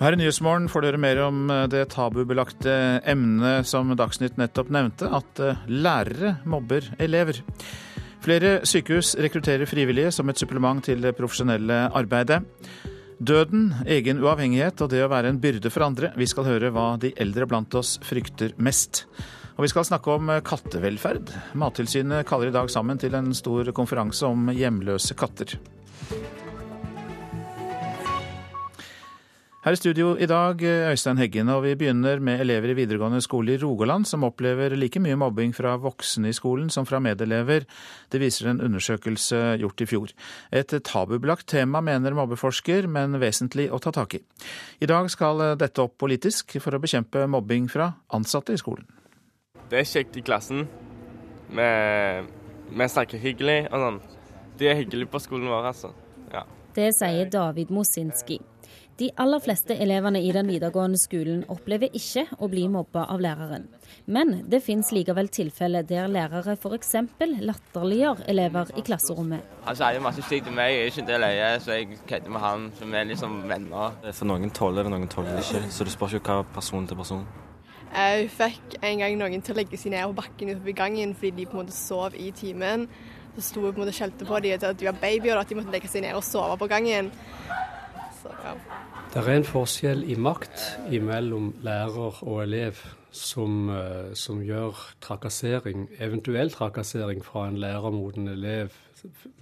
Her 0.00 0.14
i 0.16 0.16
Nyhetsmorgen 0.16 0.70
får 0.72 0.86
dere 0.86 0.98
mer 1.00 1.18
om 1.26 1.50
eh, 1.52 1.66
det 1.68 1.90
tabubelagte 1.92 2.72
emnet 3.04 3.68
som 3.68 3.90
Dagsnytt 3.92 4.38
nettopp 4.40 4.70
nevnte, 4.72 5.10
at 5.12 5.40
eh, 5.44 5.58
lærere 5.68 6.38
mobber 6.48 6.86
elever. 6.96 7.42
Flere 8.24 8.62
sykehus 8.64 9.12
rekrutterer 9.20 9.68
frivillige 9.68 10.12
som 10.16 10.32
et 10.32 10.40
supplement 10.40 10.80
til 10.84 11.04
det 11.04 11.12
profesjonelle 11.18 11.82
arbeidet. 11.92 12.38
Døden, 13.20 13.74
egen 13.84 14.22
uavhengighet 14.24 14.80
og 14.80 14.88
det 14.94 15.02
å 15.04 15.10
være 15.12 15.34
en 15.34 15.40
byrde 15.42 15.68
for 15.68 15.84
andre. 15.84 16.14
Vi 16.16 16.28
skal 16.32 16.48
høre 16.48 16.72
hva 16.72 16.94
de 17.00 17.12
eldre 17.20 17.44
blant 17.50 17.76
oss 17.76 17.98
frykter 18.00 18.54
mest. 18.56 19.02
Og 19.58 19.66
vi 19.66 19.72
skal 19.74 19.84
snakke 19.84 20.14
om 20.16 20.32
eh, 20.32 20.40
kattevelferd. 20.40 21.34
Mattilsynet 21.60 22.24
kaller 22.24 22.48
i 22.48 22.56
dag 22.56 22.72
sammen 22.72 22.96
til 23.04 23.20
en 23.20 23.34
stor 23.36 23.68
konferanse 23.76 24.24
om 24.32 24.48
hjemløse 24.48 25.12
katter. 25.20 25.58
Her 29.60 29.74
i 29.76 29.76
studio 29.76 30.14
i 30.16 30.24
dag, 30.24 30.62
Øystein 30.64 31.18
Heggen, 31.20 31.50
og 31.52 31.66
vi 31.66 31.74
begynner 31.76 32.16
med 32.24 32.40
elever 32.40 32.70
i 32.72 32.74
videregående 32.78 33.18
skole 33.20 33.52
i 33.52 33.58
Rogaland 33.60 34.06
som 34.08 34.22
opplever 34.24 34.72
like 34.72 34.96
mye 35.04 35.18
mobbing 35.20 35.50
fra 35.52 35.74
voksne 35.76 36.30
i 36.30 36.32
skolen 36.32 36.70
som 36.72 36.86
fra 36.88 36.96
medelever. 36.96 37.66
Det 38.08 38.22
viser 38.22 38.48
en 38.48 38.62
undersøkelse 38.64 39.58
gjort 39.60 39.82
i 39.84 39.88
fjor. 39.90 40.14
Et 40.48 40.72
tabubelagt 40.80 41.44
tema, 41.52 41.82
mener 41.84 42.16
mobbeforsker, 42.16 42.88
men 42.88 43.18
vesentlig 43.20 43.66
å 43.68 43.76
ta 43.84 43.92
tak 43.92 44.16
i. 44.16 44.22
I 44.80 44.88
dag 44.88 45.10
skal 45.12 45.42
dette 45.60 45.84
opp 45.84 45.98
politisk 46.00 46.56
for 46.64 46.72
å 46.72 46.80
bekjempe 46.80 47.26
mobbing 47.28 47.66
fra 47.68 47.90
ansatte 48.16 48.56
i 48.56 48.62
skolen. 48.62 48.86
Det 49.68 49.82
er 49.82 49.90
kjekt 49.90 50.16
i 50.16 50.22
klassen. 50.24 50.64
Vi, 51.52 51.68
vi 52.80 52.88
snakker 52.94 53.20
hyggelig 53.20 53.66
og 53.68 53.84
sånn. 53.84 54.00
De 54.56 54.72
er 54.72 54.80
hyggelige 54.80 55.12
på 55.12 55.20
skolen 55.20 55.52
vår, 55.52 55.68
altså. 55.74 55.92
Ja. 56.32 56.46
Det 56.72 56.94
sier 56.96 57.28
David 57.28 57.68
Mosinski. 57.76 58.40
De 59.00 59.06
aller 59.16 59.40
fleste 59.40 59.72
elevene 59.80 60.20
i 60.20 60.28
den 60.36 60.50
videregående 60.50 60.98
skolen 61.00 61.38
opplever 61.48 61.88
ikke 61.96 62.26
å 62.36 62.50
bli 62.52 62.66
mobba 62.68 63.06
av 63.08 63.22
læreren. 63.24 63.62
Men 64.04 64.42
det 64.52 64.60
finnes 64.60 64.90
likevel 64.92 65.30
tilfeller 65.32 65.86
der 65.88 66.10
lærere 66.12 66.52
f.eks. 66.52 66.90
latterliggjør 67.40 68.20
elever 68.28 68.74
i 68.76 68.84
klasserommet. 68.84 69.46
Han 69.64 69.78
sier 69.78 70.04
masse 70.04 70.20
stygt 70.26 70.50
til 70.50 70.56
meg, 70.58 70.74
jeg 70.74 70.82
er 70.82 70.92
ikke 70.92 71.04
det 71.08 71.20
leie, 71.22 71.46
så 71.64 71.78
jeg 71.78 71.96
kødder 72.10 72.34
med 72.34 72.44
han. 72.44 72.66
Så 72.76 72.90
vi 72.90 72.98
er 73.00 73.08
liksom 73.08 73.38
venner. 73.48 73.96
For 74.10 74.28
noen 74.28 74.52
tåler 74.60 74.84
det, 74.84 74.92
noen 74.92 75.08
tåler 75.08 75.38
det 75.38 75.46
ikke. 75.46 75.62
Så 75.72 75.88
du 75.88 75.94
spør 75.96 76.18
ikke 76.20 76.36
hva 76.36 76.50
person 76.58 76.90
til 76.90 77.00
person. 77.00 77.24
Jeg 77.94 78.28
fikk 78.36 78.76
en 78.84 79.00
gang 79.00 79.16
noen 79.18 79.40
til 79.40 79.56
å 79.56 79.60
legge 79.62 79.80
seg 79.80 79.96
ned 79.96 80.12
på 80.12 80.18
bakken 80.20 80.52
utenfor 80.52 80.76
gangen 80.82 81.16
fordi 81.16 81.32
de 81.40 81.48
på 81.48 81.56
en 81.56 81.64
måte 81.64 81.78
sov 81.78 82.20
i 82.20 82.28
timen. 82.36 82.84
Så 83.32 83.48
sto 83.48 83.64
jeg 83.64 83.72
på 83.72 83.80
en 83.80 83.86
måte 83.86 83.96
og 83.96 84.02
skjelte 84.02 84.28
på 84.28 84.44
dem 84.44 84.60
at 84.60 84.76
de 84.76 84.92
var 84.92 85.00
babyer 85.00 85.38
og 85.38 85.46
at 85.46 85.48
de 85.48 85.56
måtte 85.56 85.72
legge 85.72 85.88
seg 85.88 86.04
ned 86.04 86.20
og 86.20 86.26
sove 86.28 86.60
på 86.60 86.68
gangen. 86.68 87.08
Så, 88.20 88.28
ja. 88.44 88.54
Det 89.10 89.18
er 89.18 89.28
en 89.34 89.42
forskjell 89.42 90.04
i 90.06 90.14
makt 90.14 90.60
mellom 91.02 91.48
lærer 91.66 92.20
og 92.22 92.44
elev 92.44 92.78
som, 93.10 93.68
eh, 93.74 94.12
som 94.14 94.38
gjør 94.38 94.78
trakassering, 95.02 95.88
eventuell 95.98 96.52
trakassering 96.54 97.18
fra 97.24 97.48
en 97.48 97.58
lærer 97.58 97.90
mot 97.90 98.14
en 98.14 98.28
elev, 98.28 98.70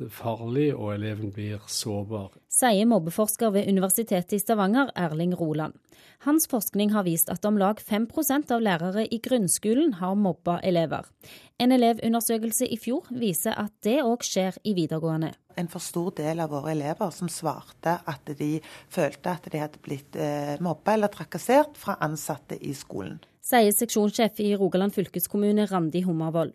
farlig, 0.08 0.74
og 0.74 0.94
eleven 0.94 1.32
blir 1.34 1.60
sårbar. 1.68 2.30
Sier 2.48 2.86
mobbeforsker 2.88 3.52
ved 3.52 3.68
Universitetet 3.68 4.32
i 4.32 4.38
Stavanger, 4.38 4.88
Erling 4.96 5.34
Roland. 5.36 5.74
Hans 6.24 6.48
forskning 6.48 6.92
har 6.92 7.04
vist 7.04 7.28
at 7.28 7.44
om 7.44 7.58
lag 7.60 7.76
5% 7.76 8.50
av 8.50 8.64
lærere 8.64 9.04
i 9.04 9.20
grunnskolen 9.22 9.98
har 10.00 10.14
mobba 10.14 10.60
elever. 10.64 11.04
En 11.58 11.74
elevundersøkelse 11.74 12.68
i 12.70 12.76
fjor 12.78 13.08
viser 13.18 13.56
at 13.58 13.72
det 13.82 13.96
òg 14.06 14.22
skjer 14.22 14.60
i 14.62 14.76
videregående. 14.78 15.32
En 15.58 15.66
for 15.66 15.82
stor 15.82 16.12
del 16.20 16.38
av 16.38 16.52
våre 16.54 16.70
elever 16.70 17.10
som 17.10 17.26
svarte 17.26 17.96
at 18.06 18.30
de 18.38 18.60
følte 18.94 19.32
at 19.32 19.48
de 19.50 19.58
hadde 19.64 19.82
blitt 19.82 20.14
eh, 20.14 20.54
mobba 20.62 20.94
eller 20.94 21.10
trakassert 21.10 21.74
fra 21.80 21.96
ansatte 22.06 22.60
i 22.62 22.76
skolen 22.78 23.18
sier 23.48 23.72
seksjonssjef 23.72 24.40
i 24.44 24.52
Rogaland 24.58 24.92
fylkeskommune 24.92 25.64
Randi 25.70 26.02
Hummervoll. 26.04 26.52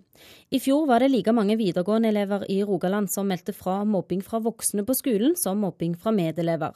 I 0.54 0.60
fjor 0.62 0.86
var 0.88 1.02
det 1.02 1.10
like 1.10 1.34
mange 1.34 1.56
videregående 1.58 2.12
elever 2.14 2.46
i 2.54 2.60
Rogaland 2.64 3.10
som 3.12 3.28
meldte 3.28 3.56
fra 3.58 3.80
mobbing 3.84 4.22
fra 4.24 4.40
voksne 4.44 4.86
på 4.86 4.96
skolen 4.96 5.34
som 5.40 5.58
mobbing 5.64 5.96
fra 6.00 6.14
medelever. 6.14 6.76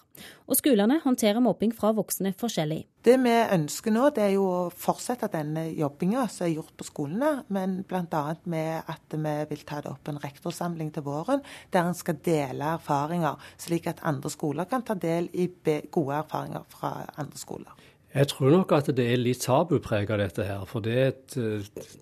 Og 0.50 0.58
skolene 0.58 0.98
håndterer 1.04 1.44
mobbing 1.44 1.74
fra 1.76 1.92
voksne 1.96 2.34
forskjellig. 2.40 2.80
Det 3.06 3.16
vi 3.22 3.36
ønsker 3.54 3.94
nå, 3.94 4.08
det 4.16 4.24
er 4.26 4.34
jo 4.34 4.48
å 4.50 4.62
fortsette 4.74 5.30
denne 5.32 5.68
jobbinga 5.78 6.26
som 6.34 6.48
er 6.48 6.56
gjort 6.56 6.74
på 6.76 6.88
skolene, 6.88 7.44
men 7.54 7.78
bl.a. 7.88 8.24
med 8.50 8.90
at 8.90 9.14
vi 9.14 9.36
vil 9.52 9.66
ta 9.70 9.84
det 9.86 9.94
opp 9.94 10.10
en 10.10 10.22
rektorsamling 10.24 10.90
til 10.96 11.06
våren, 11.06 11.46
der 11.72 11.88
en 11.88 11.98
skal 11.98 12.18
dele 12.26 12.74
erfaringer, 12.80 13.38
slik 13.62 13.88
at 13.94 14.02
andre 14.08 14.34
skoler 14.34 14.68
kan 14.68 14.84
ta 14.88 14.98
del 14.98 15.30
i 15.38 15.52
gode 15.54 16.24
erfaringer 16.24 16.66
fra 16.74 16.98
andre 17.16 17.40
skoler. 17.40 17.87
Jeg 18.18 18.32
tror 18.32 18.50
nok 18.50 18.72
at 18.74 18.88
det 18.98 19.04
er 19.12 19.20
litt 19.22 19.44
tabuprega 19.46 20.16
dette 20.18 20.46
her. 20.48 20.64
For 20.66 20.82
det 20.82 20.94
er 20.98 21.12
et, 21.12 21.36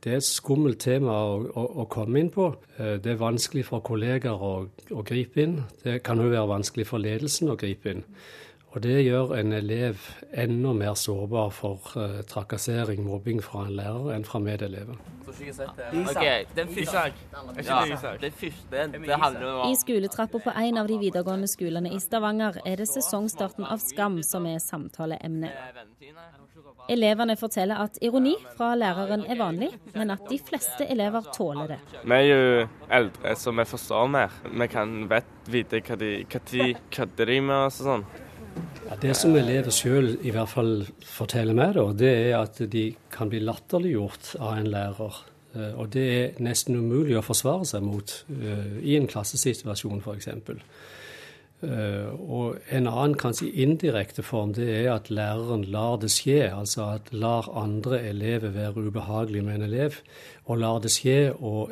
det 0.03 0.13
er 0.13 0.21
et 0.21 0.27
skummelt 0.27 0.79
tema 0.85 1.11
å, 1.11 1.33
å, 1.43 1.65
å, 1.83 1.85
komme 1.91 2.21
inn 2.21 2.29
på. 2.31 2.53
Eh, 2.77 2.95
det 3.03 3.11
er 3.11 3.19
vanskelig 3.19 3.65
for 3.67 3.83
kolleger 3.83 4.39
å, 4.39 4.53
å 4.95 5.03
gripe 5.03 5.43
inn. 5.43 5.57
Det 5.83 5.97
kan 6.07 6.21
jo 6.23 6.29
være 6.31 6.47
vanskelig 6.53 6.87
for 6.87 7.03
ledelsen 7.03 7.51
å 7.51 7.57
gripe 7.59 7.91
inn. 7.91 8.05
Og 8.75 8.81
det 8.83 8.95
gjør 9.05 9.29
en 9.37 9.55
elev 9.55 10.01
enda 10.35 10.73
mer 10.75 10.97
sårbar 10.99 11.53
for 11.55 11.93
uh, 11.95 12.17
trakassering, 12.27 13.05
mobbing 13.07 13.39
fra 13.43 13.61
en 13.69 13.77
lærer 13.77 14.09
enn 14.17 14.25
fra 14.27 14.41
medelever. 14.43 14.97
I 19.69 19.75
skoletrappa 19.79 20.41
på 20.43 20.55
en 20.63 20.81
av 20.81 20.91
de 20.91 20.97
videregående 20.99 21.47
skolene 21.47 21.93
i 21.95 22.01
Stavanger 22.03 22.59
er 22.65 22.83
det 22.83 22.89
sesongstarten 22.91 23.63
av 23.63 23.79
Skam 23.79 24.19
som 24.27 24.43
er 24.51 24.59
samtaleemnet. 24.59 25.55
Elevene 26.91 27.33
forteller 27.39 27.79
at 27.81 27.95
ironi 28.03 28.35
fra 28.57 28.73
læreren 28.77 29.23
er 29.23 29.39
vanlig, 29.39 29.71
men 29.95 30.11
at 30.13 30.27
de 30.29 30.37
fleste 30.37 30.85
elever 30.91 31.31
tåler 31.33 31.73
det. 31.73 31.79
Vi 32.03 32.19
er 32.19 32.27
jo 32.27 32.67
eldre, 32.99 33.33
så 33.39 33.55
vi 33.55 33.65
forstår 33.71 34.11
mer. 34.19 34.37
Vi 34.51 34.67
kan 34.69 34.93
vet, 35.09 35.33
vite 35.47 35.81
hva 35.81 35.97
de, 36.03 36.13
hva 36.27 36.43
de 36.51 36.69
kødder 36.91 37.33
de 37.33 37.41
med 37.47 37.57
oss 37.63 37.81
og 37.81 37.91
sånn. 37.93 38.07
Ja, 38.85 38.97
det 39.01 39.15
som 39.17 39.35
elever 39.35 39.73
sjøl 39.73 40.13
i 40.21 40.31
hvert 40.33 40.51
fall 40.51 40.73
forteller 41.09 41.57
meg, 41.57 41.73
da, 41.77 41.85
det 41.97 42.11
er 42.29 42.35
at 42.39 42.59
de 42.71 42.85
kan 43.13 43.31
bli 43.31 43.41
latterliggjort 43.43 44.35
av 44.39 44.59
en 44.59 44.69
lærer. 44.71 45.21
Eh, 45.55 45.71
og 45.73 45.89
det 45.95 46.05
er 46.13 46.43
nesten 46.45 46.77
umulig 46.77 47.17
å 47.17 47.25
forsvare 47.25 47.65
seg 47.67 47.83
mot 47.85 48.13
uh, 48.29 48.77
i 48.83 48.97
en 48.99 49.09
klassesituasjon, 49.09 50.03
f.eks. 50.03 50.29
Uh, 51.63 52.11
og 52.19 52.57
en 52.75 52.89
annen 52.91 53.15
kanskje 53.15 53.47
indirekte 53.63 54.25
form 54.27 54.51
det 54.57 54.67
er 54.73 54.89
at 54.91 55.07
læreren 55.09 55.63
lar 55.71 55.95
det 56.01 56.11
skje. 56.13 56.49
Altså 56.51 56.89
at 56.97 57.13
lar 57.15 57.47
andre 57.57 58.01
elever 58.09 58.51
være 58.53 58.87
ubehagelig 58.89 59.43
med 59.45 59.61
en 59.61 59.67
elev, 59.69 60.01
og 60.45 60.59
lar 60.61 60.83
det 60.83 60.91
skje, 60.93 61.31
og 61.39 61.71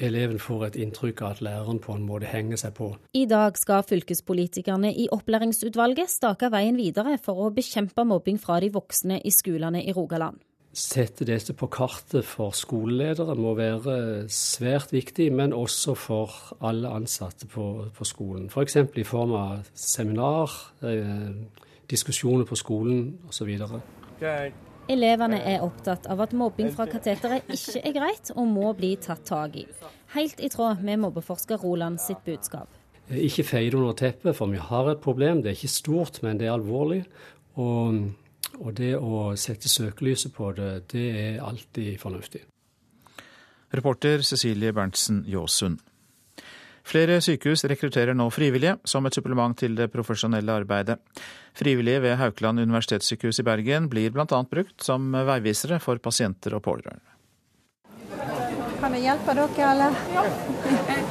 eleven 0.00 0.42
får 0.42 0.66
et 0.66 0.80
inntrykk 0.82 1.22
av 1.22 1.36
at 1.36 1.42
læreren 1.46 1.80
på 1.80 1.94
en 1.94 2.04
måte 2.08 2.28
henger 2.28 2.60
seg 2.60 2.74
på. 2.76 2.92
I 3.14 3.24
dag 3.30 3.56
skal 3.60 3.86
fylkespolitikerne 3.86 4.92
i 4.92 5.08
opplæringsutvalget 5.14 6.10
stake 6.10 6.50
veien 6.52 6.78
videre 6.80 7.16
for 7.22 7.46
å 7.46 7.54
bekjempe 7.54 8.04
mobbing 8.04 8.40
fra 8.42 8.60
de 8.60 8.72
voksne 8.74 9.22
i 9.24 9.34
skolene 9.34 9.84
i 9.86 9.94
Rogaland 9.96 10.42
sette 10.72 11.26
dette 11.26 11.54
på 11.58 11.66
kartet 11.72 12.26
for 12.26 12.54
skoleledere 12.54 13.34
må 13.38 13.56
være 13.58 14.28
svært 14.30 14.92
viktig, 14.94 15.30
men 15.34 15.54
også 15.56 15.96
for 15.98 16.36
alle 16.62 16.92
ansatte 16.94 17.48
på, 17.50 17.66
på 17.96 18.06
skolen. 18.06 18.46
F.eks. 18.50 18.78
For 18.78 19.02
i 19.02 19.06
form 19.06 19.34
av 19.34 19.70
seminar, 19.74 20.54
eh, 20.86 21.30
diskusjoner 21.90 22.46
på 22.46 22.58
skolen 22.58 23.16
osv. 23.28 23.50
Okay. 24.16 24.52
Elevene 24.90 25.38
er 25.46 25.62
opptatt 25.62 26.06
av 26.10 26.22
at 26.24 26.32
mobbing 26.34 26.70
fra 26.74 26.86
kateteret 26.90 27.50
ikke 27.50 27.82
er 27.82 27.94
greit 27.94 28.30
og 28.34 28.46
må 28.50 28.72
bli 28.78 28.94
tatt 29.02 29.26
tak 29.28 29.58
i. 29.58 29.66
Helt 30.14 30.42
i 30.42 30.50
tråd 30.50 30.82
med 30.86 31.02
mobbeforsker 31.04 31.60
Roland 31.62 32.00
sitt 32.02 32.22
budskap. 32.26 32.70
Ikke 33.10 33.42
feie 33.46 33.70
det 33.70 33.78
under 33.78 33.94
teppet, 33.98 34.36
for 34.38 34.50
vi 34.50 34.58
har 34.62 34.90
et 34.90 35.02
problem. 35.02 35.42
Det 35.42 35.50
er 35.50 35.58
ikke 35.58 35.70
stort, 35.70 36.22
men 36.22 36.38
det 36.38 36.46
er 36.46 36.54
alvorlig. 36.54 37.04
Og 37.58 38.02
og 38.60 38.74
det 38.76 38.94
å 38.96 39.30
sette 39.40 39.68
søkelyset 39.68 40.34
på 40.36 40.52
det, 40.56 40.70
det 40.92 41.06
er 41.16 41.44
alltid 41.44 41.96
fornuftig. 42.00 42.42
Reporter 43.70 44.24
Cecilie 44.26 44.72
Berntsen 44.74 45.22
Jåsund. 45.30 45.78
Flere 46.90 47.20
sykehus 47.22 47.62
rekrutterer 47.70 48.16
nå 48.16 48.26
frivillige 48.34 48.78
som 48.88 49.06
et 49.06 49.14
supplement 49.14 49.54
til 49.56 49.76
det 49.78 49.90
profesjonelle 49.92 50.56
arbeidet. 50.62 50.96
Frivillige 51.54 52.02
ved 52.02 52.16
Haukeland 52.18 52.64
universitetssykehus 52.64 53.42
i 53.42 53.46
Bergen 53.46 53.86
blir 53.92 54.10
bl.a. 54.14 54.42
brukt 54.50 54.82
som 54.82 55.12
veivisere 55.12 55.78
for 55.78 56.02
pasienter 56.02 56.56
og 56.56 56.64
pårørende. 56.66 57.06
Kan 58.80 58.96
jeg 58.96 59.06
hjelpe 59.10 59.36
dere, 59.36 59.70
eller? 59.70 60.02
Ja. 60.16 60.26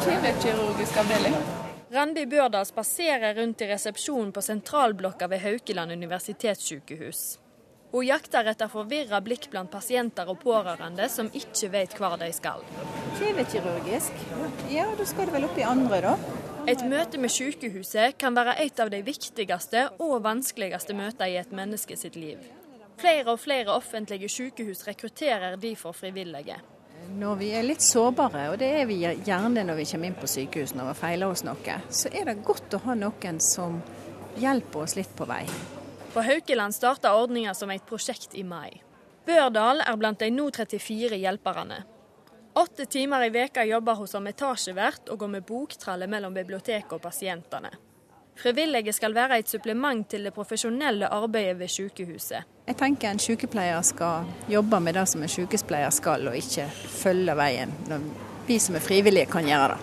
Kjevekirurgisk 0.03 0.99
avdeling. 1.03 1.58
Randi 1.91 2.25
Børdal 2.25 2.65
spaserer 2.65 3.33
rundt 3.35 3.61
i 3.61 3.67
resepsjonen 3.67 4.31
på 4.31 4.41
sentralblokka 4.45 5.27
ved 5.27 5.39
Haukeland 5.41 5.91
universitetssykehus. 5.91 7.39
Hun 7.89 8.05
jakter 8.05 8.45
etter 8.51 8.69
forvirra 8.69 9.17
blikk 9.25 9.47
blant 9.49 9.71
pasienter 9.73 10.29
og 10.29 10.37
pårørende 10.43 11.07
som 11.09 11.31
ikke 11.33 11.71
vet 11.73 11.95
hvor 11.97 12.13
de 12.21 12.29
skal. 12.35 12.61
Kjevekirurgisk? 13.17 14.21
Ja, 14.69 14.85
da 14.99 15.09
skal 15.09 15.25
du 15.25 15.33
vel 15.33 15.49
opp 15.49 15.57
i 15.57 15.65
andre, 15.65 16.01
da. 16.05 16.15
Et 16.69 16.85
møte 16.85 17.17
med 17.17 17.33
sykehuset 17.33 18.19
kan 18.21 18.37
være 18.37 18.59
et 18.61 18.77
av 18.83 18.93
de 18.93 19.01
viktigste 19.01 19.87
og 19.97 20.19
vanskeligste 20.27 20.93
møtene 20.93 21.31
i 21.33 21.39
et 21.41 21.55
menneske 21.57 21.97
sitt 21.97 22.19
liv. 22.19 22.43
Flere 23.01 23.33
og 23.33 23.41
flere 23.41 23.73
offentlige 23.73 24.29
sykehus 24.29 24.85
rekrutterer 24.85 25.57
derfor 25.57 25.97
frivillige. 25.97 26.59
Når 27.09 27.35
vi 27.39 27.47
er 27.57 27.63
litt 27.65 27.81
sårbare, 27.81 28.43
og 28.51 28.59
det 28.61 28.67
er 28.81 28.85
vi 28.85 28.99
gjerne 29.01 29.63
når 29.65 29.79
vi 29.79 29.85
kommer 29.89 30.11
inn 30.11 30.17
på 30.19 30.27
sykehus 30.29 30.75
når 30.77 30.91
vi 30.91 30.99
feiler 30.99 31.31
oss 31.33 31.41
noe, 31.47 31.77
så 31.89 32.11
er 32.13 32.29
det 32.29 32.43
godt 32.45 32.75
å 32.77 32.81
ha 32.83 32.95
noen 32.97 33.39
som 33.41 33.79
hjelper 34.37 34.83
oss 34.83 34.93
litt 34.99 35.15
på 35.17 35.25
vei. 35.29 35.41
På 36.13 36.21
Haukeland 36.25 36.75
starta 36.75 37.15
ordninga 37.17 37.55
som 37.57 37.71
et 37.73 37.85
prosjekt 37.89 38.37
i 38.37 38.43
mai. 38.45 38.81
Børdal 39.25 39.81
er 39.81 39.97
blant 39.97 40.21
de 40.21 40.29
nå 40.33 40.49
34 40.53 41.17
hjelperne. 41.17 41.81
Åtte 42.59 42.85
timer 42.85 43.25
i 43.25 43.33
veka 43.33 43.65
jobber 43.65 43.97
hun 43.97 44.09
som 44.09 44.29
etasjevert 44.29 45.09
og 45.09 45.21
går 45.23 45.33
med 45.37 45.45
boktralle 45.49 46.07
mellom 46.09 46.33
biblioteket 46.33 46.93
og 46.93 47.01
pasientene. 47.01 47.73
Frivillige 48.39 48.93
skal 48.93 49.15
være 49.15 49.39
et 49.39 49.49
supplement 49.49 50.07
til 50.07 50.23
det 50.23 50.33
profesjonelle 50.33 51.07
arbeidet 51.11 51.59
ved 51.59 51.67
sykehuset. 51.67 52.45
Jeg 52.67 52.75
tenker 52.79 53.11
en 53.11 53.19
sykepleier 53.19 53.81
skal 53.81 54.29
jobbe 54.51 54.79
med 54.79 54.95
det 54.95 55.07
som 55.11 55.23
en 55.25 55.31
sykepleier 55.31 55.89
skal, 55.91 56.27
og 56.27 56.37
ikke 56.37 56.69
følge 57.03 57.35
veien. 57.35 57.73
Når 57.89 58.05
vi 58.47 58.59
som 58.59 58.75
er 58.75 58.85
frivillige 58.85 59.25
kan 59.31 59.47
gjøre 59.47 59.73
det. 59.73 59.79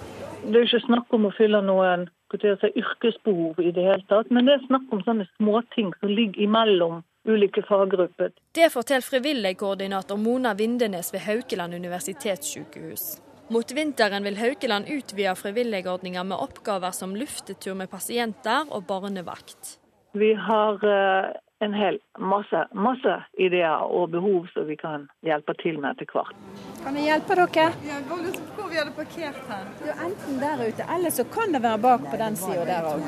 Det 0.47 0.57
er 0.57 0.65
ikke 0.69 0.87
snakk 0.87 1.13
om 1.19 1.27
å 1.29 1.35
fylle 1.37 1.61
noen 1.67 2.09
si, 2.33 2.71
yrkesbehov 2.81 3.61
i 3.61 3.75
det 3.77 3.85
hele 3.85 4.09
tatt, 4.09 4.31
men 4.31 4.49
det 4.49 4.57
er 4.57 4.65
snakk 4.71 4.89
om 4.95 5.05
sånne 5.05 5.29
småting 5.37 5.93
som 6.01 6.17
ligger 6.17 6.49
imellom 6.49 7.03
ulike 7.29 7.63
faggrupper. 7.69 8.33
Det 8.55 8.73
forteller 8.73 9.05
frivilligkoordinator 9.05 10.17
Mona 10.17 10.55
Vindenes 10.55 11.13
ved 11.15 11.27
Haukeland 11.27 11.75
universitetssykehus. 11.75 13.26
Mot 13.49 13.73
vinteren 13.73 14.25
vil 14.27 14.37
Haukeland 14.37 14.89
utvide 14.91 15.35
frivilligordninga 15.39 16.25
med 16.25 16.39
oppgaver 16.39 16.91
som 16.91 17.15
luftetur 17.17 17.75
med 17.79 17.91
pasienter 17.91 18.67
og 18.75 18.87
barnevakt. 18.89 19.77
Vi 20.13 20.33
har 20.35 20.83
eh, 20.83 21.29
en 21.65 21.75
hel 21.75 21.99
masse, 22.19 22.65
masse 22.75 23.15
ideer 23.39 23.85
og 23.87 24.11
behov 24.11 24.49
som 24.55 24.67
vi 24.67 24.77
kan 24.81 25.07
hjelpe 25.23 25.55
til 25.63 25.79
med 25.79 25.95
etter 25.95 26.11
hvert. 26.11 26.35
Kan 26.83 26.99
jeg 26.99 27.07
hjelpe 27.13 27.39
dere? 27.39 27.69
Ja, 27.87 28.01
Hvor 28.09 28.67
vi 28.73 28.81
hadde 28.81 28.97
parkert 28.97 29.39
her? 29.53 29.71
enten 30.09 30.43
der 30.43 30.67
ute, 30.67 30.89
eller 30.97 31.11
så 31.11 31.25
kan 31.25 31.53
det 31.55 31.63
være 31.63 31.79
bak 31.79 32.11
på 32.11 32.17
den 32.17 32.37
sida 32.37 32.67
der 32.67 32.91
òg. 32.91 33.07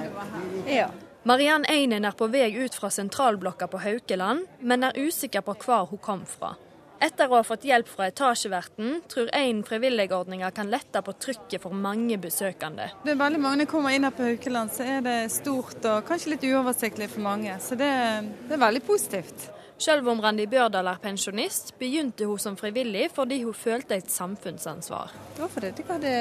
Ja. 0.71 0.89
Mariann 1.25 1.65
Einen 1.69 2.05
er 2.05 2.15
på 2.15 2.31
vei 2.31 2.47
ut 2.65 2.75
fra 2.79 2.91
sentralblokka 2.91 3.67
på 3.67 3.83
Haukeland, 3.83 4.47
men 4.61 4.85
er 4.85 4.95
usikker 4.97 5.43
på 5.43 5.59
hvor 5.65 5.91
hun 5.91 5.99
kom 5.99 6.23
fra. 6.27 6.55
Etter 6.99 7.31
å 7.31 7.37
ha 7.39 7.45
fått 7.47 7.63
hjelp 7.69 7.87
fra 7.87 8.09
etasjeverten, 8.11 9.03
tror 9.07 9.29
en 9.39 9.61
frivilligordninga 9.67 10.51
kan 10.55 10.71
lette 10.71 11.03
på 11.07 11.15
trykket 11.23 11.63
for 11.63 11.75
mange 11.75 12.19
besøkende. 12.19 12.89
Det 13.05 13.13
er 13.15 13.21
veldig 13.21 13.43
mange 13.45 13.67
som 13.67 13.71
kommer 13.77 13.95
inn 13.95 14.07
her 14.09 14.17
på 14.17 14.27
Haukeland, 14.27 14.73
så 14.75 14.89
er 14.97 15.05
det 15.07 15.19
stort 15.31 15.87
og 15.87 16.09
kanskje 16.09 16.35
litt 16.35 16.49
uoversiktlig 16.51 17.07
for 17.13 17.23
mange. 17.29 17.55
Så 17.63 17.79
det, 17.79 17.93
det 18.49 18.59
er 18.59 18.67
veldig 18.67 18.83
positivt. 18.89 19.47
Selv 19.79 20.11
om 20.11 20.19
Randi 20.19 20.49
Børdal 20.51 20.91
er 20.91 20.99
pensjonist, 20.99 21.71
begynte 21.79 22.27
hun 22.27 22.43
som 22.43 22.59
frivillig 22.59 23.05
fordi 23.15 23.45
hun 23.45 23.55
følte 23.55 23.95
et 23.95 24.11
samfunnsansvar. 24.11 25.15
Det 25.37 25.45
var 25.45 25.55
fordi 25.55 25.71
jeg 25.71 25.87
hadde 25.93 26.15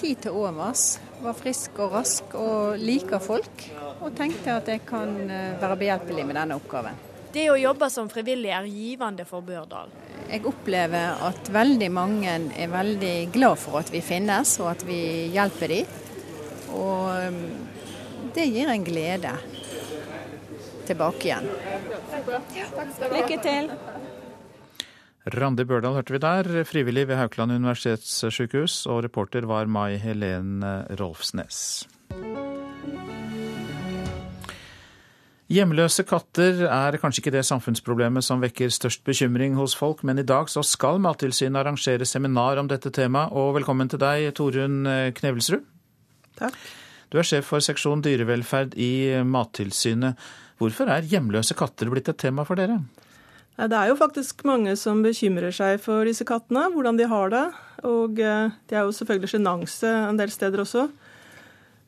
tid 0.00 0.24
til 0.24 0.40
overs, 0.46 0.86
var 1.20 1.36
frisk 1.36 1.76
og 1.84 1.92
rask 1.98 2.40
og 2.40 2.80
liker 2.80 3.20
folk. 3.20 3.68
Og 4.00 4.16
tenkte 4.16 4.56
at 4.56 4.72
jeg 4.72 4.86
kan 4.88 5.18
eh, 5.28 5.58
være 5.60 5.82
behjelpelig 5.84 6.30
med 6.30 6.40
denne 6.40 6.56
oppgaven. 6.56 7.11
Det 7.32 7.46
å 7.48 7.56
jobbe 7.56 7.88
som 7.88 8.10
frivillig 8.12 8.50
er 8.52 8.66
givende 8.68 9.24
for 9.28 9.44
Børdal. 9.44 9.92
Jeg 10.28 10.44
opplever 10.48 11.22
at 11.28 11.48
veldig 11.52 11.88
mange 11.92 12.34
er 12.52 12.72
veldig 12.72 13.16
glad 13.32 13.60
for 13.60 13.80
at 13.80 13.92
vi 13.92 14.02
finnes 14.04 14.52
og 14.60 14.72
at 14.74 14.84
vi 14.88 15.00
hjelper 15.32 15.72
dem. 15.72 15.96
Og 16.76 17.08
eh, 17.16 17.40
det 18.36 18.46
gir 18.52 18.68
en 18.72 18.84
glede 18.84 19.32
tilbake 20.88 21.30
igjen. 21.30 21.48
Lykke 23.12 23.40
til. 23.44 23.72
Randi 25.32 25.64
Børdal 25.68 25.96
hørte 25.96 26.16
vi 26.16 26.20
der, 26.22 26.48
frivillig 26.66 27.06
ved 27.08 27.20
Haukeland 27.20 27.54
universitetssykehus, 27.54 28.82
og 28.90 29.04
reporter 29.06 29.46
var 29.46 29.70
Mai 29.70 29.94
Helen 30.02 30.64
Rolfsnes. 30.98 31.86
Hjemløse 35.52 36.06
katter 36.08 36.62
er 36.64 36.96
kanskje 36.96 37.20
ikke 37.20 37.32
det 37.34 37.42
samfunnsproblemet 37.44 38.24
som 38.24 38.40
vekker 38.40 38.70
størst 38.72 39.02
bekymring 39.04 39.52
hos 39.58 39.74
folk, 39.76 40.00
men 40.08 40.22
i 40.22 40.24
dag 40.24 40.48
så 40.48 40.62
skal 40.64 41.02
Mattilsynet 41.04 41.58
arrangere 41.60 42.06
seminar 42.08 42.56
om 42.62 42.70
dette 42.70 42.88
temaet. 42.94 43.34
Og 43.36 43.58
velkommen 43.58 43.90
til 43.92 44.00
deg, 44.00 44.30
Torunn 44.38 44.86
Knevelsrud. 45.18 45.66
Takk. 46.40 46.56
Du 47.12 47.18
er 47.20 47.28
sjef 47.28 47.50
for 47.52 47.60
seksjon 47.60 48.00
dyrevelferd 48.00 48.78
i 48.80 49.20
Mattilsynet. 49.28 50.16
Hvorfor 50.56 50.88
er 50.88 51.04
hjemløse 51.10 51.58
katter 51.58 51.92
blitt 51.92 52.08
et 52.08 52.22
tema 52.22 52.46
for 52.48 52.56
dere? 52.56 52.78
Det 53.60 53.76
er 53.76 53.92
jo 53.92 54.00
faktisk 54.00 54.46
mange 54.48 54.72
som 54.80 55.04
bekymrer 55.04 55.52
seg 55.52 55.82
for 55.84 56.08
disse 56.08 56.24
kattene, 56.24 56.70
hvordan 56.72 56.96
de 56.96 57.12
har 57.12 57.34
det. 57.34 57.44
Og 57.84 58.16
de 58.16 58.32
det 58.72 58.78
er 58.78 58.86
jo 58.86 58.96
selvfølgelig 58.96 59.34
sjenanse 59.34 59.92
en 60.08 60.16
del 60.16 60.32
steder 60.32 60.64
også. 60.64 60.88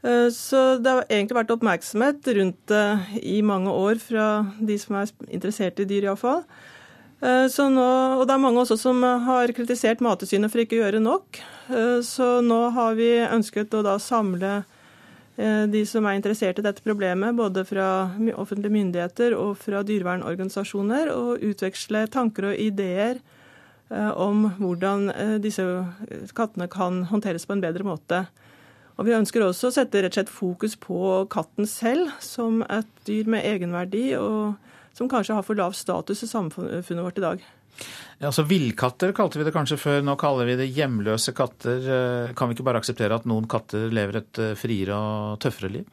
Eh, 0.04 0.28
så 0.34 0.62
det 0.78 0.92
har 0.92 1.08
egentlig 1.08 1.38
vært 1.40 1.54
oppmerksomhet 1.56 2.30
rundt 2.38 2.60
det 2.70 2.86
i 3.24 3.40
mange 3.42 3.72
år 3.72 4.00
fra 4.02 4.28
de 4.60 4.78
som 4.80 5.00
er 5.00 5.12
interessert 5.28 5.80
i 5.80 5.88
dyr, 5.88 6.10
iallfall. 6.10 6.44
Eh, 7.24 7.48
nå, 7.48 7.88
og 8.20 8.26
det 8.28 8.36
er 8.36 8.44
mange 8.44 8.62
også 8.62 8.76
som 8.80 9.02
har 9.02 9.52
kritisert 9.56 10.04
Mattilsynet 10.04 10.52
for 10.52 10.62
ikke 10.62 10.78
å 10.78 10.84
gjøre 10.84 11.02
nok. 11.02 11.42
Så 12.04 12.26
nå 12.44 12.58
har 12.76 12.96
vi 12.98 13.06
ønsket 13.24 13.72
å 13.72 13.80
da 13.86 13.94
samle 14.02 14.58
Eh, 15.36 15.64
de 15.66 15.82
som 15.86 16.06
er 16.06 16.14
interessert 16.14 16.60
i 16.60 16.62
dette 16.62 16.82
problemet, 16.84 17.34
både 17.34 17.64
fra 17.66 17.86
offentlige 18.38 18.74
myndigheter 18.74 19.34
og 19.34 19.56
fra 19.58 19.82
dyrevernorganisasjoner, 19.86 21.10
og 21.10 21.42
utveksle 21.42 22.06
tanker 22.14 22.52
og 22.52 22.60
ideer 22.62 23.18
eh, 23.90 24.12
om 24.14 24.46
hvordan 24.60 25.10
eh, 25.10 25.36
disse 25.42 25.64
kattene 26.38 26.70
kan 26.70 27.02
håndteres 27.10 27.48
på 27.48 27.56
en 27.56 27.64
bedre 27.64 27.86
måte. 27.86 28.24
Og 28.94 29.08
Vi 29.08 29.17
ønsker 29.17 29.43
også 29.43 29.70
å 29.70 29.75
sette 29.75 30.05
rett 30.05 30.14
og 30.14 30.20
slett 30.20 30.31
fokus 30.31 30.76
på 30.79 30.99
katten 31.32 31.67
selv 31.67 32.12
som 32.23 32.62
et 32.70 32.91
dyr 33.08 33.26
med 33.31 33.43
egenverdi, 33.49 34.12
og 34.20 34.55
som 34.94 35.11
kanskje 35.11 35.35
har 35.35 35.46
for 35.46 35.58
lav 35.58 35.75
status 35.75 36.23
i 36.23 36.31
samfunnet 36.31 37.02
vårt 37.02 37.19
i 37.19 37.25
dag. 37.25 37.43
Ja, 38.20 38.29
altså 38.31 38.44
Villkatter 38.46 39.11
kalte 39.17 39.41
vi 39.41 39.46
det 39.49 39.55
kanskje 39.55 39.81
før, 39.81 39.99
nå 40.06 40.14
kaller 40.20 40.46
vi 40.46 40.55
det 40.61 40.70
hjemløse 40.76 41.35
katter. 41.35 41.82
Eh, 41.82 42.34
kan 42.39 42.48
vi 42.48 42.55
ikke 42.55 42.67
bare 42.69 42.79
akseptere 42.82 43.19
at 43.19 43.27
noen 43.27 43.48
katter 43.51 43.91
lever 43.91 44.20
et 44.20 44.41
eh, 44.41 44.55
friere 44.58 44.94
og 44.94 45.41
tøffere 45.43 45.72
liv? 45.74 45.89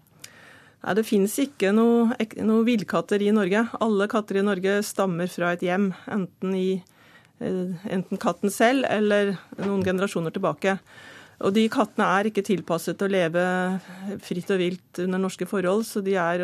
Nei, 0.81 0.95
Det 0.97 1.05
finnes 1.07 1.33
ikke 1.41 1.73
noen 1.73 2.13
noe 2.45 2.67
villkatter 2.67 3.21
i 3.25 3.33
Norge. 3.33 3.65
Alle 3.81 4.07
katter 4.11 4.37
i 4.37 4.45
Norge 4.45 4.77
stammer 4.85 5.29
fra 5.33 5.55
et 5.55 5.65
hjem, 5.65 5.89
enten, 6.05 6.53
i, 6.53 6.83
eh, 7.41 7.89
enten 7.97 8.21
katten 8.21 8.53
selv 8.53 8.85
eller 8.89 9.35
noen 9.57 9.81
generasjoner 9.85 10.37
tilbake. 10.37 10.77
Og 11.41 11.53
de 11.55 11.63
kattene 11.73 12.05
er 12.19 12.29
ikke 12.29 12.43
tilpasset 12.45 12.99
til 12.99 13.09
å 13.09 13.13
leve 13.15 13.43
fritt 14.21 14.51
og 14.53 14.61
vilt 14.61 15.01
under 15.01 15.21
norske 15.23 15.47
forhold, 15.49 15.87
så 15.89 16.03
de 16.05 16.13
er 16.19 16.43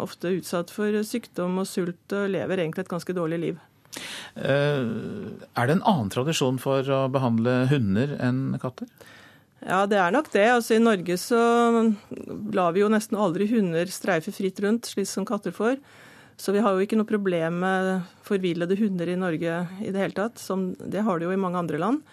ofte 0.00 0.32
utsatt 0.38 0.72
for 0.72 0.94
sykdom 1.04 1.60
og 1.60 1.68
sult 1.68 2.16
og 2.16 2.30
lever 2.32 2.64
egentlig 2.64 2.86
et 2.86 2.92
ganske 2.94 3.16
dårlig 3.16 3.42
liv. 3.42 3.58
Eh, 4.38 4.84
er 5.52 5.68
det 5.68 5.76
en 5.76 5.86
annen 5.90 6.10
tradisjon 6.12 6.60
for 6.62 6.86
å 6.86 7.04
behandle 7.12 7.64
hunder 7.72 8.16
enn 8.22 8.58
katter? 8.62 8.88
Ja, 9.64 9.84
det 9.90 9.98
er 9.98 10.12
nok 10.14 10.30
det. 10.32 10.46
Altså, 10.52 10.76
I 10.76 10.82
Norge 10.82 11.16
så 11.18 11.38
lar 12.54 12.74
vi 12.76 12.84
jo 12.84 12.92
nesten 12.92 13.18
aldri 13.18 13.48
hunder 13.50 13.90
streife 13.90 14.32
fritt 14.34 14.60
rundt, 14.62 14.86
slik 14.86 15.08
som 15.10 15.26
katter 15.28 15.54
får. 15.54 15.80
Så 16.38 16.54
vi 16.54 16.62
har 16.62 16.76
jo 16.76 16.84
ikke 16.84 17.00
noe 17.00 17.08
problem 17.08 17.58
med 17.64 18.06
forvillede 18.26 18.78
hunder 18.78 19.10
i 19.10 19.18
Norge 19.18 19.58
i 19.82 19.90
det 19.90 20.04
hele 20.04 20.14
tatt. 20.14 20.38
Som 20.38 20.70
det 20.78 21.02
har 21.02 21.18
det 21.18 21.26
jo 21.26 21.34
i 21.34 21.40
mange 21.40 21.58
andre 21.58 21.80
land. 21.82 22.04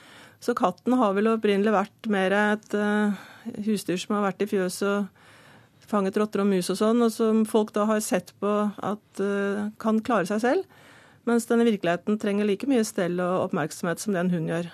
Så 0.44 0.56
katten 0.58 0.96
har 1.00 1.16
vel 1.18 1.32
opprinnelig 1.32 1.74
vært 1.74 2.10
mer 2.12 2.36
et 2.38 2.78
uh, 2.78 3.16
husdyr 3.66 4.00
som 4.02 4.18
har 4.18 4.28
vært 4.28 4.46
i 4.46 4.50
fjøs 4.50 4.82
og 4.86 5.12
fanget 5.86 6.18
rotter 6.18 6.42
og 6.42 6.50
mus 6.50 6.72
og 6.74 6.80
sånn, 6.80 7.04
og 7.06 7.14
som 7.14 7.44
folk 7.50 7.72
da 7.76 7.86
har 7.90 8.02
sett 8.04 8.34
på 8.42 8.56
at 8.70 9.22
uh, 9.22 9.68
kan 9.82 10.02
klare 10.06 10.30
seg 10.30 10.44
selv. 10.44 10.82
Mens 11.26 11.48
denne 11.50 11.66
virkeligheten 11.66 12.20
trenger 12.22 12.46
like 12.46 12.68
mye 12.70 12.86
stell 12.86 13.18
og 13.22 13.48
oppmerksomhet 13.48 14.02
som 14.02 14.14
den 14.14 14.30
hun 14.34 14.50
gjør. 14.50 14.70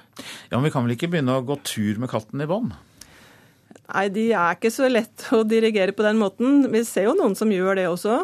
Ja, 0.52 0.58
Men 0.58 0.68
vi 0.68 0.74
kan 0.74 0.88
vel 0.88 0.98
ikke 0.98 1.12
begynne 1.14 1.38
å 1.40 1.46
gå 1.48 1.56
tur 1.64 2.02
med 2.02 2.12
katten 2.12 2.44
i 2.44 2.48
bånd? 2.50 2.74
Nei, 3.92 4.08
de 4.12 4.26
er 4.36 4.56
ikke 4.56 4.72
så 4.72 4.88
lett 4.92 5.30
å 5.36 5.44
dirigere 5.48 5.96
på 5.96 6.04
den 6.04 6.20
måten. 6.20 6.66
Vi 6.72 6.84
ser 6.88 7.08
jo 7.08 7.16
noen 7.16 7.36
som 7.40 7.52
gjør 7.52 7.80
det 7.80 7.88
også. 7.92 8.20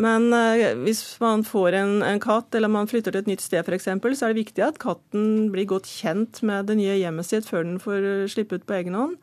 Men 0.00 0.32
eh, 0.34 0.72
hvis 0.82 1.02
man 1.22 1.44
får 1.46 1.76
en, 1.78 1.92
en, 2.02 2.22
katt, 2.22 2.54
eller 2.54 2.72
man 2.72 2.88
flytter 2.90 3.14
til 3.14 3.22
et 3.22 3.30
nytt 3.30 3.44
sted 3.44 3.62
f.eks., 3.62 3.86
så 3.86 4.26
er 4.26 4.34
det 4.34 4.40
viktig 4.40 4.64
at 4.66 4.80
katten 4.82 5.52
blir 5.54 5.68
godt 5.70 5.86
kjent 5.86 6.42
med 6.46 6.66
det 6.70 6.78
nye 6.80 6.98
hjemmet 6.98 7.28
sitt 7.28 7.46
før 7.46 7.62
den 7.66 7.78
får 7.82 8.26
slippe 8.32 8.58
ut 8.58 8.66
på 8.66 8.78
egen 8.80 8.98
hånd. 8.98 9.14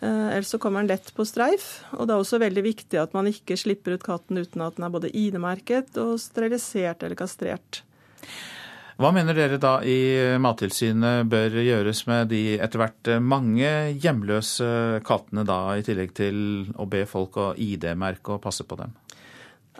Eh, 0.00 0.26
ellers 0.34 0.50
så 0.50 0.58
kommer 0.58 0.82
den 0.82 0.90
lett 0.90 1.12
på 1.14 1.26
streif. 1.28 1.84
Og 1.94 2.08
det 2.08 2.16
er 2.16 2.24
også 2.24 2.40
veldig 2.42 2.64
viktig 2.66 2.98
at 2.98 3.14
man 3.14 3.30
ikke 3.30 3.58
slipper 3.60 3.94
ut 3.94 4.06
katten 4.06 4.40
uten 4.40 4.64
at 4.66 4.78
den 4.78 4.88
er 4.88 4.94
både 4.94 5.12
ID-merket 5.14 6.00
og 6.02 6.16
sterilisert 6.22 7.04
eller 7.06 7.18
kastrert. 7.20 7.84
Hva 9.00 9.14
mener 9.16 9.32
dere 9.32 9.56
da 9.56 9.78
i 9.80 10.36
Mattilsynet 10.42 11.24
bør 11.32 11.54
gjøres 11.64 12.02
med 12.04 12.28
de 12.34 12.58
etter 12.60 12.82
hvert 12.82 13.10
mange 13.24 13.70
hjemløse 13.96 15.00
kattene, 15.06 15.46
da, 15.48 15.62
i 15.72 15.84
tillegg 15.86 16.12
til 16.18 16.42
å 16.76 16.84
be 16.90 17.06
folk 17.08 17.38
å 17.40 17.46
ID-merke 17.56 18.34
og 18.34 18.42
passe 18.44 18.66
på 18.68 18.76
dem? 18.76 18.92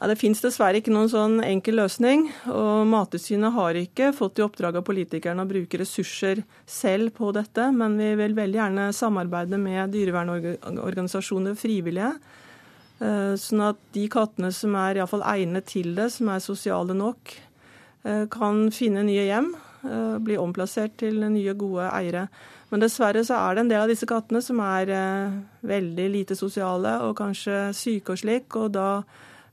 Ja, 0.01 0.09
det 0.09 0.17
finnes 0.17 0.41
dessverre 0.41 0.81
ikke 0.81 0.95
noen 0.95 1.11
sånn 1.13 1.43
enkel 1.45 1.77
løsning. 1.77 2.31
og 2.49 2.87
Mattilsynet 2.89 3.53
har 3.53 3.77
ikke 3.77 4.15
fått 4.17 4.41
i 4.41 4.45
oppdrag 4.47 4.79
av 4.81 4.87
politikerne 4.87 5.45
å 5.45 5.51
bruke 5.51 5.83
ressurser 5.83 6.41
selv 6.65 7.13
på 7.19 7.35
dette, 7.37 7.69
men 7.77 7.99
vi 8.01 8.15
vil 8.17 8.39
veldig 8.39 8.61
gjerne 8.63 8.89
samarbeide 8.97 9.61
med 9.61 9.93
dyrevernorganisasjoner 9.93 11.53
og 11.53 11.61
frivillige. 11.61 12.15
Eh, 13.01 13.37
sånn 13.37 13.67
at 13.69 13.85
de 13.93 14.09
kattene 14.09 14.49
som 14.57 14.75
er 14.81 15.03
iallfall 15.03 15.27
egnet 15.37 15.69
til 15.69 15.93
det, 15.95 16.09
som 16.17 16.33
er 16.33 16.41
sosiale 16.45 16.97
nok, 16.97 17.37
Eh, 18.03 18.27
kan 18.33 18.71
finne 18.73 19.03
nye 19.05 19.27
hjem, 19.29 19.51
eh, 19.85 20.19
bli 20.25 20.37
omplassert 20.41 20.97
til 20.97 21.21
nye, 21.21 21.53
gode 21.55 21.91
eiere. 21.93 22.29
Men 22.71 22.81
dessverre 22.81 23.21
så 23.27 23.37
er 23.37 23.55
det 23.55 23.61
en 23.61 23.69
del 23.69 23.83
av 23.83 23.89
disse 23.89 24.07
kattene 24.07 24.43
som 24.43 24.61
er 24.61 24.87
veldig 25.63 26.07
lite 26.11 26.37
sosiale 26.39 27.01
og 27.03 27.17
kanskje 27.17 27.75
syke 27.75 28.15
og 28.15 28.19
slik, 28.19 28.57
og 28.57 28.73
da 28.73 29.03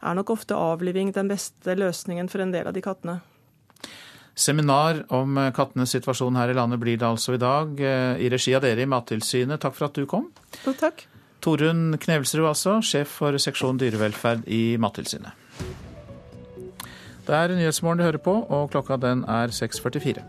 er 0.02 0.18
nok 0.18 0.36
ofte 0.36 0.58
avliving 0.58 1.14
den 1.16 1.32
beste 1.32 1.76
løsningen 1.78 2.30
for 2.32 2.44
en 2.44 2.54
del 2.54 2.70
av 2.70 2.76
de 2.76 2.84
kattene. 2.86 3.20
Seminar 4.38 5.02
om 5.18 5.38
kattenes 5.58 5.96
situasjon 5.96 6.38
her 6.38 6.52
i 6.54 6.56
landet 6.58 6.78
blir 6.82 7.00
det 7.02 7.08
altså 7.08 7.34
i 7.34 7.42
dag, 7.42 7.80
i 7.82 8.30
regi 8.30 8.54
av 8.54 8.62
dere 8.62 8.86
i 8.86 8.90
Mattilsynet. 8.90 9.58
Takk 9.64 9.74
for 9.74 9.90
at 9.90 9.98
du 9.98 10.06
kom. 10.10 10.28
Jo, 10.62 10.76
takk. 10.78 11.08
Torunn 11.42 11.98
Knevelsrud, 11.98 12.46
altså, 12.46 12.78
sjef 12.86 13.18
for 13.20 13.38
seksjon 13.42 13.82
dyrevelferd 13.82 14.46
i 14.46 14.78
Mattilsynet. 14.82 15.34
Det 17.28 17.36
er 17.36 17.52
Nyhetsmorgen 17.58 18.00
du 18.00 18.06
hører 18.06 18.22
på, 18.24 18.34
og 18.46 18.70
klokka 18.72 18.96
den 19.02 19.26
er 19.28 19.52
6.44. 19.52 20.22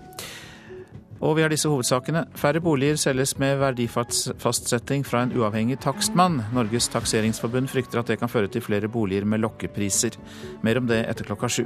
Og 1.18 1.34
vi 1.37 1.42
har 1.42 1.50
disse 1.50 1.70
hovedsakene. 1.70 2.25
Færre 2.38 2.60
boliger 2.62 2.98
selges 3.00 3.34
med 3.42 3.58
verdifastsetting 3.58 5.02
fra 5.06 5.25
en 5.25 5.32
uavhengig 5.34 5.80
takstmann. 5.82 6.40
Norges 6.54 6.87
takseringsforbund 6.92 7.70
frykter 7.72 8.02
at 8.02 8.12
det 8.12 8.20
kan 8.20 8.30
føre 8.30 8.50
til 8.52 8.62
flere 8.62 8.90
boliger 8.92 9.26
med 9.26 9.42
lokkepriser. 9.42 10.14
Mer 10.62 10.78
om 10.78 10.87
det 10.87 11.02
etter 11.10 11.26
klokka 11.26 11.50
sju. 11.50 11.64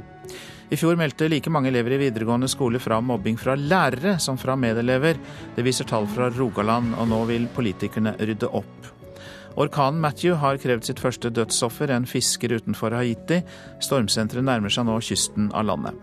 I 0.73 0.79
fjor 0.79 0.97
meldte 0.97 1.27
like 1.29 1.51
mange 1.53 1.69
elever 1.69 1.93
i 1.93 2.01
videregående 2.07 2.49
skole 2.49 2.81
fra 2.81 2.97
mobbing 3.03 3.37
fra 3.37 3.53
lærere 3.59 4.15
som 4.19 4.39
fra 4.41 4.55
medelever. 4.57 5.19
Det 5.55 5.65
viser 5.65 5.85
tall 5.85 6.09
fra 6.09 6.31
Rogaland, 6.33 6.95
og 6.97 7.11
nå 7.11 7.21
vil 7.29 7.45
politikerne 7.53 8.15
rydde 8.17 8.49
opp. 8.49 8.89
Orkanen 9.53 10.01
Matthew 10.01 10.33
har 10.41 10.57
krevd 10.57 10.87
sitt 10.87 11.01
første 11.01 11.29
dødsoffer, 11.29 11.93
en 11.93 12.09
fisker 12.09 12.55
utenfor 12.57 12.95
Haiti. 12.97 13.43
Stormsenteret 13.85 14.45
nærmer 14.47 14.73
seg 14.73 14.89
nå 14.89 14.97
kysten 15.05 15.51
av 15.53 15.67
landet. 15.69 15.99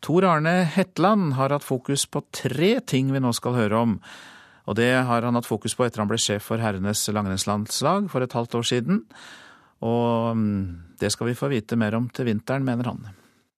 Tor 0.00 0.24
Arne 0.24 0.62
Hetland 0.64 1.34
har 1.36 1.52
hatt 1.52 1.66
fokus 1.66 2.06
på 2.08 2.22
tre 2.32 2.78
ting 2.80 3.12
vi 3.12 3.20
nå 3.20 3.32
skal 3.36 3.56
høre 3.58 3.80
om. 3.84 3.96
Og 4.68 4.76
det 4.78 4.92
har 5.04 5.24
han 5.26 5.36
hatt 5.36 5.48
fokus 5.48 5.74
på 5.76 5.84
etter 5.84 6.02
han 6.02 6.10
ble 6.10 6.18
sjef 6.20 6.46
for 6.48 6.62
herrenes 6.62 7.02
langrennslandslag 7.12 8.08
for 8.12 8.24
et 8.24 8.36
halvt 8.36 8.56
år 8.60 8.68
siden. 8.70 9.02
Og 9.84 10.36
mm, 10.36 10.96
det 11.00 11.10
skal 11.12 11.30
vi 11.30 11.36
få 11.36 11.50
vite 11.52 11.76
mer 11.80 11.96
om 11.98 12.08
til 12.12 12.28
vinteren, 12.30 12.64
mener 12.64 12.92
han. 12.92 13.02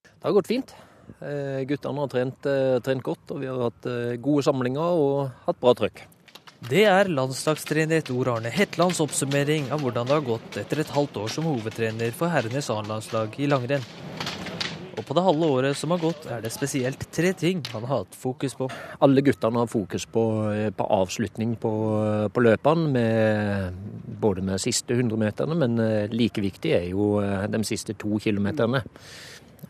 Det 0.06 0.24
har 0.24 0.34
gått 0.34 0.50
fint. 0.50 0.74
Eh, 1.20 1.62
guttene 1.68 2.02
har 2.02 2.10
trent, 2.10 2.46
eh, 2.46 2.78
trent, 2.82 3.02
godt, 3.02 3.34
og 3.34 3.42
vi 3.42 3.50
har 3.50 3.58
hatt 3.66 3.86
eh, 3.90 4.16
gode 4.22 4.46
samlinger 4.46 4.98
og 5.02 5.46
hatt 5.46 5.60
bra 5.62 5.74
trøkk. 5.78 6.04
Det 6.62 6.84
er 6.86 7.10
landslagstrener 7.10 8.04
Tor 8.06 8.36
Arne 8.36 8.50
Hetlands 8.54 9.00
oppsummering 9.02 9.72
av 9.74 9.82
hvordan 9.82 10.06
det 10.06 10.14
har 10.14 10.26
gått 10.26 10.58
etter 10.62 10.82
et 10.82 10.94
halvt 10.94 11.18
år 11.24 11.32
som 11.34 11.48
hovedtrener 11.50 12.14
for 12.14 12.30
herrenes 12.30 12.70
A-landslag 12.70 13.34
i 13.42 13.50
langrenn. 13.50 13.82
Og 14.92 15.06
på 15.08 15.16
det 15.16 15.24
halve 15.24 15.48
året 15.56 15.78
som 15.78 15.94
har 15.94 16.02
gått, 16.02 16.26
er 16.28 16.42
det 16.44 16.52
spesielt 16.52 17.06
tre 17.14 17.32
ting 17.38 17.62
han 17.72 17.86
har 17.88 18.02
hatt 18.02 18.16
fokus 18.18 18.54
på. 18.58 18.68
Alle 19.02 19.24
guttene 19.24 19.62
har 19.62 19.70
fokus 19.72 20.04
på, 20.04 20.24
på 20.76 20.88
avslutning 20.98 21.56
på, 21.60 21.72
på 22.28 22.44
løpene, 22.44 22.92
med, 22.92 23.82
både 24.20 24.44
med 24.44 24.60
siste 24.60 24.98
100-meterne, 24.98 25.56
men 25.56 25.80
like 26.12 26.44
viktig 26.44 26.76
er 26.76 26.88
jo 26.92 27.14
de 27.22 27.62
siste 27.64 27.96
to 27.96 28.20
kilometerne. 28.20 28.84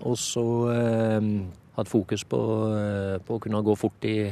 Og 0.02 0.16
så 0.18 0.46
eh, 0.72 1.32
hatt 1.78 1.88
fokus 1.90 2.24
på, 2.28 2.40
eh, 2.76 3.16
på, 3.24 3.36
å 3.36 3.42
kunne 3.42 3.62
gå 3.64 3.76
fort 3.78 4.04
i, 4.08 4.26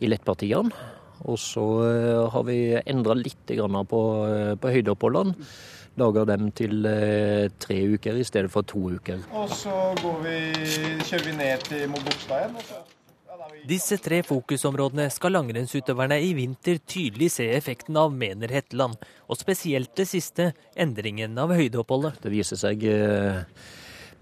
i 0.00 0.10
lettpartiene. 0.10 0.90
Og 1.24 1.38
så 1.40 1.64
eh, 1.86 2.24
har 2.34 2.44
vi 2.48 2.58
endra 2.80 3.16
litt 3.16 3.48
på, 3.48 4.02
eh, 4.28 4.52
på 4.60 4.74
høydeoppholdene. 4.76 5.48
Lager 6.00 6.26
dem 6.26 6.48
til 6.56 6.86
eh, 6.90 7.46
tre 7.62 7.76
uker 7.94 8.18
i 8.18 8.26
stedet 8.26 8.50
for 8.50 8.66
to 8.66 8.88
uker. 8.96 9.22
Og 9.30 9.52
så 9.54 9.94
vi, 10.24 10.38
kjører 11.06 11.26
vi 11.28 11.36
ned 11.38 11.64
til 11.68 11.88
Mogokstad 11.92 12.48
igjen. 12.48 12.84
Disse 13.68 13.96
tre 14.02 14.18
fokusområdene 14.26 15.06
skal 15.12 15.32
langrennsutøverne 15.36 16.18
i 16.20 16.32
vinter 16.36 16.80
tydelig 16.90 17.30
se 17.36 17.46
effekten 17.54 17.96
av, 17.96 18.12
mener 18.12 18.52
Hetland. 18.52 18.98
Og 19.28 19.38
spesielt 19.40 19.94
det 19.96 20.08
siste, 20.10 20.50
endringen 20.76 21.38
av 21.40 21.54
høydeoppholdet. 21.54 22.18
Det 22.24 22.32
viser 22.32 22.60
seg 22.60 22.84
eh, 22.90 23.44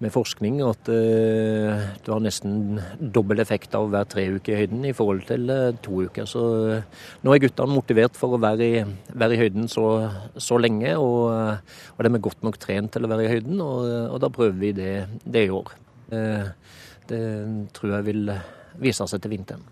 med 0.02 0.10
forskning 0.10 0.58
at 0.66 0.88
uh, 0.90 1.82
du 2.02 2.08
har 2.10 2.22
nesten 2.22 2.80
dobbel 2.98 3.42
effekt 3.42 3.74
av 3.78 3.86
å 3.86 3.92
være 3.92 4.10
tre 4.10 4.24
uker 4.34 4.54
i 4.54 4.62
høyden 4.62 4.86
i 4.88 4.94
forhold 4.96 5.22
til 5.28 5.52
uh, 5.52 5.70
to 5.84 6.02
uker. 6.08 6.26
Så 6.28 6.42
uh, 6.42 7.04
nå 7.22 7.34
er 7.34 7.42
guttene 7.44 7.76
motivert 7.76 8.18
for 8.18 8.34
å 8.34 8.40
være 8.42 8.66
i, 8.66 8.82
være 9.14 9.36
i 9.36 9.42
høyden 9.44 9.70
så, 9.70 9.86
så 10.34 10.58
lenge, 10.58 10.96
og, 10.98 11.30
og, 11.94 12.02
de 12.02 12.10
er 12.10 12.24
godt 12.26 12.42
nok 12.46 12.58
trent 12.62 12.94
til 12.96 13.06
å 13.06 13.12
være 13.12 13.28
i 13.28 13.30
høyden, 13.36 13.62
og, 13.62 13.86
og 14.16 14.18
da 14.24 14.32
prøver 14.34 14.58
vi 14.58 14.72
det, 14.76 14.92
det 15.22 15.46
i 15.46 15.54
år. 15.54 15.70
det 17.08 17.22
tror 17.76 17.94
jeg 17.96 18.06
vil 18.10 18.34
vise 18.82 19.06
seg 19.08 19.22
til 19.22 19.36
vinteren. 19.36 19.62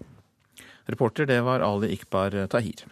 Reporter 0.90 1.26
det 1.28 1.40
var 1.46 1.62
Ali 1.66 1.92
Ikbar 1.96 2.38
Tahir. 2.50 2.86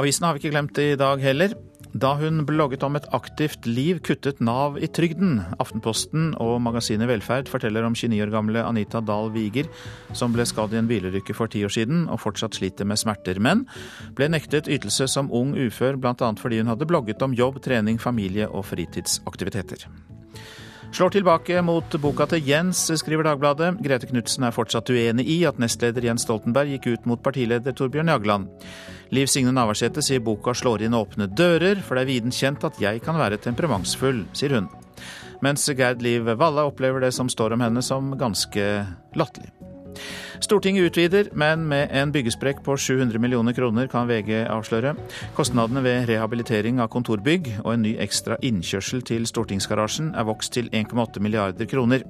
Avisen 0.00 0.24
har 0.24 0.36
vi 0.36 0.44
ikke 0.44 0.54
glemt 0.54 0.78
i 0.80 0.94
dag 1.00 1.20
heller. 1.24 1.56
Da 1.90 2.12
hun 2.14 2.44
blogget 2.46 2.84
om 2.86 2.94
et 2.94 3.06
aktivt 3.16 3.66
liv, 3.66 3.98
kuttet 4.06 4.38
Nav 4.40 4.76
i 4.78 4.86
trygden. 4.86 5.40
Aftenposten 5.58 6.30
og 6.38 6.60
magasinet 6.62 7.10
Velferd 7.10 7.50
forteller 7.50 7.82
om 7.86 7.96
29 7.98 8.20
år 8.22 8.30
gamle 8.30 8.62
Anita 8.62 9.02
Dahl 9.02 9.32
Wiger, 9.34 9.66
som 10.14 10.30
ble 10.34 10.46
skadd 10.46 10.74
i 10.74 10.78
en 10.78 10.90
bilulykke 10.90 11.34
for 11.34 11.50
ti 11.50 11.64
år 11.66 11.74
siden 11.74 12.06
og 12.06 12.22
fortsatt 12.22 12.54
sliter 12.60 12.86
med 12.86 13.00
smerter, 13.00 13.42
men 13.42 13.66
ble 14.14 14.30
nektet 14.30 14.70
ytelse 14.70 15.10
som 15.10 15.32
ung 15.34 15.56
ufør, 15.58 15.98
bl.a. 15.98 16.30
fordi 16.38 16.62
hun 16.62 16.70
hadde 16.70 16.86
blogget 16.86 17.26
om 17.26 17.34
jobb, 17.34 17.58
trening, 17.64 17.98
familie 17.98 18.46
og 18.46 18.68
fritidsaktiviteter. 18.70 19.88
Slår 20.92 21.10
tilbake 21.10 21.60
mot 21.62 21.94
boka 22.02 22.26
til 22.26 22.42
Jens, 22.48 22.80
skriver 22.98 23.28
Dagbladet. 23.28 23.76
Grete 23.84 24.08
Knutsen 24.10 24.42
er 24.48 24.54
fortsatt 24.54 24.90
uenig 24.90 25.22
i 25.30 25.36
at 25.46 25.60
nestleder 25.62 26.02
Jens 26.08 26.26
Stoltenberg 26.26 26.72
gikk 26.74 26.88
ut 26.90 27.06
mot 27.06 27.22
partileder 27.22 27.76
Torbjørn 27.78 28.10
Jagland. 28.10 28.50
Liv 29.14 29.30
Signe 29.30 29.54
Navarsete 29.54 30.02
sier 30.02 30.22
boka 30.26 30.50
slår 30.50 30.82
inn 30.86 30.98
åpne 30.98 31.30
dører, 31.30 31.78
for 31.86 31.94
det 31.94 32.04
er 32.04 32.10
viden 32.10 32.34
kjent 32.34 32.66
at 32.66 32.82
jeg 32.82 33.04
kan 33.06 33.18
være 33.22 33.38
temperamentsfull, 33.38 34.24
sier 34.34 34.58
hun. 34.58 34.66
Mens 35.46 35.70
Gerd 35.78 36.02
Liv 36.02 36.26
Valle 36.26 36.66
opplever 36.66 37.06
det 37.06 37.14
som 37.14 37.30
står 37.30 37.54
om 37.54 37.64
henne 37.68 37.86
som 37.86 38.10
ganske 38.18 38.66
latterlig. 39.14 39.59
Stortinget 40.50 40.88
utvider, 40.88 41.28
men 41.38 41.68
med 41.70 41.92
en 41.94 42.10
byggesprekk 42.10 42.64
på 42.66 42.74
700 42.74 43.20
millioner 43.22 43.54
kroner, 43.54 43.86
kan 43.86 44.08
VG 44.10 44.48
avsløre. 44.50 44.96
Kostnadene 45.36 45.78
ved 45.84 46.08
rehabilitering 46.10 46.80
av 46.82 46.88
kontorbygg 46.90 47.52
og 47.60 47.68
en 47.76 47.84
ny 47.86 47.92
ekstra 48.02 48.34
innkjørsel 48.42 49.04
til 49.06 49.28
stortingsgarasjen 49.30 50.08
er 50.18 50.26
vokst 50.26 50.56
til 50.58 50.66
1,8 50.74 51.22
milliarder 51.22 51.70
kroner. 51.70 52.02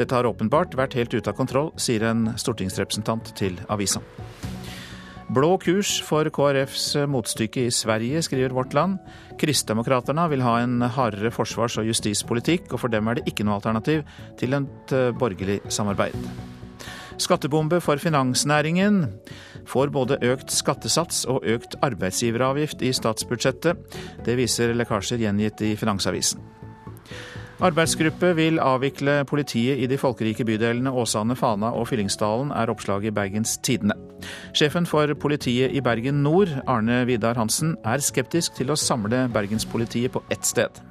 Dette 0.00 0.16
har 0.16 0.24
åpenbart 0.24 0.72
vært 0.80 0.96
helt 0.96 1.18
ute 1.18 1.28
av 1.28 1.36
kontroll, 1.36 1.68
sier 1.76 2.08
en 2.08 2.30
stortingsrepresentant 2.40 3.34
til 3.36 3.60
avisa. 3.68 4.00
Blå 5.28 5.52
kurs 5.60 5.98
for 6.00 6.32
KrFs 6.32 6.94
motstykke 7.12 7.68
i 7.68 7.76
Sverige, 7.76 8.24
skriver 8.24 8.56
Vårt 8.56 8.72
Land. 8.72 9.02
Kristdemokraterna 9.36 10.30
vil 10.32 10.48
ha 10.48 10.62
en 10.64 10.80
hardere 10.80 11.28
forsvars- 11.28 11.76
og 11.82 11.92
justispolitikk, 11.92 12.72
og 12.72 12.86
for 12.86 12.88
dem 12.88 13.12
er 13.12 13.20
det 13.20 13.28
ikke 13.28 13.44
noe 13.44 13.60
alternativ 13.60 14.06
til 14.40 14.56
et 14.64 14.96
eh, 14.96 15.10
borgerlig 15.12 15.60
samarbeid. 15.68 16.16
Skattebombe 17.18 17.80
for 17.80 17.96
finansnæringen 17.96 19.06
får 19.66 19.92
både 19.94 20.18
økt 20.28 20.52
skattesats 20.52 21.24
og 21.30 21.46
økt 21.48 21.78
arbeidsgiveravgift 21.82 22.82
i 22.84 22.92
statsbudsjettet. 22.92 23.98
Det 24.24 24.36
viser 24.36 24.74
lekkasjer 24.76 25.24
gjengitt 25.24 25.62
i 25.64 25.72
Finansavisen. 25.80 26.44
Arbeidsgruppe 27.64 28.34
vil 28.36 28.58
avvikle 28.60 29.22
politiet 29.24 29.80
i 29.80 29.86
de 29.88 29.96
folkerike 29.96 30.44
bydelene 30.44 30.92
Åsane, 30.92 31.36
Fana 31.36 31.70
og 31.72 31.88
Fyllingsdalen, 31.88 32.50
er 32.52 32.68
oppslaget 32.68 33.08
i 33.08 33.14
Bergens 33.16 33.56
Tidende. 33.64 33.96
Sjefen 34.52 34.84
for 34.86 35.08
politiet 35.20 35.72
i 35.72 35.80
Bergen 35.80 36.20
nord, 36.22 36.52
Arne 36.68 37.06
Vidar 37.08 37.40
Hansen, 37.40 37.76
er 37.84 38.04
skeptisk 38.04 38.58
til 38.60 38.72
å 38.72 38.76
samle 38.76 39.24
bergenspolitiet 39.32 40.12
på 40.12 40.24
ett 40.28 40.44
sted. 40.44 40.84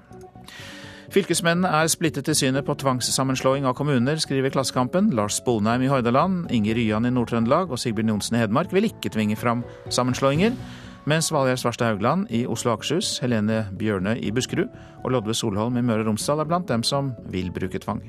Fylkesmennene 1.15 1.69
er 1.71 1.87
splittet 1.87 2.27
i 2.27 2.33
synet 2.35 2.65
på 2.67 2.73
tvangssammenslåing 2.75 3.63
av 3.63 3.77
kommuner, 3.77 4.17
skriver 4.19 4.51
Klassekampen. 4.51 5.13
Lars 5.15 5.37
Sponheim 5.39 5.85
i 5.85 5.87
Hordaland, 5.87 6.49
Inger 6.51 6.75
Ryan 6.75 7.07
i 7.07 7.11
Nord-Trøndelag 7.15 7.71
og 7.71 7.79
Sigbjørn 7.79 8.11
Johnsen 8.11 8.35
i 8.35 8.41
Hedmark 8.41 8.75
vil 8.75 8.89
ikke 8.89 9.13
tvinge 9.13 9.37
fram 9.39 9.61
sammenslåinger. 9.87 10.57
Mens 11.07 11.31
Valgjerd 11.31 11.61
Svarstad 11.61 11.93
Haugland 11.93 12.27
i 12.35 12.41
Oslo 12.43 12.73
og 12.73 12.81
Akershus, 12.81 13.13
Helene 13.23 13.61
Bjørnøy 13.79 14.19
i 14.27 14.33
Buskerud 14.35 14.75
og 15.05 15.15
Lodve 15.15 15.37
Solholm 15.39 15.79
i 15.79 15.85
Møre 15.87 16.03
og 16.03 16.11
Romsdal 16.11 16.43
er 16.43 16.51
blant 16.51 16.67
dem 16.67 16.83
som 16.83 17.13
vil 17.31 17.47
bruke 17.55 17.79
tvang. 17.79 18.03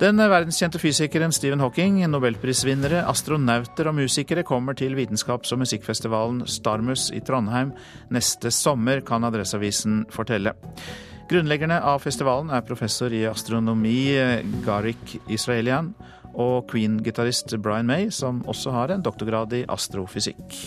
Den 0.00 0.16
verdenskjente 0.16 0.80
fysikeren 0.80 1.36
Stephen 1.36 1.60
Hawking, 1.60 2.00
nobelprisvinnere, 2.08 3.04
astronauter 3.04 3.92
og 3.92 3.98
musikere 4.00 4.48
kommer 4.48 4.80
til 4.80 4.96
vitenskaps- 4.96 5.52
og 5.52 5.60
musikkfestivalen 5.66 6.46
Starmus 6.48 7.10
i 7.12 7.20
Trondheim 7.20 7.76
neste 8.08 8.48
sommer, 8.48 9.04
kan 9.04 9.28
Adresseavisen 9.28 10.06
fortelle. 10.08 10.56
Grunnleggerne 11.32 11.78
av 11.80 12.02
festivalen 12.04 12.50
er 12.52 12.64
professor 12.68 13.12
i 13.16 13.22
astronomi 13.24 14.12
Garik 14.66 15.14
Israelian 15.32 15.86
og 16.36 16.66
Queen-gitarist 16.68 17.54
Brian 17.56 17.88
May, 17.88 18.10
som 18.12 18.42
også 18.44 18.74
har 18.74 18.92
en 18.92 19.00
doktorgrad 19.00 19.54
i 19.56 19.62
astrofysikk. 19.64 20.58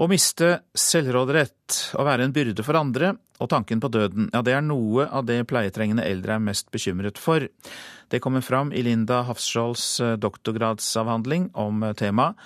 Å 0.00 0.08
miste 0.08 0.48
selvråderett, 0.72 1.76
å 2.00 2.06
være 2.08 2.24
en 2.24 2.32
byrde 2.32 2.64
for 2.64 2.80
andre 2.80 3.10
og 3.36 3.50
tanken 3.52 3.82
på 3.84 3.90
døden, 3.92 4.30
ja 4.32 4.40
det 4.40 4.54
er 4.56 4.64
noe 4.64 5.10
av 5.12 5.26
det 5.28 5.42
pleietrengende 5.50 6.06
eldre 6.08 6.38
er 6.38 6.46
mest 6.46 6.72
bekymret 6.72 7.20
for. 7.20 7.44
Det 8.08 8.22
kommer 8.24 8.40
fram 8.40 8.72
i 8.72 8.80
Linda 8.86 9.26
Hafskjolds 9.28 10.16
doktorgradsavhandling 10.24 11.50
om 11.52 11.84
temaet. 12.00 12.40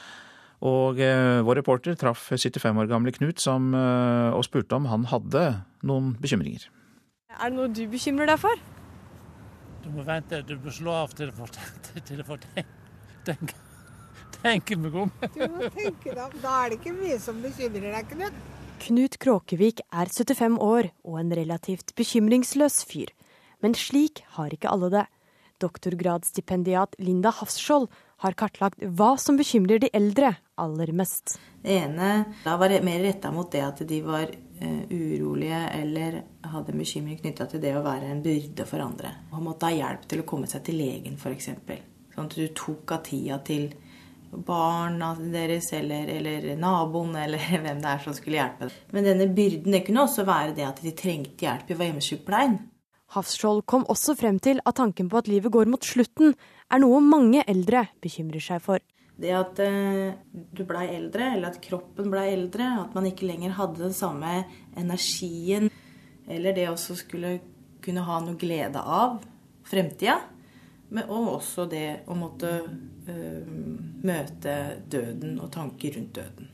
Og 0.63 1.01
vår 1.03 1.59
reporter 1.59 1.97
traff 1.99 2.29
75 2.31 2.77
år 2.79 2.87
gamle 2.91 3.11
Knut 3.17 3.43
som, 3.43 3.73
og 3.75 4.45
spurte 4.47 4.79
om 4.79 4.87
han 4.87 5.09
hadde 5.11 5.43
noen 5.83 6.13
bekymringer. 6.23 6.69
Er 7.35 7.51
det 7.51 7.57
noe 7.57 7.71
du 7.73 7.83
bekymrer 7.91 8.31
deg 8.31 8.39
for? 8.39 8.63
Du 9.83 9.89
må 9.91 10.05
vente, 10.07 10.39
du 10.47 10.55
må 10.63 10.71
slå 10.71 10.95
av 10.95 11.15
til 11.19 11.33
det 11.33 11.35
får 12.29 12.45
tenke, 13.27 13.57
tenke 14.39 14.79
meg 14.79 14.99
om. 15.03 15.11
Du 15.35 15.41
må 15.51 15.71
tenke 15.75 16.13
deg 16.13 16.23
om. 16.23 16.37
Da 16.45 16.53
er 16.61 16.71
det 16.71 16.79
ikke 16.79 16.95
mye 16.95 17.19
som 17.23 17.41
bekymrer 17.43 17.97
deg, 17.97 18.13
Knut. 18.13 18.39
Knut 18.83 19.19
Kråkevik 19.23 19.83
er 19.91 20.11
75 20.11 20.61
år 20.63 20.93
og 21.07 21.19
en 21.21 21.35
relativt 21.39 21.95
bekymringsløs 21.99 22.81
fyr. 22.87 23.11
Men 23.63 23.75
slik 23.79 24.23
har 24.39 24.55
ikke 24.55 24.71
alle 24.71 24.91
det. 24.95 25.05
Doktorgradsstipendiat 25.63 26.97
Linda 26.99 27.31
Hafskjold 27.35 27.87
har 28.23 28.39
kartlagt 28.39 28.83
hva 28.83 29.15
som 29.19 29.39
bekymrer 29.39 29.83
de 29.83 29.91
eldre 29.95 30.35
aller 30.61 30.93
mest. 30.93 31.39
Det 31.63 31.77
ene 31.79 32.09
da 32.45 32.57
var 32.61 32.73
det 32.73 32.83
mer 32.85 33.01
retta 33.05 33.31
mot 33.33 33.51
det 33.53 33.63
at 33.65 33.83
de 33.89 34.01
var 34.05 34.27
uh, 34.29 34.83
urolige 34.91 35.63
eller 35.79 36.19
hadde 36.53 36.75
bekymring 36.77 37.21
knytta 37.21 37.47
til 37.51 37.63
det 37.63 37.77
å 37.79 37.85
være 37.85 38.11
en 38.13 38.23
byrde 38.25 38.67
for 38.69 38.85
andre. 38.85 39.15
Og 39.33 39.45
måtte 39.45 39.71
ha 39.71 39.77
hjelp 39.77 40.09
til 40.11 40.23
å 40.23 40.29
komme 40.29 40.51
seg 40.51 40.65
til 40.67 40.81
legen, 40.83 41.17
f.eks. 41.17 41.51
Sånn 42.13 42.29
at 42.29 42.37
du 42.37 42.47
tok 42.57 42.93
av 42.97 43.05
tida 43.07 43.39
til 43.47 43.71
barna 44.33 45.13
deres 45.19 45.73
eller, 45.77 46.09
eller, 46.09 46.57
naboen 46.57 47.17
eller 47.17 47.49
hvem 47.63 47.81
det 47.83 47.95
er 47.95 48.05
som 48.05 48.17
skulle 48.17 48.41
hjelpe. 48.41 48.71
Men 48.93 49.09
denne 49.09 49.29
byrden 49.33 49.77
det 49.77 49.85
kunne 49.87 50.07
også 50.07 50.27
være 50.29 50.57
det 50.57 50.69
at 50.69 50.85
de 50.85 50.95
trengte 50.97 51.47
hjelp 51.47 51.73
i 51.73 51.79
hjemmesykepleien. 51.79 52.61
Hafskjold 53.13 53.67
kom 53.69 53.85
også 53.93 54.15
frem 54.17 54.39
til 54.41 54.63
at 54.65 54.79
tanken 54.79 55.11
på 55.13 55.21
at 55.21 55.29
livet 55.29 55.53
går 55.53 55.69
mot 55.69 55.85
slutten, 55.85 56.33
er 56.73 56.81
noe 56.81 57.03
mange 57.05 57.43
eldre 57.45 57.85
bekymrer 58.01 58.41
seg 58.41 58.63
for. 58.65 58.81
Det 59.23 59.31
at 59.39 59.61
uh, 59.63 60.13
du 60.33 60.65
blei 60.67 60.89
eldre, 60.97 61.33
eller 61.37 61.53
at 61.53 61.63
kroppen 61.63 62.11
blei 62.11 62.33
eldre, 62.33 62.67
at 62.83 62.95
man 62.97 63.07
ikke 63.07 63.29
lenger 63.29 63.55
hadde 63.59 63.85
den 63.85 63.97
samme 63.97 64.43
energien, 64.79 65.69
eller 66.27 66.57
det 66.57 66.69
også 66.71 66.99
skulle 66.99 67.37
kunne 67.83 68.05
ha 68.07 68.19
noe 68.23 68.39
glede 68.39 68.83
av 68.83 69.21
fremtida, 69.67 70.19
og 71.07 71.29
også 71.39 71.67
det 71.71 72.03
å 72.11 72.17
måtte 72.19 72.51
uh, 72.67 73.53
møte 74.03 74.57
døden 74.91 75.39
og 75.39 75.53
tanker 75.55 75.99
rundt 75.99 76.19
døden. 76.19 76.51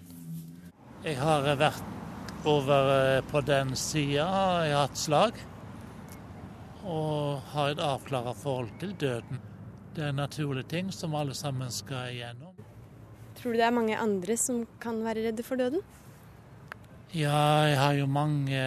Jeg 1.06 1.16
har 1.18 1.46
vært 1.56 2.46
over 2.48 3.22
på 3.30 3.40
den 3.46 3.72
sida, 3.76 4.26
jeg 4.66 4.76
har 4.76 4.86
hatt 4.86 4.98
slag 4.98 5.40
og 6.88 7.40
har 7.52 7.72
et 7.72 7.82
avklara 7.82 8.32
forhold 8.36 8.70
til 8.80 8.94
døden. 9.00 9.40
Det 9.94 10.04
er 10.04 10.12
en 10.12 10.22
naturlig 10.22 10.68
ting 10.68 10.92
som 10.92 11.14
alle 11.14 11.34
sammen 11.34 11.70
skal 11.74 12.12
igjennom. 12.14 12.47
Tror 13.38 13.54
du 13.54 13.60
det 13.60 13.66
er 13.68 13.74
mange 13.74 13.98
andre 13.98 14.36
som 14.36 14.64
kan 14.82 15.00
være 15.04 15.28
redde 15.28 15.46
for 15.46 15.60
døden? 15.60 15.82
Ja, 17.14 17.64
jeg 17.70 17.78
har 17.78 17.92
jo 17.96 18.06
mange 18.06 18.62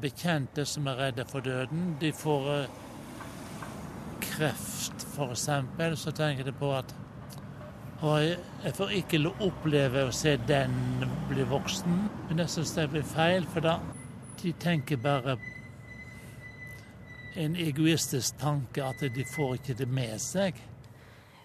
bekjente 0.00 0.64
som 0.68 0.86
er 0.86 1.06
redde 1.06 1.24
for 1.26 1.40
døden. 1.42 1.96
De 2.00 2.12
får 2.12 2.50
kreft, 4.22 5.06
f.eks., 5.16 5.48
så 5.98 6.12
tenker 6.14 6.44
de 6.46 6.52
på 6.52 6.74
at 6.76 6.94
og 8.00 8.22
jeg 8.24 8.72
får 8.78 8.92
ikke 8.96 9.18
oppleve 9.44 10.06
å 10.08 10.12
se 10.14 10.38
den 10.48 10.72
bli 11.28 11.44
voksen. 11.44 11.98
Men 12.28 12.40
jeg 12.40 12.52
syns 12.54 12.72
det 12.78 12.86
blir 12.94 13.04
feil, 13.04 13.44
for 13.52 13.64
da 13.64 13.76
de 14.40 14.52
tenker 14.56 14.96
bare 14.96 15.36
en 17.36 17.56
egoistisk 17.60 18.38
tanke 18.40 18.82
at 18.84 19.04
de 19.04 19.26
får 19.34 19.58
ikke 19.58 19.76
det 19.82 19.88
med 19.92 20.16
seg. 20.22 20.56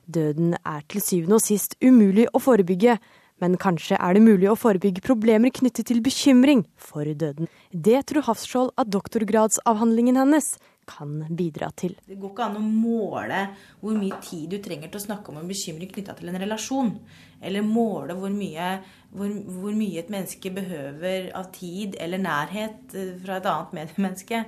Døden 0.05 0.53
er 0.61 0.83
til 0.89 1.01
syvende 1.03 1.39
og 1.39 1.45
sist 1.45 1.77
umulig 1.83 2.27
å 2.33 2.41
forebygge, 2.43 2.99
men 3.43 3.57
kanskje 3.59 3.97
er 3.99 4.15
det 4.15 4.23
mulig 4.23 4.47
å 4.51 4.59
forebygge 4.59 5.03
problemer 5.03 5.51
knyttet 5.51 5.89
til 5.89 5.99
bekymring 6.05 6.63
for 6.79 7.07
døden. 7.07 7.49
Det 7.71 8.05
tror 8.11 8.29
Hafskjold 8.29 8.71
at 8.79 8.93
doktorgradsavhandlingen 8.93 10.21
hennes 10.21 10.53
kan 10.85 11.25
bidra 11.33 11.71
til. 11.77 11.95
Det 12.05 12.17
går 12.19 12.31
ikke 12.31 12.45
an 12.45 12.59
å 12.59 12.63
måle 12.63 13.41
hvor 13.81 13.97
mye 13.97 14.19
tid 14.23 14.53
du 14.53 14.59
trenger 14.63 14.91
til 14.91 15.01
å 15.01 15.05
snakke 15.07 15.31
om 15.31 15.39
en 15.41 15.49
bekymring 15.49 15.89
knytta 15.91 16.15
til 16.17 16.29
en 16.31 16.39
relasjon. 16.41 16.93
Eller 17.45 17.65
måle 17.65 18.15
hvor 18.17 18.33
mye, 18.33 18.69
hvor, 19.13 19.33
hvor 19.57 19.75
mye, 19.75 19.99
et 20.01 20.13
menneske 20.13 20.53
behøver 20.53 21.31
av 21.37 21.49
tid 21.55 21.97
eller 22.01 22.21
nærhet 22.21 22.95
fra 23.25 23.39
et 23.39 23.49
annet 23.51 23.75
medmenneske 23.81 24.45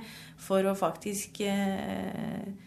for 0.48 0.70
å 0.70 0.78
faktisk 0.78 1.42
eh, 1.46 1.76
eh, 1.98 2.67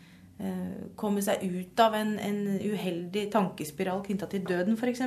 komme 0.96 1.22
seg 1.24 1.42
ut 1.44 1.80
av 1.84 1.94
en, 1.98 2.14
en 2.18 2.40
uheldig 2.60 3.26
tankespiral 3.32 4.00
knytta 4.06 4.28
til 4.30 4.46
døden, 4.48 4.78
f.eks. 4.78 5.02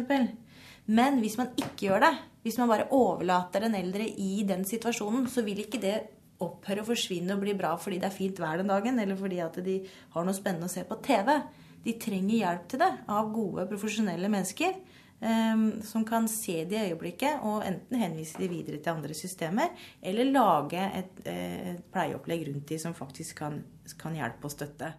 Men 0.85 1.19
hvis 1.23 1.37
man 1.39 1.53
ikke 1.57 1.87
gjør 1.87 2.03
det, 2.03 2.13
hvis 2.43 2.57
man 2.59 2.69
bare 2.69 2.89
overlater 2.91 3.63
den 3.63 3.77
eldre 3.79 4.05
i 4.05 4.43
den 4.47 4.65
situasjonen, 4.67 5.29
så 5.31 5.45
vil 5.45 5.63
ikke 5.63 5.81
det 5.81 5.95
opphøre 6.43 6.83
å 6.83 6.87
forsvinne 6.87 7.35
og 7.35 7.43
bli 7.43 7.53
bra 7.55 7.75
fordi 7.79 8.01
det 8.01 8.09
er 8.09 8.15
fint 8.15 8.39
vær 8.41 8.59
den 8.59 8.71
dagen, 8.71 8.99
eller 8.99 9.19
fordi 9.19 9.39
at 9.43 9.59
de 9.63 9.77
har 10.15 10.25
noe 10.27 10.35
spennende 10.35 10.67
å 10.67 10.73
se 10.73 10.83
på 10.87 10.99
TV. 11.05 11.37
De 11.83 11.95
trenger 11.99 12.39
hjelp 12.39 12.67
til 12.71 12.83
det 12.83 12.91
av 13.11 13.31
gode, 13.35 13.67
profesjonelle 13.71 14.31
mennesker. 14.31 14.75
Um, 15.23 15.77
som 15.87 16.03
kan 16.03 16.25
se 16.27 16.65
det 16.67 16.75
i 16.75 16.89
øyeblikket 16.91 17.45
og 17.47 17.61
enten 17.63 17.95
henvise 17.95 18.41
de 18.41 18.49
videre 18.51 18.81
til 18.83 18.91
andre 18.91 19.15
systemer, 19.15 19.71
eller 20.03 20.27
lage 20.27 20.83
et, 20.99 21.21
et 21.31 21.85
pleieopplegg 21.93 22.43
rundt 22.49 22.67
de 22.67 22.79
som 22.81 22.97
faktisk 22.97 23.39
kan, 23.39 23.61
kan 24.01 24.17
hjelpe 24.19 24.49
og 24.49 24.51
støtte. 24.51 24.91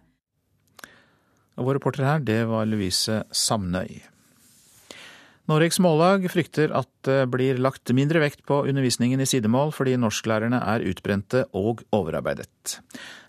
Og 1.55 1.69
vår 1.69 1.79
reporter 1.79 2.07
her, 2.07 2.19
det 2.23 2.41
var 2.49 2.67
Louise 2.67 3.23
Samnøy. 3.31 4.03
Norges 5.45 5.77
Mållag 5.77 6.23
frykter 6.33 6.71
at 6.73 6.89
det 7.05 7.27
blir 7.29 7.59
lagt 7.61 7.91
mindre 7.93 8.17
vekt 8.23 8.39
på 8.49 8.63
undervisningen 8.65 9.21
i 9.21 9.27
sidemål 9.29 9.69
fordi 9.77 9.93
norsklærerne 10.01 10.57
er 10.57 10.81
utbrente 10.89 11.43
og 11.53 11.83
overarbeidet. 11.93 12.79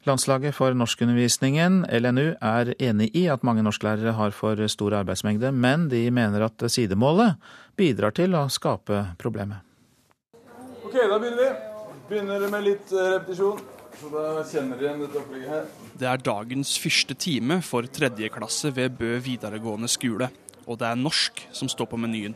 Landslaget 0.08 0.56
for 0.56 0.72
norskundervisningen, 0.72 1.82
LNU, 1.92 2.30
er 2.40 2.72
enig 2.80 3.10
i 3.12 3.26
at 3.28 3.44
mange 3.44 3.66
norsklærere 3.66 4.16
har 4.16 4.32
for 4.32 4.64
stor 4.72 4.96
arbeidsmengde, 5.02 5.52
men 5.52 5.90
de 5.92 6.06
mener 6.08 6.46
at 6.48 6.64
sidemålet 6.72 7.36
bidrar 7.76 8.16
til 8.16 8.32
å 8.38 8.46
skape 8.48 9.10
problemet. 9.20 9.60
Ok, 10.86 10.96
da 10.96 11.20
begynner 11.20 11.42
vi. 11.42 11.54
Begynner 12.08 12.48
med 12.48 12.64
litt 12.64 12.96
repetisjon. 12.96 13.60
Så 13.96 14.10
da 14.12 14.24
kjenner 14.44 14.76
dere 14.76 14.90
igjen 14.90 15.04
dette 15.06 15.20
opplegget 15.22 15.52
her. 15.52 15.70
Det 15.96 16.08
er 16.10 16.24
dagens 16.24 16.74
første 16.78 17.14
time 17.16 17.62
for 17.64 17.86
tredje 17.88 18.28
klasse 18.34 18.72
ved 18.76 18.98
Bø 18.98 19.14
videregående 19.24 19.88
skole 19.88 20.28
og 20.66 20.80
det 20.80 20.88
er 20.90 20.98
norsk 20.98 21.46
som 21.54 21.70
står 21.70 21.88
på 21.92 22.00
menyen. 22.00 22.34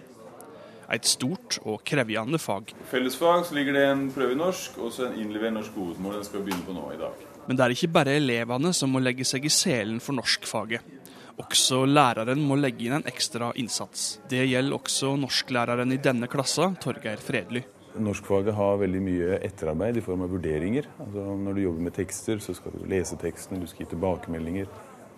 Et 0.90 1.06
stort 1.06 1.60
og 1.62 1.82
krevende 1.86 2.38
fag. 2.42 2.72
Fellesfag 2.90 3.44
så 3.46 3.54
ligger 3.54 3.76
det 3.76 3.84
en 3.86 4.06
prøve 4.14 4.34
i 4.34 4.38
norsk 4.38 4.78
og 4.82 4.94
så 4.94 5.06
en 5.06 5.18
innlevert 5.22 5.54
norsk 5.54 5.76
hovedmål. 5.78 6.16
Den 6.18 6.26
skal 6.26 6.46
begynne 6.46 6.66
på 6.66 6.74
nå 6.74 6.86
i 6.94 6.98
dag. 6.98 7.26
Men 7.46 7.58
det 7.58 7.64
er 7.64 7.74
ikke 7.74 7.92
bare 7.94 8.16
elevene 8.18 8.72
som 8.74 8.90
må 8.90 9.02
legge 9.02 9.26
seg 9.26 9.46
i 9.46 9.52
selen 9.54 10.00
for 10.02 10.18
norskfaget. 10.18 10.96
Også 11.40 11.84
læreren 11.86 12.42
må 12.44 12.58
legge 12.58 12.84
inn 12.84 12.98
en 12.98 13.06
ekstra 13.08 13.52
innsats. 13.58 14.18
Det 14.28 14.42
gjelder 14.44 14.76
også 14.76 15.14
norsklæreren 15.18 15.94
i 15.94 16.02
denne 16.02 16.28
klassa, 16.30 16.68
Torgeir 16.82 17.22
Fredly. 17.22 17.62
Norskfaget 17.98 18.54
har 18.54 18.78
veldig 18.78 19.00
mye 19.02 19.38
etterarbeid 19.42 19.98
i 19.98 20.04
form 20.04 20.22
av 20.26 20.30
vurderinger. 20.34 20.86
Altså 21.02 21.24
når 21.40 21.56
du 21.56 21.62
jobber 21.64 21.86
med 21.88 21.96
tekster, 21.96 22.38
så 22.42 22.54
skal 22.54 22.76
du 22.76 22.84
lese 22.90 23.18
teksten, 23.18 23.58
du 23.60 23.66
skal 23.70 23.84
gi 23.84 23.90
tilbakemeldinger. 23.94 24.70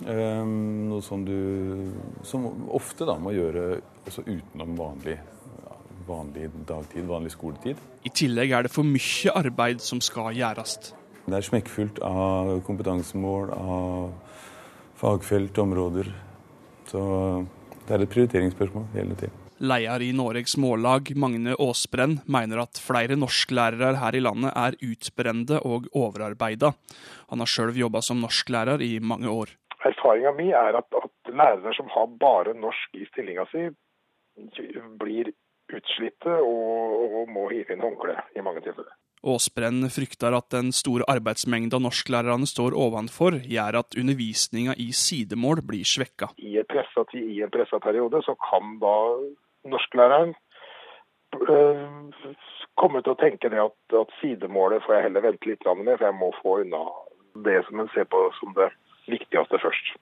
Um, 0.02 0.88
noe 0.88 1.02
som 1.04 1.22
du 1.22 1.92
som 2.26 2.48
ofte 2.74 3.06
da 3.06 3.14
må 3.22 3.34
gjøre 3.36 3.82
også 4.08 4.24
utenom 4.26 4.72
vanlig, 4.78 5.18
vanlig 6.08 6.48
dagtid, 6.66 7.04
vanlig 7.06 7.34
skoletid. 7.36 7.78
I 8.02 8.10
tillegg 8.10 8.56
er 8.56 8.66
det 8.66 8.72
for 8.74 8.88
mye 8.88 9.36
arbeid 9.38 9.84
som 9.84 10.00
skal 10.02 10.32
gjøres. 10.34 10.78
Det 11.22 11.36
er 11.38 11.46
smekkfullt 11.46 12.00
av 12.02 12.56
kompetansemål, 12.66 13.52
av 13.54 14.40
fagfelt, 14.98 15.58
områder. 15.58 16.10
Så 16.90 17.02
Det 17.82 17.94
er 17.96 18.02
et 18.04 18.10
prioriteringsspørsmål 18.14 18.84
hele 18.94 19.14
tiden. 19.18 19.41
Leder 19.62 20.02
i 20.02 20.10
Noregs 20.10 20.56
Mållag, 20.58 21.12
Magne 21.14 21.54
Aasbrenn, 21.54 22.16
mener 22.26 22.64
at 22.64 22.80
flere 22.82 23.14
norsklærere 23.14 23.94
her 24.00 24.16
i 24.18 24.22
landet 24.24 24.50
er 24.58 24.74
utbrente 24.82 25.60
og 25.62 25.86
overarbeida. 25.94 26.72
Han 27.30 27.44
har 27.44 27.50
sjøl 27.50 27.70
jobba 27.78 28.02
som 28.02 28.18
norsklærer 28.18 28.82
i 28.82 28.96
mange 28.98 29.30
år. 29.30 29.52
Erfaringa 29.86 30.32
mi 30.34 30.48
er 30.50 30.78
at, 30.78 30.98
at 30.98 31.30
lærere 31.30 31.74
som 31.78 31.86
har 31.94 32.10
bare 32.18 32.56
norsk 32.58 32.98
i 32.98 33.06
stillinga 33.12 33.46
si, 33.52 33.68
blir 34.98 35.30
utslitte 35.72 36.34
og, 36.42 37.22
og 37.22 37.30
må 37.30 37.46
hive 37.52 37.76
inn 37.76 37.86
håndkle 37.86 38.18
i 38.34 38.42
mange 38.42 38.64
tilfeller. 38.66 38.90
Aasbrenn 39.22 39.86
frykter 39.94 40.34
at 40.34 40.48
den 40.50 40.72
store 40.74 41.06
arbeidsmengda 41.10 41.78
norsklærerne 41.78 42.48
står 42.50 42.74
ovenfor, 42.74 43.38
gjør 43.46 43.78
at 43.84 43.94
undervisninga 43.94 44.74
i 44.82 44.88
sidemål 44.90 45.62
blir 45.68 45.86
svekka. 45.86 46.32
I, 46.42 46.58
presset, 46.66 47.14
I 47.14 47.44
en 47.46 47.54
pressa 47.54 47.78
periode 47.78 48.24
så 48.26 48.34
kan 48.42 48.74
da 48.82 48.96
norsklæreren 49.68 50.34
øh, 51.48 51.82
komme 52.80 53.02
til 53.02 53.14
å 53.14 53.20
tenke 53.20 53.50
det 53.52 53.60
at, 53.62 53.76
at, 53.98 54.14
sidemålet 54.20 54.84
får 54.84 54.96
jeg 54.96 55.06
heller 55.08 55.26
vente 55.26 55.50
litt 55.50 55.66
med, 55.78 55.96
for 55.96 56.06
jeg 56.08 56.18
må 56.18 56.30
få 56.40 56.56
unna 56.64 56.82
det 57.46 57.58
som 57.68 57.80
en 57.80 57.92
ser 57.94 58.08
på 58.10 58.22
som 58.38 58.54
det 58.56 58.70
viktigste 59.10 59.60
først. 59.62 59.94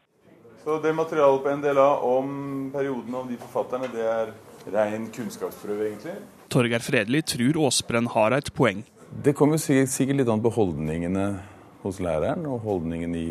Så 0.61 0.77
det 0.85 0.93
materialet 0.93 1.45
på 1.45 1.53
NDLA 1.57 1.91
om 2.05 2.33
perioden 2.75 3.15
om 3.17 3.29
de 3.29 3.39
forfatterne, 3.41 3.89
det 3.93 4.05
er 4.05 4.33
rein 4.75 5.07
kunnskapsprøve, 5.15 5.87
egentlig? 5.89 6.19
Torgeir 6.53 6.85
Fredelig 6.85 7.23
tror 7.33 7.63
Aasbrenn 7.65 8.11
har 8.13 8.37
et 8.37 8.51
poeng. 8.53 8.83
Det 9.25 9.33
kommer 9.39 9.59
sikkert 9.59 10.21
litt 10.21 10.29
an 10.31 10.43
på 10.45 10.53
holdningene 10.53 11.31
hos 11.81 12.01
læreren 12.05 12.45
og 12.51 12.61
holdningen 12.67 13.17
i, 13.17 13.29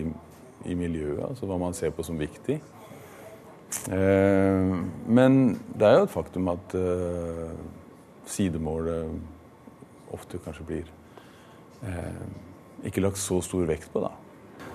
i 0.65 0.75
miljøet, 0.75 1.21
altså 1.29 1.47
hva 1.47 1.59
man 1.61 1.77
ser 1.77 1.93
på 1.93 2.03
som 2.07 2.17
viktig. 2.19 2.57
Eh, 3.69 4.77
men 5.07 5.41
det 5.77 5.87
er 5.87 5.99
jo 5.99 6.07
et 6.07 6.13
faktum 6.13 6.49
at 6.51 6.73
eh, 6.77 7.51
sidemålet 8.29 9.11
ofte 10.15 10.39
kanskje 10.41 10.65
blir 10.65 10.89
eh, 11.85 12.23
ikke 12.89 13.03
lagt 13.03 13.21
så 13.21 13.39
stor 13.45 13.67
vekt 13.69 13.91
på, 13.93 14.01
da. 14.05 14.13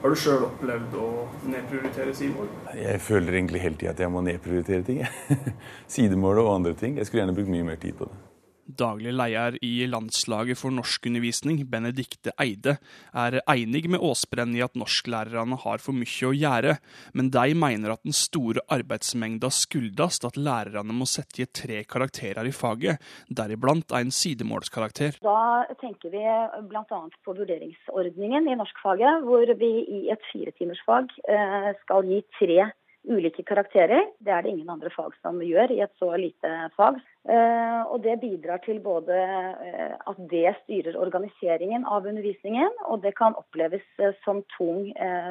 Har 0.04 0.12
du 0.12 0.20
sjøl 0.20 0.42
opplevd 0.44 0.94
å 1.00 1.08
nedprioritere 1.48 2.12
sidemål? 2.14 2.50
Jeg 2.76 3.00
føler 3.00 3.38
egentlig 3.38 3.62
hele 3.62 3.78
tida 3.80 3.94
at 3.94 4.02
jeg 4.04 4.12
må 4.12 4.20
nedprioritere 4.26 4.84
ting. 4.84 5.00
Sidemålet 5.94 6.44
og 6.44 6.50
andre 6.58 6.74
ting. 6.76 6.98
Jeg 7.00 7.08
skulle 7.08 7.22
gjerne 7.22 7.36
brukt 7.38 7.52
mye 7.52 7.64
mer 7.70 7.80
tid 7.80 7.96
på 7.96 8.10
det. 8.10 8.18
Daglig 8.64 9.12
leder 9.12 9.58
i 9.60 9.84
Landslaget 9.84 10.56
for 10.56 10.72
norskundervisning, 10.72 11.58
Benedikte 11.68 12.32
Eide, 12.40 12.78
er 13.12 13.36
enig 13.52 13.82
med 13.92 14.00
Aasbrenn 14.00 14.54
i 14.56 14.62
at 14.64 14.78
norsklærerne 14.80 15.58
har 15.60 15.82
for 15.84 15.92
mye 15.92 16.30
å 16.30 16.32
gjøre, 16.32 16.78
men 17.12 17.28
de 17.34 17.52
mener 17.60 17.92
at 17.92 18.00
den 18.06 18.16
store 18.16 18.64
arbeidsmengda 18.72 19.50
skyldes 19.52 20.22
at 20.24 20.38
lærerne 20.40 20.96
må 20.96 21.04
sette 21.10 21.44
i 21.44 21.48
tre 21.60 21.82
karakterer 21.84 22.48
i 22.48 22.54
faget, 22.56 23.04
deriblant 23.28 23.92
en 23.98 24.12
sidemålskarakter. 24.14 25.20
Da 25.20 25.68
tenker 25.82 26.14
vi 26.14 26.24
bl.a. 26.70 27.02
på 27.24 27.36
vurderingsordningen 27.36 28.48
i 28.48 28.56
norskfaget, 28.56 29.28
hvor 29.28 29.54
vi 29.60 29.74
i 29.84 30.06
et 30.14 30.24
firetimersfag 30.32 31.12
eh, 31.28 31.74
skal 31.84 32.08
gi 32.08 32.24
tre 32.40 32.70
ulike 33.04 33.44
karakterer. 33.44 34.08
Det 34.24 34.32
er 34.32 34.44
det 34.44 34.54
ingen 34.54 34.72
andre 34.72 34.88
fag 34.94 35.12
som 35.20 35.42
gjør 35.44 35.74
i 35.74 35.82
et 35.84 35.92
så 36.00 36.14
lite 36.16 36.54
fag. 36.78 37.02
Eh, 37.24 37.82
og 37.88 38.02
det 38.04 38.18
bidrar 38.20 38.60
til 38.66 38.80
både 38.84 39.16
eh, 39.16 39.94
at 40.10 40.18
det 40.28 40.50
styrer 40.58 40.98
organiseringen 41.00 41.86
av 41.88 42.04
undervisningen, 42.10 42.68
og 42.84 43.00
det 43.04 43.14
kan 43.16 43.36
oppleves 43.40 43.86
eh, 43.98 44.12
som 44.26 44.42
tung 44.58 44.90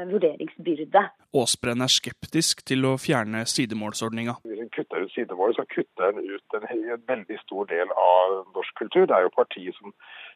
vurderingsbyrde. 0.10 1.04
Aasbrenn 1.38 1.86
er 1.86 1.94
skeptisk 1.94 2.66
til 2.66 2.90
å 2.90 2.96
fjerne 3.02 3.44
sidemålsordninga. 3.50 4.40
Hvis 4.48 4.64
en 4.66 4.74
kutter 4.74 5.06
ut 5.06 5.14
sidemål, 5.14 5.54
så 5.58 5.68
kutter 5.70 6.10
en 6.10 6.22
ut 6.24 6.58
en, 6.58 6.68
en 6.96 7.08
veldig 7.14 7.40
stor 7.46 7.70
del 7.70 7.94
av 7.94 8.40
norsk 8.58 8.82
kultur. 8.82 9.06
Det 9.06 9.18
er 9.18 9.28
jo 9.28 9.38
partiet 9.38 9.78
som 9.78 9.94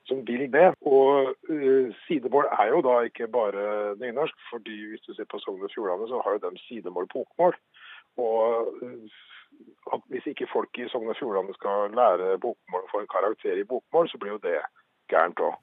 som 0.07 0.23
vil 0.27 0.45
det. 0.57 0.67
Og 0.93 1.35
uh, 1.51 1.87
sidemål 2.07 2.45
er 2.59 2.67
jo 2.73 2.79
da 2.89 2.95
ikke 3.07 3.27
bare 3.39 3.63
nynorsk, 4.01 4.37
fordi 4.51 4.77
hvis 4.89 5.03
du 5.07 5.13
ser 5.13 5.27
på 5.31 5.39
Sogn 5.43 5.65
og 5.67 5.73
Fjordane, 5.73 6.07
så 6.07 6.21
har 6.23 6.37
jo 6.37 6.43
de 6.45 6.61
sidemål 6.67 7.09
på 7.11 7.25
bokmål. 7.25 7.57
Og 8.27 8.71
uh, 8.83 9.17
hvis 10.11 10.27
ikke 10.31 10.49
folk 10.51 10.81
i 10.81 10.89
Sogn 10.91 11.09
og 11.11 11.17
Fjordane 11.19 11.55
skal 11.55 11.95
lære 11.95 12.35
bokmål 12.43 12.83
og 12.83 12.91
få 12.91 13.01
en 13.03 13.11
karakter 13.11 13.59
i 13.59 13.65
bokmål, 13.67 14.09
så 14.11 14.19
blir 14.21 14.35
jo 14.35 14.43
det 14.43 14.59
gærent 15.11 15.39
òg. 15.39 15.55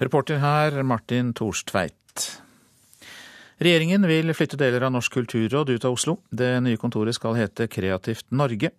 Reporter 0.00 0.40
her 0.42 0.82
Martin 0.82 1.34
Torstveit. 1.36 2.42
Regjeringen 3.58 4.04
vil 4.06 4.30
flytte 4.38 4.58
deler 4.58 4.84
av 4.86 4.92
Norsk 4.94 5.16
kulturråd 5.16 5.72
ut 5.74 5.84
av 5.84 5.96
Oslo. 5.96 6.20
Det 6.30 6.50
nye 6.62 6.78
kontoret 6.78 7.16
skal 7.16 7.34
hete 7.34 7.66
Kreativt 7.66 8.28
Norge. 8.30 8.70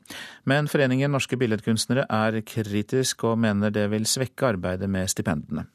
Men 0.48 0.72
Foreningen 0.72 1.12
norske 1.12 1.36
billedkunstnere 1.40 2.06
er 2.08 2.40
kritisk 2.48 3.26
og 3.28 3.42
mener 3.44 3.76
det 3.76 3.90
vil 3.92 4.08
svekke 4.08 4.54
arbeidet 4.54 4.88
med 4.88 5.12
stipendene. 5.12 5.66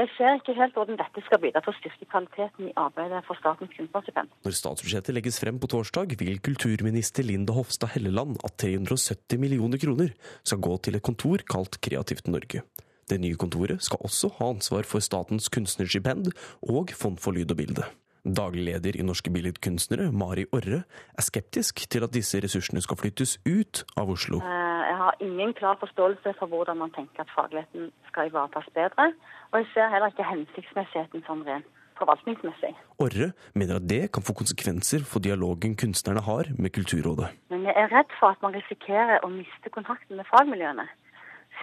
Jeg 0.00 0.08
ser 0.16 0.38
ikke 0.38 0.54
helt 0.56 0.76
hvordan 0.78 0.96
dette 0.96 1.20
skal 1.26 1.40
bidra 1.42 1.60
til 1.60 1.74
å 1.74 1.76
styrke 1.76 2.06
kvaliteten 2.08 2.70
i 2.70 2.74
arbeidet 2.80 3.18
for 3.26 3.36
Statens 3.36 3.72
kunstnerstipend. 3.74 4.30
Når 4.46 4.54
statsbudsjettet 4.56 5.12
legges 5.12 5.40
frem 5.42 5.58
på 5.60 5.68
torsdag, 5.68 6.14
vil 6.22 6.40
kulturminister 6.40 7.26
Linda 7.26 7.52
Hofstad 7.52 7.92
Helleland 7.92 8.38
at 8.46 8.56
370 8.64 9.42
millioner 9.42 9.82
kroner 9.82 10.14
skal 10.40 10.62
gå 10.64 10.78
til 10.86 10.96
et 10.96 11.04
kontor 11.04 11.44
kalt 11.44 11.76
Kreativt 11.84 12.32
Norge. 12.32 12.64
Det 13.12 13.18
nye 13.20 13.36
kontoret 13.36 13.84
skal 13.84 14.00
også 14.06 14.32
ha 14.38 14.48
ansvar 14.54 14.88
for 14.88 15.04
statens 15.04 15.52
kunstnerstipend 15.52 16.32
og 16.70 16.94
Fond 16.96 17.20
for 17.20 17.36
lyd 17.36 17.52
og 17.52 17.60
bilde. 17.60 17.84
Daglig 18.24 18.66
leder 18.70 18.96
i 18.96 19.04
Norske 19.04 19.32
Billedkunstnere, 19.32 20.10
Mari 20.12 20.46
Orre, 20.52 20.82
er 21.16 21.24
skeptisk 21.24 21.84
til 21.92 22.04
at 22.04 22.12
disse 22.12 22.40
ressursene 22.40 22.80
skal 22.84 23.00
flyttes 23.00 23.38
ut 23.48 23.84
av 24.00 24.12
Oslo. 24.12 24.40
Eh, 24.44 24.69
har 25.00 25.18
ingen 25.26 25.52
klar 25.58 25.76
forståelse 25.80 26.34
for 26.38 26.46
hvordan 26.52 26.78
man 26.82 26.94
tenker 26.96 27.24
at 27.24 27.34
fagligheten 27.34 27.90
skal 28.08 28.30
ivaretas 28.30 28.68
bedre. 28.74 29.12
Og 29.50 29.58
jeg 29.60 29.68
ser 29.74 29.92
heller 29.92 30.12
ikke 30.12 30.32
hensiktsmessigheten 30.32 31.24
sånn 31.26 31.44
rent 31.48 31.68
forvaltningsmessig. 32.00 32.72
Orre 33.04 33.30
mener 33.58 33.80
at 33.80 33.88
det 33.92 34.02
kan 34.14 34.24
få 34.24 34.34
konsekvenser 34.40 35.04
for 35.10 35.22
dialogen 35.26 35.76
kunstnerne 35.82 36.22
har 36.24 36.48
med 36.56 36.72
Kulturrådet. 36.76 37.28
Men 37.52 37.66
jeg 37.68 37.76
er 37.76 37.92
redd 37.96 38.14
for 38.20 38.32
at 38.32 38.42
man 38.44 38.56
risikerer 38.56 39.20
å 39.24 39.32
miste 39.32 39.72
kontakten 39.74 40.20
med 40.20 40.28
fagmiljøene. 40.32 40.86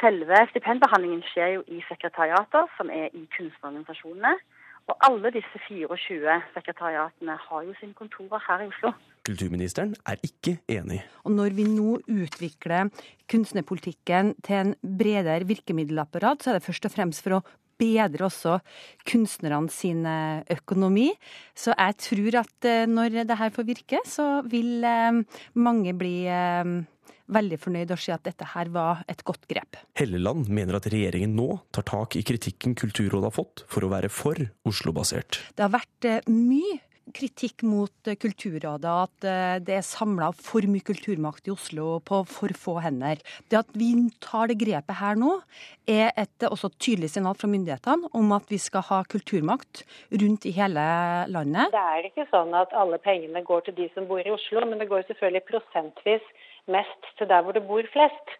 Selve 0.02 0.44
stipendbehandlingen 0.52 1.24
skjer 1.32 1.56
jo 1.56 1.64
i 1.74 1.82
sekretariater 1.88 2.70
som 2.78 2.92
er 2.94 3.10
i 3.18 3.24
kunstnerorganisasjonene. 3.34 4.36
Og 4.88 4.96
alle 5.04 5.34
disse 5.36 5.60
24 5.68 6.38
sekretariatene 6.56 7.36
har 7.44 7.64
jo 7.68 7.76
sine 7.80 7.96
kontorer 7.98 8.44
her 8.46 8.64
i 8.64 8.70
Oslo. 8.72 8.94
Kulturministeren 9.28 9.94
er 10.08 10.22
ikke 10.24 10.58
enig. 10.72 11.02
Og 11.28 11.36
når 11.36 11.56
vi 11.58 11.68
nå 11.68 11.98
utvikler 12.08 12.88
kunstnerpolitikken 13.28 14.38
til 14.48 14.62
en 14.62 14.76
bredere 14.82 15.48
virkemiddelapparat, 15.50 16.44
så 16.44 16.54
er 16.54 16.60
det 16.60 16.68
først 16.70 16.88
og 16.88 16.96
fremst 16.96 17.26
for 17.26 17.40
å 17.40 17.44
bedre 17.78 18.26
også 18.26 18.58
kunstnerne 19.08 19.70
sin 19.70 20.06
økonomi. 20.54 21.12
Så 21.54 21.76
jeg 21.76 21.98
tror 22.08 22.40
at 22.42 22.68
eh, 22.68 22.86
når 22.90 23.22
det 23.30 23.38
her 23.38 23.54
får 23.54 23.68
virke, 23.68 24.02
så 24.08 24.42
vil 24.50 24.86
eh, 24.88 25.20
mange 25.60 25.94
bli 25.98 26.16
eh, 26.32 26.78
veldig 27.34 27.60
fornøyd 27.62 27.94
og 27.94 28.02
si 28.02 28.14
at 28.16 28.26
dette 28.28 28.48
her 28.54 28.72
var 28.74 29.04
et 29.12 29.24
godt 29.28 29.48
grep. 29.52 29.80
Helleland 30.00 30.50
mener 30.54 30.80
at 30.80 30.90
regjeringen 30.92 31.36
nå 31.38 31.60
tar 31.76 31.88
tak 31.88 32.18
i 32.20 32.26
kritikken 32.28 32.76
Kulturrådet 32.78 33.30
har 33.30 33.36
fått 33.36 33.66
for 33.72 33.86
å 33.86 33.92
være 33.92 34.12
for 34.14 34.40
Oslo-basert. 34.68 35.42
Det 35.56 35.66
har 35.66 35.74
vært 35.76 36.08
eh, 36.08 36.28
mye 36.32 36.80
kritikk 37.16 37.64
mot 37.68 38.10
eh, 38.10 38.18
Kulturrådet, 38.20 38.94
at 39.08 39.28
eh, 39.28 39.58
det 39.64 39.78
er 39.78 39.86
samla 39.86 40.30
for 40.36 40.66
mye 40.70 40.86
kulturmakt 40.86 41.48
i 41.48 41.54
Oslo 41.54 41.98
på 42.06 42.22
for 42.30 42.54
få 42.58 42.78
hender. 42.84 43.22
Det 43.50 43.60
at 43.62 43.72
vi 43.78 43.92
tar 44.24 44.52
det 44.52 44.60
grepet 44.62 45.00
her 45.00 45.20
nå, 45.20 45.38
er 45.88 46.12
et 46.20 46.48
også 46.48 46.72
tydelig 46.76 47.14
signal 47.14 47.38
fra 47.40 47.50
myndighetene 47.52 48.12
om 48.18 48.36
at 48.36 48.50
vi 48.52 48.60
skal 48.62 48.86
ha 48.90 49.02
kulturmakt 49.08 49.86
rundt 50.12 50.48
i 50.50 50.56
hele 50.58 50.84
landet. 51.32 51.72
Det 51.76 51.86
er 51.96 52.10
ikke 52.10 52.28
sånn 52.32 52.54
at 52.58 52.76
alle 52.76 53.00
pengene 53.04 53.44
går 53.48 53.68
til 53.68 53.78
de 53.80 53.90
som 53.96 54.08
bor 54.10 54.24
i 54.24 54.34
Oslo, 54.34 54.66
men 54.68 54.82
det 54.82 54.90
går 54.92 55.08
selvfølgelig 55.08 55.48
prosentvis 55.48 56.36
mest 56.72 57.12
til 57.18 57.30
der 57.30 57.44
hvor 57.44 57.56
det 57.56 57.66
bor 57.68 57.86
flest. 57.94 58.34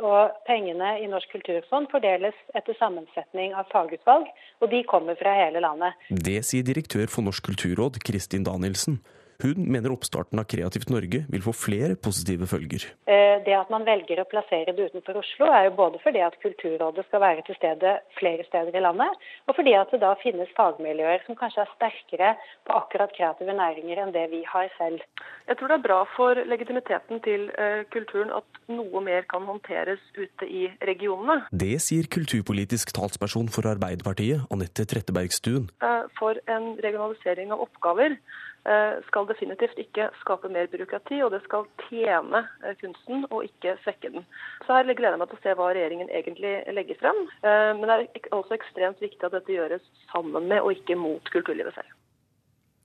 Og 0.00 0.32
pengene 0.48 0.94
i 1.02 1.08
Norsk 1.10 1.34
kulturfond 1.34 1.90
fordeles 1.92 2.36
etter 2.56 2.76
sammensetning 2.78 3.52
av 3.52 3.68
fagutvalg, 3.72 4.30
og 4.64 4.70
de 4.72 4.80
kommer 4.88 5.18
fra 5.20 5.34
hele 5.36 5.60
landet. 5.60 5.98
Det 6.08 6.38
sier 6.48 6.64
direktør 6.64 7.10
for 7.12 7.26
Norsk 7.26 7.50
kulturråd, 7.50 8.00
Kristin 8.06 8.46
Danielsen. 8.48 9.02
Hun 9.42 9.66
mener 9.74 9.90
oppstarten 9.90 10.38
av 10.38 10.46
Kreativt 10.46 10.90
Norge 10.92 11.24
vil 11.32 11.42
få 11.42 11.54
flere 11.56 11.96
positive 11.98 12.46
følger. 12.46 12.84
Eh, 13.10 13.40
det 13.42 13.54
at 13.56 13.70
man 13.74 13.82
velger 13.86 14.20
å 14.22 14.26
plassere 14.30 14.70
det 14.76 14.90
utenfor 14.92 15.18
Oslo, 15.18 15.48
er 15.50 15.66
jo 15.66 15.72
både 15.80 15.98
fordi 16.04 16.22
at 16.22 16.36
Kulturrådet 16.44 17.04
skal 17.08 17.22
være 17.24 17.42
til 17.48 17.58
stede 17.58 17.96
flere 18.20 18.46
steder 18.46 18.76
i 18.78 18.82
landet, 18.84 19.24
og 19.50 19.56
fordi 19.58 19.74
at 19.78 19.90
det 19.90 20.02
da 20.04 20.12
finnes 20.22 20.52
fagmiljøer 20.58 21.24
som 21.26 21.38
kanskje 21.38 21.64
er 21.64 21.72
sterkere 21.72 22.30
på 22.68 22.76
akkurat 22.76 23.14
kreative 23.16 23.56
næringer 23.58 24.04
enn 24.04 24.14
det 24.14 24.28
vi 24.30 24.44
har 24.46 24.70
selv. 24.78 25.02
Jeg 25.48 25.58
tror 25.58 25.72
det 25.72 25.78
er 25.80 25.86
bra 25.88 25.98
for 26.14 26.42
legitimiteten 26.52 27.24
til 27.26 27.48
eh, 27.58 27.82
kulturen 27.90 28.30
at 28.38 28.62
noe 28.70 29.02
mer 29.02 29.26
kan 29.30 29.42
håndteres 29.48 30.02
ute 30.14 30.46
i 30.46 30.68
regionene. 30.86 31.40
Det 31.50 31.74
sier 31.82 32.06
kulturpolitisk 32.06 32.94
talsperson 32.94 33.50
for 33.50 33.66
Arbeiderpartiet, 33.74 34.46
Anette 34.54 34.86
Trettebergstuen. 34.86 35.66
Eh, 35.82 36.06
for 36.18 36.38
en 36.46 36.72
regionalisering 36.78 37.50
av 37.50 37.66
oppgaver 37.66 38.20
skal 39.08 39.26
definitivt 39.26 39.78
ikke 39.80 40.08
skape 40.20 40.50
mer 40.52 40.68
byråkrati, 40.70 41.18
og 41.26 41.32
det 41.34 41.40
skal 41.46 41.66
tjene 41.88 42.44
eh, 42.62 42.76
kunsten 42.78 43.24
og 43.30 43.46
ikke 43.48 43.74
svekke 43.82 44.12
den. 44.14 44.26
Så 44.66 44.76
her 44.76 44.86
gleder 44.86 45.16
jeg 45.16 45.22
meg 45.22 45.32
til 45.32 45.40
å 45.40 45.42
se 45.42 45.54
hva 45.58 45.70
regjeringen 45.72 46.12
egentlig 46.14 46.54
legger 46.76 47.00
frem. 47.00 47.18
Eh, 47.42 47.70
men 47.78 47.88
det 47.90 47.96
er 47.98 48.28
også 48.38 48.54
ekstremt 48.58 49.02
viktig 49.02 49.26
at 49.26 49.34
dette 49.34 49.56
gjøres 49.56 49.86
sammen 50.12 50.46
med 50.50 50.62
og 50.62 50.76
ikke 50.76 50.98
mot 51.00 51.32
kulturlivet 51.34 51.74
selv. 51.74 51.98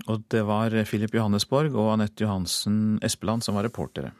Og 0.08 0.24
det 0.32 0.46
var 0.48 0.74
Philip 0.88 1.14
Johannesborg 1.14 1.76
og 1.76 1.92
Anette 1.98 2.24
Johansen 2.24 2.98
Espeland 3.04 3.44
som 3.46 3.58
var 3.60 3.68
reportere. 3.68 4.14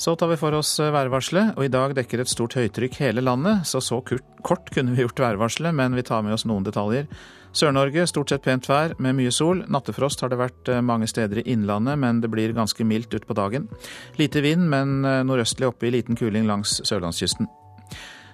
Så 0.00 0.14
tar 0.16 0.30
vi 0.30 0.38
for 0.40 0.56
oss 0.56 0.70
værvarselet, 0.80 1.52
og 1.54 1.66
i 1.66 1.70
dag 1.70 1.92
dekker 1.94 2.22
et 2.22 2.30
stort 2.30 2.56
høytrykk 2.56 2.96
hele 3.04 3.22
landet, 3.22 3.66
så 3.68 3.78
så 3.84 4.00
kort 4.02 4.72
kunne 4.72 4.96
vi 4.96 5.04
gjort 5.04 5.20
værvarselet, 5.20 5.76
men 5.76 5.94
vi 5.94 6.02
tar 6.08 6.24
med 6.24 6.32
oss 6.34 6.46
noen 6.48 6.64
detaljer. 6.64 7.06
Sør-Norge 7.52 8.06
stort 8.08 8.32
sett 8.32 8.44
pent 8.46 8.66
vær 8.68 8.94
med 9.02 9.18
mye 9.18 9.32
sol. 9.34 9.60
Nattefrost 9.68 10.22
har 10.24 10.32
det 10.32 10.40
vært 10.40 10.70
eh, 10.72 10.80
mange 10.84 11.08
steder 11.10 11.42
i 11.42 11.46
Innlandet, 11.52 11.98
men 12.00 12.22
det 12.22 12.30
blir 12.32 12.54
ganske 12.56 12.84
mildt 12.88 13.12
utpå 13.18 13.36
dagen. 13.36 13.68
Lite 14.16 14.40
vind, 14.44 14.70
men 14.72 15.02
eh, 15.04 15.20
nordøstlig 15.28 15.68
oppe 15.68 15.88
i 15.88 15.92
liten 15.92 16.16
kuling 16.16 16.48
langs 16.48 16.80
sørlandskysten. 16.88 17.50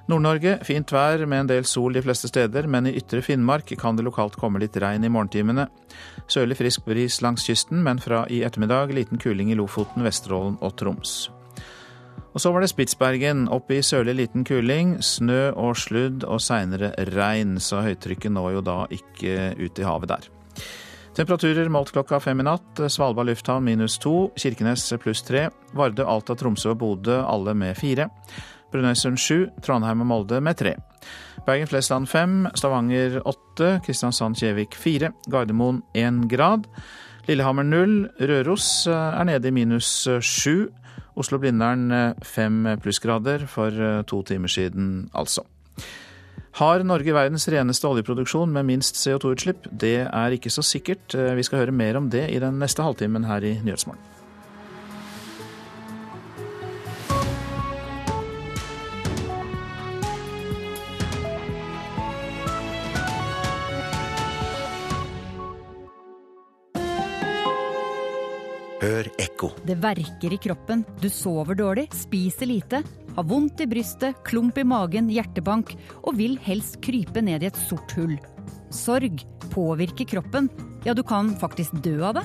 Nord-Norge 0.09 0.54
fint 0.64 0.92
vær 0.94 1.26
med 1.28 1.42
en 1.42 1.50
del 1.50 1.66
sol 1.68 1.92
de 1.92 2.02
fleste 2.04 2.31
steder, 2.31 2.68
men 2.70 2.88
i 2.88 2.94
ytre 2.96 3.20
Finnmark 3.20 3.74
kan 3.81 3.98
det 3.98 4.07
lokalt 4.07 4.38
komme 4.40 4.62
litt 4.62 4.78
regn 4.81 5.04
i 5.04 5.11
morgentimene. 5.12 5.66
Sørlig 6.31 6.57
frisk 6.62 6.87
bris 6.88 7.20
langs 7.20 7.44
kysten, 7.44 7.83
men 7.85 8.00
fra 8.00 8.22
i 8.33 8.40
ettermiddag 8.46 8.94
liten 8.96 9.20
kuling 9.20 9.52
i 9.52 9.59
Lofoten, 9.59 10.07
Vesterålen 10.07 10.57
og 10.62 10.78
Troms. 10.81 11.26
Og 12.35 12.42
så 12.42 12.52
var 12.52 12.62
det 12.62 12.70
Spitsbergen. 12.70 13.46
Opp 13.54 13.70
i 13.74 13.81
sørlig 13.85 14.14
liten 14.18 14.44
kuling. 14.46 14.96
Snø 15.04 15.52
og 15.52 15.76
sludd 15.81 16.26
og 16.28 16.42
seinere 16.44 16.92
regn, 17.14 17.57
så 17.62 17.83
høytrykket 17.87 18.35
når 18.35 18.59
jo 18.59 18.66
da 18.66 18.76
ikke 18.94 19.54
ut 19.59 19.81
i 19.81 19.87
havet 19.87 20.12
der. 20.12 20.28
Temperaturer 21.18 21.66
målt 21.72 21.90
klokka 21.90 22.20
fem 22.22 22.38
i 22.38 22.44
natt. 22.46 22.78
Svalbard 22.92 23.26
lufthavn 23.26 23.64
minus 23.66 23.96
to. 23.98 24.28
Kirkenes 24.38 24.85
pluss 25.02 25.24
tre. 25.26 25.48
Vardø, 25.74 26.04
Alta, 26.07 26.37
Tromsø 26.38 26.76
og 26.76 26.78
Bodø 26.78 27.16
alle 27.26 27.57
med 27.59 27.74
fire. 27.81 28.07
Brønnøysund 28.70 29.18
sju. 29.18 29.48
Trondheim 29.64 30.04
og 30.04 30.11
Molde 30.12 30.38
med 30.44 30.61
tre. 30.61 30.76
Bergen-Flesland 31.46 32.07
fem. 32.07 32.44
Stavanger 32.54 33.18
åtte. 33.26 33.78
Kristiansand, 33.87 34.38
Kjevik 34.38 34.78
fire. 34.78 35.11
Gardermoen 35.26 35.83
én 35.96 36.26
grad. 36.31 36.68
Lillehammer 37.26 37.66
null. 37.66 37.96
Røros 38.20 38.87
er 38.87 39.24
nede 39.26 39.50
i 39.50 39.57
minus 39.59 39.90
sju. 40.22 40.68
Oslo-Blindern 41.18 41.88
eh, 41.92 42.26
fem 42.26 42.64
plussgrader 42.83 43.46
for 43.50 43.74
eh, 43.74 44.02
to 44.09 44.22
timer 44.26 44.52
siden, 44.52 45.09
altså. 45.12 45.44
Har 46.59 46.83
Norge 46.83 47.14
verdens 47.14 47.46
reneste 47.52 47.87
oljeproduksjon 47.87 48.50
med 48.50 48.66
minst 48.66 48.98
CO2-utslipp? 48.98 49.68
Det 49.70 50.09
er 50.09 50.35
ikke 50.35 50.50
så 50.50 50.64
sikkert. 50.66 51.14
Eh, 51.14 51.35
vi 51.38 51.46
skal 51.46 51.62
høre 51.62 51.74
mer 51.74 52.00
om 52.00 52.09
det 52.11 52.26
i 52.33 52.40
den 52.42 52.59
neste 52.59 52.83
halvtimen 52.83 53.28
her 53.28 53.44
i 53.46 53.59
Nyhetsmorgen. 53.62 54.17
Hør 68.88 69.09
ekko. 69.20 69.51
Det 69.68 69.77
verker 69.83 70.33
i 70.33 70.38
kroppen, 70.40 70.81
du 71.03 71.11
sover 71.12 71.59
dårlig, 71.59 71.88
spiser 71.92 72.48
lite, 72.48 72.81
har 73.16 73.27
vondt 73.29 73.61
i 73.61 73.66
brystet, 73.68 74.16
klump 74.24 74.57
i 74.57 74.64
magen, 74.64 75.11
hjertebank 75.12 75.74
og 75.98 76.16
vil 76.16 76.38
helst 76.40 76.79
krype 76.85 77.20
ned 77.20 77.44
i 77.44 77.51
et 77.51 77.59
sort 77.68 77.92
hull. 77.98 78.14
Sorg 78.72 79.20
påvirker 79.53 80.09
kroppen. 80.09 80.48
Ja, 80.87 80.94
du 80.96 81.03
kan 81.05 81.35
faktisk 81.37 81.77
dø 81.85 81.98
av 82.09 82.16
det. 82.16 82.24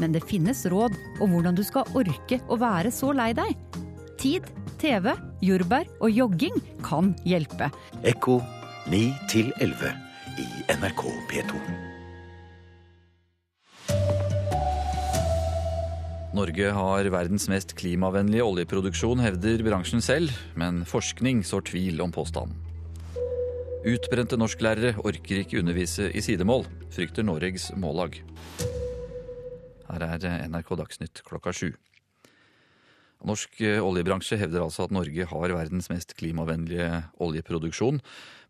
Men 0.00 0.16
det 0.16 0.24
finnes 0.26 0.64
råd 0.72 0.96
om 1.22 1.36
hvordan 1.36 1.58
du 1.58 1.62
skal 1.66 1.86
orke 1.94 2.40
å 2.50 2.58
være 2.58 2.90
så 2.94 3.12
lei 3.14 3.30
deg. 3.36 3.54
Tid, 4.18 4.48
TV, 4.80 5.12
jordbær 5.44 5.86
og 6.00 6.10
jogging 6.10 6.58
kan 6.82 7.12
hjelpe. 7.28 7.70
Ekko 8.02 8.40
9 8.90 9.04
11 9.60 9.94
i 10.40 10.50
NRK 10.80 11.06
P2. 11.30 11.89
Norge 16.30 16.68
har 16.70 17.08
verdens 17.10 17.48
mest 17.50 17.72
klimavennlige 17.74 18.44
oljeproduksjon, 18.46 19.18
hevder 19.18 19.64
bransjen 19.66 19.98
selv, 19.98 20.30
men 20.54 20.84
forskning 20.86 21.40
sår 21.42 21.64
tvil 21.72 21.98
om 22.04 22.12
påstanden. 22.14 22.54
Utbrente 23.90 24.38
norsklærere 24.38 24.92
orker 25.02 25.40
ikke 25.40 25.58
undervise 25.58 26.06
i 26.14 26.22
sidemål, 26.22 26.68
frykter 26.94 27.26
Noregs 27.26 27.72
Mållag. 27.74 28.20
Her 29.88 30.06
er 30.06 30.46
NRK 30.52 30.70
Dagsnytt 30.78 31.24
klokka 31.26 31.50
sju. 31.50 31.72
Norsk 33.26 33.58
oljebransje 33.82 34.38
hevder 34.38 34.62
altså 34.68 34.86
at 34.86 34.94
Norge 34.94 35.26
har 35.32 35.56
verdens 35.58 35.90
mest 35.90 36.14
klimavennlige 36.14 37.08
oljeproduksjon, 37.18 37.98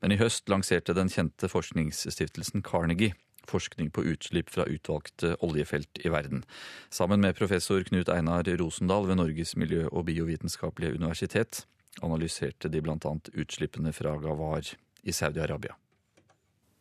men 0.05 0.13
i 0.13 0.21
høst 0.21 0.53
lanserte 0.53 0.93
den 0.93 1.09
kjente 1.09 1.49
forskningsstiftelsen 1.49 2.61
Carnegie 2.61 3.17
forskning 3.49 3.91
på 3.95 4.05
utslipp 4.13 4.51
fra 4.51 4.67
utvalgte 4.69 5.37
oljefelt 5.45 6.03
i 6.05 6.13
verden. 6.13 6.45
Sammen 6.91 7.21
med 7.21 7.39
professor 7.39 7.83
Knut 7.87 8.09
Einar 8.13 8.45
Rosendal 8.61 9.07
ved 9.09 9.21
Norges 9.21 9.57
miljø- 9.57 9.89
og 9.91 10.09
biovitenskapelige 10.11 10.99
universitet 10.99 11.65
analyserte 12.03 12.71
de 12.71 12.83
bl.a. 12.83 13.15
utslippene 13.35 13.93
fra 13.93 14.15
Gawar 14.21 14.67
i 15.03 15.13
Saudi-Arabia. 15.13 15.77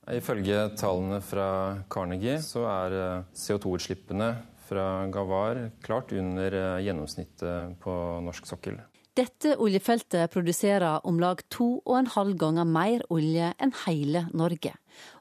Ifølge 0.09 0.69
tallene 0.79 1.19
fra 1.21 1.49
Carnegie 1.91 2.39
så 2.41 2.63
er 2.65 2.95
eh, 2.97 3.25
CO2-utslippene 3.37 4.29
fra 4.69 4.85
Gawar 5.13 5.67
klart 5.85 6.13
under 6.17 6.55
eh, 6.55 6.85
gjennomsnittet 6.87 7.77
på 7.83 7.93
norsk 8.25 8.49
sokkel. 8.49 8.79
Dette 9.17 9.55
oljefeltet 9.59 10.31
produserer 10.31 11.05
om 11.07 11.17
lag 11.19 11.41
to 11.51 11.81
og 11.83 11.95
en 11.97 12.11
halv 12.13 12.37
ganger 12.39 12.65
mer 12.69 13.03
olje 13.11 13.51
enn 13.59 13.73
hele 13.83 14.27
Norge. 14.31 14.71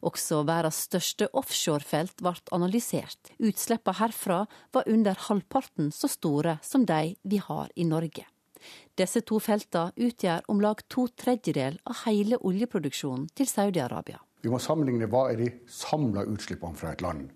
Også 0.06 0.42
verdens 0.48 0.80
største 0.88 1.28
offshorefelt 1.36 2.22
ble 2.22 2.34
analysert. 2.54 3.32
Utslippene 3.38 3.98
herfra 4.00 4.40
var 4.74 4.88
under 4.90 5.18
halvparten 5.28 5.92
så 5.94 6.10
store 6.10 6.58
som 6.62 6.86
de 6.88 7.14
vi 7.22 7.40
har 7.42 7.72
i 7.76 7.86
Norge. 7.88 8.26
Disse 8.98 9.22
to 9.22 9.38
feltene 9.42 9.94
utgjør 9.94 10.46
om 10.50 10.62
lag 10.62 10.80
to 10.90 11.06
tredjedel 11.14 11.78
av 11.86 12.02
hele 12.04 12.40
oljeproduksjonen 12.42 13.28
til 13.38 13.46
Saudi-Arabia. 13.46 14.18
Vi 14.42 14.50
må 14.50 14.58
sammenligne 14.62 15.08
hva 15.10 15.28
er 15.32 15.38
de 15.40 15.50
samla 15.70 16.24
utslippene 16.30 16.78
fra 16.78 16.92
et 16.94 17.02
land. 17.02 17.28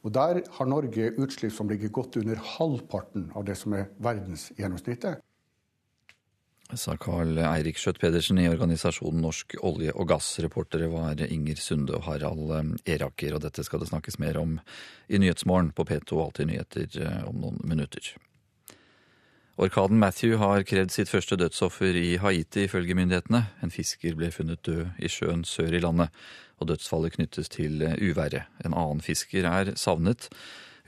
Og 0.00 0.12
Der 0.14 0.40
har 0.56 0.66
Norge 0.66 1.10
utslipp 1.20 1.52
som 1.52 1.68
ligger 1.68 1.90
godt 1.92 2.16
under 2.16 2.38
halvparten 2.56 3.28
av 3.36 3.44
det 3.44 3.58
som 3.58 3.74
er 3.76 3.90
verdensgjennomsnittet 4.00 5.20
sa 6.78 6.96
Carl 7.00 7.38
Eirik 7.42 7.78
Skjøtt 7.80 8.00
Pedersen 8.02 8.38
i 8.42 8.48
organisasjonen 8.50 9.22
Norsk 9.24 9.56
olje 9.66 9.92
og 9.94 10.08
gass. 10.12 10.28
Reportere 10.42 10.90
var 10.92 11.20
Inger 11.26 11.58
Sunde 11.60 11.96
og 11.98 12.06
Harald 12.06 12.52
eh, 12.56 12.94
Eraker, 12.96 13.34
og 13.36 13.44
dette 13.44 13.64
skal 13.66 13.82
det 13.82 13.90
snakkes 13.90 14.20
mer 14.22 14.38
om 14.40 14.58
i 15.08 15.20
Nyhetsmorgen 15.20 15.72
på 15.76 15.86
P2 15.88 16.20
Alltid 16.24 16.50
nyheter 16.50 17.00
eh, 17.02 17.22
om 17.28 17.40
noen 17.42 17.60
minutter. 17.66 18.12
Orkaden 19.60 20.00
Matthew 20.00 20.38
har 20.40 20.64
krevd 20.64 20.94
sitt 20.94 21.10
første 21.12 21.36
dødsoffer 21.36 21.96
i 21.98 22.14
Haiti, 22.22 22.64
ifølge 22.64 22.96
myndighetene. 22.96 23.42
En 23.60 23.74
fisker 23.74 24.16
ble 24.16 24.30
funnet 24.32 24.62
død 24.64 25.02
i 25.02 25.10
sjøen 25.12 25.44
sør 25.44 25.76
i 25.76 25.82
landet, 25.84 26.14
og 26.60 26.70
dødsfallet 26.70 27.18
knyttes 27.18 27.52
til 27.52 27.82
eh, 27.84 27.98
uværet. 28.00 28.48
En 28.64 28.72
annen 28.72 29.04
fisker 29.04 29.48
er 29.48 29.74
savnet. 29.80 30.30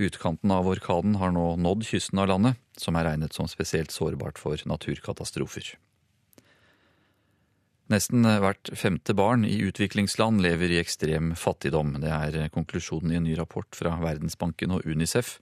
Utkanten 0.02 0.50
av 0.50 0.66
orkaden 0.66 1.14
har 1.20 1.30
nå 1.34 1.54
nådd 1.62 1.86
kysten 1.86 2.18
av 2.18 2.28
landet, 2.32 2.58
som 2.76 2.96
er 2.98 3.06
regnet 3.06 3.36
som 3.36 3.48
spesielt 3.50 3.94
sårbart 3.94 4.40
for 4.40 4.58
naturkatastrofer. 4.66 5.74
Nesten 7.92 8.24
hvert 8.24 8.70
femte 8.78 9.14
barn 9.14 9.44
i 9.44 9.58
utviklingsland 9.66 10.40
lever 10.42 10.72
i 10.72 10.80
ekstrem 10.80 11.34
fattigdom. 11.36 11.98
Det 12.00 12.10
er 12.10 12.48
konklusjonen 12.54 13.12
i 13.12 13.18
en 13.18 13.26
ny 13.28 13.36
rapport 13.38 13.68
fra 13.76 13.94
Verdensbanken 14.00 14.72
og 14.78 14.86
Unicef. 14.88 15.36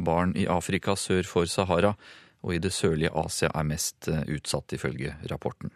Barn 0.00 0.32
i 0.38 0.48
Afrika 0.48 0.96
sør 0.96 1.28
for 1.28 1.50
Sahara 1.50 1.92
og 2.40 2.56
i 2.56 2.62
det 2.62 2.72
sørlige 2.72 3.12
Asia 3.20 3.50
er 3.52 3.68
mest 3.68 4.08
utsatt, 4.08 4.72
ifølge 4.72 5.12
rapporten. 5.28 5.74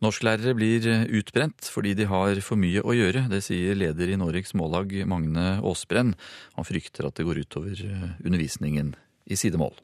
Norsklærere 0.00 0.54
blir 0.56 0.86
utbrent 1.12 1.66
fordi 1.68 1.92
de 1.98 2.06
har 2.08 2.38
for 2.40 2.56
mye 2.56 2.80
å 2.80 2.94
gjøre. 2.96 3.26
Det 3.28 3.42
sier 3.44 3.76
leder 3.76 4.08
i 4.08 4.16
Noregs 4.16 4.54
Mållag, 4.56 4.94
Magne 5.04 5.58
Aasbrenn. 5.60 6.14
Han 6.56 6.68
frykter 6.68 7.08
at 7.08 7.20
det 7.20 7.26
går 7.28 7.42
utover 7.44 7.82
eh, 7.84 8.06
undervisningen 8.24 8.94
i 9.28 9.36
sidemål. 9.36 9.76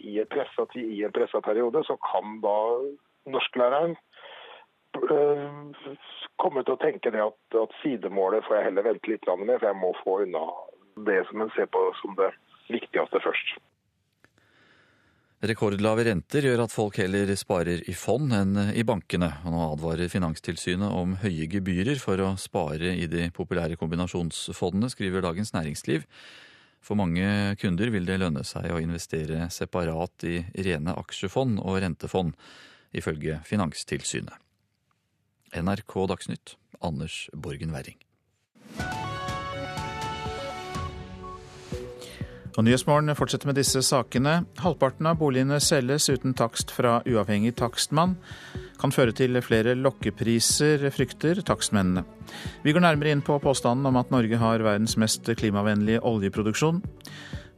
I 0.00 0.16
pressa, 0.32 0.64
i 0.80 1.04
en 1.04 1.12
pressa 1.12 1.40
periode 1.44 1.84
så 1.84 1.98
kan 2.00 2.40
da 2.44 2.56
norsklæreren 3.36 3.94
øh, 5.12 5.92
komme 6.40 6.64
til 6.64 6.76
å 6.76 6.80
tenke 6.80 7.12
det 7.12 7.22
at, 7.24 7.38
at, 7.60 7.76
sidemålet 7.82 8.44
får 8.48 8.58
jeg 8.58 8.68
heller 8.70 8.88
vente 8.88 9.12
litt 9.12 9.28
med, 9.28 9.58
for 9.58 9.68
jeg 9.68 9.80
må 9.80 9.92
få 10.00 10.18
unna 10.24 10.44
det 11.08 11.20
som 11.28 11.44
en 11.44 11.52
ser 11.56 11.68
på 11.68 11.84
som 12.00 12.16
det 12.16 12.32
viktigste 12.72 13.20
først. 13.20 13.56
Rekordlave 15.44 16.06
renter 16.06 16.46
gjør 16.46 16.62
at 16.64 16.72
folk 16.72 16.96
heller 17.02 17.28
sparer 17.36 17.82
i 17.90 17.92
fond 17.92 18.32
enn 18.32 18.56
i 18.72 18.84
bankene. 18.86 19.28
og 19.44 19.52
Nå 19.52 19.64
advarer 19.66 20.08
Finanstilsynet 20.08 20.88
om 20.88 21.18
høye 21.20 21.48
gebyrer 21.52 22.00
for 22.00 22.22
å 22.24 22.30
spare 22.40 22.94
i 22.96 23.04
de 23.12 23.26
populære 23.34 23.76
kombinasjonsfondene, 23.76 24.88
skriver 24.88 25.26
Dagens 25.26 25.52
Næringsliv. 25.52 26.06
For 26.84 26.96
mange 26.96 27.26
kunder 27.60 27.92
vil 27.92 28.08
det 28.08 28.16
lønne 28.22 28.44
seg 28.48 28.72
å 28.72 28.80
investere 28.80 29.50
separat 29.52 30.24
i 30.24 30.38
rene 30.64 30.96
aksjefond 31.04 31.60
og 31.60 31.76
rentefond, 31.84 32.32
ifølge 32.96 33.42
Finanstilsynet. 33.44 34.40
NRK 35.52 35.98
Dagsnytt, 36.08 36.56
Anders 36.80 37.26
Borgen 37.36 37.76
Werring. 37.76 38.00
Og 42.54 42.62
Nyhetsmorgen 42.62 43.10
fortsetter 43.18 43.50
med 43.50 43.58
disse 43.58 43.80
sakene. 43.82 44.44
Halvparten 44.62 45.08
av 45.10 45.18
boligene 45.18 45.56
selges 45.62 46.06
uten 46.12 46.36
takst 46.38 46.70
fra 46.70 47.00
uavhengig 47.02 47.56
takstmann. 47.58 48.14
Kan 48.78 48.94
føre 48.94 49.14
til 49.16 49.40
flere 49.42 49.74
lokkepriser, 49.74 50.86
frykter 50.94 51.42
takstmennene. 51.46 52.04
Vi 52.62 52.74
går 52.74 52.84
nærmere 52.84 53.14
inn 53.14 53.24
på 53.26 53.40
påstanden 53.42 53.90
om 53.90 53.98
at 53.98 54.14
Norge 54.14 54.38
har 54.38 54.62
verdens 54.62 54.94
mest 55.00 55.26
klimavennlige 55.26 56.04
oljeproduksjon. 56.06 56.82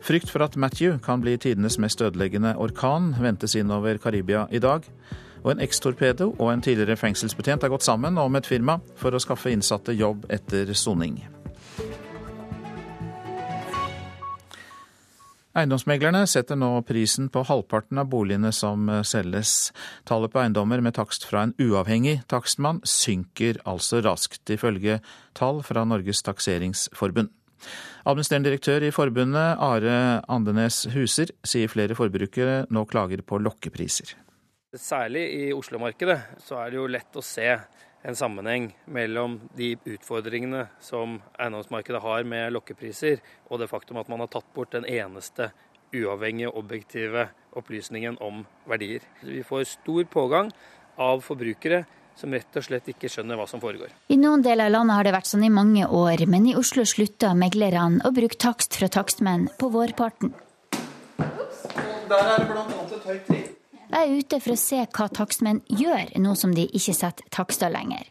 Frykt 0.01 0.33
for 0.33 0.45
at 0.47 0.57
Matthew 0.57 0.97
kan 1.05 1.21
bli 1.21 1.37
tidenes 1.37 1.77
mest 1.83 2.01
ødeleggende 2.01 2.57
orkan, 2.57 3.13
ventes 3.21 3.57
innover 3.59 4.01
Karibia 4.01 4.47
i 4.51 4.63
dag. 4.65 4.89
Og 5.45 5.53
en 5.53 5.61
ekstorpedo 5.61 6.33
og 6.39 6.53
en 6.53 6.65
tidligere 6.65 6.97
fengselsbetjent 6.97 7.63
har 7.63 7.75
gått 7.75 7.85
sammen 7.85 8.17
om 8.19 8.37
et 8.37 8.49
firma 8.49 8.81
for 8.97 9.13
å 9.13 9.21
skaffe 9.21 9.53
innsatte 9.53 9.93
jobb 9.93 10.25
etter 10.33 10.73
soning. 10.73 11.21
Eiendomsmeglerne 15.57 16.27
setter 16.29 16.59
nå 16.61 16.69
prisen 16.85 17.31
på 17.33 17.41
halvparten 17.49 17.97
av 18.03 18.11
boligene 18.13 18.51
som 18.53 18.91
eh, 18.93 19.01
selges. 19.09 19.71
Tallet 20.05 20.33
på 20.35 20.43
eiendommer 20.43 20.83
med 20.85 20.93
takst 20.99 21.25
fra 21.25 21.47
en 21.47 21.55
uavhengig 21.57 22.19
takstmann 22.29 22.83
synker 22.85 23.63
altså 23.65 24.03
raskt, 24.05 24.43
ifølge 24.53 24.99
tall 25.39 25.63
fra 25.65 25.87
Norges 25.89 26.21
takseringsforbund. 26.27 27.33
Administrerende 28.05 28.51
direktør 28.51 28.85
i 28.85 28.93
forbundet, 28.93 29.57
Are 29.57 29.97
Andenes 30.29 30.83
Huser, 30.93 31.33
sier 31.41 31.73
flere 31.73 31.97
forbrukere 31.97 32.67
nå 32.69 32.85
klager 32.91 33.25
på 33.25 33.41
lokkepriser. 33.41 34.13
Særlig 34.77 35.25
i 35.39 35.43
Oslo-markedet 35.57 36.19
så 36.45 36.61
er 36.61 36.75
det 36.75 36.83
jo 36.83 36.91
lett 36.93 37.17
å 37.17 37.25
se 37.25 37.49
en 38.07 38.17
sammenheng 38.17 38.71
mellom 38.85 39.41
de 39.59 39.75
utfordringene 39.85 40.67
som 40.81 41.19
eiendomsmarkedet 41.39 42.03
har 42.05 42.27
med 42.29 42.55
lokkepriser, 42.55 43.19
og 43.51 43.59
det 43.61 43.71
faktum 43.71 43.99
at 43.99 44.11
man 44.13 44.23
har 44.23 44.31
tatt 44.31 44.47
bort 44.55 44.77
den 44.77 44.87
eneste 44.87 45.51
uavhengige, 45.95 46.53
objektive 46.55 47.29
opplysningen 47.57 48.19
om 48.23 48.45
verdier. 48.69 49.03
Vi 49.23 49.43
får 49.43 49.67
stor 49.73 50.05
pågang 50.13 50.53
av 50.97 51.25
forbrukere 51.27 51.85
som 52.17 52.33
rett 52.33 52.57
og 52.57 52.65
slett 52.65 52.87
ikke 52.95 53.11
skjønner 53.13 53.37
hva 53.37 53.49
som 53.51 53.61
foregår. 53.61 53.91
I 54.09 54.17
noen 54.21 54.45
deler 54.45 54.71
av 54.71 54.77
landet 54.79 54.97
har 54.97 55.09
det 55.09 55.17
vært 55.19 55.31
sånn 55.33 55.45
i 55.45 55.53
mange 55.53 55.85
år, 55.85 56.25
men 56.31 56.47
i 56.49 56.57
Oslo 56.57 56.87
slutta 56.89 57.35
meglerne 57.37 58.07
å 58.07 58.15
bruke 58.15 58.39
takst 58.41 58.79
fra 58.79 58.89
takstmenn 58.89 59.51
på 59.61 59.73
vårparten. 59.75 60.33
Der 62.07 62.23
er 62.23 62.39
det 62.39 62.49
blant 62.53 62.71
annet 62.71 62.99
et 63.01 63.11
høyt 63.11 63.27
tre. 63.27 63.56
Jeg 63.97 64.11
er 64.11 64.19
ute 64.21 64.39
for 64.45 64.53
å 64.53 64.61
se 64.61 64.77
hva 64.93 65.05
takstmenn 65.09 65.63
gjør, 65.73 66.11
nå 66.21 66.35
som 66.37 66.51
de 66.53 66.67
ikke 66.77 66.93
setter 66.93 67.25
takster 67.33 67.71
lenger. 67.73 68.03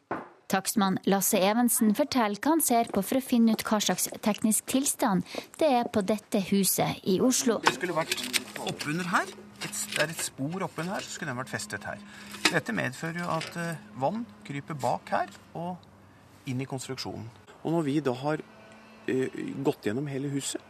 Takstmann 0.50 0.98
Lasse 1.06 1.38
Evensen 1.38 1.91
forteller 1.93 2.41
hva 2.41 2.56
han 2.56 2.63
ser 2.65 2.89
på 2.89 3.04
for 3.06 3.19
å 3.19 3.21
finne 3.21 3.54
ut 3.54 3.62
hva 3.67 3.78
slags 3.86 4.08
teknisk 4.26 4.65
tilstand 4.71 5.21
det 5.62 5.69
er 5.78 5.91
på 5.93 6.02
dette 6.02 6.41
huset 6.50 7.06
i 7.06 7.19
Oslo. 7.21 7.60
Det 7.62 7.76
skulle 7.78 8.00
vært 8.00 8.17
oppunder 8.65 9.13
her. 9.13 9.30
Et, 9.62 9.86
det 9.93 10.02
er 10.08 10.15
et 10.15 10.26
spor 10.26 10.65
oppunder 10.65 10.98
her, 10.98 11.06
så 11.06 11.19
skulle 11.19 11.36
den 11.36 11.41
vært 11.43 11.54
festet 11.54 11.86
her. 11.86 12.02
Dette 12.50 12.80
medfører 12.82 13.21
jo 13.21 13.32
at 13.38 13.62
uh, 13.62 13.88
vann 14.02 14.26
kryper 14.50 14.82
bak 14.82 15.13
her 15.13 15.38
og 15.54 16.50
inn 16.50 16.65
i 16.65 16.71
konstruksjonen. 16.71 17.30
Og 17.62 17.78
når 17.78 17.91
vi 17.91 18.00
da 18.10 18.17
har 18.26 18.41
uh, 18.41 19.41
gått 19.69 19.86
gjennom 19.86 20.10
hele 20.10 20.34
huset, 20.34 20.65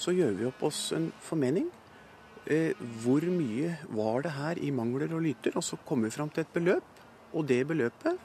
så 0.00 0.16
gjør 0.16 0.38
vi 0.40 0.48
opp 0.48 0.70
oss 0.72 0.86
en 0.96 1.12
formening 1.28 1.68
Eh, 1.68 1.85
hvor 3.02 3.24
mye 3.30 3.72
var 3.90 4.22
det 4.26 4.34
her 4.36 4.60
i 4.62 4.70
mangler 4.70 5.12
og 5.16 5.24
lyter? 5.24 5.56
Og 5.58 5.64
så 5.66 5.78
kommer 5.86 6.08
vi 6.08 6.16
fram 6.18 6.30
til 6.30 6.44
et 6.44 6.54
beløp. 6.54 7.02
Og 7.34 7.46
det 7.48 7.64
beløpet 7.66 8.20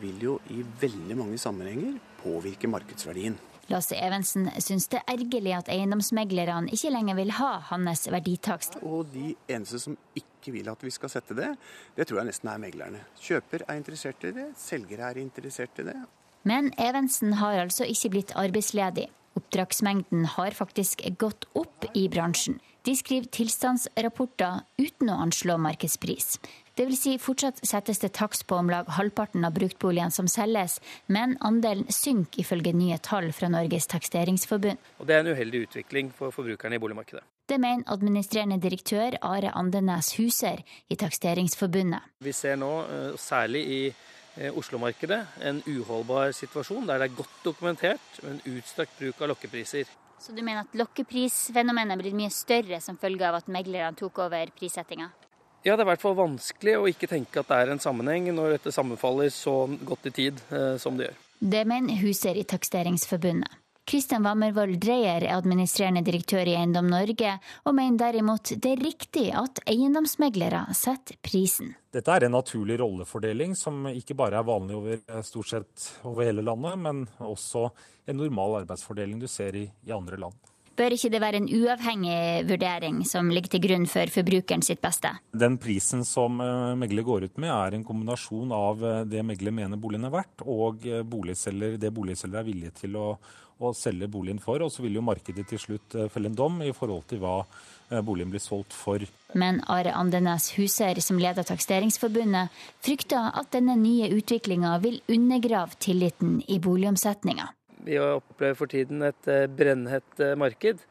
vil 0.00 0.20
jo 0.22 0.34
i 0.52 0.62
veldig 0.80 1.16
mange 1.16 1.38
sammenhenger 1.40 1.96
påvirke 2.22 2.70
markedsverdien. 2.70 3.38
Lasse 3.70 3.96
Evensen 3.96 4.48
syns 4.60 4.88
det 4.90 4.98
er 5.00 5.14
ergerlig 5.14 5.52
at 5.56 5.68
eiendomsmeglerne 5.72 6.72
ikke 6.74 6.90
lenger 6.92 7.16
vil 7.16 7.30
ha 7.38 7.52
hans 7.70 8.08
verditakst. 8.10 8.80
Og 8.82 9.06
de 9.14 9.32
eneste 9.48 9.78
som 9.80 9.96
ikke 10.18 10.52
vil 10.56 10.68
at 10.72 10.82
vi 10.82 10.90
skal 10.92 11.12
sette 11.12 11.36
det, 11.38 11.52
det 11.96 12.08
tror 12.08 12.20
jeg 12.20 12.32
nesten 12.32 12.50
er 12.50 12.60
meglerne. 12.60 13.04
Kjøper 13.22 13.64
er 13.68 13.78
interessert 13.78 14.26
i 14.26 14.34
det, 14.36 14.50
selger 14.58 15.06
er 15.06 15.22
interessert 15.22 15.78
i 15.78 15.86
det. 15.88 15.96
Men 16.48 16.72
Evensen 16.80 17.38
har 17.38 17.62
altså 17.62 17.86
ikke 17.86 18.10
blitt 18.16 18.34
arbeidsledig. 18.36 19.06
Oppdragsmengden 19.38 20.26
har 20.34 20.58
faktisk 20.58 21.06
gått 21.22 21.46
opp 21.56 21.86
i 21.96 22.08
bransjen. 22.12 22.58
De 22.82 22.96
skriver 22.98 23.28
tilstandsrapporter 23.30 24.64
uten 24.80 25.10
å 25.12 25.20
anslå 25.22 25.54
markedspris. 25.62 26.38
Dvs. 26.74 26.98
Si 27.02 27.12
fortsatt 27.20 27.60
settes 27.68 28.00
det 28.00 28.14
takst 28.16 28.46
på 28.48 28.56
om 28.56 28.70
lag 28.72 28.88
halvparten 28.96 29.44
av 29.44 29.52
bruktboligene 29.54 30.10
som 30.10 30.26
selges, 30.30 30.78
men 31.06 31.36
andelen 31.44 31.84
synker 31.92 32.42
ifølge 32.42 32.72
nye 32.74 32.96
tall 33.04 33.28
fra 33.36 33.50
Norges 33.52 33.86
Takseringsforbund. 33.92 34.80
Og 34.98 35.06
Det 35.06 35.14
er 35.14 35.22
en 35.22 35.34
uheldig 35.36 35.66
utvikling 35.68 36.10
for 36.16 36.34
forbrukerne 36.34 36.80
i 36.80 36.82
boligmarkedet. 36.82 37.22
Det 37.46 37.60
mener 37.60 37.84
administrerende 37.92 38.58
direktør 38.62 39.18
Are 39.20 39.52
Andenes 39.54 40.14
Huser 40.16 40.64
i 40.88 40.96
Takseringsforbundet. 40.96 42.00
Vi 42.18 42.32
ser 42.32 42.56
nå, 42.56 42.72
eh, 42.88 43.16
særlig 43.18 43.62
i 43.66 43.82
Oslo-markedet, 44.56 45.20
en 45.44 45.58
uholdbar 45.68 46.32
situasjon 46.32 46.86
der 46.88 47.02
det 47.02 47.10
er 47.10 47.18
godt 47.18 47.42
dokumentert 47.44 48.22
med 48.22 48.38
en 48.38 48.56
utstrakt 48.56 48.94
bruk 48.98 49.20
av 49.20 49.34
lokkepriser. 49.34 49.90
Så 50.22 50.32
du 50.32 50.40
mener 50.40 50.62
at 50.62 50.76
lokkeprisfenomenet 50.78 51.98
blir 52.00 52.14
mye 52.16 52.30
større 52.32 52.78
som 52.80 52.96
følge 53.00 53.26
av 53.28 53.40
at 53.40 53.50
meglerne 53.52 53.98
tok 53.98 54.22
over 54.24 54.52
prissettinga? 54.56 55.10
Ja, 55.62 55.76
det 55.76 55.82
er 55.82 55.86
i 55.86 55.90
hvert 55.92 56.02
fall 56.02 56.16
vanskelig 56.18 56.78
å 56.78 56.86
ikke 56.90 57.10
tenke 57.10 57.42
at 57.42 57.50
det 57.50 57.58
er 57.60 57.74
en 57.74 57.82
sammenheng 57.82 58.30
når 58.34 58.56
dette 58.56 58.72
sammenfaller 58.74 59.30
så 59.34 59.66
godt 59.86 60.08
i 60.10 60.14
tid 60.14 60.40
eh, 60.50 60.74
som 60.82 60.96
det 60.98 61.10
gjør. 61.10 61.20
Det 61.52 61.64
mener 61.66 61.98
Huser 62.02 62.38
i 62.38 62.46
Takseringsforbundet. 62.46 63.61
Kristian 63.84 64.22
Wammervoll 64.22 64.76
Dreyer 64.78 65.24
er 65.26 65.34
administrerende 65.34 66.04
direktør 66.06 66.46
i 66.46 66.54
Eiendom 66.54 66.86
Norge, 66.90 67.32
og 67.66 67.74
mener 67.74 67.98
derimot 67.98 68.54
det 68.54 68.76
er 68.76 68.84
riktig 68.84 69.24
at 69.34 69.58
eiendomsmeglere 69.66 70.68
setter 70.78 71.18
prisen. 71.24 71.74
Dette 71.92 72.14
er 72.14 72.28
en 72.28 72.36
naturlig 72.36 72.78
rollefordeling 72.80 73.56
som 73.58 73.88
ikke 73.90 74.16
bare 74.18 74.38
er 74.38 74.46
vanlig 74.46 74.78
over, 74.78 75.02
eh, 75.02 75.26
stort 75.26 75.50
sett 75.50 75.88
over 76.06 76.24
hele 76.24 76.46
landet, 76.46 76.78
men 76.78 77.04
også 77.18 77.66
en 78.06 78.16
normal 78.22 78.62
arbeidsfordeling 78.62 79.18
du 79.18 79.26
ser 79.26 79.58
i, 79.58 79.66
i 79.66 79.92
andre 79.92 80.16
land. 80.16 80.38
Bør 80.78 80.94
ikke 80.94 81.10
det 81.12 81.20
være 81.20 81.36
en 81.42 81.50
uavhengig 81.52 82.46
vurdering 82.48 83.02
som 83.04 83.28
ligger 83.28 83.50
til 83.52 83.60
grunn 83.66 83.84
for 83.90 84.08
forbrukeren 84.08 84.62
sitt 84.64 84.80
beste? 84.80 85.10
Den 85.34 85.58
prisen 85.60 86.06
som 86.06 86.38
eh, 86.40 86.72
megler 86.78 87.02
går 87.02 87.26
ut 87.26 87.38
med, 87.42 87.50
er 87.50 87.74
en 87.74 87.84
kombinasjon 87.84 88.54
av 88.56 88.86
eh, 88.86 89.04
det 89.10 89.26
megler 89.26 89.52
mener 89.52 89.76
boligen 89.76 90.06
er 90.06 90.14
verdt, 90.14 90.46
og 90.46 90.86
boligselger, 91.02 91.80
det 91.82 91.90
boligselger 91.92 92.40
er 92.40 92.46
villig 92.46 92.76
til 92.78 92.96
å, 92.96 93.08
å 93.62 93.74
selge 93.76 94.10
boligen 94.10 94.42
for. 94.42 94.62
Og 94.64 94.72
så 94.74 94.84
vil 94.84 94.98
jo 94.98 95.04
markedet 95.06 95.46
til 95.50 95.60
slutt 95.62 95.96
felle 96.12 96.32
en 96.32 96.38
dom 96.38 96.60
i 96.66 96.72
forhold 96.76 97.06
til 97.12 97.22
hva 97.22 97.42
boligen 98.02 98.32
blir 98.32 98.40
solgt 98.42 98.72
for. 98.72 99.02
Men 99.38 99.60
Are 99.70 99.92
Andenes 99.96 100.50
Huser, 100.56 101.00
som 101.04 101.20
leder 101.20 101.46
Takseringsforbundet, 101.46 102.52
frykter 102.84 103.32
at 103.32 103.52
denne 103.52 103.76
nye 103.80 104.08
utviklinga 104.16 104.78
vil 104.84 105.00
undergrave 105.12 105.76
tilliten 105.80 106.40
i 106.48 106.60
boligomsetninga. 106.62 107.52
Vi 107.82 107.98
opplever 107.98 108.54
for 108.58 108.70
tiden 108.70 109.02
et 109.02 109.30
eh, 109.30 109.48
brennhett 109.50 110.20
eh, 110.22 110.36
marked, 110.38 110.84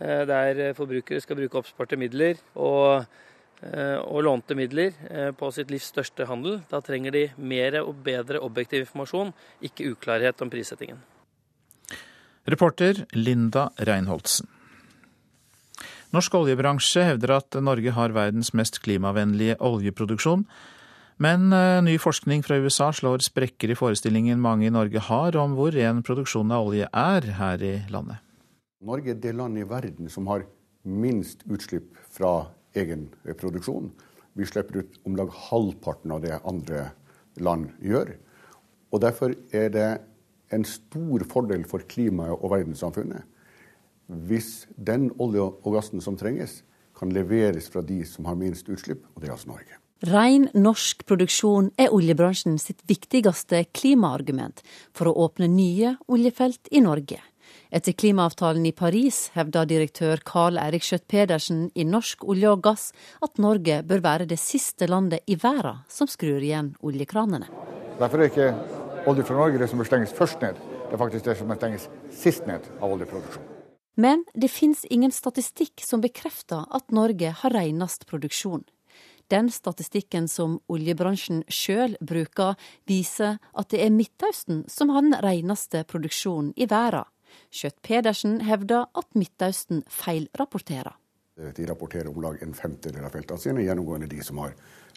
eh, 0.00 0.22
der 0.28 0.62
forbrukere 0.78 1.20
skal 1.20 1.36
bruke 1.36 1.60
oppsparte 1.60 1.98
midler 2.00 2.40
og, 2.54 3.04
og 3.58 4.20
lånte 4.22 4.54
midler 4.54 4.92
på 5.34 5.48
sitt 5.50 5.72
livs 5.74 5.88
største 5.90 6.28
handel. 6.30 6.60
Da 6.70 6.78
trenger 6.78 7.10
de 7.10 7.24
mer 7.42 7.80
og 7.80 8.04
bedre 8.06 8.38
objektiv 8.46 8.84
informasjon, 8.84 9.34
ikke 9.66 9.96
uklarhet 9.96 10.46
om 10.46 10.52
prissettingen. 10.52 11.00
Reporter 12.48 13.04
Linda 13.12 13.68
Reinholdsen. 13.76 14.48
Norsk 16.16 16.32
oljebransje 16.38 17.02
hevder 17.04 17.34
at 17.34 17.56
Norge 17.60 17.92
har 17.92 18.14
verdens 18.16 18.54
mest 18.56 18.78
klimavennlige 18.80 19.58
oljeproduksjon. 19.60 20.46
Men 21.20 21.50
uh, 21.52 21.82
ny 21.84 21.98
forskning 22.00 22.44
fra 22.46 22.56
USA 22.62 22.88
slår 22.94 23.20
sprekker 23.26 23.74
i 23.74 23.76
forestillingen 23.76 24.40
mange 24.40 24.68
i 24.68 24.72
Norge 24.72 25.02
har 25.10 25.36
om 25.36 25.58
hvor 25.58 25.74
ren 25.76 26.00
produksjonen 26.06 26.54
av 26.56 26.70
olje 26.70 26.88
er 26.88 27.28
her 27.36 27.64
i 27.66 27.74
landet. 27.92 28.22
Norge 28.80 29.12
er 29.12 29.20
det 29.20 29.34
landet 29.36 29.66
i 29.66 29.68
verden 29.68 30.08
som 30.08 30.30
har 30.30 30.46
minst 30.88 31.44
utslipp 31.50 31.98
fra 32.14 32.46
egen 32.78 33.10
produksjon. 33.36 33.90
Vi 34.38 34.46
slipper 34.48 34.80
ut 34.80 35.00
om 35.04 35.18
lag 35.18 35.34
halvparten 35.50 36.14
av 36.16 36.24
det 36.24 36.38
andre 36.46 36.92
land 37.42 37.74
gjør. 37.84 38.14
Og 38.94 39.02
Derfor 39.04 39.34
er 39.52 39.68
det 39.74 39.88
en 40.54 40.64
stor 40.64 41.24
fordel 41.28 41.64
for 41.68 41.84
klimaet 41.88 42.38
og 42.38 42.52
verdenssamfunnet 42.54 43.26
hvis 44.08 44.66
den 44.76 45.10
olje 45.20 45.44
og 45.44 45.74
gassen 45.74 46.00
som 46.00 46.16
trenges, 46.16 46.62
kan 46.98 47.12
leveres 47.14 47.68
fra 47.70 47.82
de 47.84 48.00
som 48.08 48.26
har 48.26 48.38
minst 48.38 48.68
utslipp, 48.72 49.04
og 49.14 49.22
det 49.22 49.28
er 49.28 49.36
altså 49.36 49.52
Norge. 49.52 49.76
Rein 50.08 50.46
norsk 50.54 51.02
produksjon 51.10 51.72
er 51.78 51.92
oljebransjen 51.94 52.58
sitt 52.62 52.84
viktigste 52.86 53.64
klimaargument 53.74 54.62
for 54.94 55.10
å 55.10 55.26
åpne 55.26 55.48
nye 55.50 55.96
oljefelt 56.10 56.70
i 56.70 56.82
Norge. 56.82 57.18
Etter 57.74 57.92
klimaavtalen 57.98 58.64
i 58.68 58.72
Paris 58.72 59.28
hevda 59.34 59.64
direktør 59.68 60.22
Karl 60.24 60.58
Eirik 60.62 60.86
Skjøtt-Pedersen 60.86 61.66
i 61.74 61.84
Norsk 61.84 62.24
olje 62.24 62.52
og 62.54 62.62
gass 62.64 62.88
at 63.24 63.42
Norge 63.42 63.82
bør 63.86 64.04
være 64.04 64.28
det 64.30 64.38
siste 64.40 64.88
landet 64.88 65.26
i 65.26 65.36
verden 65.36 65.82
som 65.92 66.08
skrur 66.10 66.40
igjen 66.40 66.72
oljekranene. 66.80 67.50
Derfor 67.98 68.22
er 68.22 68.30
ikke 68.30 68.77
olje 69.08 69.24
fra 69.24 69.36
Norge 69.38 69.60
det 69.60 69.68
som 69.70 69.80
bør 69.80 69.88
stenges 69.88 70.14
først 70.16 70.42
ned. 70.44 70.58
Det 70.88 70.96
er 70.96 71.00
faktisk 71.00 71.28
det 71.28 71.36
som 71.38 71.48
bør 71.50 71.60
stenges 71.60 71.88
sist 72.14 72.48
ned 72.48 72.66
av 72.80 72.92
oljeproduksjon. 72.92 73.54
Men 73.98 74.22
det 74.34 74.50
finnes 74.52 74.84
ingen 74.94 75.10
statistikk 75.10 75.82
som 75.82 76.02
bekrefter 76.04 76.68
at 76.70 76.92
Norge 76.94 77.32
har 77.40 77.54
renest 77.54 78.06
produksjon. 78.06 78.62
Den 79.28 79.50
statistikken 79.52 80.28
som 80.30 80.56
oljebransjen 80.72 81.42
sjøl 81.52 81.98
bruker, 82.00 82.54
viser 82.88 83.36
at 83.52 83.68
det 83.74 83.82
er 83.84 83.92
Midtøsten 83.92 84.62
som 84.72 84.92
har 84.94 85.04
den 85.04 85.18
reneste 85.24 85.82
produksjonen 85.88 86.54
i 86.56 86.68
verden. 86.70 87.04
Skjøtt-Pedersen 87.52 88.40
hevder 88.48 88.86
at 88.96 89.08
Midtøsten 89.18 89.82
feilrapporterer. 89.92 90.94
De 91.36 91.66
rapporterer 91.68 92.08
om 92.08 92.22
lag 92.22 92.40
en 92.42 92.56
femtedel 92.56 93.04
av 93.04 93.12
feltene 93.14 93.42
sine, 93.42 93.66
gjennomgående 93.66 94.08
de 94.10 94.22
som 94.24 94.40
har 94.42 94.56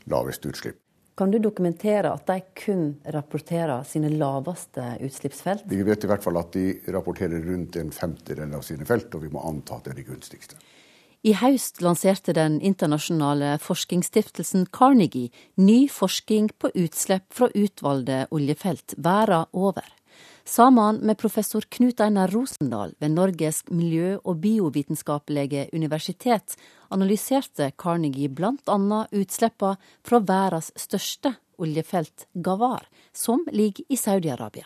lavest 0.09 0.47
utslipp. 0.47 0.79
Kan 1.17 1.31
du 1.31 1.37
dokumentere 1.43 2.13
at 2.13 2.27
de 2.29 2.39
kun 2.55 2.85
rapporterer 3.13 3.83
sine 3.87 4.09
laveste 4.15 4.83
utslippsfelt? 5.03 5.65
Vi 5.69 5.83
vet 5.83 6.05
i 6.05 6.09
hvert 6.09 6.23
fall 6.23 6.39
at 6.39 6.53
de 6.55 6.65
rapporterer 6.95 7.43
rundt 7.45 7.75
en 7.77 7.91
femtedel 7.91 8.55
av 8.55 8.63
sine 8.65 8.87
felt, 8.87 9.11
og 9.15 9.25
vi 9.25 9.31
må 9.33 9.43
anta 9.45 9.77
at 9.77 9.89
det 9.89 9.93
er 9.95 9.99
de 9.99 10.07
gunstigste. 10.07 10.59
I 11.21 11.35
høst 11.37 11.83
lanserte 11.85 12.33
den 12.33 12.55
internasjonale 12.65 13.53
forskningsstiftelsen 13.61 14.65
Carnegie 14.73 15.29
ny 15.61 15.83
forskning 15.91 16.49
på 16.57 16.71
utslipp 16.73 17.27
fra 17.37 17.51
utvalgte 17.53 18.23
oljefelt 18.33 18.95
verden 18.97 19.45
over. 19.53 19.85
Sammen 20.45 20.97
med 21.05 21.17
professor 21.17 21.61
Knut 21.69 22.01
Einar 22.01 22.31
Rosendal 22.33 22.95
ved 22.99 23.11
Norges 23.13 23.61
miljø- 23.69 24.19
og 24.25 24.39
biovitenskapelige 24.41 25.67
universitet 25.73 26.55
analyserte 26.89 27.71
Carnegie 27.77 28.29
bl.a. 28.29 29.05
utslippene 29.11 29.77
fra 30.01 30.19
verdens 30.19 30.71
største 30.75 31.35
oljefelt, 31.61 32.25
Gawar, 32.33 32.87
som 33.13 33.45
ligger 33.51 33.85
i 33.89 33.97
Saudi-Arabia. 33.99 34.65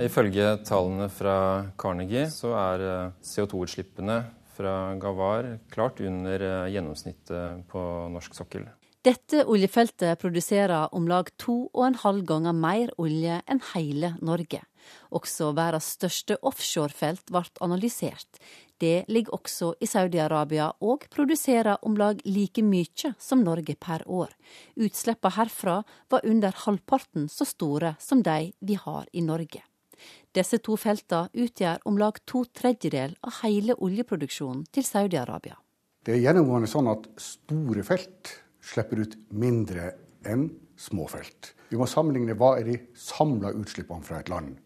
Ifølge 0.00 0.56
tallene 0.66 1.10
fra 1.12 1.36
Carnegie 1.78 2.26
så 2.32 2.54
er 2.58 2.82
eh, 2.82 3.12
CO2-utslippene 3.22 4.22
fra 4.56 4.94
Gawar 4.98 5.58
klart 5.70 6.00
under 6.00 6.40
eh, 6.40 6.72
gjennomsnittet 6.72 7.68
på 7.70 7.84
norsk 8.10 8.34
sokkel. 8.34 8.66
Dette 9.04 9.44
oljefeltet 9.44 10.16
produserer 10.18 10.88
om 10.96 11.06
lag 11.06 11.28
to 11.36 11.66
og 11.74 11.82
en 11.90 11.98
halv 12.00 12.24
ganger 12.24 12.56
mer 12.56 12.90
olje 12.96 13.42
enn 13.44 13.60
hele 13.74 14.14
Norge. 14.24 14.64
Også 15.14 15.52
verdens 15.56 15.92
største 15.96 16.38
offshorefelt 16.42 17.30
ble 17.32 17.44
analysert. 17.64 18.40
Det 18.80 19.04
ligger 19.08 19.36
også 19.36 19.72
i 19.80 19.86
Saudi-Arabia 19.86 20.72
og 20.82 21.06
produserer 21.14 21.78
om 21.86 21.96
lag 21.96 22.18
like 22.26 22.62
mye 22.62 23.14
som 23.18 23.44
Norge 23.46 23.76
per 23.80 24.02
år. 24.10 24.32
Utslippene 24.76 25.36
herfra 25.36 25.76
var 26.10 26.26
under 26.26 26.56
halvparten 26.64 27.28
så 27.30 27.46
store 27.48 27.94
som 28.02 28.22
de 28.22 28.52
vi 28.60 28.74
har 28.74 29.06
i 29.12 29.22
Norge. 29.22 29.62
Disse 30.34 30.58
to 30.58 30.74
feltene 30.80 31.30
utgjør 31.32 31.84
om 31.86 31.98
lag 32.00 32.18
to 32.26 32.42
tredjedel 32.50 33.14
av 33.22 33.38
hele 33.44 33.76
oljeproduksjonen 33.78 34.66
til 34.74 34.86
Saudi-Arabia. 34.86 35.54
Det 36.04 36.16
er 36.16 36.24
gjennomgående 36.26 36.68
sånn 36.68 36.90
at 36.90 37.06
store 37.22 37.84
felt 37.86 38.34
slipper 38.64 39.04
ut 39.04 39.14
mindre 39.32 39.92
enn 40.28 40.48
små 40.76 41.06
felt. 41.08 41.54
Vi 41.70 41.78
må 41.78 41.86
sammenligne 41.88 42.36
hva 42.38 42.56
er 42.58 42.68
de 42.68 42.76
samla 42.98 43.54
utslippene 43.56 44.04
fra 44.04 44.20
et 44.20 44.28
land. 44.32 44.58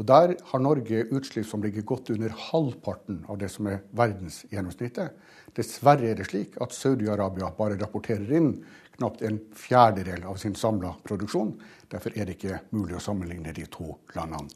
Og 0.00 0.06
Der 0.08 0.34
har 0.50 0.58
Norge 0.62 1.04
utslipp 1.12 1.46
som 1.46 1.62
ligger 1.62 1.82
godt 1.82 2.10
under 2.10 2.32
halvparten 2.50 3.24
av 3.28 3.38
det 3.38 3.50
som 3.52 3.66
er 3.68 3.82
verdensgjennomsnittet. 3.92 5.12
Dessverre 5.56 6.10
er 6.10 6.16
det 6.16 6.30
slik 6.30 6.56
at 6.64 6.72
Saudi-Arabia 6.72 7.52
bare 7.56 7.76
rapporterer 7.80 8.32
inn 8.38 8.54
knapt 8.96 9.22
en 9.22 9.38
fjerdedel 9.56 10.24
av 10.24 10.40
sin 10.40 10.56
samla 10.56 10.94
produksjon. 11.04 11.54
Derfor 11.92 12.16
er 12.16 12.28
det 12.28 12.38
ikke 12.38 12.62
mulig 12.72 12.96
å 12.96 13.04
sammenligne 13.04 13.52
de 13.52 13.66
to 13.68 13.96
landene. 14.16 14.48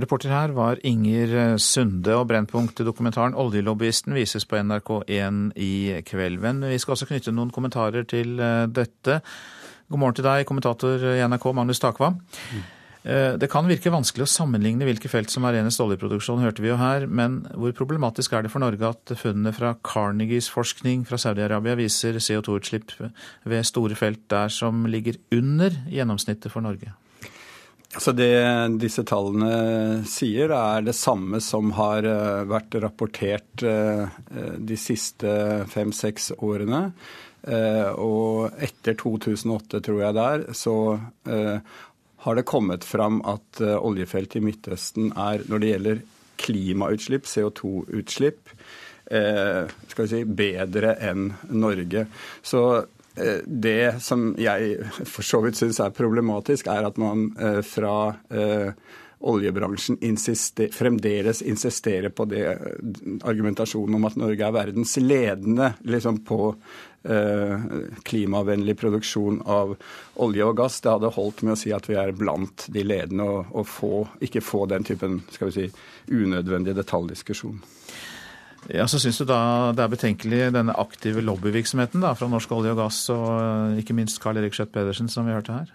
Reporter 0.00 0.32
her 0.32 0.54
var 0.56 0.80
Inger 0.88 1.58
Sunde, 1.60 2.14
og 2.16 2.30
Brennpunkt-dokumentaren 2.30 3.34
'Oljelobbyisten' 3.36 4.14
vises 4.16 4.46
på 4.48 4.56
NRK1 4.56 5.52
i 5.56 6.00
kveld. 6.00 6.40
Men 6.40 6.64
vi 6.64 6.78
skal 6.78 6.96
også 6.96 7.06
knytte 7.06 7.32
noen 7.32 7.52
kommentarer 7.52 8.06
til 8.08 8.40
eh, 8.40 8.66
dette. 8.66 9.20
God 9.90 9.98
morgen 9.98 10.14
til 10.14 10.24
deg, 10.24 10.46
kommentator 10.48 10.96
i 10.96 11.20
NRK, 11.20 11.52
Magnus 11.52 11.78
Takva. 11.78 12.14
Mm. 12.16 12.62
Det 13.02 13.48
kan 13.50 13.66
virke 13.66 13.90
vanskelig 13.90 14.28
å 14.28 14.30
sammenligne 14.30 14.86
hvilke 14.86 15.10
felt 15.10 15.32
som 15.32 15.42
er 15.48 15.56
renest 15.56 15.80
oljeproduksjon, 15.82 16.38
hørte 16.44 16.62
vi 16.62 16.70
jo 16.70 16.76
her. 16.78 17.08
Men 17.10 17.40
hvor 17.50 17.74
problematisk 17.74 18.36
er 18.36 18.46
det 18.46 18.52
for 18.52 18.62
Norge 18.62 18.92
at 18.94 19.14
funnene 19.18 19.50
fra 19.56 19.72
Carnegies 19.82 20.46
forskning 20.54 21.02
fra 21.08 21.18
Saudi-Arabia 21.18 21.74
viser 21.80 22.20
CO2-utslipp 22.22 22.94
ved 23.02 23.66
store 23.66 23.98
felt 23.98 24.22
der 24.30 24.54
som 24.54 24.86
ligger 24.86 25.18
under 25.34 25.74
gjennomsnittet 25.90 26.54
for 26.54 26.62
Norge? 26.62 26.94
Altså 27.92 28.14
det 28.16 28.32
disse 28.80 29.04
tallene 29.04 30.02
sier, 30.08 30.52
er 30.56 30.84
det 30.86 30.94
samme 30.96 31.42
som 31.44 31.74
har 31.76 32.06
eh, 32.08 32.44
vært 32.48 32.78
rapportert 32.80 33.64
eh, 33.68 34.06
de 34.56 34.78
siste 34.80 35.34
fem-seks 35.68 36.30
årene. 36.38 36.86
Eh, 37.42 37.90
og 38.00 38.56
etter 38.64 38.96
2008, 38.96 39.82
tror 39.84 40.00
jeg 40.06 40.16
der, 40.16 40.46
så 40.56 40.76
har 42.22 42.38
det 42.38 42.46
kommet 42.48 42.86
fram 42.86 43.20
at 43.26 43.60
oljefelt 43.60 44.36
i 44.38 44.42
Midtøsten 44.44 45.10
er, 45.12 45.42
når 45.50 45.62
det 45.62 45.70
gjelder 45.72 46.02
klimautslipp, 46.42 47.26
CO2-utslipp, 47.26 48.52
skal 49.06 50.06
vi 50.06 50.10
si, 50.10 50.20
bedre 50.38 50.94
enn 51.02 51.32
Norge. 51.50 52.06
Så 52.46 52.62
Eh, 53.14 53.44
det 53.46 54.00
som 54.00 54.30
jeg 54.40 54.78
for 55.04 55.26
så 55.26 55.42
vidt 55.44 55.58
syns 55.60 55.80
er 55.84 55.92
problematisk, 55.96 56.70
er 56.72 56.88
at 56.88 56.98
man 57.00 57.28
eh, 57.36 57.60
fra 57.66 58.14
eh, 58.32 58.72
oljebransjen 59.22 59.98
insister, 60.00 60.68
fremdeles 60.72 61.42
insisterer 61.42 62.10
på 62.10 62.24
det 62.30 62.46
argumentasjonen 63.22 63.98
om 63.98 64.08
at 64.08 64.16
Norge 64.18 64.46
er 64.46 64.54
verdens 64.54 64.96
ledende 64.98 65.72
liksom 65.86 66.22
på 66.26 66.54
eh, 67.04 67.66
klimavennlig 68.08 68.76
produksjon 68.80 69.42
av 69.46 69.76
olje 70.22 70.46
og 70.46 70.56
gass. 70.58 70.80
Det 70.82 70.94
hadde 70.94 71.12
holdt 71.14 71.44
med 71.46 71.56
å 71.56 71.60
si 71.60 71.74
at 71.74 71.88
vi 71.90 71.98
er 71.98 72.14
blant 72.16 72.66
de 72.72 72.86
ledende, 72.86 73.26
og, 73.26 73.52
og 73.54 73.68
få, 73.68 73.92
ikke 74.26 74.44
få 74.44 74.64
den 74.70 74.86
typen 74.88 75.20
skal 75.30 75.52
vi 75.52 75.58
si, 75.60 75.68
unødvendig 76.10 76.74
detaljdiskusjon. 76.78 77.60
Ja, 78.70 78.86
så 78.86 79.00
Syns 79.02 79.18
du 79.18 79.26
da 79.26 79.72
det 79.74 79.82
er 79.82 79.90
betenkelig 79.90 80.52
denne 80.54 80.74
aktive 80.78 81.22
lobbyvirksomheten 81.24 82.02
da, 82.04 82.12
fra 82.14 82.28
Norsk 82.30 82.52
olje 82.54 82.74
og 82.74 82.82
gass 82.84 83.04
og 83.14 83.28
eh, 83.34 83.78
ikke 83.82 83.96
minst 83.98 84.22
Karl 84.22 84.38
Erik 84.42 84.54
Skjøtt 84.58 84.74
Pedersen, 84.74 85.10
som 85.10 85.26
vi 85.26 85.34
hørte 85.34 85.56
her? 85.56 85.72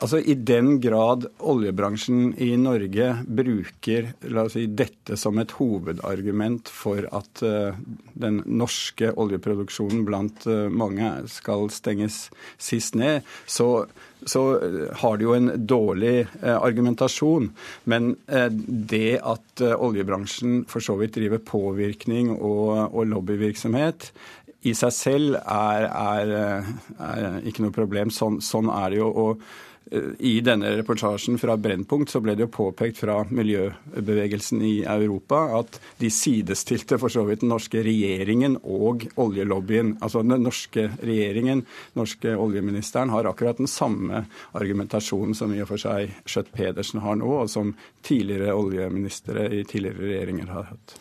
Altså 0.00 0.16
I 0.24 0.34
den 0.34 0.78
grad 0.80 1.26
oljebransjen 1.44 2.30
i 2.40 2.54
Norge 2.56 3.10
bruker 3.28 4.14
la 4.32 4.46
oss 4.48 4.56
si, 4.56 4.64
dette 4.72 5.18
som 5.20 5.36
et 5.42 5.52
hovedargument 5.58 6.72
for 6.72 7.04
at 7.12 7.42
uh, 7.44 7.76
den 8.16 8.40
norske 8.48 9.12
oljeproduksjonen 9.12 10.06
blant 10.08 10.46
uh, 10.48 10.72
mange 10.72 11.12
skal 11.28 11.68
stenges 11.74 12.30
sist 12.56 12.96
ned, 12.96 13.28
så, 13.44 13.84
så 14.24 14.46
uh, 14.56 14.80
har 15.02 15.20
de 15.20 15.28
jo 15.28 15.36
en 15.36 15.52
dårlig 15.68 16.24
argumentasjon. 16.40 17.52
Men 17.84 18.14
det 18.56 19.20
at 19.20 19.62
oljebransjen 19.68 20.62
for 20.70 20.84
så 20.84 20.96
vidt 21.00 21.18
driver 21.18 21.44
påvirkning 21.44 22.32
og, 22.38 22.88
og 22.88 23.08
lobbyvirksomhet, 23.12 24.12
i 24.68 24.72
seg 24.76 24.92
selv 24.92 25.36
er, 25.40 25.86
er, 25.88 26.32
er, 27.00 27.42
ikke 27.48 27.64
noe 27.64 27.72
problem. 27.72 28.12
Sånn, 28.12 28.40
sånn 28.44 28.68
er 28.72 28.92
det 28.92 29.00
jo. 29.00 29.08
og 29.08 29.68
i 30.18 30.40
denne 30.40 30.70
reportasjen 30.78 31.38
fra 31.40 31.56
Brennpunkt 31.58 32.12
så 32.12 32.20
ble 32.22 32.36
det 32.38 32.44
jo 32.44 32.52
påpekt 32.54 33.00
fra 33.02 33.16
miljøbevegelsen 33.26 34.62
i 34.62 34.74
Europa 34.86 35.40
at 35.58 35.80
de 35.98 36.10
sidestilte 36.14 36.98
for 37.00 37.10
så 37.10 37.24
vidt 37.26 37.42
den 37.42 37.50
norske 37.50 37.82
regjeringen 37.82 38.54
og 38.60 39.08
oljelobbyen. 39.20 39.96
Altså 39.98 40.22
den 40.22 40.44
norske 40.46 40.86
regjeringen, 41.02 41.64
norske 41.98 42.36
oljeministeren, 42.38 43.10
har 43.10 43.26
akkurat 43.26 43.58
den 43.58 43.70
samme 43.70 44.24
argumentasjonen 44.54 45.34
som 45.34 45.54
i 45.54 45.62
og 45.64 45.72
for 45.72 45.82
seg 45.82 46.14
Skjøtt-Pedersen 46.22 47.02
har 47.02 47.18
nå, 47.18 47.34
og 47.42 47.50
som 47.50 47.74
tidligere 48.06 48.54
oljeministre 48.54 49.48
i 49.50 49.64
tidligere 49.66 50.06
regjeringer 50.06 50.54
har 50.54 50.70
hatt. 50.70 50.98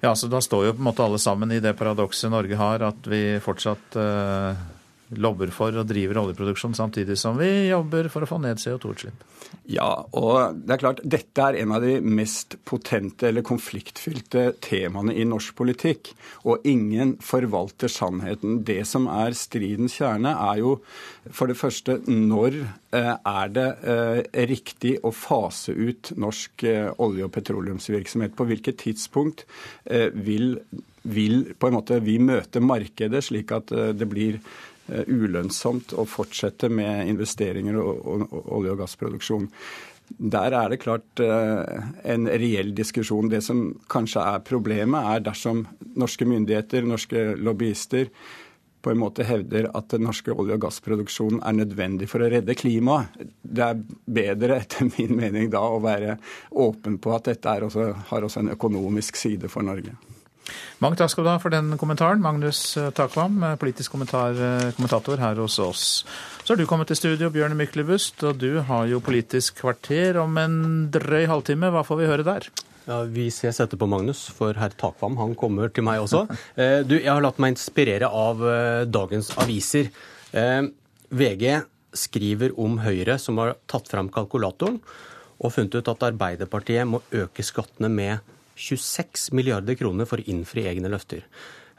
Ja, 0.00 0.14
så 0.14 0.30
Da 0.30 0.38
står 0.40 0.68
jo 0.68 0.76
på 0.76 0.84
en 0.84 0.92
måte 0.92 1.04
alle 1.04 1.18
sammen 1.20 1.50
i 1.52 1.60
det 1.60 1.74
paradokset 1.76 2.30
Norge 2.30 2.56
har, 2.56 2.86
at 2.94 3.10
vi 3.10 3.40
fortsatt 3.42 3.98
uh 3.98 4.78
lobber 5.18 5.50
for 5.54 5.74
og 5.74 5.88
driver 5.90 6.22
oljeproduksjon, 6.22 6.76
samtidig 6.78 7.18
som 7.18 7.38
vi 7.40 7.70
jobber 7.70 8.10
for 8.12 8.26
å 8.26 8.30
få 8.30 8.38
ned 8.42 8.60
CO2-utslipp. 8.62 9.26
Ja, 9.70 9.88
og 10.16 10.60
det 10.62 10.74
er 10.74 10.82
klart, 10.82 11.00
dette 11.06 11.44
er 11.44 11.58
en 11.60 11.74
av 11.74 11.84
de 11.84 11.96
mest 12.02 12.56
potente 12.66 13.28
eller 13.28 13.44
konfliktfylte 13.46 14.50
temaene 14.62 15.14
i 15.14 15.26
norsk 15.26 15.54
politikk. 15.58 16.12
Og 16.46 16.66
ingen 16.68 17.16
forvalter 17.24 17.90
sannheten. 17.90 18.60
Det 18.66 18.82
som 18.88 19.08
er 19.10 19.36
stridens 19.38 19.96
kjerne, 19.98 20.34
er 20.50 20.62
jo 20.62 20.76
for 21.34 21.50
det 21.50 21.58
første 21.60 21.98
når 22.08 22.60
eh, 22.96 23.14
er 23.14 23.50
det 23.54 23.66
eh, 23.94 24.22
riktig 24.50 24.96
å 25.06 25.12
fase 25.14 25.74
ut 25.74 26.12
norsk 26.20 26.64
eh, 26.68 26.88
olje- 27.02 27.26
og 27.26 27.34
petroleumsvirksomhet? 27.34 28.36
På 28.38 28.46
hvilket 28.48 28.80
tidspunkt 28.80 29.44
vil, 30.14 30.54
vil 31.02 31.42
på 31.58 31.68
en 31.68 31.76
måte 31.76 32.00
vi 32.04 32.16
møte 32.22 32.62
markedet 32.62 33.22
slik 33.26 33.52
at 33.54 33.70
det 33.70 34.08
blir 34.08 34.40
ulønnsomt 35.06 35.94
å 35.98 36.06
fortsette 36.08 36.70
med 36.72 37.08
investeringer 37.12 37.78
og, 37.80 38.34
olje- 38.40 38.74
og 38.74 38.82
gassproduksjon. 38.82 39.48
Der 40.18 40.54
er 40.58 40.72
det 40.72 40.80
klart 40.82 41.22
eh, 41.22 41.88
en 42.12 42.26
reell 42.26 42.74
diskusjon. 42.74 43.30
Det 43.30 43.42
som 43.46 43.68
kanskje 43.90 44.24
er 44.34 44.44
problemet, 44.46 45.06
er 45.14 45.26
dersom 45.30 45.64
norske 45.98 46.26
myndigheter, 46.26 46.86
norske 46.86 47.30
lobbyister, 47.38 48.10
på 48.80 48.90
en 48.90 49.00
måte 49.00 49.24
hevder 49.28 49.68
at 49.76 49.90
den 49.92 50.06
norske 50.08 50.32
olje- 50.32 50.56
og 50.56 50.64
gassproduksjonen 50.64 51.42
er 51.44 51.58
nødvendig 51.58 52.08
for 52.10 52.24
å 52.24 52.30
redde 52.32 52.56
klimaet. 52.56 53.12
Det 53.42 53.66
er 53.66 53.82
bedre, 54.20 54.62
etter 54.64 54.88
min 54.96 55.12
mening, 55.18 55.50
da 55.52 55.62
å 55.68 55.82
være 55.84 56.16
åpen 56.50 56.96
på 57.02 57.12
at 57.14 57.28
dette 57.28 57.58
også, 57.68 57.90
har 58.10 58.26
også 58.26 58.44
en 58.44 58.54
økonomisk 58.56 59.20
side 59.20 59.52
for 59.52 59.66
Norge. 59.66 59.94
Mange 60.80 60.96
takk 60.96 61.12
skal 61.12 61.26
du 61.26 61.30
ha 61.30 61.36
for 61.42 61.52
den 61.52 61.74
kommentaren, 61.80 62.22
Magnus 62.24 62.60
eh, 62.80 62.88
Takvam, 62.96 63.36
eh, 63.44 63.56
politisk 63.60 63.94
eh, 63.94 64.70
kommentator 64.76 65.20
her 65.20 65.36
hos 65.42 65.58
oss. 65.60 65.84
Så 66.40 66.54
har 66.54 66.56
du 66.56 66.66
kommet 66.66 66.88
til 66.88 66.96
studio, 66.96 67.28
Bjørn 67.30 67.56
Myklebust, 67.58 68.22
og 68.24 68.40
du 68.40 68.62
har 68.64 68.88
jo 68.88 69.02
Politisk 69.04 69.60
kvarter 69.60 70.16
om 70.22 70.38
en 70.40 70.56
drøy 70.92 71.26
halvtime. 71.28 71.70
Hva 71.74 71.84
får 71.84 72.00
vi 72.00 72.08
høre 72.08 72.26
der? 72.26 72.48
Ja, 72.86 73.02
Vi 73.04 73.28
ses 73.30 73.60
etterpå, 73.60 73.86
Magnus, 73.86 74.24
for 74.34 74.56
herr 74.56 74.72
Takvam 74.72 75.20
han 75.20 75.36
kommer 75.38 75.68
til 75.68 75.84
meg 75.84 76.00
også. 76.00 76.24
Du, 76.88 76.96
Jeg 76.96 77.12
har 77.12 77.20
latt 77.22 77.38
meg 77.38 77.54
inspirere 77.54 78.08
av 78.08 78.40
dagens 78.88 79.30
aviser. 79.38 79.92
VG 80.32 81.44
skriver 81.92 82.56
om 82.58 82.80
Høyre, 82.80 83.18
som 83.20 83.38
har 83.38 83.54
tatt 83.70 83.90
fram 83.90 84.08
kalkulatoren 84.10 84.80
og 85.40 85.54
funnet 85.54 85.76
ut 85.76 85.88
at 85.92 86.08
Arbeiderpartiet 86.10 86.88
må 86.88 87.02
øke 87.12 87.44
skattene 87.44 87.92
med 87.92 88.18
26 88.60 89.30
milliarder 89.36 89.78
kroner 89.78 90.08
for 90.08 90.20
å 90.20 90.28
innfri 90.30 90.66
egne 90.68 90.90
løfter. 90.92 91.24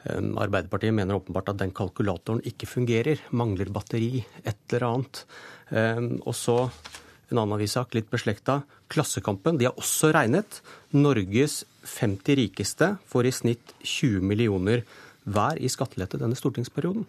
Ehm, 0.04 0.34
Arbeiderpartiet 0.40 0.94
mener 0.94 1.18
åpenbart 1.18 1.52
at 1.52 1.60
den 1.62 1.74
kalkulatoren 1.74 2.42
ikke 2.48 2.66
fungerer, 2.66 3.22
mangler 3.30 3.70
batteri, 3.70 4.24
et 4.44 4.58
eller 4.72 4.88
annet. 4.88 5.24
Ehm, 5.70 6.20
og 6.26 6.34
så 6.34 6.58
en 7.30 7.38
annen 7.38 7.56
avissak, 7.56 7.94
litt 7.94 8.10
beslekta. 8.12 8.62
Klassekampen 8.92 9.58
de 9.58 9.70
har 9.70 9.78
også 9.80 10.12
regnet. 10.12 10.60
Norges 10.92 11.62
50 11.88 12.36
rikeste 12.36 12.96
får 13.08 13.28
i 13.28 13.32
snitt 13.32 13.74
20 13.80 14.20
millioner 14.20 14.84
hver 15.24 15.60
i 15.62 15.70
skattelette 15.72 16.20
denne 16.20 16.36
stortingsperioden. 16.36 17.06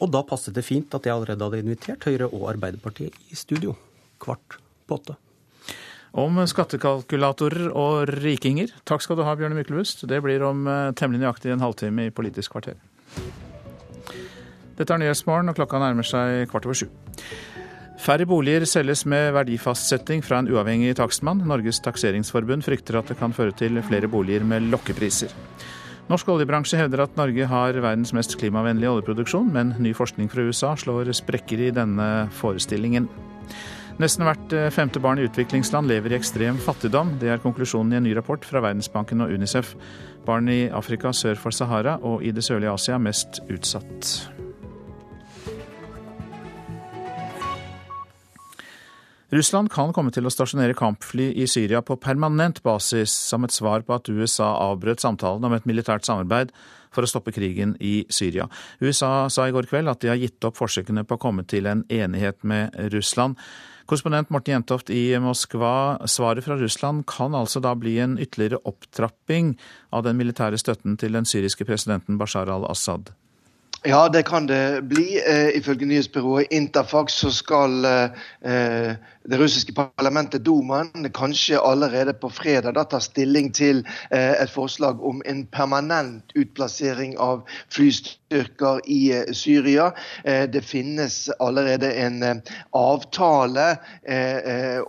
Og 0.00 0.12
da 0.14 0.22
passet 0.24 0.56
det 0.56 0.64
fint 0.64 0.94
at 0.96 1.04
jeg 1.04 1.12
allerede 1.12 1.44
hadde 1.44 1.60
invitert 1.60 2.06
Høyre 2.08 2.30
og 2.30 2.48
Arbeiderpartiet 2.54 3.18
i 3.28 3.36
studio 3.36 3.76
kvart 4.22 4.56
på 4.86 4.96
åtte 4.96 5.18
om 6.18 6.40
skattekalkulatorer 6.48 7.70
og 7.70 8.10
rikinger. 8.20 8.72
Takk 8.88 9.04
skal 9.04 9.18
du 9.18 9.24
ha, 9.26 9.36
Bjørne 9.38 9.58
Myklebust. 9.58 10.06
Det 10.10 10.18
blir 10.24 10.42
om 10.46 10.66
eh, 10.66 10.90
temmelig 10.98 11.22
nøyaktig 11.22 11.54
en 11.54 11.62
halvtime 11.62 12.08
i 12.08 12.14
Politisk 12.14 12.56
kvarter. 12.56 12.78
Dette 14.80 14.96
er 14.96 15.02
Nyhetsmorgen, 15.02 15.52
og 15.52 15.58
klokka 15.58 15.78
nærmer 15.82 16.06
seg 16.06 16.48
kvart 16.50 16.66
over 16.66 16.78
sju. 16.80 16.88
Færre 18.00 18.24
boliger 18.24 18.64
selges 18.64 19.04
med 19.04 19.34
verdifastsetting 19.36 20.22
fra 20.24 20.38
en 20.40 20.48
uavhengig 20.48 20.94
takstmann. 20.96 21.42
Norges 21.44 21.82
takseringsforbund 21.84 22.64
frykter 22.64 22.96
at 22.96 23.12
det 23.12 23.18
kan 23.20 23.34
føre 23.36 23.52
til 23.52 23.76
flere 23.84 24.08
boliger 24.08 24.46
med 24.46 24.70
lokkepriser. 24.72 25.34
Norsk 26.10 26.30
oljebransje 26.32 26.80
hevder 26.80 27.04
at 27.04 27.18
Norge 27.20 27.44
har 27.46 27.76
verdens 27.76 28.14
mest 28.16 28.32
klimavennlige 28.40 28.90
oljeproduksjon, 28.90 29.52
men 29.52 29.74
ny 29.78 29.92
forskning 29.94 30.32
fra 30.32 30.42
USA 30.48 30.72
slår 30.80 31.12
sprekker 31.14 31.68
i 31.68 31.74
denne 31.76 32.08
forestillingen. 32.40 33.06
Nesten 34.00 34.24
hvert 34.24 34.52
eh, 34.56 34.70
femte 34.72 35.00
barn 35.02 35.18
i 35.20 35.26
utviklingsland 35.28 35.90
lever 35.90 36.14
i 36.14 36.16
ekstrem 36.16 36.56
fattigdom. 36.64 37.18
Det 37.20 37.28
er 37.28 37.40
konklusjonen 37.42 37.92
i 37.92 37.98
en 37.98 38.06
ny 38.08 38.14
rapport 38.16 38.46
fra 38.48 38.62
Verdensbanken 38.64 39.20
og 39.20 39.32
Unicef. 39.34 39.74
Barn 40.24 40.48
i 40.48 40.70
Afrika 40.72 41.12
sør 41.12 41.36
for 41.36 41.52
Sahara 41.52 41.98
og 42.00 42.22
i 42.24 42.32
det 42.32 42.46
sørlige 42.46 42.72
Asia 42.72 42.96
mest 42.96 43.42
utsatt. 43.52 44.14
Russland 49.30 49.68
kan 49.70 49.92
komme 49.94 50.10
til 50.10 50.24
å 50.26 50.32
stasjonere 50.32 50.74
kampfly 50.74 51.28
i 51.38 51.44
Syria 51.46 51.82
på 51.84 51.98
permanent 52.00 52.62
basis, 52.64 53.12
som 53.12 53.44
et 53.44 53.54
svar 53.54 53.84
på 53.84 53.94
at 53.94 54.08
USA 54.08 54.48
avbrøt 54.64 55.04
samtalen 55.04 55.44
om 55.44 55.54
et 55.54 55.68
militært 55.68 56.08
samarbeid 56.08 56.54
for 56.90 57.04
å 57.04 57.10
stoppe 57.10 57.34
krigen 57.36 57.76
i 57.78 58.00
Syria. 58.10 58.48
USA 58.80 59.28
sa 59.30 59.44
i 59.46 59.52
går 59.54 59.68
kveld 59.70 59.92
at 59.92 60.00
de 60.00 60.10
har 60.10 60.18
gitt 60.18 60.48
opp 60.48 60.56
forsøkene 60.58 61.04
på 61.04 61.20
å 61.20 61.22
komme 61.22 61.44
til 61.44 61.68
en 61.70 61.84
enighet 61.92 62.40
med 62.42 62.74
Russland. 62.96 63.36
Korrespondent 63.90 64.28
Morten 64.30 64.52
Jentoft 64.52 64.90
i 64.94 65.18
Moskva, 65.18 65.98
svaret 66.06 66.44
fra 66.46 66.54
Russland 66.54 67.02
kan 67.10 67.34
altså 67.34 67.58
da 67.58 67.72
bli 67.74 67.96
en 67.98 68.12
ytterligere 68.22 68.60
opptrapping 68.70 69.56
av 69.90 70.04
den 70.06 70.14
militære 70.20 70.60
støtten 70.62 70.94
til 70.94 71.18
den 71.18 71.26
syriske 71.26 71.66
presidenten 71.66 72.20
Bashar 72.20 72.46
al-Assad? 72.54 73.10
Ja, 73.84 74.08
det 74.08 74.22
kan 74.22 74.46
det 74.46 74.82
bli. 74.82 75.20
Eh, 75.26 75.56
ifølge 75.56 75.86
nyhetsbyrået 75.86 76.46
Interfax 76.50 77.12
så 77.12 77.30
skal 77.32 77.84
eh, 77.84 78.92
det 79.30 79.38
russiske 79.38 79.72
parlamentet 79.72 80.44
Dumaen 80.44 81.06
kanskje 81.14 81.60
allerede 81.60 82.12
på 82.12 82.28
fredag 82.28 82.74
da, 82.76 82.84
ta 82.84 83.00
stilling 83.00 83.50
til 83.54 83.82
eh, 84.10 84.32
et 84.42 84.50
forslag 84.50 85.00
om 85.04 85.22
en 85.28 85.46
permanent 85.52 86.32
utplassering 86.36 87.18
av 87.20 87.42
flystyrker 87.72 88.80
i 88.88 89.12
eh, 89.12 89.32
Syria. 89.32 89.90
Eh, 90.24 90.48
det 90.50 90.64
finnes 90.64 91.30
allerede 91.38 91.92
en 91.92 92.22
eh, 92.22 92.40
avtale 92.72 93.76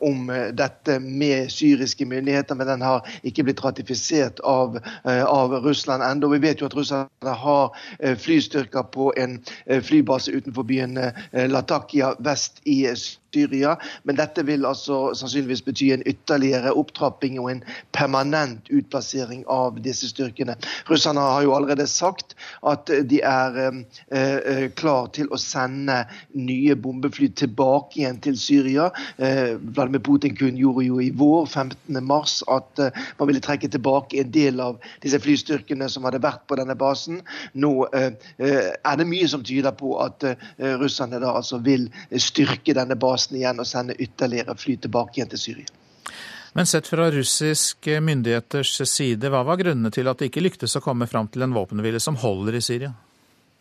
om 0.02 0.30
dette 0.58 1.00
med 1.00 1.52
syriske 1.52 2.06
myndigheter, 2.06 2.56
men 2.56 2.68
den 2.68 2.82
har 2.82 3.08
ikke 3.28 3.44
blitt 3.46 3.62
ratifisert 3.64 4.39
av, 4.48 4.78
av 5.06 5.54
Russland 5.66 6.04
ennå. 6.04 6.32
Vi 6.34 6.42
vet 6.42 6.62
jo 6.62 6.70
at 6.70 6.76
russerne 6.76 7.36
har 7.44 8.16
flystyrker 8.24 8.81
på 8.84 9.14
en 9.18 9.40
flybase 9.84 10.32
utenfor 10.32 10.64
byen 10.64 11.00
Latakia 11.32 12.16
vest 12.20 12.62
i 12.66 12.88
Syria. 12.96 13.21
Syria. 13.34 13.76
Men 14.04 14.18
dette 14.20 14.44
vil 14.46 14.66
altså 14.68 15.12
sannsynligvis 15.18 15.64
bety 15.66 15.92
en 15.94 16.04
ytterligere 16.08 16.74
opptrapping 16.78 17.40
og 17.40 17.52
en 17.52 17.64
permanent 17.96 18.68
utplassering 18.74 19.44
av 19.52 19.80
disse 19.84 20.10
styrkene. 20.12 20.58
Russerne 20.90 21.24
har 21.24 21.46
jo 21.46 21.56
allerede 21.56 21.88
sagt 21.88 22.36
at 22.68 22.92
de 23.10 23.22
er 23.24 23.60
eh, 23.66 23.82
eh 24.12 24.68
klar 24.76 25.08
til 25.16 25.30
å 25.32 25.40
sende 25.40 26.04
nye 26.36 26.76
bombefly 26.76 27.32
tilbake 27.38 28.02
igjen 28.02 28.20
til 28.24 28.38
Syria. 28.40 28.90
Eh, 29.18 29.56
Vladimir 29.56 30.04
Putin 30.04 30.36
kunngjorde 30.36 30.86
jo 30.86 31.00
i 31.02 31.12
vår, 31.16 31.48
15.3, 31.48 32.44
at 32.52 32.84
eh, 32.84 33.02
man 33.20 33.32
ville 33.32 33.44
trekke 33.44 33.70
tilbake 33.72 34.20
en 34.22 34.32
del 34.32 34.60
av 34.60 34.80
disse 35.04 35.20
flystyrkene 35.20 35.90
som 35.90 36.06
hadde 36.08 36.22
vært 36.24 36.46
på 36.48 36.60
denne 36.60 36.76
basen. 36.76 37.22
Nå 37.54 37.74
eh, 37.96 38.12
eh, 38.38 38.72
er 38.76 39.00
det 39.00 39.08
mye 39.08 39.28
som 39.32 39.44
tyder 39.44 39.72
på 39.78 39.96
at 40.02 40.24
russerne 40.82 41.20
da 41.22 41.32
altså 41.38 41.60
vil 41.64 41.88
styrke 42.20 42.74
denne 42.76 42.96
basen 43.00 43.21
basen 43.22 43.38
igjen 43.38 43.60
og 43.60 43.68
sende 43.68 43.96
ytterligere 44.00 44.56
fly 44.58 44.78
tilbake 44.78 45.20
igjen 45.20 45.30
til 45.30 45.40
Syria. 45.40 45.68
Men 46.54 46.66
sett 46.66 46.88
fra 46.88 47.12
russiske 47.12 48.02
myndigheters 48.02 48.82
side, 48.90 49.30
hva 49.30 49.44
var 49.44 49.58
grunnene 49.58 49.92
til 49.92 50.08
at 50.08 50.20
det 50.20 50.32
ikke 50.32 50.44
lyktes 50.44 50.76
å 50.76 50.82
komme 50.82 51.08
fram 51.08 51.28
til 51.32 51.44
en 51.44 51.54
våpenhvile 51.54 52.00
som 52.00 52.16
holder 52.20 52.56
i 52.56 52.62
Syria? 52.62 52.92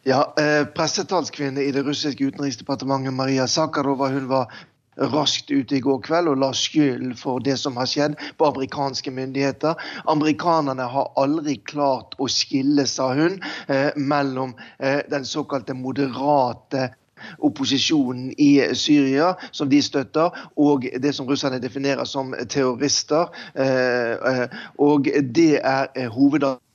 Ja, 0.03 0.33
eh, 0.41 0.65
Pressetalskvinne 0.65 1.63
i 1.63 1.71
det 1.71 1.85
russiske 1.85 2.25
utenriksdepartementet, 2.25 3.13
Maria 3.13 3.47
Sakharova, 3.47 4.09
hun 4.09 4.27
var 4.29 4.51
raskt 4.97 5.51
ute 5.51 5.77
i 5.77 5.81
går 5.81 6.01
kveld 6.03 6.29
og 6.29 6.41
la 6.41 6.51
skylden 6.57 7.15
for 7.17 7.41
det 7.41 7.57
som 7.61 7.77
har 7.77 7.87
skjedd, 7.87 8.17
på 8.37 8.49
amerikanske 8.49 9.13
myndigheter. 9.15 9.77
Amerikanerne 10.11 10.83
har 10.83 11.13
aldri 11.21 11.61
klart 11.63 12.17
å 12.19 12.27
skille, 12.29 12.87
sa 12.87 13.13
hun, 13.15 13.39
eh, 13.69 13.93
mellom 13.97 14.57
eh, 14.81 15.03
den 15.09 15.25
såkalte 15.25 15.75
moderate 15.79 16.91
opposisjonen 17.39 18.33
i 18.39 18.51
Syria, 18.73 19.35
som 19.53 19.71
de 19.71 19.83
støtter, 19.83 20.31
og 20.57 20.87
det 21.03 21.15
som 21.15 21.27
russerne 21.27 21.61
definerer 21.63 22.05
som 22.05 22.35
terrorister. 22.49 23.31
Eh, 23.55 24.13
eh, 24.33 24.47
og 24.79 25.09
det 25.35 25.61
er 25.63 25.87
eh, 25.97 26.09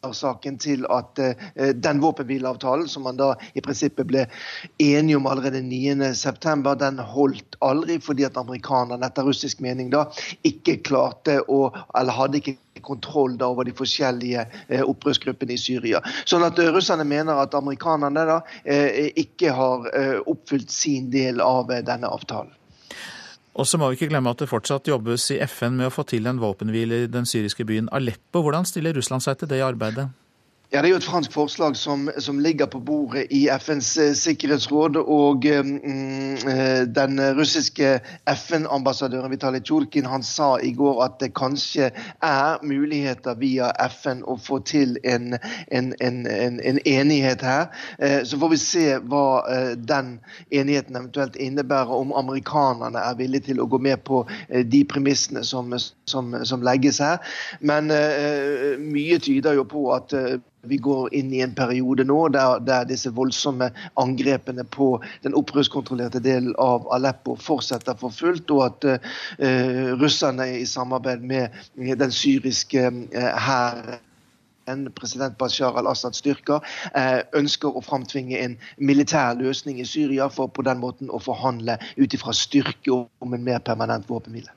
hovedårsaken 0.05 0.57
til 0.61 0.85
at 0.89 1.19
den 1.83 2.01
våpenhvileavtalen 2.01 2.87
som 2.89 3.03
man 3.03 3.17
da 3.17 3.33
i 3.53 3.61
prinsippet 3.61 4.07
ble 4.07 4.25
enige 4.79 5.17
om 5.17 5.27
allerede 5.27 5.61
9.9, 5.61 6.75
den 6.79 6.99
holdt 6.99 7.57
aldri 7.61 7.99
fordi 7.99 8.25
at 8.25 8.37
amerikanerne 8.37 9.05
etter 9.05 9.25
russisk 9.25 9.59
mening 9.59 9.89
da 9.93 10.05
ikke 10.43 10.79
klarte 10.85 11.39
å, 11.47 11.71
eller 11.97 12.15
hadde 12.15 12.41
ikke 12.41 12.57
kontroll 12.85 13.37
da, 13.37 13.47
over 13.49 13.65
de 13.65 13.73
forskjellige 13.75 14.45
eh, 14.67 14.83
opprørsgruppene 14.85 15.55
i 15.55 15.61
Syria. 15.61 16.01
Sånn 16.25 16.45
at 16.45 16.59
russerne 16.59 17.07
mener 17.07 17.39
at 17.41 17.55
amerikanerne 17.57 18.25
da 18.29 18.41
ikke 19.15 19.53
har 19.55 19.87
oppfylt 20.29 20.71
sin 20.71 21.09
del 21.13 21.41
av 21.41 21.71
denne 21.85 22.09
avtalen. 22.11 22.53
Og 23.55 23.67
så 23.67 23.79
må 23.79 23.87
vi 23.87 23.95
ikke 23.95 24.11
glemme 24.11 24.31
at 24.33 24.41
det 24.41 24.49
fortsatt 24.51 24.89
jobbes 24.91 25.29
i 25.31 25.39
FN 25.47 25.77
med 25.79 25.87
å 25.87 25.93
få 25.93 26.03
til 26.09 26.27
en 26.27 26.41
våpenhvile 26.41 27.05
i 27.05 27.11
den 27.11 27.27
syriske 27.29 27.63
byen 27.67 27.87
Aleppo. 27.95 28.41
Hvordan 28.43 28.67
stiller 28.67 28.95
Russland 28.97 29.23
seg 29.23 29.39
til 29.39 29.51
det 29.51 29.61
arbeidet? 29.63 30.09
Ja, 30.71 30.81
Det 30.81 30.87
er 30.87 30.91
jo 30.91 30.97
et 30.97 31.05
fransk 31.05 31.31
forslag 31.31 31.75
som, 31.77 32.09
som 32.17 32.39
ligger 32.39 32.65
på 32.65 32.79
bordet 32.79 33.27
i 33.29 33.43
FNs 33.53 33.97
eh, 33.97 34.13
sikkerhetsråd. 34.17 34.95
og 34.97 35.45
eh, 35.45 35.61
Den 36.89 37.21
russiske 37.37 37.99
FN-ambassadøren 38.25 39.31
Vitalij 39.31 39.61
Tsjurkin 39.61 40.05
han 40.09 40.23
sa 40.23 40.57
i 40.57 40.71
går 40.73 41.03
at 41.05 41.19
det 41.21 41.35
kanskje 41.37 41.91
er 42.21 42.65
muligheter 42.65 43.37
via 43.37 43.69
FN 43.89 44.23
å 44.25 44.39
få 44.41 44.57
til 44.65 44.97
en, 45.03 45.37
en, 45.71 45.93
en, 46.01 46.25
en 46.25 46.79
enighet 46.85 47.45
her. 47.45 47.69
Så 48.25 48.39
får 48.39 48.49
vi 48.49 48.57
se 48.57 48.85
hva 49.05 49.45
den 49.77 50.17
enigheten 50.51 50.95
eventuelt 50.97 51.35
innebærer, 51.35 51.93
om 51.93 52.13
amerikanerne 52.13 52.99
er 52.99 53.19
villige 53.21 53.51
til 53.51 53.61
å 53.61 53.69
gå 53.69 53.77
med 53.77 54.01
på 54.03 54.25
de 54.49 54.83
premissene 54.89 55.43
som, 55.45 55.77
som, 56.09 56.35
som 56.43 56.65
legges 56.65 56.99
her. 57.03 57.21
Men 57.61 57.93
mye 58.81 59.21
tyder 59.21 59.59
jo 59.59 59.69
på 59.69 59.87
at 59.95 60.13
vi 60.69 60.77
går 60.77 61.13
inn 61.15 61.33
i 61.33 61.41
en 61.45 61.55
periode 61.55 62.05
nå 62.07 62.27
der, 62.33 62.59
der 62.65 62.87
disse 62.89 63.11
voldsomme 63.15 63.69
angrepene 64.01 64.65
på 64.75 64.95
den 65.23 65.35
opprørskontrollerte 65.37 66.21
delen 66.23 66.55
av 66.61 66.87
Aleppo 66.95 67.35
fortsetter 67.41 67.97
for 67.99 68.13
fullt, 68.13 68.51
og 68.51 68.65
at 68.65 68.89
uh, 68.89 69.93
russerne 70.01 70.47
i 70.59 70.65
samarbeid 70.69 71.23
med 71.25 71.95
den 71.99 72.11
syriske 72.11 72.89
hæren 73.13 74.87
uh, 74.87 74.93
president 74.97 75.37
Bashar 75.37 75.77
al-Assad 75.77 76.17
styrker, 76.17 76.63
eh, 76.97 77.21
ønsker 77.37 77.69
å 77.69 77.83
framtvinge 77.85 78.39
en 78.41 78.55
militær 78.81 79.37
løsning 79.37 79.77
i 79.77 79.85
Syria 79.85 80.25
for 80.33 80.49
på 80.49 80.65
den 80.65 80.81
måten 80.81 81.11
å 81.13 81.21
forhandle 81.21 81.77
ut 81.97 82.17
ifra 82.17 82.33
styrke 82.33 82.89
om 82.95 83.37
en 83.37 83.45
mer 83.45 83.61
permanent 83.61 84.09
våpenhvile. 84.09 84.49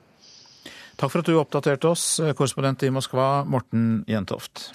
Takk 0.99 1.13
for 1.13 1.21
at 1.21 1.29
du 1.29 1.37
oppdaterte 1.39 1.87
oss, 1.87 2.17
korrespondent 2.35 2.83
i 2.83 2.89
Moskva, 2.91 3.45
Morten 3.47 4.01
Jentoft. 4.09 4.73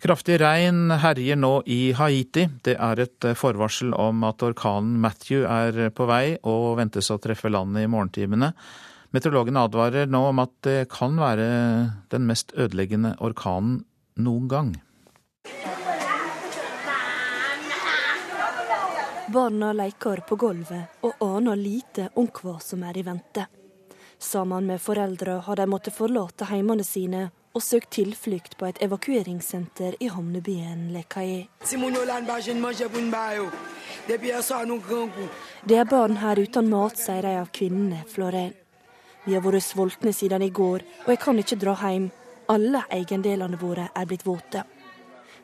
Kraftig 0.00 0.38
regn 0.40 0.94
herjer 0.96 1.36
nå 1.36 1.58
i 1.68 1.90
Haiti. 1.92 2.46
Det 2.64 2.72
er 2.80 3.02
et 3.02 3.24
forvarsel 3.36 3.90
om 3.92 4.22
at 4.24 4.40
orkanen 4.40 4.94
Matthew 5.02 5.42
er 5.44 5.90
på 5.92 6.06
vei 6.08 6.38
og 6.40 6.78
ventes 6.78 7.10
å 7.12 7.18
treffe 7.20 7.50
landet 7.52 7.84
i 7.84 7.90
morgentimene. 7.92 8.48
Meteorologene 9.12 9.66
advarer 9.68 10.08
nå 10.08 10.22
om 10.30 10.38
at 10.40 10.54
det 10.64 10.78
kan 10.88 11.18
være 11.20 11.48
den 12.14 12.24
mest 12.30 12.54
ødeleggende 12.56 13.12
orkanen 13.20 13.82
noen 14.16 14.46
gang. 14.48 14.70
Barna 19.28 19.74
leker 19.76 20.22
på 20.24 20.38
gulvet 20.40 21.04
og 21.04 21.20
aner 21.26 21.60
lite 21.60 22.08
om 22.16 22.30
hva 22.40 22.56
som 22.64 22.86
er 22.88 22.96
i 22.96 23.04
vente. 23.04 23.44
Sammen 24.16 24.64
med 24.64 24.80
foreldre 24.80 25.42
har 25.44 25.60
de 25.60 25.68
måttet 25.68 25.96
forlate 25.96 26.48
heimene 26.48 26.88
sine 26.88 27.28
og 27.54 27.62
søkt 27.62 27.90
tilflukt 27.96 28.56
på 28.58 28.68
et 28.68 28.78
evakueringssenter 28.84 29.96
i 30.00 30.08
havnebyen 30.08 30.90
Lekai. 30.94 31.48
Det 35.66 35.76
er 35.76 35.84
barn 35.84 36.16
her 36.16 36.38
uten 36.38 36.70
mat, 36.70 36.98
sier 36.98 37.26
ei 37.26 37.36
av 37.40 37.50
kvinnene, 37.52 38.04
Florén. 38.08 38.52
Vi 39.26 39.34
har 39.34 39.42
vært 39.44 39.66
sultne 39.66 40.12
siden 40.16 40.42
i 40.42 40.50
går, 40.50 40.84
og 41.04 41.10
jeg 41.12 41.20
kan 41.20 41.38
ikke 41.38 41.58
dra 41.60 41.76
hjem. 41.82 42.10
Alle 42.50 42.82
eiendelene 42.90 43.58
våre 43.60 43.90
er 43.94 44.06
blitt 44.06 44.26
våte. 44.26 44.64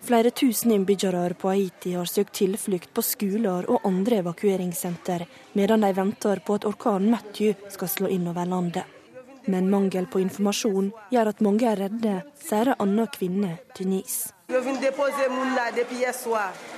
Flere 0.07 0.31
tusen 0.31 0.73
innbyggere 0.73 1.35
på 1.35 1.51
Haiti 1.51 1.93
har 1.97 2.07
søkt 2.07 2.35
tilflukt 2.39 2.93
på 2.95 3.03
skoler 3.03 3.67
og 3.71 3.87
andre 3.87 4.21
evakueringssenter, 4.23 5.27
medan 5.55 5.83
de 5.83 5.93
venter 5.97 6.43
på 6.47 6.59
at 6.59 6.67
orkanen 6.69 7.11
Matthew 7.11 7.55
skal 7.71 7.89
slå 7.91 8.11
innover 8.15 8.47
landet. 8.47 8.96
Men 9.47 9.71
mangel 9.71 10.07
på 10.11 10.21
informasjon 10.21 10.91
gjør 11.15 11.31
at 11.31 11.43
mange 11.45 11.69
er 11.71 11.79
redde, 11.85 12.15
sier 12.43 12.73
en 12.73 12.81
annen 12.83 13.07
kvinne, 13.15 13.53
Denise. 13.79 14.33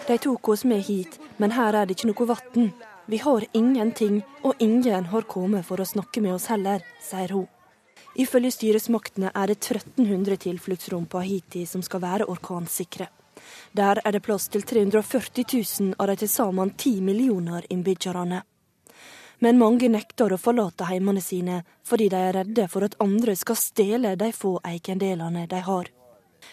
De 0.09 0.19
tok 0.25 0.49
oss 0.55 0.64
med 0.64 0.83
hit, 0.85 1.19
men 1.37 1.53
her 1.57 1.77
er 1.77 1.89
det 1.89 1.97
ikke 1.97 2.11
noe 2.12 2.29
vann. 2.29 2.73
Vi 3.09 3.19
har 3.25 3.45
ingenting, 3.57 4.23
og 4.45 4.61
ingen 4.61 5.05
har 5.12 5.29
kommet 5.29 5.64
for 5.64 5.81
å 5.81 5.89
snakke 5.89 6.21
med 6.21 6.35
oss 6.37 6.49
heller, 6.53 6.85
sier 7.01 7.33
hun. 7.33 7.47
Ifølge 8.19 8.51
styresmaktene 8.53 9.31
er 9.35 9.47
det 9.49 9.59
1300 9.62 10.37
tilfluktsrom 10.45 11.07
på 11.07 11.23
Haiti 11.23 11.64
som 11.71 11.85
skal 11.87 12.03
være 12.03 12.29
orkansikre. 12.29 13.09
Der 13.73 14.01
er 14.05 14.12
det 14.12 14.25
plass 14.27 14.49
til 14.49 14.64
340 14.66 15.45
000 15.53 15.95
av 15.99 16.11
de 16.11 16.16
til 16.21 16.29
sammen 16.29 16.73
10 16.77 17.01
millioner 17.01 17.64
innbyggerne 17.71 18.43
men 19.39 19.59
mange 19.59 19.89
nekter 19.93 20.32
å 20.34 20.41
forlate 20.41 20.89
heimene 20.89 21.22
sine 21.22 21.62
fordi 21.86 22.09
de 22.12 22.22
er 22.28 22.34
redde 22.41 22.66
for 22.72 22.86
at 22.86 22.97
andre 23.03 23.36
skal 23.39 23.59
stjele 23.59 24.16
de 24.18 24.32
få 24.34 24.59
eiendelene 24.66 25.47
de 25.51 25.61
har. 25.66 25.91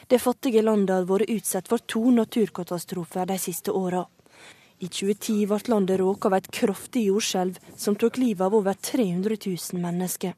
Det 0.08 0.20
fattige 0.22 0.62
landet 0.62 0.96
har 0.96 1.10
vært 1.10 1.32
utsatt 1.32 1.70
for 1.72 1.82
to 1.94 2.12
naturkatastrofer 2.12 3.26
de 3.30 3.38
siste 3.42 3.72
åra. 3.72 4.06
I 4.80 4.88
2010 4.88 5.46
ble 5.50 5.60
landet 5.72 6.00
råket 6.02 6.26
av 6.30 6.34
et 6.38 6.50
kraftig 6.52 7.06
jordskjelv 7.08 7.60
som 7.78 7.96
tok 7.96 8.18
livet 8.20 8.44
av 8.46 8.58
over 8.58 8.74
300 8.74 9.38
000 9.46 9.82
mennesker. 9.82 10.34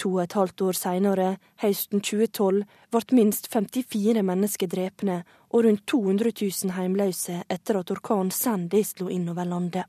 To 0.00 0.14
og 0.16 0.22
et 0.22 0.36
halvt 0.36 0.62
år 0.66 0.76
seinere, 0.76 1.28
høsten 1.62 2.00
2012, 2.00 2.62
ble 2.92 3.16
minst 3.16 3.48
54 3.52 4.22
mennesker 4.24 4.70
drepne 4.70 5.22
og 5.50 5.64
rundt 5.66 5.84
200 5.88 6.32
000 6.32 6.76
heimløse 6.76 7.42
etter 7.48 7.80
at 7.80 7.92
orkanen 7.92 8.32
Sandy 8.32 8.82
slo 8.84 9.10
innover 9.12 9.48
landet. 9.48 9.88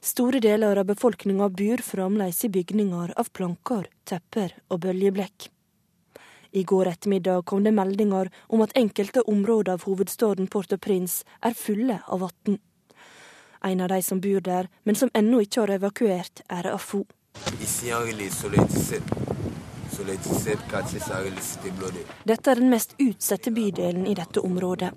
Store 0.00 0.40
deler 0.40 0.78
av 0.80 0.88
befolkninga 0.88 1.48
bor 1.48 1.82
fremdeles 1.84 2.44
i 2.44 2.48
bygninger 2.48 3.12
av 3.20 3.28
planker, 3.36 3.88
tepper 4.04 4.54
og 4.68 4.80
bøljeblekk. 4.86 5.50
I 6.52 6.62
går 6.64 6.88
ettermiddag 6.90 7.44
kom 7.46 7.62
det 7.64 7.74
meldinger 7.76 8.30
om 8.48 8.62
at 8.64 8.72
enkelte 8.76 9.22
områder 9.22 9.76
av 9.76 9.84
hovedstaden 9.86 10.48
Port-au-Prince 10.50 11.22
er 11.46 11.54
fulle 11.54 12.00
av 12.06 12.24
vann. 12.24 12.58
En 13.62 13.80
av 13.80 13.88
de 13.92 14.02
som 14.02 14.20
bor 14.20 14.40
der, 14.40 14.68
men 14.82 14.96
som 14.96 15.10
ennå 15.14 15.42
ikke 15.44 15.60
har 15.60 15.74
evakuert, 15.76 16.42
er 16.48 16.72
Afo. 16.72 17.04
Dette 22.24 22.50
er 22.50 22.54
den 22.54 22.70
mest 22.72 22.96
utsatte 22.98 23.52
bydelen 23.52 24.06
i 24.06 24.16
dette 24.16 24.40
området. 24.40 24.90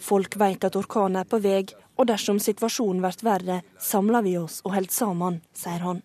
Folk 0.00 0.36
vet 0.40 0.64
at 0.64 0.76
orkanen 0.80 1.20
er 1.20 1.28
på 1.28 1.38
vei, 1.44 1.66
og 2.00 2.06
dersom 2.08 2.38
situasjonen 2.40 3.02
blir 3.04 3.24
verre, 3.26 3.58
samler 3.76 4.24
vi 4.24 4.38
oss 4.40 4.62
og 4.64 4.72
holder 4.72 4.94
sammen, 4.94 5.40
sier 5.52 5.84
han. 5.84 6.00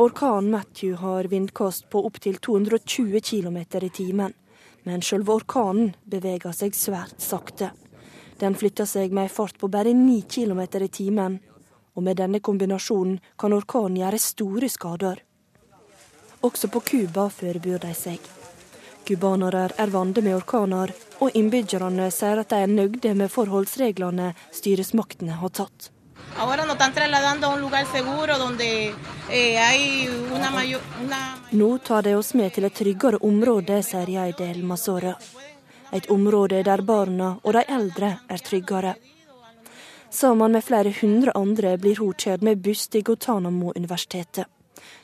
Orkanen 0.00 0.48
Matthew 0.54 0.94
har 1.02 1.28
vindkast 1.28 1.90
på 1.92 2.00
opptil 2.08 2.38
220 2.40 3.20
km 3.20 3.58
i 3.60 3.90
timen, 3.92 4.32
men 4.88 5.04
selve 5.04 5.36
orkanen 5.36 5.92
beveger 6.08 6.56
seg 6.56 6.72
svært 6.72 7.20
sakte. 7.20 7.74
Den 8.40 8.56
flytter 8.56 8.88
seg 8.88 9.12
med 9.12 9.28
en 9.28 9.34
fart 9.36 9.60
på 9.60 9.68
bare 9.68 9.92
9 9.92 10.22
km 10.24 10.62
i 10.80 10.88
timen, 10.88 11.40
og 11.92 12.02
med 12.06 12.16
denne 12.16 12.40
kombinasjonen 12.40 13.20
kan 13.36 13.52
orkanen 13.52 14.00
gjøre 14.00 14.24
store 14.24 14.72
skader. 14.72 15.20
Også 16.40 16.72
på 16.72 16.80
Cuba 16.80 17.28
forbereder 17.28 17.90
de 17.90 17.92
seg. 17.92 18.39
Cubanere 19.06 19.70
er 19.76 19.90
vante 19.90 20.22
med 20.22 20.36
orkaner, 20.36 20.92
og 21.20 21.30
innbyggerne 21.34 22.10
sier 22.14 22.42
at 22.42 22.50
de 22.52 22.60
er 22.64 22.70
nøyde 22.70 23.14
med 23.14 23.32
forholdsreglene 23.32 24.34
styresmaktene 24.52 25.38
har 25.40 25.48
tatt. 25.48 25.90
Eh, 29.30 30.08
Nå 31.50 31.78
tar 31.78 32.02
de 32.02 32.14
oss 32.14 32.34
med 32.34 32.52
til 32.54 32.64
et 32.64 32.74
tryggere 32.74 33.18
område, 33.26 33.82
sier 33.82 34.08
Jaidel 34.08 34.62
Masora. 34.62 35.14
Et 35.92 36.06
område 36.10 36.62
der 36.62 36.82
barna 36.82 37.32
og 37.42 37.52
de 37.52 37.64
eldre 37.68 38.18
er 38.28 38.38
tryggere. 38.38 38.94
Sammen 40.10 40.52
med 40.52 40.64
flere 40.64 40.94
hundre 41.00 41.32
andre 41.34 41.76
blir 41.78 41.98
hun 41.98 42.14
kjørt 42.14 42.42
med 42.42 42.62
buss 42.62 42.88
til 42.88 43.02
Gutanamo-universitetet. 43.02 44.46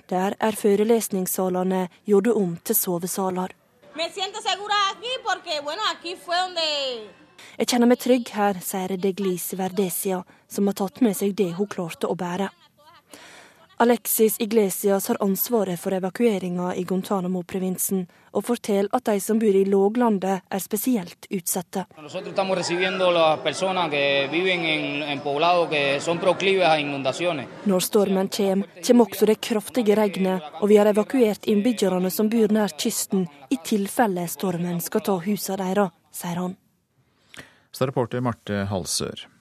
Der 0.08 0.34
er 0.40 0.52
forelesningssalene 0.52 1.88
gjort 2.06 2.26
om 2.26 2.56
til 2.64 2.74
sovesaler. 2.74 3.54
Me 3.96 4.10
siento 4.10 4.42
segura 4.42 4.74
aquí 4.90 5.08
porque, 5.24 5.60
bueno, 5.60 5.80
aquí 5.90 6.16
fue 6.16 6.36
donde 6.36 6.60
Jeg 7.56 7.66
kjenner 7.70 7.88
meg 7.88 7.98
trygg 7.98 8.28
her, 8.36 8.58
sier 8.60 8.92
Deglise 9.00 9.56
Verdesia, 9.56 10.18
som 10.48 10.66
har 10.68 10.76
tatt 10.76 11.00
med 11.00 11.16
seg 11.16 11.32
det 11.38 11.54
hun 11.56 11.68
klarte 11.72 12.04
å 12.04 12.16
bære. 12.18 12.50
Alexis 13.78 14.40
Iglesias 14.40 15.08
har 15.08 15.16
ansvaret 15.20 15.80
for 15.80 15.92
evakueringa 15.92 16.74
i 16.74 16.84
Guantánamo-provinsen, 16.84 18.06
og 18.32 18.44
forteller 18.44 18.88
at 18.96 19.04
de 19.04 19.20
som 19.20 19.36
bor 19.38 19.52
i 19.52 19.64
låglandet 19.68 20.40
er 20.48 20.62
spesielt 20.64 21.26
utsatte. 21.28 21.84
Når 21.96 22.08
stormen 27.90 28.28
kommer, 28.38 28.66
kommer 28.86 29.04
også 29.04 29.26
det 29.26 29.38
kraftige 29.50 30.00
regnet, 30.00 30.50
og 30.60 30.68
vi 30.72 30.80
har 30.80 30.92
evakuert 30.94 31.44
innbyggerne 31.44 32.10
som 32.10 32.32
bor 32.32 32.48
nær 32.48 32.72
kysten, 32.80 33.28
i 33.52 33.60
tilfelle 33.60 34.24
stormen 34.28 34.80
skal 34.80 35.04
ta 35.04 35.20
husene 35.20 35.60
deres, 35.60 35.92
sier 36.16 36.44
han. 36.46 36.56
Så 37.76 37.84
reporter 37.84 38.24
Marte 38.24 38.64
Halsør. 38.72 39.35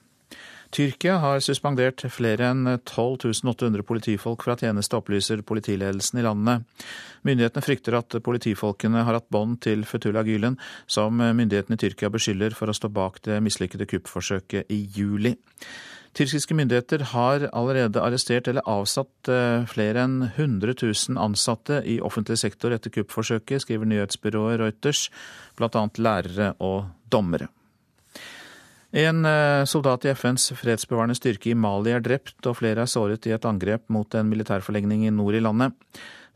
Tyrkia 0.76 1.14
har 1.22 1.38
suspendert 1.40 2.02
flere 2.12 2.50
enn 2.50 2.66
12 2.84 3.30
800 3.48 3.80
politifolk 3.88 4.42
fra 4.44 4.58
tjeneste, 4.60 4.98
opplyser 4.98 5.40
politiledelsen 5.48 6.20
i 6.20 6.24
landet. 6.26 6.66
Myndighetene 7.24 7.64
frykter 7.64 7.96
at 7.96 8.18
politifolkene 8.26 9.06
har 9.06 9.16
hatt 9.16 9.30
bånd 9.32 9.62
til 9.64 9.86
Fethullah 9.88 10.26
Gülen, 10.28 10.58
som 10.84 11.16
myndighetene 11.16 11.78
i 11.78 11.80
Tyrkia 11.80 12.12
beskylder 12.12 12.52
for 12.58 12.68
å 12.68 12.76
stå 12.76 12.92
bak 12.92 13.22
det 13.24 13.40
mislykkede 13.46 13.88
kuppforsøket 13.94 14.68
i 14.68 14.82
juli. 14.98 15.32
Tyrkiske 16.16 16.56
myndigheter 16.56 17.08
har 17.14 17.48
allerede 17.56 18.04
arrestert 18.04 18.48
eller 18.48 18.68
avsatt 18.68 19.32
eh, 19.32 19.64
flere 19.68 20.04
enn 20.04 20.22
100 20.28 20.76
000 20.76 21.20
ansatte 21.20 21.82
i 21.88 21.98
offentlig 22.04 22.36
sektor 22.40 22.76
etter 22.76 22.92
kuppforsøket, 22.92 23.64
skriver 23.64 23.88
nyhetsbyrået 23.88 24.60
Reuters, 24.60 25.08
bl.a. 25.56 25.88
lærere 25.96 26.54
og 26.60 26.90
dommere. 27.12 27.48
En 28.96 29.24
eh, 29.28 29.64
soldat 29.68 30.06
i 30.06 30.12
FNs 30.14 30.54
fredsbevarende 30.56 31.14
styrke 31.18 31.50
i 31.50 31.56
Mali 31.58 31.92
er 31.92 32.00
drept, 32.00 32.38
og 32.48 32.56
flere 32.62 32.86
er 32.86 32.88
såret 32.88 33.26
i 33.28 33.34
et 33.36 33.44
angrep 33.44 33.90
mot 33.92 34.14
en 34.16 34.30
militærforlegning 34.30 35.04
i 35.04 35.12
nord 35.12 35.36
i 35.36 35.42
landet. 35.44 35.74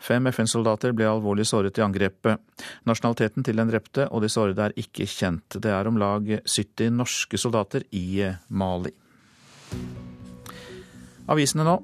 Fem 0.00 0.28
FN-soldater 0.28 0.92
ble 0.96 1.08
alvorlig 1.08 1.46
såret 1.48 1.80
i 1.80 1.84
angrepet. 1.84 2.40
Nasjonaliteten 2.88 3.44
til 3.44 3.56
den 3.60 3.72
drepte 3.72 4.08
og 4.08 4.24
de 4.24 4.32
sårede 4.32 4.66
er 4.66 4.76
ikke 4.80 5.08
kjent. 5.08 5.56
Det 5.56 5.72
er 5.72 5.88
om 5.88 5.96
lag 6.00 6.28
70 6.44 6.92
norske 6.98 7.40
soldater 7.40 7.88
i 7.96 8.04
eh, 8.28 8.36
Mali. 8.48 8.92
Avisene 11.30 11.64
nå. 11.64 11.78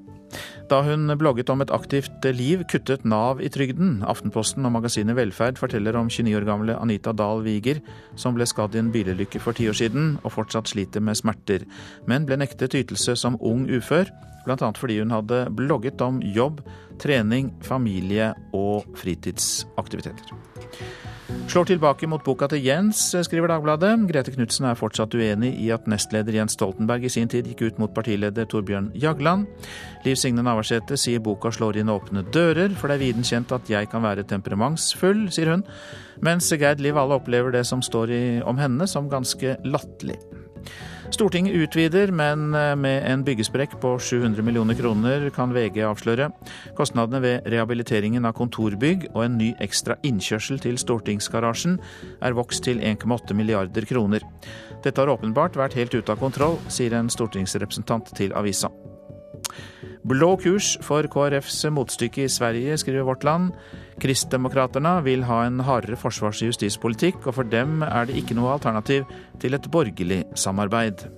Da 0.70 0.80
hun 0.82 1.10
blogget 1.18 1.50
om 1.52 1.62
et 1.62 1.70
aktivt 1.70 2.26
liv, 2.34 2.64
kuttet 2.70 3.04
Nav 3.06 3.40
i 3.44 3.50
trygden. 3.52 4.00
Aftenposten 4.06 4.66
og 4.66 4.74
magasinet 4.74 5.16
Velferd 5.18 5.60
forteller 5.60 5.96
om 5.98 6.10
29 6.10 6.36
år 6.40 6.46
gamle 6.48 6.78
Anita 6.80 7.14
Dahl 7.16 7.44
Wiger, 7.46 7.80
som 8.18 8.34
ble 8.34 8.48
skadd 8.48 8.74
i 8.74 8.82
en 8.82 8.92
bilulykke 8.94 9.42
for 9.42 9.56
ti 9.56 9.68
år 9.70 9.78
siden 9.78 10.16
og 10.24 10.34
fortsatt 10.34 10.72
sliter 10.72 11.04
med 11.04 11.18
smerter, 11.18 11.66
men 12.10 12.26
ble 12.26 12.40
nektet 12.40 12.74
ytelse 12.78 13.16
som 13.18 13.38
ung 13.40 13.68
ufør, 13.70 14.10
bl.a. 14.46 14.72
fordi 14.78 15.00
hun 15.02 15.14
hadde 15.14 15.46
blogget 15.58 16.02
om 16.02 16.20
jobb, 16.22 16.62
trening, 17.02 17.52
familie 17.66 18.32
og 18.54 18.86
fritidsaktiviteter. 18.98 20.34
Slår 21.26 21.64
tilbake 21.66 22.06
mot 22.06 22.22
boka 22.22 22.46
til 22.50 22.62
Jens, 22.62 23.00
skriver 23.26 23.50
Dagbladet. 23.50 23.92
Grete 24.06 24.30
Knutsen 24.30 24.68
er 24.68 24.78
fortsatt 24.78 25.14
uenig 25.18 25.52
i 25.58 25.72
at 25.74 25.88
nestleder 25.90 26.36
Jens 26.38 26.54
Stoltenberg 26.54 27.06
i 27.08 27.10
sin 27.10 27.30
tid 27.30 27.48
gikk 27.50 27.64
ut 27.66 27.80
mot 27.82 27.94
partileder 27.94 28.46
Torbjørn 28.46 28.92
Jagland. 28.94 29.48
Liv 30.06 30.14
Signe 30.20 30.44
Navarsete 30.46 30.98
sier 31.00 31.22
boka 31.24 31.50
slår 31.50 31.80
inn 31.80 31.90
åpne 31.90 32.22
dører, 32.30 32.70
for 32.78 32.86
det 32.86 32.98
er 32.98 33.04
viden 33.08 33.26
kjent 33.26 33.54
at 33.56 33.66
jeg 33.70 33.90
kan 33.90 34.06
være 34.06 34.26
temperamentsfull, 34.30 35.26
sier 35.34 35.50
hun. 35.56 35.66
Mens 36.22 36.52
Gerd 36.54 36.84
Liv 36.84 36.98
Alle 37.00 37.18
opplever 37.18 37.54
det 37.58 37.66
som 37.66 37.82
står 37.82 38.14
i, 38.14 38.24
om 38.46 38.62
henne 38.62 38.86
som 38.86 39.10
ganske 39.10 39.58
latterlig. 39.66 40.20
Stortinget 41.14 41.54
utvider, 41.54 42.10
men 42.10 42.50
med 42.50 43.04
en 43.06 43.22
byggesprekk 43.24 43.76
på 43.80 43.92
700 44.02 44.42
millioner 44.44 44.74
kroner, 44.74 45.28
kan 45.34 45.52
VG 45.54 45.78
avsløre. 45.86 46.28
Kostnadene 46.76 47.20
ved 47.22 47.46
rehabiliteringen 47.52 48.26
av 48.26 48.34
kontorbygg 48.36 49.06
og 49.12 49.22
en 49.24 49.38
ny 49.38 49.52
ekstra 49.62 49.96
innkjørsel 50.06 50.60
til 50.62 50.80
stortingsgarasjen 50.82 51.78
er 52.26 52.36
vokst 52.36 52.66
til 52.66 52.82
1,8 52.82 53.38
milliarder 53.38 53.86
kroner. 53.88 54.26
Dette 54.82 55.00
har 55.02 55.14
åpenbart 55.14 55.56
vært 55.56 55.78
helt 55.78 55.94
ute 55.94 56.12
av 56.12 56.20
kontroll, 56.20 56.58
sier 56.68 56.98
en 56.98 57.12
stortingsrepresentant 57.12 58.12
til 58.18 58.34
avisa. 58.36 58.72
Blå 60.06 60.36
kurs 60.38 60.76
for 60.86 61.06
KrFs 61.10 61.64
motstykke 61.74 62.24
i 62.24 62.30
Sverige, 62.30 62.76
skriver 62.78 63.06
Vårt 63.08 63.24
Land. 63.26 63.52
Kristdemokraterna 64.02 65.00
vil 65.06 65.24
ha 65.26 65.42
en 65.46 65.60
hardere 65.66 65.98
forsvars- 65.98 66.44
og 66.44 66.52
justispolitikk, 66.52 67.26
og 67.26 67.38
for 67.38 67.50
dem 67.50 67.82
er 67.86 68.06
det 68.06 68.18
ikke 68.20 68.36
noe 68.38 68.54
alternativ 68.54 69.06
til 69.42 69.56
et 69.58 69.70
borgerlig 69.72 70.24
samarbeid. 70.38 71.08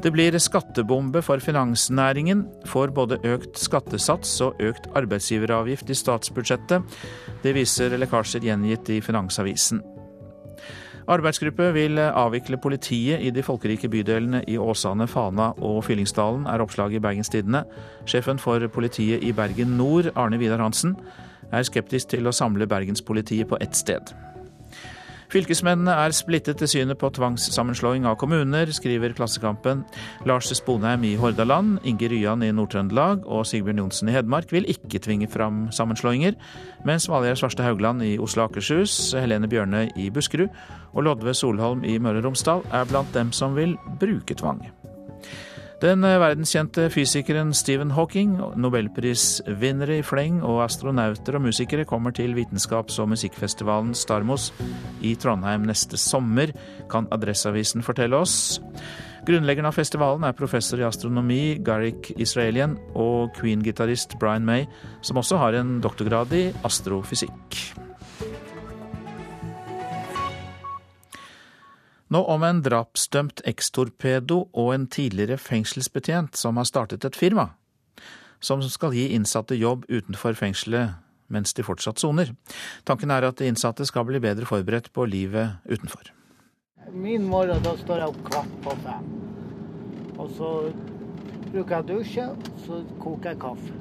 Det 0.00 0.12
blir 0.14 0.38
skattebombe 0.40 1.20
for 1.20 1.42
finansnæringen, 1.44 2.46
får 2.64 2.94
både 2.96 3.20
økt 3.28 3.58
skattesats 3.60 4.38
og 4.40 4.60
økt 4.64 4.88
arbeidsgiveravgift 4.96 5.90
i 5.92 5.98
statsbudsjettet. 5.98 7.00
Det 7.42 7.52
viser 7.56 7.98
lekkasjer 8.00 8.46
gjengitt 8.48 8.88
i 8.88 9.02
Finansavisen. 9.04 9.82
Arbeidsgruppe 11.10 11.72
vil 11.74 11.98
avvikle 11.98 12.56
politiet 12.62 13.22
i 13.26 13.32
de 13.34 13.42
folkerike 13.42 13.88
bydelene 13.90 14.44
i 14.46 14.54
Åsane, 14.62 15.08
Fana 15.10 15.48
og 15.58 15.82
Fyllingsdalen, 15.88 16.46
er 16.46 16.62
oppslaget 16.62 17.00
i 17.00 17.02
Bergens 17.02 17.32
Tidende. 17.32 17.64
Sjefen 18.06 18.38
for 18.38 18.62
politiet 18.70 19.24
i 19.26 19.32
Bergen 19.34 19.74
nord, 19.80 20.12
Arne 20.14 20.38
Vidar 20.38 20.62
Hansen, 20.62 20.94
er 21.50 21.66
skeptisk 21.66 22.12
til 22.14 22.30
å 22.30 22.34
samle 22.34 22.68
bergenspolitiet 22.70 23.50
på 23.50 23.58
ett 23.60 23.74
sted. 23.74 24.14
Fylkesmennene 25.30 25.92
er 25.94 26.10
splittet 26.10 26.58
til 26.58 26.66
synet 26.72 26.98
på 26.98 27.06
tvangssammenslåing 27.14 28.06
av 28.10 28.16
kommuner, 28.18 28.72
skriver 28.74 29.12
Klassekampen. 29.14 29.84
Lars 30.26 30.50
Sponheim 30.58 31.04
i 31.06 31.12
Hordaland, 31.20 31.78
Inge 31.86 32.08
Ryan 32.10 32.42
i 32.42 32.50
Nord-Trøndelag 32.50 33.22
og 33.30 33.46
Sigbjørn 33.46 33.84
Johnsen 33.84 34.10
i 34.10 34.16
Hedmark 34.16 34.50
vil 34.50 34.66
ikke 34.66 34.98
tvinge 35.06 35.30
fram 35.30 35.68
sammenslåinger, 35.70 36.34
mens 36.88 37.06
Valgerd 37.06 37.38
Svarstad 37.38 37.68
Haugland 37.68 38.02
i 38.02 38.16
Oslo 38.18 38.48
Akershus, 38.48 39.14
Helene 39.14 39.46
Bjørnøy 39.50 39.94
i 39.94 40.10
Buskerud 40.10 40.50
og 40.90 41.06
Lodve 41.06 41.36
Solholm 41.38 41.86
i 41.86 42.00
Møre 42.02 42.24
og 42.24 42.32
Romsdal 42.32 42.66
er 42.74 42.90
blant 42.90 43.14
dem 43.14 43.30
som 43.30 43.54
vil 43.54 43.78
bruke 44.02 44.34
tvang. 44.34 44.66
Den 45.80 46.04
verdenskjente 46.04 46.90
fysikeren 46.92 47.54
Stephen 47.56 47.94
Hawking, 47.96 48.34
nobelprisvinnere 48.60 49.96
i 49.96 50.04
fleng 50.04 50.42
og 50.44 50.58
astronauter 50.66 51.38
og 51.38 51.46
musikere 51.46 51.86
kommer 51.88 52.12
til 52.12 52.34
vitenskaps- 52.36 52.98
og 53.00 53.08
musikkfestivalen 53.14 53.94
Starmos 53.96 54.50
i 55.00 55.14
Trondheim 55.16 55.64
neste 55.64 55.96
sommer, 55.96 56.52
kan 56.92 57.08
Adresseavisen 57.16 57.80
fortelle 57.80 58.20
oss. 58.20 58.60
Grunnleggeren 59.24 59.72
av 59.72 59.80
festivalen 59.80 60.28
er 60.28 60.36
professor 60.36 60.84
i 60.84 60.84
astronomi 60.84 61.56
Garrick 61.64 62.12
Israelian 62.20 62.76
og 62.92 63.32
Queen-gitarist 63.40 64.18
Brian 64.20 64.44
May, 64.44 64.68
som 65.00 65.16
også 65.16 65.40
har 65.40 65.56
en 65.56 65.78
doktorgrad 65.80 66.36
i 66.36 66.50
astrofysikk. 66.60 67.89
Nå 72.10 72.24
om 72.26 72.42
en 72.42 72.60
drapsdømt 72.66 73.44
ekstorpedo 73.46 74.42
og 74.58 74.74
en 74.74 74.88
tidligere 74.90 75.38
fengselsbetjent 75.38 76.36
som 76.36 76.58
har 76.58 76.66
startet 76.66 77.06
et 77.06 77.18
firma 77.18 77.52
som 78.40 78.62
skal 78.62 78.94
gi 78.96 79.10
innsatte 79.14 79.56
jobb 79.58 79.84
utenfor 79.88 80.34
fengselet 80.38 80.96
mens 81.30 81.54
de 81.54 81.62
fortsatt 81.62 82.00
soner. 82.02 82.32
Tanken 82.88 83.12
er 83.14 83.28
at 83.28 83.38
de 83.38 83.46
innsatte 83.46 83.86
skal 83.86 84.08
bli 84.08 84.18
bedre 84.22 84.48
forberedt 84.48 84.90
på 84.96 85.04
livet 85.06 85.60
utenfor. 85.68 86.10
Min 86.90 87.28
morgen 87.30 87.62
da 87.62 87.76
står 87.78 88.02
jeg 88.02 88.14
opp 88.14 88.24
kvart 88.26 88.56
på 88.64 88.74
fem. 88.82 89.12
Og 90.18 90.32
så 90.34 90.50
bruker 91.52 91.76
jeg 91.76 91.84
å 91.84 91.88
dusje, 91.92 92.26
så 92.64 92.80
koker 92.98 93.30
jeg 93.30 93.42
kaffe. 93.44 93.78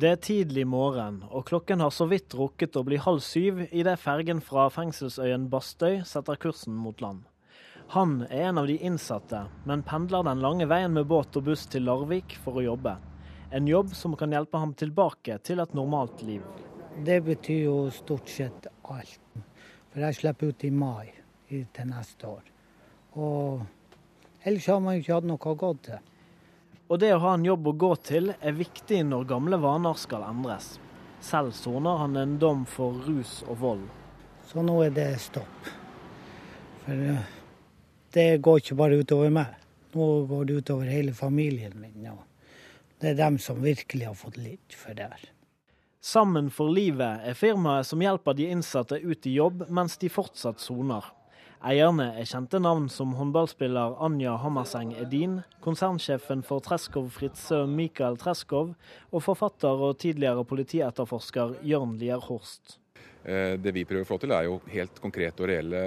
Det 0.00 0.08
er 0.12 0.18
tidlig 0.20 0.66
morgen, 0.68 1.22
og 1.28 1.46
klokken 1.48 1.80
har 1.80 1.92
så 1.92 2.08
vidt 2.08 2.34
rukket 2.36 2.76
å 2.76 2.84
bli 2.84 2.98
halv 3.00 3.22
syv 3.24 3.62
idet 3.70 3.96
fergen 4.00 4.42
fra 4.44 4.68
fengselsøyen 4.72 5.48
Bastøy 5.52 6.02
setter 6.08 6.40
kursen 6.40 6.76
mot 6.76 7.00
land. 7.04 7.24
Han 7.88 8.22
er 8.30 8.48
en 8.48 8.58
av 8.58 8.66
de 8.66 8.78
innsatte, 8.78 9.44
men 9.64 9.82
pendler 9.86 10.24
den 10.26 10.40
lange 10.42 10.66
veien 10.66 10.90
med 10.92 11.06
båt 11.06 11.36
og 11.38 11.44
buss 11.46 11.68
til 11.70 11.84
Larvik 11.86 12.34
for 12.42 12.58
å 12.58 12.64
jobbe. 12.64 12.96
En 13.54 13.68
jobb 13.70 13.92
som 13.94 14.16
kan 14.18 14.32
hjelpe 14.34 14.58
ham 14.58 14.72
tilbake 14.74 15.38
til 15.46 15.62
et 15.62 15.74
normalt 15.74 16.24
liv. 16.26 16.42
Det 17.06 17.20
betyr 17.22 17.60
jo 17.68 17.76
stort 17.94 18.28
sett 18.28 18.66
alt. 18.90 19.20
For 19.92 20.02
jeg 20.02 20.18
slipper 20.18 20.50
ut 20.50 20.66
i 20.66 20.72
mai 20.74 21.12
til 21.46 21.86
neste 21.92 22.26
år. 22.26 22.42
Og 23.22 23.62
ellers 24.42 24.66
har 24.66 24.82
man 24.82 24.96
jo 24.96 25.04
ikke 25.04 25.20
hatt 25.20 25.30
noe 25.30 25.54
å 25.54 25.60
gå 25.62 25.72
til. 25.86 26.10
Og 26.90 27.00
det 27.02 27.12
å 27.14 27.22
ha 27.22 27.36
en 27.36 27.46
jobb 27.46 27.70
å 27.70 27.76
gå 27.86 27.92
til 28.02 28.34
er 28.34 28.58
viktig 28.58 29.00
når 29.06 29.30
gamle 29.30 29.62
vaner 29.62 29.94
skal 29.98 30.26
endres. 30.26 30.74
Selv 31.22 31.54
soner 31.54 32.02
han 32.02 32.18
en 32.18 32.36
dom 32.42 32.66
for 32.66 32.98
rus 33.06 33.40
og 33.46 33.62
vold. 33.62 33.88
Så 34.50 34.62
nå 34.66 34.80
er 34.84 34.94
det 34.94 35.08
stopp. 35.22 35.72
For 36.82 37.35
det 38.16 38.38
går 38.40 38.62
ikke 38.62 38.78
bare 38.78 38.96
utover 39.02 39.32
meg. 39.32 39.56
Nå 39.92 40.06
går 40.30 40.46
det 40.48 40.60
utover 40.62 40.88
hele 40.88 41.12
familien 41.12 41.74
min. 41.76 42.06
Det 43.00 43.10
er 43.12 43.18
dem 43.18 43.36
som 43.38 43.60
virkelig 43.60 44.06
har 44.08 44.16
fått 44.16 44.38
litt 44.40 44.72
for 44.72 44.96
det 44.96 45.10
her. 45.10 45.26
Sammen 46.00 46.48
for 46.54 46.72
livet 46.72 47.26
er 47.28 47.36
firmaet 47.36 47.88
som 47.88 48.00
hjelper 48.00 48.36
de 48.38 48.46
innsatte 48.54 49.00
ut 49.02 49.26
i 49.26 49.34
jobb 49.36 49.66
mens 49.68 49.98
de 50.00 50.08
fortsatt 50.08 50.62
soner. 50.64 51.04
Eierne 51.66 52.12
er 52.20 52.28
kjente 52.28 52.60
navn 52.62 52.86
som 52.92 53.16
håndballspiller 53.18 53.98
Anja 54.04 54.36
Hammerseng 54.40 54.94
Edin, 54.96 55.40
konsernsjefen 55.64 56.44
for 56.46 56.64
Treskov 56.64 57.10
Fritzøe 57.16 57.66
Mikael 57.68 58.16
Treskov 58.20 58.74
og 59.10 59.24
forfatter 59.24 59.84
og 59.88 59.98
tidligere 60.04 60.46
politietterforsker 60.46 61.58
Jørn 61.66 61.96
Lier 62.00 62.22
Horst. 62.30 62.78
Eh, 62.78 62.85
det 63.26 63.72
vi 63.74 63.82
prøver 63.88 64.06
å 64.06 64.08
få 64.08 64.20
til, 64.22 64.30
er 64.36 64.46
jo 64.46 64.60
helt 64.70 65.00
konkrete 65.02 65.42
og 65.42 65.50
reelle 65.50 65.80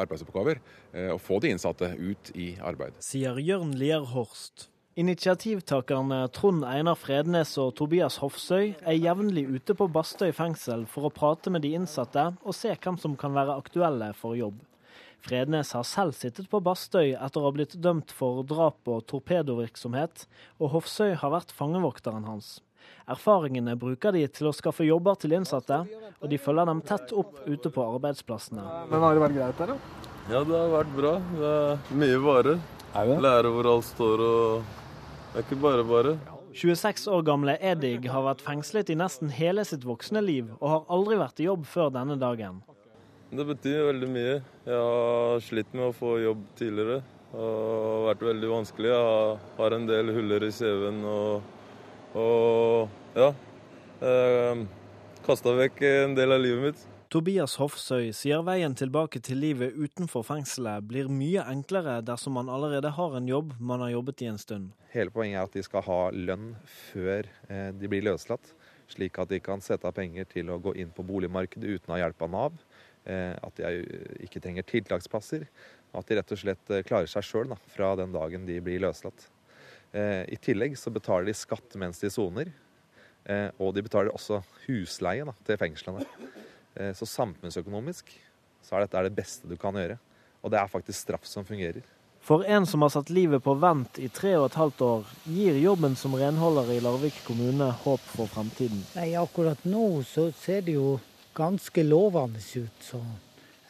arbeidsoppgaver. 0.00 0.60
Eh, 0.92 1.10
å 1.12 1.18
få 1.20 1.40
de 1.40 1.52
innsatte 1.52 1.94
ut 1.96 2.32
i 2.36 2.52
arbeid. 2.60 2.96
Sier 3.04 3.40
Jørn 3.40 3.74
Lier 3.80 4.04
Horst. 4.12 4.68
Initiativtakerne 5.00 6.26
Trond 6.36 6.66
Einar 6.68 6.98
Frednes 7.00 7.54
og 7.56 7.70
Tobias 7.78 8.18
Hofsøy 8.20 8.74
er 8.76 8.98
jevnlig 8.98 9.46
ute 9.48 9.72
på 9.72 9.86
Bastøy 9.88 10.34
fengsel 10.36 10.84
for 10.84 11.08
å 11.08 11.12
prate 11.16 11.48
med 11.48 11.64
de 11.64 11.70
innsatte 11.78 12.26
og 12.42 12.52
se 12.56 12.74
hvem 12.76 12.98
som 13.00 13.16
kan 13.16 13.32
være 13.32 13.56
aktuelle 13.56 14.10
for 14.18 14.36
jobb. 14.36 14.58
Frednes 15.24 15.70
har 15.72 15.86
selv 15.88 16.18
sittet 16.18 16.50
på 16.52 16.60
Bastøy 16.60 17.14
etter 17.14 17.40
å 17.40 17.46
ha 17.46 17.54
blitt 17.56 17.78
dømt 17.80 18.12
for 18.12 18.42
drap 18.44 18.84
og 18.90 19.06
torpedovirksomhet, 19.08 20.26
og 20.60 20.74
Hofsøy 20.74 21.14
har 21.22 21.32
vært 21.38 21.56
fangevokteren 21.56 22.28
hans. 22.28 22.58
Erfaringene 23.12 23.74
bruker 23.78 24.14
de 24.14 24.26
til 24.28 24.50
å 24.50 24.54
skaffe 24.56 24.86
jobber 24.86 25.18
til 25.20 25.34
innsatte, 25.38 25.82
og 26.20 26.30
de 26.30 26.38
følger 26.38 26.68
dem 26.70 26.82
tett 26.86 27.12
opp 27.12 27.40
ute 27.46 27.72
på 27.72 27.88
arbeidsplassene. 27.96 28.62
Men 28.90 29.04
Har 29.06 29.16
det 29.18 29.24
vært 29.24 29.38
greit 29.40 29.64
her, 29.64 29.74
da? 29.74 30.06
Ja, 30.30 30.44
det 30.46 30.54
har 30.54 30.70
vært 30.70 30.94
bra. 30.94 31.16
Det 31.34 31.50
er 31.56 31.98
mye 32.04 32.22
vare. 32.22 32.54
Lære 32.92 33.50
hvor 33.50 33.68
alt 33.72 33.88
står 33.88 34.22
og 34.22 34.78
det 35.32 35.40
er 35.40 35.46
ikke 35.46 35.62
bare 35.62 35.84
bare. 35.88 36.10
26 36.52 37.06
år 37.08 37.22
gamle 37.24 37.54
Edig 37.64 38.02
har 38.12 38.24
vært 38.26 38.42
fengslet 38.44 38.90
i 38.92 38.96
nesten 39.00 39.30
hele 39.32 39.62
sitt 39.64 39.86
voksne 39.88 40.20
liv, 40.20 40.50
og 40.60 40.68
har 40.68 40.82
aldri 40.92 41.16
vært 41.16 41.40
i 41.40 41.46
jobb 41.46 41.64
før 41.64 41.88
denne 41.94 42.18
dagen. 42.20 42.58
Det 43.32 43.46
betyr 43.48 43.86
veldig 43.86 44.10
mye. 44.12 44.34
Jeg 44.68 44.76
har 44.76 45.40
slitt 45.40 45.72
med 45.72 45.86
å 45.86 45.94
få 45.96 46.18
jobb 46.20 46.42
tidligere. 46.58 46.98
Det 47.32 47.40
har 47.40 48.04
vært 48.10 48.26
veldig 48.28 48.50
vanskelig. 48.50 48.90
Jeg 48.92 49.38
har 49.56 49.76
en 49.78 49.88
del 49.88 50.12
huller 50.18 50.44
i 50.44 50.50
CV-en 50.52 51.00
og, 51.08 51.48
og 52.18 52.88
ja. 53.16 53.32
Eh, 54.02 54.64
kasta 55.26 55.54
vekk 55.56 55.84
en 55.88 56.16
del 56.18 56.34
av 56.34 56.42
livet 56.42 56.68
mitt. 56.70 56.88
Tobias 57.12 57.58
Hofsøy 57.60 58.06
sier 58.16 58.40
veien 58.46 58.72
tilbake 58.72 59.20
til 59.20 59.36
livet 59.42 59.74
utenfor 59.76 60.24
fengselet 60.24 60.86
blir 60.88 61.10
mye 61.12 61.42
enklere 61.44 61.98
dersom 62.00 62.38
man 62.38 62.48
allerede 62.48 62.88
har 62.96 63.16
en 63.18 63.28
jobb 63.28 63.52
man 63.60 63.84
har 63.84 63.92
jobbet 63.92 64.22
i 64.24 64.30
en 64.30 64.40
stund. 64.40 64.70
Hele 64.94 65.12
poenget 65.12 65.42
er 65.42 65.50
at 65.50 65.58
de 65.58 65.64
skal 65.66 65.84
ha 65.84 65.98
lønn 66.16 66.54
før 66.88 67.28
eh, 67.48 67.68
de 67.76 67.90
blir 67.92 68.06
løslatt, 68.08 68.54
slik 68.88 69.20
at 69.20 69.28
de 69.28 69.42
kan 69.44 69.60
sette 69.60 69.84
av 69.84 69.92
penger 69.98 70.24
til 70.32 70.48
å 70.48 70.56
gå 70.64 70.72
inn 70.80 70.92
på 70.96 71.04
boligmarkedet 71.04 71.76
uten 71.76 71.92
å 71.92 71.98
ha 71.98 72.00
hjelp 72.06 72.24
av 72.24 72.32
Nav. 72.32 72.56
Eh, 73.04 73.36
at 73.36 73.60
de 73.60 73.84
ikke 74.24 74.40
trenger 74.40 74.64
tiltaksplasser. 74.72 75.44
At 75.92 76.08
de 76.08 76.16
rett 76.16 76.32
og 76.32 76.40
slett 76.40 76.72
eh, 76.72 76.84
klarer 76.86 77.10
seg 77.10 77.28
sjøl 77.28 77.52
fra 77.74 77.92
den 78.00 78.16
dagen 78.16 78.48
de 78.48 78.56
blir 78.64 78.80
løslatt. 78.86 79.28
I 79.92 80.36
tillegg 80.40 80.78
så 80.80 80.88
betaler 80.88 81.26
de 81.28 81.34
skatt 81.36 81.74
mens 81.76 81.98
de 82.00 82.08
soner. 82.08 82.48
Og 83.60 83.74
de 83.76 83.82
betaler 83.84 84.08
også 84.14 84.38
husleie 84.64 85.26
da, 85.28 85.34
til 85.44 85.58
fengslene. 85.60 86.06
Eh, 86.74 86.94
så 86.94 87.06
samfunnsøkonomisk 87.06 88.12
så 88.62 88.76
er 88.76 88.86
dette 88.86 89.04
det 89.08 89.16
beste 89.16 89.48
du 89.48 89.56
kan 89.60 89.76
gjøre. 89.76 89.98
Og 90.42 90.52
det 90.52 90.60
er 90.60 90.70
faktisk 90.70 90.98
straff 91.04 91.26
som 91.28 91.46
fungerer. 91.46 91.82
For 92.22 92.44
en 92.46 92.66
som 92.66 92.84
har 92.84 92.92
satt 92.94 93.10
livet 93.10 93.42
på 93.42 93.56
vent 93.58 93.98
i 93.98 94.08
tre 94.14 94.36
og 94.38 94.46
et 94.46 94.58
halvt 94.58 94.84
år, 94.86 95.08
gir 95.26 95.58
jobben 95.58 95.96
som 95.98 96.14
renholder 96.14 96.70
i 96.70 96.78
Larvik 96.82 97.18
kommune 97.26 97.72
håp 97.82 98.04
for 98.12 98.30
fremtiden? 98.30 98.84
Nei, 98.94 99.08
akkurat 99.18 99.64
nå 99.66 100.04
så 100.06 100.28
ser 100.38 100.62
det 100.68 100.76
jo 100.76 101.00
ganske 101.34 101.82
lovende 101.82 102.38
ut, 102.38 102.86
så 102.86 103.02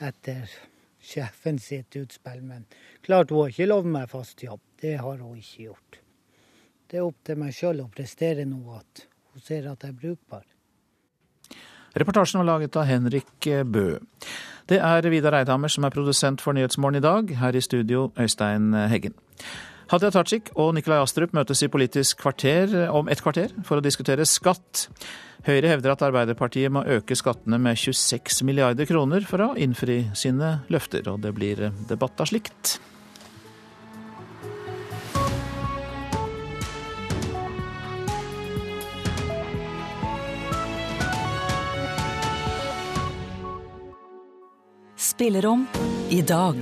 etter 0.05 0.53
sjefen 1.01 1.59
sitt 1.63 1.97
utspill. 1.97 2.45
Men 2.45 2.69
klart 3.07 3.33
hun 3.33 3.47
har 3.47 3.55
ikke 3.55 3.71
lovet 3.73 3.97
meg 3.97 4.13
fast 4.13 4.45
jobb. 4.45 4.61
Det 4.85 4.99
har 5.01 5.25
hun 5.25 5.41
ikke 5.41 5.71
gjort. 5.71 6.02
Det 6.93 7.01
er 7.01 7.07
opp 7.09 7.23
til 7.25 7.39
meg 7.41 7.55
sjøl 7.57 7.79
å 7.81 7.89
prestere 7.89 8.45
noe 8.45 8.83
at 8.83 9.07
hun 9.33 9.41
ser 9.41 9.65
at 9.71 9.81
jeg 9.81 9.95
er 9.95 9.97
brukbar. 9.97 10.43
Reportasjen 11.97 12.43
var 12.43 12.51
laget 12.51 12.77
av 12.77 12.85
Henrik 12.85 13.49
Bø. 13.65 13.87
Det 14.69 14.77
er 14.77 15.09
Vidar 15.09 15.39
Eidhammer 15.39 15.73
som 15.73 15.89
er 15.89 15.95
produsent 15.95 16.45
for 16.45 16.53
Nyhetsmorgen 16.53 17.01
i 17.01 17.05
dag. 17.05 17.33
Her 17.41 17.57
i 17.57 17.65
studio, 17.65 18.11
Øystein 18.21 18.77
Heggen. 18.93 19.17
Hadia 19.89 20.13
Tajik 20.13 20.53
og 20.53 20.75
Nikolai 20.77 21.01
Astrup 21.01 21.33
møtes 21.33 21.65
i 21.65 21.73
Politisk 21.73 22.21
kvarter 22.21 22.77
om 22.93 23.09
et 23.09 23.25
kvarter 23.25 23.57
for 23.65 23.81
å 23.81 23.85
diskutere 23.85 24.29
skatt. 24.29 24.85
Høyre 25.49 25.73
hevder 25.73 25.97
at 25.97 26.05
Arbeiderpartiet 26.13 26.77
må 26.77 26.85
øke 26.85 27.17
skattene 27.17 27.57
med 27.57 27.81
26 27.81 28.45
milliarder 28.45 28.89
kroner 28.89 29.25
for 29.25 29.49
å 29.49 29.53
innfri 29.57 30.03
sine 30.13 30.59
løfter, 30.69 31.09
og 31.09 31.25
det 31.25 31.33
blir 31.41 31.71
debatt 31.89 32.21
av 32.21 32.29
slikt. 32.29 32.77
Spillerom 45.13 45.67
i 46.09 46.23
dag. 46.25 46.57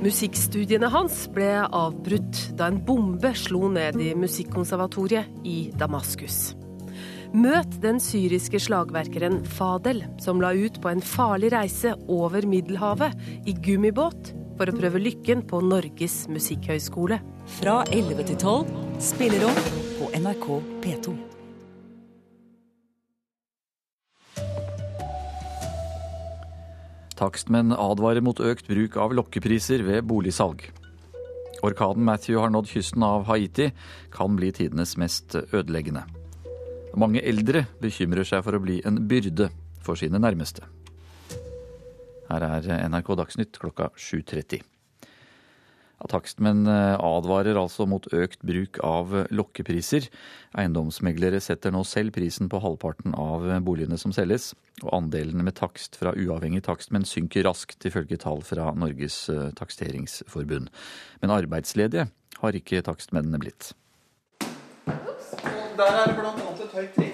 Musikkstudiene 0.00 0.88
hans 0.94 1.26
ble 1.34 1.50
avbrutt 1.60 2.38
da 2.56 2.70
en 2.70 2.78
bombe 2.86 3.34
slo 3.36 3.68
ned 3.68 3.98
i 4.00 4.14
Musikkonservatoriet 4.16 5.44
i 5.44 5.56
Damaskus. 5.76 6.54
Møt 7.36 7.76
den 7.82 8.00
syriske 8.00 8.62
slagverkeren 8.64 9.42
Fadel, 9.44 10.00
som 10.24 10.40
la 10.40 10.54
ut 10.56 10.80
på 10.80 10.88
en 10.88 11.04
farlig 11.04 11.50
reise 11.52 11.92
over 12.08 12.48
Middelhavet 12.48 13.12
i 13.44 13.52
gummibåt 13.52 14.32
for 14.56 14.72
å 14.72 14.76
prøve 14.78 15.02
lykken 15.02 15.44
på 15.50 15.60
Norges 15.66 16.22
musikkhøgskole. 16.32 17.20
Fra 17.58 17.82
11 17.90 18.24
til 18.30 18.40
12, 18.40 18.72
spillerom 19.12 19.62
på 19.98 20.08
NRK 20.16 20.48
P2. 20.86 21.31
Takstmenn 27.22 27.70
advarer 27.76 28.24
mot 28.24 28.40
økt 28.42 28.66
bruk 28.66 28.96
av 28.98 29.12
lokkepriser 29.14 29.84
ved 29.86 30.08
boligsalg. 30.10 30.64
Orkanen 31.62 32.02
Matthew 32.02 32.40
har 32.42 32.50
nådd 32.50 32.66
kysten 32.72 33.04
av 33.06 33.28
Haiti, 33.28 33.68
kan 34.10 34.34
bli 34.34 34.50
tidenes 34.50 34.96
mest 34.98 35.36
ødeleggende. 35.38 36.02
Mange 36.98 37.22
eldre 37.22 37.68
bekymrer 37.78 38.26
seg 38.26 38.42
for 38.42 38.58
å 38.58 38.62
bli 38.64 38.80
en 38.88 38.98
byrde 39.06 39.52
for 39.86 40.00
sine 40.00 40.18
nærmeste. 40.18 40.66
Her 42.26 42.48
er 42.48 42.88
NRK 42.90 43.14
Dagsnytt 43.22 43.62
klokka 43.62 43.92
7.30. 43.94 44.71
Takstmenn 46.10 46.66
eh, 46.70 46.96
advarer 46.98 47.58
altså 47.60 47.86
mot 47.90 48.06
økt 48.14 48.42
bruk 48.46 48.80
av 48.86 49.14
lokkepriser. 49.30 50.08
Eiendomsmeglere 50.58 51.40
setter 51.42 51.74
nå 51.74 51.84
selv 51.88 52.14
prisen 52.16 52.50
på 52.52 52.60
halvparten 52.62 53.14
av 53.18 53.46
boligene 53.66 53.98
som 54.00 54.14
selges, 54.14 54.52
og 54.82 54.90
andelen 54.98 55.44
med 55.44 55.56
takst 55.58 55.98
fra 56.00 56.14
uavhengig 56.16 56.64
takstmenn 56.66 57.06
synker 57.08 57.46
raskt, 57.48 57.84
ifølge 57.88 58.18
tall 58.22 58.42
fra 58.46 58.72
Norges 58.74 59.24
eh, 59.32 59.50
taksteringsforbund. 59.58 60.72
Men 61.22 61.36
arbeidsledige 61.36 62.08
har 62.42 62.58
ikke 62.58 62.82
takstmennene 62.86 63.42
blitt. 63.42 63.72
Der 64.86 65.88
er 65.88 66.08
det 66.10 66.16
blant 66.18 66.40
annet 66.40 66.64
et 66.66 66.74
høyt 66.76 66.96
tre. 66.98 67.12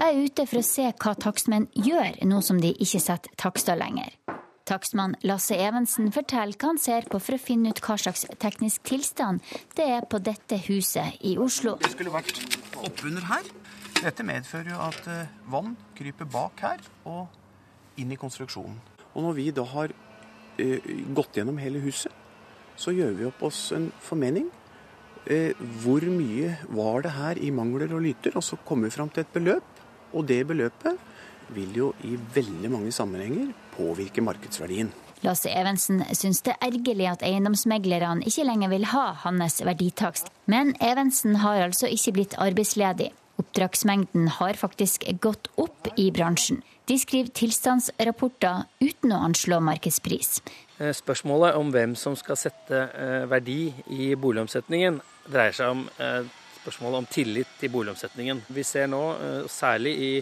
Jeg 0.00 0.14
er 0.16 0.24
ute 0.24 0.44
for 0.48 0.60
å 0.60 0.64
se 0.64 0.84
hva 1.02 1.12
takstmenn 1.18 1.66
gjør 1.76 2.22
nå 2.30 2.38
som 2.44 2.60
de 2.62 2.70
ikke 2.72 3.02
setter 3.02 3.34
takster 3.40 3.76
lenger. 3.76 4.14
Takstmann 4.70 5.16
Lasse 5.26 5.56
Evensen 5.58 6.12
forteller 6.14 6.54
hva 6.54 6.68
han 6.70 6.78
ser 6.78 7.08
på 7.10 7.18
for 7.18 7.34
å 7.34 7.42
finne 7.42 7.72
ut 7.72 7.80
hva 7.82 7.96
slags 7.98 8.22
teknisk 8.38 8.84
tilstand 8.86 9.42
det 9.74 9.86
er 9.96 10.04
på 10.06 10.20
dette 10.22 10.60
huset 10.68 11.16
i 11.26 11.32
Oslo. 11.42 11.74
Det 11.82 11.90
skulle 11.96 12.12
vært 12.14 12.38
oppunder 12.78 13.26
her. 13.26 13.48
Dette 13.98 14.26
medfører 14.26 14.70
jo 14.70 14.78
at 14.84 15.08
eh, 15.10 15.32
vann 15.50 15.74
kryper 15.98 16.28
bak 16.30 16.62
her 16.62 16.84
og 17.02 17.98
inn 17.98 18.14
i 18.14 18.20
konstruksjonen. 18.20 18.78
Og 19.10 19.26
når 19.26 19.36
vi 19.40 19.48
da 19.50 19.64
har 19.72 19.90
uh, 19.90 20.90
gått 21.18 21.40
gjennom 21.40 21.58
hele 21.58 21.82
huset, 21.82 22.14
så 22.78 22.94
gjør 22.94 23.16
vi 23.18 23.26
opp 23.26 23.42
oss 23.50 23.58
en 23.74 23.90
formening. 24.06 24.46
Uh, 25.26 25.50
hvor 25.82 26.06
mye 26.14 26.54
var 26.70 27.02
det 27.04 27.16
her 27.16 27.42
i 27.42 27.50
mangler 27.50 27.90
og 27.90 28.04
lyter? 28.06 28.38
Og 28.38 28.46
så 28.46 28.60
kommer 28.62 28.86
vi 28.86 28.94
fram 28.94 29.10
til 29.10 29.26
et 29.26 29.34
beløp. 29.34 29.82
Og 30.14 30.30
det 30.30 30.44
beløpet 30.46 31.02
vil 31.58 31.74
jo 31.74 31.90
i 32.06 32.14
veldig 32.14 32.70
mange 32.70 32.94
sammenhenger 32.94 33.50
påvirke 33.80 34.24
markedsverdien. 34.24 34.92
Lasse 35.24 35.50
Evensen 35.52 36.00
syns 36.16 36.40
det 36.46 36.54
er 36.54 36.70
ergerlig 36.70 37.08
at 37.10 37.24
eiendomsmeglerne 37.26 38.24
ikke 38.28 38.46
lenger 38.48 38.70
vil 38.72 38.86
ha 38.92 39.10
hans 39.24 39.58
verditakst. 39.64 40.30
Men 40.48 40.72
Evensen 40.80 41.42
har 41.42 41.60
altså 41.66 41.90
ikke 41.92 42.14
blitt 42.16 42.36
arbeidsledig. 42.40 43.10
Oppdragsmengden 43.40 44.28
har 44.38 44.56
faktisk 44.60 45.04
gått 45.20 45.48
opp 45.60 45.88
i 46.00 46.10
bransjen. 46.12 46.62
De 46.88 46.96
skriver 46.98 47.30
tilstandsrapporter 47.36 48.64
uten 48.82 49.12
å 49.14 49.20
anslå 49.28 49.60
markedspris. 49.64 50.40
Eh, 50.80 50.92
spørsmålet 50.96 51.56
om 51.60 51.70
hvem 51.72 51.94
som 51.96 52.16
skal 52.18 52.38
sette 52.40 52.80
eh, 52.88 53.28
verdi 53.30 53.70
i 53.92 54.10
boligomsetningen, 54.16 54.98
dreier 55.28 55.56
seg 55.56 55.76
om 55.76 55.84
eh, 56.00 56.24
spørsmålet 56.62 57.02
om 57.04 57.08
tillit 57.12 57.52
til 57.60 57.72
boligomsetningen. 57.76 58.42
Vi 58.48 58.64
ser 58.66 58.88
nå, 58.90 59.02
særlig 59.48 59.94
i 59.96 60.12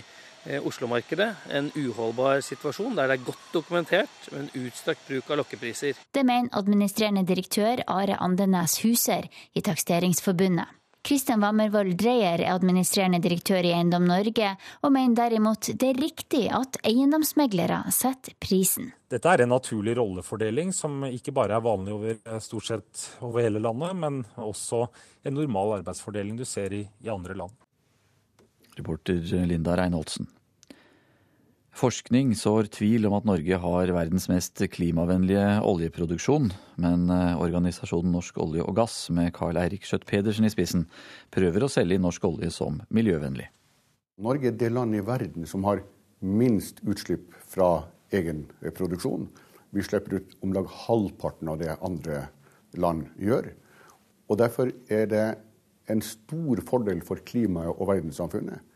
Oslo-markedet 0.46 1.28
en 1.52 1.70
uholdbar 1.74 2.40
situasjon 2.46 2.96
der 2.96 3.10
det 3.10 3.18
er 3.18 3.26
godt 3.26 3.52
dokumentert 3.52 4.30
med 4.32 4.46
en 4.46 4.66
utstrakt 4.66 5.04
bruk 5.08 5.30
av 5.30 5.42
lokkepriser. 5.42 5.98
Det 6.14 6.24
mener 6.24 6.52
administrerende 6.56 7.26
direktør 7.28 7.82
Are 7.86 8.16
Andenes 8.22 8.78
Huser 8.84 9.28
i 9.52 9.64
Taksteringsforbundet. 9.64 10.78
Kristian 11.08 11.40
Wammervold 11.40 11.94
Dreyer 11.96 12.42
er 12.42 12.50
administrerende 12.52 13.20
direktør 13.22 13.64
i 13.64 13.70
Eiendom 13.72 14.04
Norge, 14.04 14.50
og 14.82 14.92
mener 14.92 15.16
derimot 15.16 15.70
det 15.80 15.92
er 15.92 16.00
riktig 16.02 16.42
at 16.52 16.76
eiendomsmeglere 16.84 17.78
setter 17.94 18.34
prisen. 18.42 18.90
Dette 19.08 19.30
er 19.30 19.44
en 19.44 19.54
naturlig 19.54 19.94
rollefordeling 19.96 20.74
som 20.76 21.06
ikke 21.08 21.32
bare 21.32 21.56
er 21.56 21.64
vanlig 21.64 21.94
over 21.94 22.12
eh, 22.18 22.42
stort 22.44 22.68
sett 22.68 23.06
over 23.24 23.40
hele 23.46 23.62
landet, 23.62 23.96
men 23.96 24.20
også 24.36 24.82
en 25.24 25.38
normal 25.38 25.78
arbeidsfordeling 25.78 26.36
du 26.36 26.44
ser 26.44 26.76
i, 26.76 26.82
i 26.84 27.08
andre 27.14 27.38
land. 27.38 27.56
Reporter 28.78 29.20
Linda 29.46 29.76
Reinholdsen. 29.78 30.28
Forskning 31.78 32.32
sår 32.34 32.66
tvil 32.74 33.06
om 33.06 33.14
at 33.14 33.26
Norge 33.28 33.58
har 33.62 33.90
verdens 33.94 34.24
mest 34.26 34.58
klimavennlige 34.74 35.60
oljeproduksjon, 35.62 36.48
men 36.82 37.04
eh, 37.14 37.38
organisasjonen 37.38 38.10
Norsk 38.16 38.40
olje 38.42 38.64
og 38.64 38.74
gass 38.80 38.96
med 39.14 39.30
Carl 39.36 39.60
Eirik 39.60 39.86
Schjøtt-Pedersen 39.86 40.48
i 40.48 40.50
spissen 40.50 40.88
prøver 41.30 41.62
å 41.62 41.70
selge 41.70 42.00
norsk 42.02 42.26
olje 42.26 42.50
som 42.50 42.80
miljøvennlig. 42.90 43.46
Norge 44.18 44.50
er 44.50 44.58
det 44.58 44.72
landet 44.74 45.04
i 45.04 45.06
verden 45.06 45.46
som 45.46 45.62
har 45.68 45.84
minst 46.18 46.82
utslipp 46.82 47.30
fra 47.46 47.84
egen 48.10 48.48
produksjon. 48.74 49.28
Vi 49.70 49.84
slipper 49.86 50.18
ut 50.18 50.34
om 50.42 50.56
lag 50.56 50.66
halvparten 50.88 51.52
av 51.52 51.60
det 51.62 51.76
andre 51.78 52.24
land 52.74 53.06
gjør. 53.22 53.52
Og 54.26 54.40
Derfor 54.42 54.72
er 54.90 55.06
det 55.14 55.26
en 55.86 56.02
stor 56.02 56.64
fordel 56.66 57.06
for 57.06 57.22
klimaet 57.22 57.70
og 57.70 57.92
verdenssamfunnet 57.92 58.66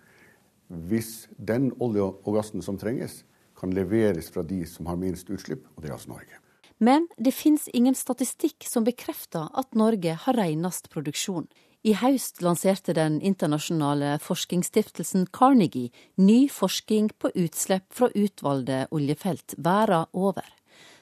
hvis 0.88 1.28
den 1.36 1.70
olje 1.82 2.04
og 2.04 2.30
gassen 2.36 2.64
som 2.64 2.78
trenges, 2.80 3.22
kan 3.58 3.74
leveres 3.74 4.30
fra 4.32 4.42
de 4.42 4.64
som 4.66 4.88
har 4.90 4.98
minst 4.98 5.30
utslipp, 5.30 5.66
og 5.76 5.82
det 5.82 5.90
er 5.90 5.96
altså 5.96 6.14
Norge. 6.14 6.38
Men 6.82 7.06
det 7.14 7.34
finnes 7.36 7.68
ingen 7.70 7.94
statistikk 7.94 8.66
som 8.66 8.82
bekrefter 8.82 9.52
at 9.54 9.76
Norge 9.78 10.16
har 10.24 10.34
renest 10.34 10.90
produksjon. 10.90 11.46
I 11.86 11.94
høst 11.98 12.42
lanserte 12.42 12.94
den 12.94 13.20
internasjonale 13.22 14.16
forskningsstiftelsen 14.22 15.28
Carnegie 15.34 15.90
ny 16.18 16.48
forskning 16.50 17.10
på 17.18 17.30
utslipp 17.38 17.88
fra 17.94 18.10
utvalgte 18.14 18.84
oljefelt 18.94 19.56
verden 19.58 20.10
over. 20.12 20.46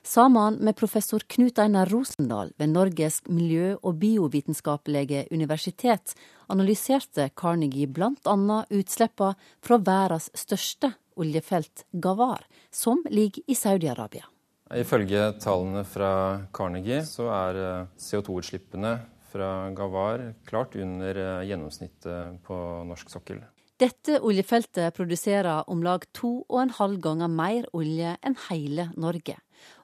Sammen 0.02 0.54
med 0.64 0.76
professor 0.76 1.20
Knut 1.26 1.58
Einar 1.58 1.86
Rosendal 1.92 2.52
ved 2.56 2.72
Norges 2.72 3.20
miljø- 3.28 3.76
og 3.82 3.98
biovitenskapelige 4.00 5.26
universitet 5.30 6.14
analyserte 6.48 7.28
Carnegie 7.36 7.86
bl.a. 7.86 8.64
utslippene 8.70 9.34
fra 9.60 9.76
verdens 9.76 10.30
største 10.34 10.94
oljefelt, 11.20 11.84
Gawar, 11.92 12.46
som 12.72 13.04
ligger 13.10 13.44
i 13.46 13.54
Saudi-Arabia. 13.54 14.24
Ifølge 14.70 15.32
tallene 15.42 15.84
fra 15.84 16.12
Carnegie 16.54 17.02
så 17.04 17.28
er 17.34 17.60
eh, 17.60 17.86
CO2-utslippene 17.98 18.94
fra 19.30 19.70
Gawar 19.76 20.30
klart 20.48 20.76
under 20.78 21.16
eh, 21.18 21.46
gjennomsnittet 21.50 22.40
på 22.46 22.58
norsk 22.88 23.10
sokkel. 23.12 23.42
Dette 23.80 24.18
oljefeltet 24.20 24.94
produserer 24.96 25.68
om 25.72 25.82
lag 25.82 26.04
to 26.16 26.42
og 26.48 26.58
en 26.62 26.74
halv 26.76 27.00
ganger 27.04 27.32
mer 27.32 27.68
olje 27.76 28.16
enn 28.20 28.36
hele 28.48 28.90
Norge. 29.00 29.38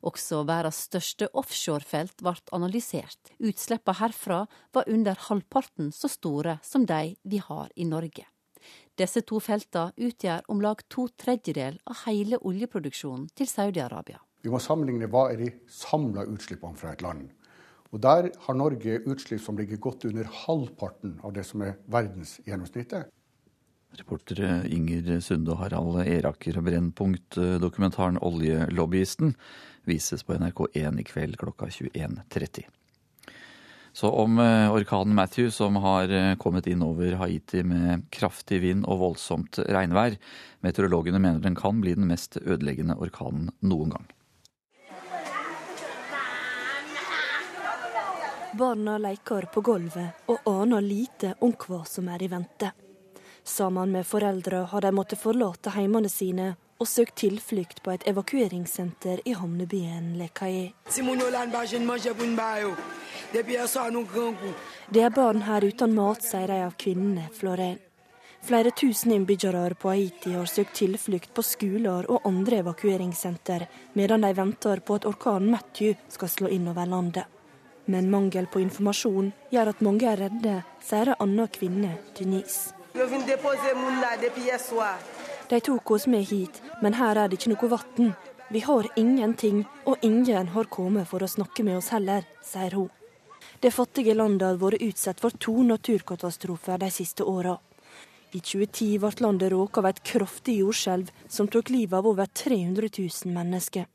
Også 0.06 0.42
verdens 0.48 0.84
største 0.88 1.28
offshorefelt 1.32 2.22
ble 2.22 2.36
analysert. 2.56 3.32
Utslippene 3.38 4.00
herfra 4.00 4.40
var 4.76 4.88
under 4.92 5.18
halvparten 5.28 5.92
så 5.92 6.10
store 6.12 6.58
som 6.62 6.86
de 6.86 7.16
vi 7.22 7.42
har 7.42 7.72
i 7.76 7.88
Norge. 7.88 8.26
Disse 8.96 9.20
to 9.28 9.38
feltene 9.44 9.92
utgjør 9.96 10.46
om 10.52 10.62
lag 10.64 10.80
to 10.92 11.06
tredjedel 11.20 11.76
av 11.84 12.06
hele 12.06 12.38
oljeproduksjonen 12.40 13.28
til 13.36 13.48
Saudi-Arabia. 13.50 14.22
Vi 14.42 14.52
må 14.52 14.60
sammenligne 14.62 15.08
hva 15.10 15.26
er 15.32 15.42
de 15.42 15.50
samla 15.68 16.24
utslippene 16.30 16.78
fra 16.78 16.94
et 16.94 17.02
land. 17.04 17.26
Og 17.92 18.00
Der 18.02 18.30
har 18.46 18.54
Norge 18.54 19.00
utslipp 19.06 19.40
som 19.40 19.56
ligger 19.56 19.76
godt 19.76 20.04
under 20.08 20.26
halvparten 20.44 21.18
av 21.24 21.32
det 21.36 21.44
som 21.46 21.62
er 21.62 21.76
verdensgjennomsnittet. 21.92 23.10
Reportere 23.96 24.62
Inger 24.72 25.20
Sunde 25.24 25.54
og 25.54 25.62
Harald 25.64 26.02
Eraker. 26.04 26.60
Brennpunkt-dokumentaren 26.60 28.18
'Oljelobbyisten' 28.18 29.34
vises 29.86 30.22
på 30.22 30.34
NRK1 30.34 31.00
i 31.00 31.04
kveld 31.06 31.36
klokka 31.38 31.66
21.30. 31.66 32.66
Så 33.96 34.10
om 34.10 34.38
eh, 34.38 34.72
orkanen 34.72 35.14
Matthew, 35.14 35.50
som 35.50 35.76
har 35.80 36.10
eh, 36.12 36.34
kommet 36.36 36.66
inn 36.66 36.82
over 36.84 37.14
Haiti 37.16 37.62
med 37.64 38.04
kraftig 38.12 38.60
vind 38.60 38.84
og 38.84 39.00
voldsomt 39.00 39.56
regnvær. 39.58 40.18
Meteorologene 40.60 41.18
mener 41.22 41.40
den 41.40 41.56
kan 41.56 41.80
bli 41.80 41.94
den 41.96 42.10
mest 42.10 42.36
ødeleggende 42.42 42.98
orkanen 43.00 43.48
noen 43.64 43.96
gang. 43.96 44.10
Barna 48.56 48.98
leker 49.00 49.48
på 49.52 49.60
gulvet 49.64 50.28
og 50.32 50.44
aner 50.48 50.84
lite 50.84 51.34
om 51.44 51.56
hva 51.60 51.82
som 51.88 52.12
er 52.12 52.22
i 52.24 52.28
vente. 52.32 52.70
Sammen 53.46 53.92
med 53.92 54.06
foreldre 54.06 54.56
har 54.56 54.80
de 54.80 54.90
måttet 54.92 55.20
forlate 55.22 55.70
heimene 55.70 56.08
sine 56.10 56.56
og 56.82 56.88
søkt 56.90 57.14
tilflukt 57.22 57.78
på 57.82 57.92
et 57.94 58.02
evakueringssenter 58.10 59.22
i 59.24 59.34
havnebyen 59.38 60.16
Lekai. 60.18 60.72
Det 64.90 65.02
er 65.02 65.14
barn 65.14 65.42
her 65.46 65.64
uten 65.64 65.94
mat, 65.94 66.26
sier 66.26 66.50
ei 66.50 66.64
av 66.66 66.74
kvinnene, 66.74 67.28
Florén. 67.38 67.78
Flere 68.46 68.70
tusen 68.70 69.14
innbyggere 69.14 69.74
på 69.78 69.94
Haiti 69.94 70.34
har 70.34 70.50
søkt 70.50 70.74
tilflukt 70.82 71.32
på 71.34 71.42
skoler 71.46 72.10
og 72.10 72.26
andre 72.26 72.60
evakueringssenter, 72.64 73.68
medan 73.94 74.26
de 74.26 74.34
venter 74.34 74.82
på 74.82 74.98
at 74.98 75.06
orkanen 75.06 75.54
Matthew 75.54 75.94
skal 76.08 76.34
slå 76.34 76.50
inn 76.50 76.66
over 76.68 76.86
landet. 76.86 77.30
Men 77.86 78.10
mangel 78.10 78.50
på 78.50 78.60
informasjon 78.60 79.30
gjør 79.54 79.70
at 79.70 79.82
mange 79.86 80.10
er 80.10 80.26
redde, 80.26 80.62
sier 80.82 81.14
ei 81.14 81.20
anna 81.22 81.46
kvinne, 81.46 81.94
Denise. 82.18 82.75
De 85.48 85.60
tok 85.60 85.90
oss 85.90 86.06
med 86.06 86.24
hit, 86.24 86.62
men 86.82 86.94
her 86.96 87.18
er 87.20 87.28
det 87.28 87.36
ikke 87.38 87.52
noe 87.52 87.68
vann. 87.74 88.14
Vi 88.48 88.60
har 88.64 88.86
ingenting, 88.96 89.64
og 89.84 89.96
ingen 90.02 90.48
har 90.54 90.70
kommet 90.70 91.08
for 91.10 91.22
å 91.22 91.28
snakke 91.28 91.64
med 91.66 91.76
oss 91.76 91.90
heller, 91.92 92.24
sier 92.42 92.72
hun. 92.78 92.88
Det 93.60 93.72
fattige 93.74 94.14
landet 94.14 94.46
har 94.48 94.60
vært 94.60 94.84
utsatt 94.86 95.20
for 95.20 95.36
to 95.36 95.54
naturkatastrofer 95.66 96.78
de 96.80 96.90
siste 96.94 97.24
åra. 97.24 97.56
I 98.32 98.40
2010 98.40 98.98
ble 99.02 99.12
landet 99.24 99.52
råket 99.52 99.78
av 99.82 99.90
et 99.90 100.02
kraftig 100.12 100.56
jordskjelv 100.62 101.12
som 101.28 101.48
tok 101.52 101.70
livet 101.74 101.98
av 101.98 102.08
over 102.10 102.26
300 102.26 102.88
000 102.96 103.34
mennesker. 103.34 103.86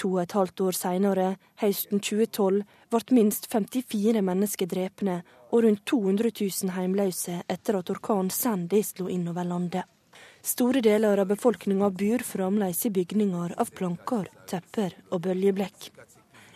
To 0.00 0.14
og 0.14 0.22
et 0.22 0.32
halvt 0.32 0.60
år 0.64 0.76
seinere, 0.76 1.28
høsten 1.60 2.00
2012, 2.00 2.62
ble 2.90 3.16
minst 3.16 3.50
54 3.52 4.24
mennesker 4.24 4.70
drepne 4.70 5.20
og 5.50 5.62
rundt 5.64 5.84
200 5.84 6.30
000 6.40 6.74
heimløse 6.76 7.42
etter 7.48 7.78
at 7.80 7.90
orkanen 7.90 8.30
Sandy 8.30 8.82
slo 8.86 9.08
innover 9.08 9.44
landet. 9.44 9.84
Store 10.42 10.80
deler 10.80 11.20
av 11.20 11.28
befolkninga 11.28 11.90
bor 11.90 12.22
fremdeles 12.24 12.86
i 12.86 12.90
bygninger 12.90 13.54
av 13.60 13.70
planker, 13.76 14.30
tepper 14.48 14.96
og 15.10 15.20
bøljeblekk. 15.26 15.90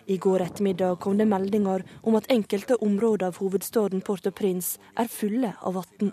I 0.06 0.16
går 0.16 0.42
ettermiddag 0.46 0.98
kom 1.00 1.18
det 1.18 1.26
meldinger 1.28 1.84
om 2.02 2.16
at 2.16 2.28
enkelte 2.32 2.76
områder 2.76 3.26
av 3.26 3.40
hovedstaden 3.40 4.04
Port-au-Prince 4.04 4.80
er 5.00 5.08
fulle 5.08 5.54
av 5.60 5.78
vann. 5.80 6.12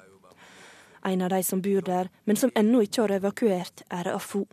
En 1.03 1.21
av 1.21 1.29
de 1.33 1.43
som 1.43 1.61
bor 1.61 1.81
der, 1.81 2.09
men 2.23 2.37
som 2.37 2.51
ennå 2.55 2.83
ikke 2.85 3.01
har 3.01 3.15
evakuert, 3.17 3.83
er 3.89 4.11
Afo. 4.13 4.45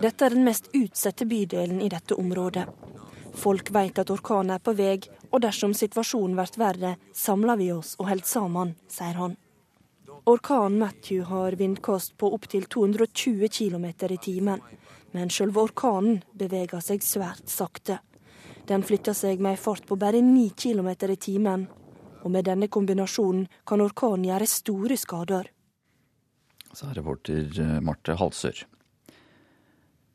Dette 0.00 0.24
er 0.24 0.34
den 0.34 0.44
mest 0.46 0.70
utsatte 0.74 1.26
bydelen 1.28 1.82
i 1.84 1.90
dette 1.92 2.16
området. 2.18 2.66
Folk 3.34 3.70
vet 3.74 3.98
at 3.98 4.10
orkanen 4.14 4.54
er 4.54 4.62
på 4.62 4.74
vei, 4.78 4.98
og 5.30 5.42
dersom 5.42 5.74
situasjonen 5.74 6.36
blir 6.38 6.58
verre, 6.60 6.94
samler 7.12 7.58
vi 7.58 7.72
oss 7.74 7.96
og 7.98 8.08
holder 8.12 8.30
sammen, 8.30 8.74
sier 8.88 9.18
han. 9.18 9.36
Orkanen 10.30 10.78
Matthew 10.80 11.26
har 11.28 11.52
vindkast 11.60 12.16
på 12.16 12.30
opptil 12.32 12.64
220 12.72 13.48
km 13.52 13.86
i 14.08 14.16
timen, 14.16 14.62
men 15.12 15.30
selve 15.30 15.66
orkanen 15.66 16.22
beveger 16.32 16.80
seg 16.80 17.02
svært 17.04 17.50
sakte. 17.50 17.98
Den 18.64 18.82
flytter 18.82 19.12
seg 19.12 19.42
med 19.42 19.58
en 19.58 19.60
fart 19.60 19.84
på 19.86 19.98
bare 20.00 20.22
9 20.24 20.46
km 20.56 20.88
i 21.12 21.16
timen, 21.20 21.66
og 22.24 22.32
med 22.32 22.46
denne 22.48 22.70
kombinasjonen 22.72 23.44
kan 23.68 23.84
orkanen 23.84 24.30
gjøre 24.30 24.48
store 24.48 24.96
skader. 24.96 25.50
Sa 26.74 26.88
reporter 26.96 27.60
eh, 27.60 27.80
Marte 27.84 28.16
Halsør. 28.18 28.64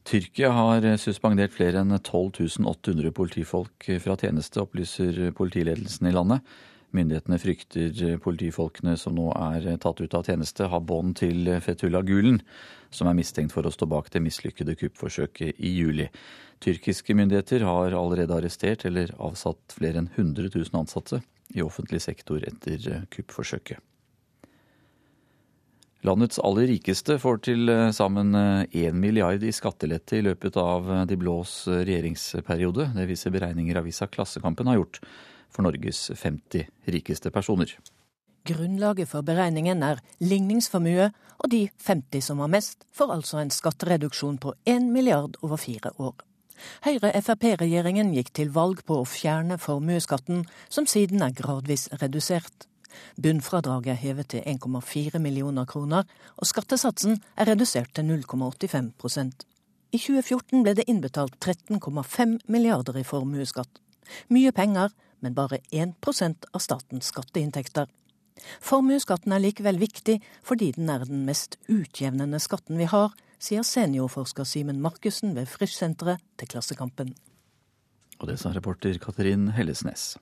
Tyrkia 0.09 0.49
har 0.49 0.85
suspendert 0.97 1.53
flere 1.53 1.83
enn 1.83 1.93
12 1.93 2.63
800 2.65 3.11
politifolk 3.13 3.85
fra 4.01 4.15
tjeneste, 4.17 4.63
opplyser 4.63 5.27
politiledelsen 5.37 6.07
i 6.09 6.13
landet. 6.15 6.41
Myndighetene 6.97 7.37
frykter 7.37 8.15
politifolkene 8.23 8.95
som 8.97 9.13
nå 9.13 9.27
er 9.37 9.67
tatt 9.77 10.01
ut 10.01 10.15
av 10.17 10.25
tjeneste, 10.25 10.65
har 10.71 10.81
bånd 10.81 11.19
til 11.19 11.51
Fetullah 11.61 12.01
Gulen, 12.07 12.39
som 12.89 13.05
er 13.11 13.19
mistenkt 13.19 13.53
for 13.53 13.69
å 13.69 13.73
stå 13.75 13.85
bak 13.91 14.09
det 14.09 14.23
mislykkede 14.25 14.73
kuppforsøket 14.79 15.61
i 15.61 15.75
juli. 15.75 16.09
Tyrkiske 16.65 17.13
myndigheter 17.13 17.67
har 17.69 17.93
allerede 17.93 18.33
arrestert 18.33 18.87
eller 18.89 19.13
avsatt 19.21 19.77
flere 19.77 20.01
enn 20.01 20.09
100 20.15 20.49
000 20.55 20.73
ansatte 20.81 21.21
i 21.53 21.61
offentlig 21.61 22.01
sektor 22.01 22.41
etter 22.49 23.05
kuppforsøket. 23.13 23.77
Landets 26.07 26.39
aller 26.39 26.69
rikeste 26.69 27.17
får 27.19 27.41
til 27.43 27.67
eh, 27.67 27.89
sammen 27.91 28.31
én 28.31 28.69
eh, 28.71 28.95
milliard 28.95 29.43
i 29.43 29.51
skattelette 29.51 30.15
i 30.15 30.23
løpet 30.23 30.55
av 30.61 30.87
eh, 30.87 31.01
de 31.09 31.17
blås 31.19 31.65
regjeringsperiode. 31.67 32.93
Det 32.95 33.07
viser 33.09 33.33
beregninger 33.35 33.81
avisa 33.81 34.07
Klassekampen 34.07 34.71
har 34.71 34.79
gjort 34.79 35.01
for 35.51 35.67
Norges 35.67 36.05
50 36.15 36.69
rikeste 36.95 37.33
personer. 37.35 37.73
Grunnlaget 38.47 39.11
for 39.11 39.27
beregningen 39.27 39.83
er 39.83 39.99
ligningsformue, 40.23 41.09
og 41.43 41.51
de 41.51 41.65
50 41.83 42.23
som 42.29 42.39
har 42.39 42.53
mest, 42.55 42.87
får 42.95 43.11
altså 43.17 43.43
en 43.43 43.51
skattereduksjon 43.51 44.39
på 44.39 44.55
1 44.63 44.87
milliard 44.93 45.35
over 45.43 45.59
fire 45.59 45.91
år. 45.99 46.15
Høyre-Frp-regjeringen 46.87 48.15
gikk 48.15 48.31
til 48.39 48.55
valg 48.55 48.85
på 48.87 49.01
å 49.01 49.07
fjerne 49.07 49.59
formuesskatten, 49.59 50.45
som 50.71 50.87
siden 50.87 51.27
er 51.27 51.35
gradvis 51.35 51.89
redusert. 51.99 52.68
Bunnfradraget 53.21 53.93
er 53.93 54.01
hevet 54.01 54.31
til 54.33 54.45
1,4 54.47 55.19
millioner 55.19 55.65
kroner, 55.65 56.07
og 56.37 56.47
skattesatsen 56.47 57.19
er 57.35 57.51
redusert 57.51 57.93
til 57.95 58.09
0,85% 58.09 59.45
I 59.91 59.97
2014 59.97 60.63
ble 60.63 60.75
det 60.77 60.87
innbetalt 60.87 61.37
13,5 61.41 62.39
milliarder 62.47 62.99
i 62.99 63.03
formuesskatt. 63.03 63.79
Mye 64.29 64.51
penger, 64.51 64.93
men 65.21 65.35
bare 65.35 65.59
1% 65.73 66.49
av 66.53 66.61
statens 66.61 67.09
skatteinntekter. 67.13 67.89
Formuesskatten 68.63 69.33
er 69.35 69.43
likevel 69.43 69.79
viktig 69.81 70.19
fordi 70.45 70.71
den 70.77 70.89
er 70.89 71.03
den 71.05 71.25
mest 71.27 71.57
utjevnende 71.67 72.39
skatten 72.39 72.79
vi 72.79 72.87
har, 72.89 73.11
sier 73.39 73.63
seniorforsker 73.63 74.47
Simen 74.47 74.81
Markussen 74.83 75.35
ved 75.35 75.49
Frischsenteret 75.51 76.23
til 76.39 76.51
Klassekampen. 76.53 77.13
Og 78.19 78.27
det 78.27 78.39
sa 78.39 78.51
reporter 78.51 78.97
Katrin 78.99 79.49
Hellesnes. 79.55 80.17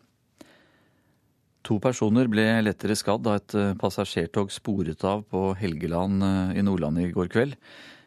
To 1.67 1.81
personer 1.83 2.29
ble 2.31 2.45
lettere 2.63 2.95
skadd 2.95 3.25
da 3.25 3.33
et 3.35 3.53
eh, 3.59 3.73
passasjertog 3.75 4.53
sporet 4.55 5.01
av 5.03 5.25
på 5.27 5.49
Helgeland 5.59 6.23
eh, 6.23 6.59
i 6.61 6.63
Nordland 6.63 7.01
i 7.01 7.09
går 7.11 7.27
kveld. 7.33 7.57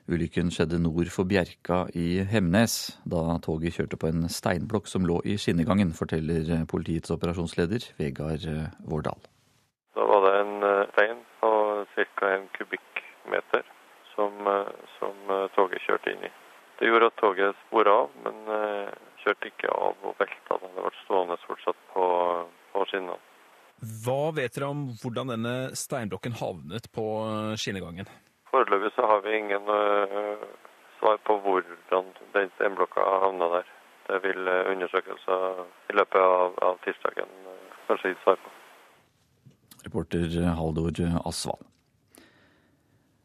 Ulykken 0.08 0.48
skjedde 0.54 0.78
nord 0.80 1.10
for 1.12 1.28
Bjerka 1.28 1.82
i 1.92 2.22
Hemnes, 2.30 2.96
da 3.04 3.36
toget 3.44 3.76
kjørte 3.76 4.00
på 4.00 4.08
en 4.08 4.24
steinblokk 4.32 4.88
som 4.88 5.04
lå 5.04 5.20
i 5.28 5.36
skinnegangen, 5.36 5.92
forteller 5.92 6.48
eh, 6.56 6.64
politiets 6.72 7.12
operasjonsleder 7.12 7.84
Vegard 8.00 8.48
Vårdal. 8.88 9.28
Da 9.92 10.08
var 10.08 10.24
det 10.24 10.34
en 10.40 10.56
stein 10.94 11.20
på 11.44 11.54
ca. 11.92 12.32
en 12.32 12.48
kubikkmeter 12.56 13.68
som, 14.14 14.40
som, 14.96 15.34
toget 15.52 15.84
kjørte 15.84 16.14
inn 16.14 16.30
i. 16.30 16.36
Det 16.80 16.88
gjorde 16.88 17.12
at 17.12 17.20
toget 17.20 17.64
spora 17.66 18.04
av, 18.06 18.20
men 18.24 18.40
kjørte 19.20 19.52
ikke 19.52 19.74
av 19.76 20.00
og 20.00 20.16
velta. 20.16 20.62
Det 20.64 20.78
ble 20.78 21.00
stående 21.04 21.36
fortsatt 21.44 21.90
på, 21.92 22.06
på 22.72 22.88
skinnene. 22.88 23.26
Hva 23.80 24.30
vet 24.36 24.56
dere 24.56 24.68
om 24.68 24.88
hvordan 25.00 25.32
denne 25.32 25.54
steinblokken 25.78 26.36
havnet 26.36 26.90
på 26.92 27.04
skinnegangen? 27.56 28.08
Foreløpig 28.50 28.90
så 28.96 29.06
har 29.08 29.22
vi 29.24 29.36
ingen 29.38 29.68
uh, 29.72 30.42
svar 30.98 31.20
på 31.24 31.38
hvordan 31.44 32.10
den 32.34 32.50
steinblokka 32.56 33.04
havna 33.24 33.48
der. 33.54 33.70
Det 34.10 34.18
vil 34.26 34.48
uh, 34.50 34.72
undersøkelser 34.72 35.62
i 35.92 35.96
løpet 35.96 36.20
av, 36.20 36.58
av 36.66 36.80
tirsdagen 36.84 37.30
uh, 37.46 37.76
kanskje 37.88 38.12
gi 38.12 38.18
svar 38.24 38.40
på. 38.42 38.52
Reporter 39.86 40.34
Haldor 40.58 41.00
Asvald. 41.24 41.64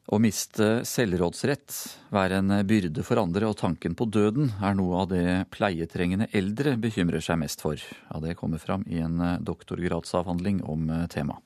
Å 0.05 0.19
miste 0.21 0.83
selvrådsrett, 0.85 1.73
være 2.13 2.37
en 2.37 2.51
byrde 2.69 3.01
for 3.01 3.17
andre 3.17 3.47
og 3.49 3.55
tanken 3.57 3.95
på 3.97 4.05
døden 4.05 4.51
er 4.61 4.75
noe 4.77 4.99
av 5.01 5.07
det 5.09 5.23
pleietrengende 5.55 6.27
eldre 6.37 6.75
bekymrer 6.77 7.23
seg 7.25 7.39
mest 7.41 7.63
for. 7.65 7.81
Ja, 7.81 8.21
det 8.21 8.35
kommer 8.37 8.61
fram 8.61 8.85
i 8.85 9.01
en 9.01 9.17
doktorgradsavhandling 9.41 10.61
om 10.69 10.91
temaet. 11.09 11.41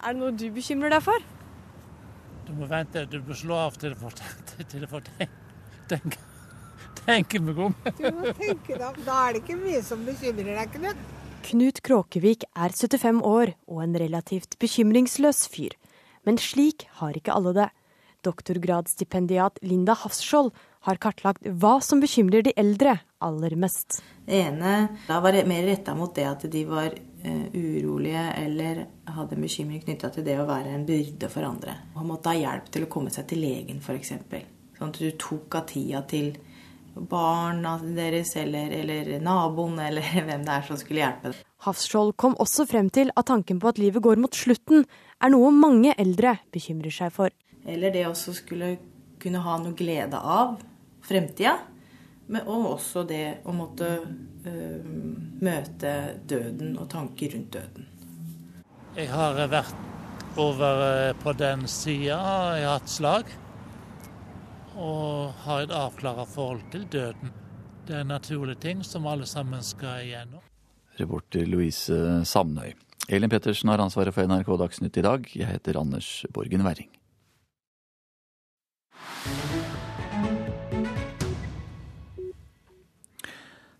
Er 0.00 0.14
det 0.14 0.20
noe 0.22 0.30
du 0.32 0.46
bekymrer 0.54 0.94
deg 0.94 1.02
for? 1.04 1.26
Du 2.46 2.54
må 2.56 2.70
vente, 2.70 3.02
du 3.10 3.18
må 3.26 3.34
slå 3.34 3.58
av 3.66 3.74
til 3.82 3.92
det 3.92 3.98
får, 3.98 5.10
tenke. 5.10 5.36
Tenk, 5.90 6.16
tenk 7.02 7.36
meg 7.42 7.58
om. 7.66 7.74
Du 7.98 8.06
må 8.14 8.30
tenke 8.38 8.78
deg 8.78 9.02
Da 9.02 9.18
er 9.26 9.34
det 9.34 9.42
ikke 9.42 9.58
mye 9.58 9.82
som 9.82 10.06
bekymrer 10.06 10.54
deg, 10.54 10.78
Knut. 10.78 11.04
Knut 11.50 11.82
Kråkevik 11.82 12.46
er 12.54 12.70
75 12.70 13.22
år 13.26 13.56
og 13.66 13.82
en 13.82 13.98
relativt 13.98 14.54
bekymringsløs 14.62 15.48
fyr. 15.50 15.74
Men 16.30 16.38
slik 16.38 16.84
har 17.00 17.16
ikke 17.18 17.34
alle 17.34 17.50
det. 17.56 17.64
Doktorgradsstipendiat 18.22 19.56
Linda 19.66 19.96
Hafskjold 19.98 20.52
har 20.86 21.00
kartlagt 21.02 21.48
hva 21.58 21.80
som 21.82 21.98
bekymrer 21.98 22.44
de 22.46 22.52
eldre 22.60 22.92
aller 23.18 23.56
mest. 23.58 23.96
Det 24.28 24.38
ene 24.44 24.74
var 25.08 25.38
mer 25.50 25.66
retta 25.66 25.96
mot 25.98 26.14
det 26.14 26.28
at 26.28 26.44
de 26.52 26.62
var 26.68 26.94
uh, 26.94 27.48
urolige 27.50 28.22
eller 28.44 28.84
hadde 29.10 29.34
en 29.34 29.48
bekymring 29.48 29.82
knytta 29.82 30.12
til 30.14 30.28
det 30.28 30.38
å 30.38 30.46
være 30.46 30.76
en 30.76 30.86
byrde 30.86 31.32
for 31.34 31.48
andre. 31.48 31.74
Og 31.96 32.06
måtte 32.12 32.30
ha 32.30 32.38
hjelp 32.38 32.70
til 32.70 32.86
å 32.86 32.92
komme 32.94 33.10
seg 33.10 33.26
til 33.32 33.42
legen, 33.42 33.82
f.eks. 33.82 34.14
Sånn 34.78 34.94
at 34.94 35.02
du 35.02 35.10
tok 35.18 35.58
av 35.58 35.66
tida 35.74 36.06
til 36.14 36.30
barna 36.94 37.74
deres 37.82 38.36
eller, 38.38 38.70
eller 38.70 39.16
naboen 39.18 39.78
eller 39.82 40.14
hvem 40.30 40.46
det 40.46 40.60
er 40.60 40.70
som 40.70 40.78
skulle 40.78 41.02
hjelpe. 41.02 41.34
Hafskjold 41.66 42.14
kom 42.16 42.38
også 42.40 42.64
frem 42.70 42.88
til 42.94 43.10
at 43.18 43.28
tanken 43.28 43.58
på 43.60 43.68
at 43.68 43.82
livet 43.82 44.02
går 44.06 44.20
mot 44.22 44.34
slutten, 44.34 44.86
er 45.20 45.32
noe 45.32 45.50
mange 45.54 45.94
eldre 46.00 46.38
bekymrer 46.52 46.94
seg 46.94 47.12
for. 47.14 47.34
Eller 47.68 47.92
det 47.92 48.06
også 48.08 48.34
skulle 48.36 48.74
kunne 49.20 49.42
ha 49.44 49.58
noe 49.60 49.76
glede 49.76 50.16
av 50.16 50.56
fremtida. 51.04 51.58
Og 52.40 52.66
også 52.76 53.02
det 53.08 53.42
å 53.44 53.52
måtte 53.52 53.88
øh, 54.46 54.90
møte 55.42 55.94
døden 56.30 56.76
og 56.78 56.86
tanker 56.92 57.34
rundt 57.34 57.56
døden. 57.56 57.88
Jeg 58.94 59.10
har 59.10 59.38
vært 59.50 60.38
over 60.38 60.84
øh, 60.86 61.14
på 61.18 61.34
den 61.38 61.66
sida, 61.68 62.20
jeg 62.56 62.68
har 62.68 62.78
hatt 62.78 62.92
slag. 62.92 63.32
Og 64.78 65.34
har 65.44 65.66
et 65.66 65.74
avklara 65.74 66.24
forhold 66.24 66.62
til 66.72 66.86
døden. 66.92 67.34
Det 67.86 67.96
er 67.98 68.04
en 68.04 68.14
naturlig 68.14 68.60
ting 68.62 68.84
som 68.86 69.08
alle 69.10 69.26
sammen 69.26 69.64
skal 69.66 70.06
igjennom. 70.06 70.46
Reporter 71.00 71.48
Louise 71.50 72.22
Samnøy. 72.24 72.76
Elin 73.10 73.30
Pettersen 73.30 73.72
har 73.72 73.82
ansvaret 73.82 74.14
for 74.14 74.28
NRK 74.30 74.50
Dagsnytt 74.60 74.98
i 75.00 75.02
dag. 75.02 75.24
Jeg 75.34 75.48
heter 75.48 75.80
Anders 75.80 76.22
Borgen 76.30 76.62
Werring. 76.62 76.90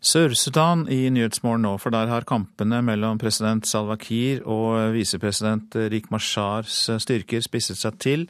Sør-Sudan 0.01 0.87
i 0.91 1.05
Nyhetsmorgen 1.13 1.63
nå, 1.63 1.77
for 1.79 1.95
der 1.95 2.11
har 2.11 2.27
kampene 2.27 2.81
mellom 2.83 3.21
president 3.21 3.69
Salwa 3.69 3.95
Kiir 4.01 4.43
og 4.49 4.97
visepresident 4.97 5.77
Rik 5.93 6.11
Mashars 6.11 6.89
styrker 7.05 7.45
spisset 7.45 7.79
seg 7.79 8.03
til. 8.03 8.27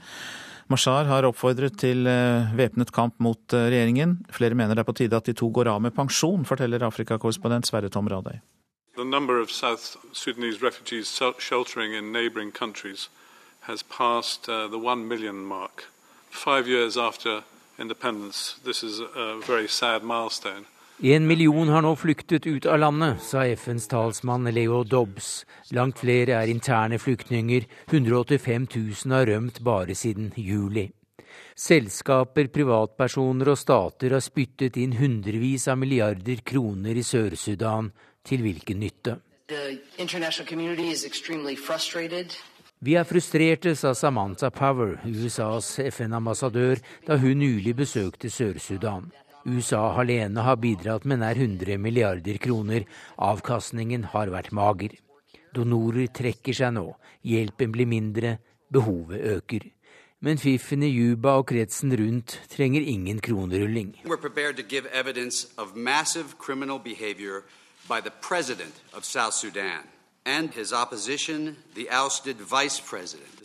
Mashar 0.70 1.08
har 1.08 1.24
oppfordret 1.26 1.80
til 1.80 2.04
eh, 2.06 2.52
væpnet 2.58 2.92
kamp 2.94 3.16
mot 3.24 3.56
eh, 3.56 3.70
regjeringen. 3.72 4.18
Flere 4.30 4.58
mener 4.58 4.76
det 4.76 4.84
er 4.84 4.90
på 4.92 4.98
tide 5.00 5.16
at 5.16 5.26
de 5.26 5.34
to 5.34 5.48
går 5.50 5.72
av 5.72 5.80
med 5.82 5.96
pensjon, 5.96 6.44
forteller 6.46 6.84
Afrikakorrespondent 6.86 7.66
Sverre 7.66 7.90
Tom 7.90 8.10
Radøy. 8.10 8.38
The 9.00 9.06
number 9.06 9.40
of 9.40 9.50
South 9.50 9.96
Sudanese 10.12 10.60
refugees 10.60 11.08
sheltering 11.38 11.94
in 11.94 12.12
neighboring 12.12 12.52
countries 12.52 13.08
has 13.60 13.82
passed 13.82 14.46
uh, 14.46 14.68
the 14.68 14.78
one 14.78 15.08
million 15.08 15.36
mark. 15.36 15.84
Five 16.28 16.68
years 16.68 16.98
after 16.98 17.42
independence, 17.78 18.56
this 18.62 18.82
is 18.82 19.00
a 19.00 19.40
very 19.40 19.68
sad 19.68 20.02
milestone. 20.02 20.66
En 21.02 21.26
million 21.26 21.68
har 21.68 21.80
nå 21.80 21.94
flyktet 21.96 22.46
ut 22.46 22.66
av 22.66 22.78
landet, 22.78 23.22
sa 23.24 23.46
FNs 23.48 23.88
talsmann 23.88 24.44
Leo 24.52 24.84
Dobbs. 24.84 25.46
Langt 25.72 26.04
flere 26.04 26.36
er 26.42 26.52
interne 26.52 26.98
flyktninger. 26.98 27.64
185 27.88 28.68
000 28.76 29.16
har 29.16 29.26
rømt 29.32 29.62
bare 29.64 29.96
siden 29.96 30.28
juli. 30.36 30.90
Selskaper, 31.56 32.52
privatpersoner 32.52 33.48
og 33.48 33.58
stater 33.58 34.12
har 34.12 34.20
spyttet 34.20 34.76
inn 34.76 34.98
hundrevis 35.00 35.66
av 35.72 35.80
milliarder 35.80 36.44
kroner 36.44 37.00
i 37.00 37.04
Sør-Sudan. 37.04 37.92
Til 38.24 38.42
hvilken 38.44 38.80
nytte? 38.80 39.16
Vi 42.80 42.94
er 42.96 43.04
frustrerte, 43.04 43.74
sa 43.76 43.92
Samantha 43.94 44.48
Power, 44.48 44.94
USAs 45.04 45.74
FN-ambassadør, 45.90 46.80
da 47.06 47.18
hun 47.20 47.42
nylig 47.42 47.74
besøkte 47.76 48.30
Sør-Sudan. 48.30 49.10
USA 49.44 49.82
alene 50.00 50.44
har 50.44 50.56
bidratt 50.60 51.04
med 51.04 51.20
nær 51.22 51.36
100 51.36 51.78
milliarder 51.80 52.38
kroner. 52.38 52.84
Avkastningen 53.18 54.04
har 54.12 54.32
vært 54.32 54.52
mager. 54.52 54.96
Donorer 55.56 56.08
trekker 56.14 56.56
seg 56.56 56.74
nå. 56.76 56.86
Hjelpen 57.26 57.72
blir 57.74 57.88
mindre. 57.88 58.38
Behovet 58.70 59.20
øker. 59.34 59.64
Men 60.20 60.38
fiffen 60.38 60.84
i 60.84 60.90
Juba 60.92 61.38
og 61.40 61.48
kretsen 61.48 61.94
rundt 61.96 62.36
trenger 62.52 62.84
ingen 62.84 63.20
kronerulling. 63.24 63.96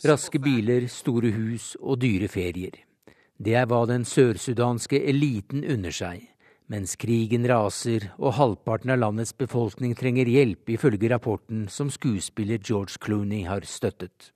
Raske 0.06 0.38
biler, 0.38 0.86
store 0.92 1.32
hus 1.34 1.72
og 1.80 1.98
dyre 2.04 2.28
ferier. 2.30 2.76
Det 3.36 3.56
er 3.58 3.66
hva 3.68 3.82
den 3.88 4.06
sørsudanske 4.06 5.00
eliten 5.10 5.64
unner 5.64 5.92
seg. 5.92 6.22
Mens 6.70 6.96
krigen 6.98 7.46
raser 7.46 8.08
og 8.18 8.34
halvparten 8.38 8.90
av 8.90 8.98
landets 8.98 9.34
befolkning 9.38 9.94
trenger 9.98 10.26
hjelp, 10.26 10.72
ifølge 10.74 11.10
rapporten 11.12 11.66
som 11.70 11.90
skuespiller 11.90 12.58
George 12.58 12.98
Clooney 13.02 13.44
har 13.46 13.66
støttet. 13.66 14.32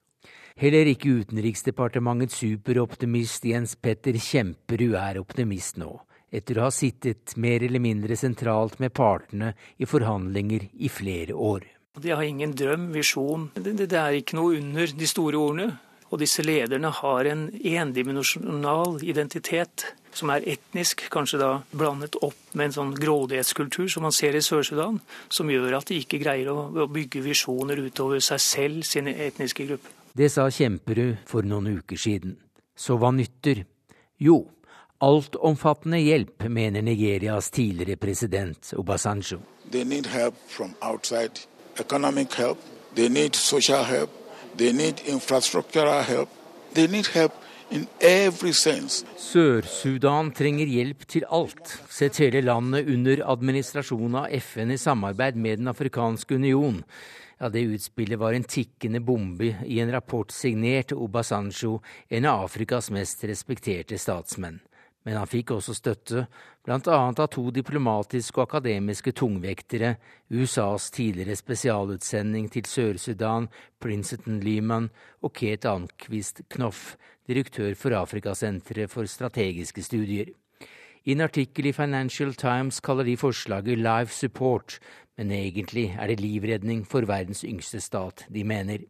Heller 0.60 0.90
ikke 0.90 1.22
Utenriksdepartementets 1.22 2.36
superoptimist 2.42 3.46
Jens 3.48 3.74
Petter 3.80 4.18
Kjemperud 4.20 4.94
er 5.00 5.18
optimist 5.22 5.80
nå, 5.80 5.94
etter 6.30 6.58
å 6.58 6.68
ha 6.68 6.72
sittet 6.74 7.36
mer 7.36 7.62
eller 7.66 7.82
mindre 7.82 8.16
sentralt 8.16 8.78
med 8.82 8.94
partene 8.94 9.52
i 9.78 9.88
forhandlinger 9.88 10.68
i 10.78 10.90
flere 10.92 11.34
år. 11.34 11.66
De 12.00 12.12
har 12.14 12.22
ingen 12.22 12.54
drøm, 12.56 12.90
visjon. 12.94 13.50
Det, 13.54 13.74
det 13.82 13.98
er 13.98 14.20
ikke 14.20 14.38
noe 14.38 14.58
under 14.60 14.92
de 14.96 15.08
store 15.10 15.38
ordene. 15.40 15.70
Og 16.10 16.18
disse 16.18 16.42
lederne 16.42 16.90
har 16.90 17.26
en 17.30 17.44
endimensjonal 17.54 18.98
identitet 19.06 19.92
som 20.16 20.32
er 20.34 20.46
etnisk, 20.50 21.04
kanskje 21.12 21.38
da 21.38 21.50
blandet 21.70 22.16
opp 22.26 22.38
med 22.58 22.66
en 22.66 22.74
sånn 22.74 22.94
grådighetskultur 22.98 23.86
som 23.92 24.02
man 24.06 24.14
ser 24.14 24.34
i 24.34 24.42
Sør-Sudan, 24.42 24.98
som 25.30 25.50
gjør 25.50 25.78
at 25.78 25.90
de 25.90 26.00
ikke 26.02 26.18
greier 26.22 26.50
å, 26.50 26.66
å 26.66 26.88
bygge 26.90 27.22
visjoner 27.22 27.78
utover 27.78 28.22
seg 28.24 28.42
selv, 28.42 28.82
sine 28.88 29.14
etniske 29.26 29.68
grupper. 29.68 29.94
Det 30.10 30.26
sa 30.34 30.48
Kjemperud 30.50 31.22
for 31.30 31.46
noen 31.46 31.78
uker 31.78 32.00
siden. 32.00 32.34
Så 32.74 32.96
hva 32.98 33.12
nytter? 33.14 33.62
Jo, 34.18 34.42
altomfattende 35.00 35.98
hjelp, 35.98 36.44
mener 36.48 36.82
Nigerias 36.82 37.50
tidligere 37.50 37.96
president 37.96 38.72
Obasanjo. 38.76 39.40
They 39.70 39.84
need 39.84 40.06
help 40.06 40.34
from 40.48 40.74
outside, 40.80 41.40
economic 41.80 42.34
help, 42.34 42.58
they 42.94 43.08
need 43.08 43.34
social 43.34 43.84
help, 43.84 44.10
they 44.56 44.72
need 44.72 45.00
infrastructural 45.06 46.02
help, 46.02 46.28
they 46.74 46.86
need 46.88 47.06
help 47.06 47.32
Sør-Sudan 49.16 50.32
trenger 50.34 50.66
hjelp 50.66 51.04
til 51.06 51.22
alt. 51.30 51.76
Sett 51.86 52.18
hele 52.18 52.40
landet 52.42 52.88
under 52.90 53.22
administrasjon 53.30 54.16
av 54.18 54.26
FN 54.42 54.72
i 54.74 54.78
samarbeid 54.78 55.38
med 55.38 55.58
Den 55.62 55.70
afrikanske 55.70 56.34
union. 56.34 56.82
Ja, 57.38 57.48
Det 57.48 57.62
utspillet 57.62 58.18
var 58.18 58.32
en 58.32 58.44
tikkende 58.44 59.00
bombe 59.00 59.54
i 59.66 59.78
en 59.80 59.92
rapport 59.92 60.32
signert 60.32 60.92
Obasanjo, 60.92 61.80
en 62.08 62.24
av 62.24 62.44
Afrikas 62.44 62.90
mest 62.90 63.24
respekterte 63.24 63.98
statsmenn. 63.98 64.60
Men 65.04 65.16
han 65.16 65.28
fikk 65.30 65.54
også 65.54 65.72
støtte, 65.76 66.26
blant 66.66 66.88
annet 66.92 67.22
av 67.22 67.30
to 67.32 67.46
diplomatiske 67.56 68.36
og 68.36 68.50
akademiske 68.50 69.14
tungvektere, 69.16 69.94
USAs 70.28 70.90
tidligere 70.92 71.38
spesialutsending 71.40 72.50
til 72.52 72.68
Sør-Sudan, 72.68 73.48
Princeton 73.80 74.42
Lehman, 74.44 74.90
og 75.24 75.32
Kate 75.40 75.72
Anquist 75.72 76.44
Knoff, 76.52 76.98
direktør 77.30 77.72
for 77.78 77.96
Afrikasenteret 77.96 78.92
for 78.92 79.08
strategiske 79.08 79.82
studier. 79.86 80.34
I 81.08 81.14
en 81.14 81.24
artikkel 81.24 81.70
i 81.70 81.72
Financial 81.72 82.34
Times 82.36 82.82
kaller 82.84 83.08
de 83.08 83.16
forslaget 83.16 83.80
life 83.80 84.12
support, 84.12 84.76
men 85.16 85.32
egentlig 85.32 85.94
er 85.96 86.12
det 86.12 86.20
livredning 86.20 86.84
for 86.84 87.08
verdens 87.08 87.40
yngste 87.48 87.80
stat, 87.80 88.26
de 88.28 88.44
mener. 88.44 88.84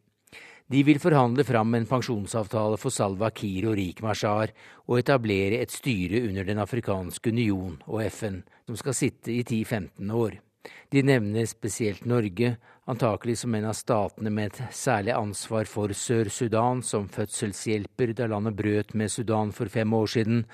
De 0.70 0.84
vil 0.86 1.00
forhandle 1.02 1.42
fram 1.42 1.74
en 1.74 1.86
pensjonsavtale 1.90 2.76
for 2.78 2.94
Salva 2.94 3.32
Kiir 3.34 3.64
og 3.72 3.74
Rik 3.74 4.04
Mashar 4.06 4.52
og 4.86 5.00
etablere 5.00 5.58
et 5.58 5.72
styre 5.74 6.20
under 6.28 6.46
Den 6.46 6.60
afrikanske 6.62 7.32
union 7.34 7.80
og 7.88 8.04
FN, 8.06 8.36
som 8.68 8.78
skal 8.78 8.94
sitte 8.94 9.32
i 9.34 9.42
10-15 9.42 10.12
år. 10.14 10.36
De 10.94 11.02
nevner 11.02 11.48
spesielt 11.50 12.04
Norge, 12.06 12.52
antakelig 12.86 13.40
som 13.40 13.54
en 13.58 13.66
av 13.66 13.74
statene 13.74 14.30
med 14.30 14.52
et 14.52 14.76
særlig 14.76 15.16
ansvar 15.16 15.66
for 15.66 15.90
Sør-Sudan 15.90 16.84
som 16.86 17.08
fødselshjelper 17.10 18.12
da 18.14 18.28
landet 18.30 18.54
brøt 18.54 18.94
med 18.94 19.10
Sudan 19.10 19.50
for 19.56 19.66
fem 19.66 19.90
år 19.90 20.06
siden. 20.14 20.44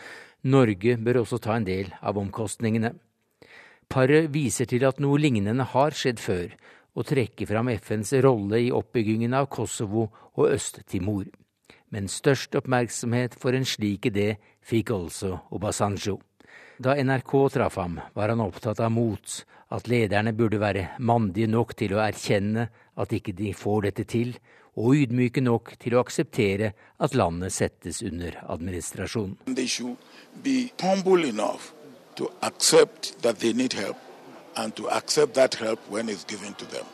Norge 0.49 0.97
bør 0.97 1.27
også 1.27 1.43
ta 1.45 1.59
en 1.59 1.69
del 1.69 1.93
av 2.01 2.17
omkostningene. 2.17 2.95
Paret 3.93 4.33
viser 4.33 4.65
til 4.65 4.89
at 4.89 4.97
noe 5.03 5.21
lignende 5.21 5.69
har 5.75 5.93
skjedd 5.93 6.25
før, 6.25 6.57
og 6.97 7.07
trekke 7.07 7.47
fram 7.49 7.69
FNs 7.77 8.15
rolle 8.25 8.61
i 8.65 8.73
oppbyggingen 8.73 9.37
av 9.37 9.51
Kosovo 9.53 10.07
og 10.37 10.49
Øst-Timor. 10.49 11.29
Men 11.93 12.09
størst 12.11 12.57
oppmerksomhet 12.59 13.37
for 13.39 13.55
en 13.55 13.67
slik 13.69 14.09
idé 14.11 14.37
fikk 14.67 14.91
altså 14.97 15.37
Obasanjo. 15.55 16.19
Da 16.83 16.97
NRK 17.01 17.33
traff 17.55 17.79
ham, 17.81 18.01
var 18.13 18.33
han 18.33 18.43
opptatt 18.45 18.81
av 18.85 18.91
mot, 18.93 19.37
at 19.73 19.89
lederne 19.89 20.35
burde 20.37 20.61
være 20.61 20.91
mandige 20.99 21.49
nok 21.49 21.73
til 21.79 21.97
å 21.97 22.03
erkjenne 22.05 22.69
at 22.97 23.13
ikke 23.17 23.35
de 23.37 23.53
får 23.57 23.89
dette 23.89 24.05
til, 24.09 24.35
og 24.77 24.97
ydmyke 25.01 25.41
nok 25.41 25.73
til 25.81 25.97
å 25.97 26.03
akseptere 26.05 26.75
at 27.01 27.17
landet 27.17 27.55
settes 27.57 28.03
under 28.05 28.37
administrasjon. 28.45 29.39
They 29.49 29.67
should 29.67 29.97
be 30.45 30.73
humble 30.83 31.25
enough 31.25 31.73
to 32.17 32.29
accept 32.43 33.17
that 33.23 33.41
they 33.41 33.53
need 33.53 33.73
help 33.73 34.06
and 34.57 34.75
to 34.77 34.89
accept 34.89 35.35
that 35.35 35.55
help 35.55 35.81
when 35.91 36.09
it's 36.09 36.25
given 36.25 36.55
to 36.55 36.65
them. 36.65 36.87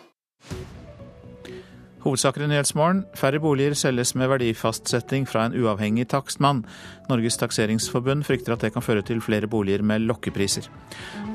Hovedsaker 2.03 2.43
i 2.43 2.49
Nyhetsmorgen. 2.51 3.05
Færre 3.15 3.39
boliger 3.39 3.77
selges 3.79 4.11
med 4.19 4.27
verdifastsetting 4.33 5.27
fra 5.31 5.45
en 5.47 5.55
uavhengig 5.55 6.09
takstmann. 6.11 6.65
Norges 7.07 7.37
takseringsforbund 7.39 8.27
frykter 8.27 8.57
at 8.57 8.65
det 8.65 8.73
kan 8.75 8.83
føre 8.83 9.05
til 9.07 9.21
flere 9.23 9.47
boliger 9.47 9.85
med 9.87 10.03
lokkepriser. 10.09 10.67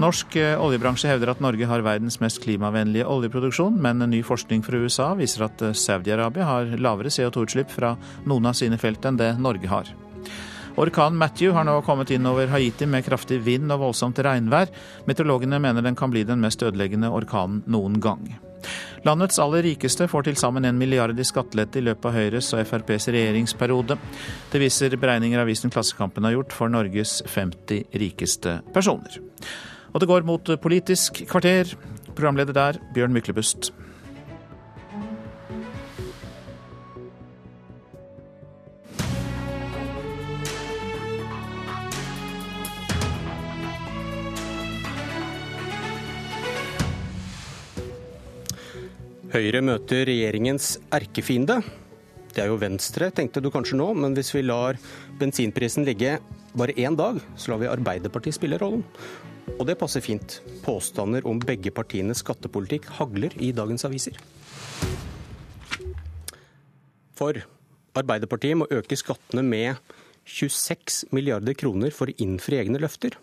Norsk 0.01 0.35
eh, 0.35 0.59
oljebransje 0.59 1.07
hevder 1.07 1.31
at 1.31 1.43
Norge 1.43 1.69
har 1.69 1.85
verdens 1.87 2.19
mest 2.19 2.41
klimavennlige 2.43 3.07
oljeproduksjon, 3.07 3.79
men 3.79 4.03
ny 4.11 4.19
forskning 4.27 4.65
fra 4.65 4.81
USA 4.83 5.13
viser 5.15 5.47
at 5.47 5.63
eh, 5.63 5.71
Saudi-Arabia 5.71 6.49
har 6.49 6.75
lavere 6.75 7.13
CO2-utslipp 7.15 7.71
fra 7.71 7.95
noen 8.27 8.51
av 8.51 8.59
sine 8.59 8.79
felt 8.81 9.07
enn 9.07 9.23
det 9.23 9.37
Norge 9.39 9.71
har. 9.71 9.95
Orkanen 10.77 11.17
Matthew 11.17 11.55
har 11.57 11.65
nå 11.65 11.79
kommet 11.81 12.11
inn 12.13 12.27
over 12.29 12.51
Haiti 12.51 12.85
med 12.85 13.05
kraftig 13.07 13.39
vind 13.41 13.71
og 13.73 13.81
voldsomt 13.81 14.19
regnvær. 14.21 14.69
Meteorologene 15.09 15.57
mener 15.57 15.81
den 15.81 15.97
kan 15.97 16.11
bli 16.13 16.21
den 16.27 16.43
mest 16.43 16.61
ødeleggende 16.61 17.09
orkanen 17.09 17.63
noen 17.65 17.97
gang. 18.03 18.27
Landets 19.05 19.39
aller 19.41 19.65
rikeste 19.65 20.05
får 20.11 20.27
til 20.27 20.37
sammen 20.37 20.67
en 20.69 20.77
milliard 20.77 21.17
i 21.17 21.25
skattelette 21.25 21.81
i 21.81 21.85
løpet 21.87 22.05
av 22.09 22.13
Høyres 22.17 22.51
og 22.53 22.61
FrPs 22.69 23.09
regjeringsperiode. 23.15 23.97
Det 24.53 24.61
viser 24.61 24.93
beregninger 25.01 25.41
avisen 25.41 25.73
Klassekampen 25.73 26.29
har 26.29 26.35
gjort 26.35 26.53
for 26.53 26.69
Norges 26.69 27.23
50 27.25 27.97
rikeste 27.97 28.59
personer. 28.75 29.17
Og 29.93 30.03
det 30.03 30.11
går 30.13 30.29
mot 30.29 30.53
Politisk 30.61 31.23
kvarter. 31.25 31.73
Programleder 32.13 32.53
der, 32.53 32.81
Bjørn 32.93 33.17
Myklebust. 33.17 33.71
Høyre 49.27 49.59
møter 49.59 50.05
regjeringens 50.07 50.77
erkefiende. 50.95 51.57
Det 52.31 52.45
er 52.45 52.47
jo 52.47 52.59
Venstre, 52.61 53.09
tenkte 53.11 53.41
du 53.43 53.49
kanskje 53.51 53.75
nå, 53.75 53.89
men 53.99 54.13
hvis 54.15 54.31
vi 54.31 54.45
lar 54.45 54.79
bensinprisen 55.19 55.83
ligge 55.83 56.13
bare 56.55 56.75
én 56.79 56.95
dag, 56.95 57.19
så 57.35 57.51
lar 57.51 57.59
vi 57.59 57.67
Arbeiderpartiet 57.67 58.37
spille 58.37 58.59
rollen. 58.61 58.85
Og 59.57 59.65
det 59.67 59.75
passer 59.81 60.05
fint. 60.05 60.37
Påstander 60.63 61.27
om 61.27 61.43
begge 61.43 61.75
partienes 61.75 62.23
skattepolitikk 62.23 62.87
hagler 63.01 63.35
i 63.43 63.51
dagens 63.51 63.83
aviser. 63.89 64.15
For 67.19 67.43
Arbeiderpartiet 67.99 68.61
må 68.63 68.71
øke 68.71 68.95
skattene 68.95 69.43
med 69.43 69.75
26 70.23 71.11
milliarder 71.11 71.57
kroner 71.57 71.91
for 71.91 72.07
å 72.07 72.19
innfri 72.23 72.61
egne 72.63 72.79
løfter. 72.79 73.19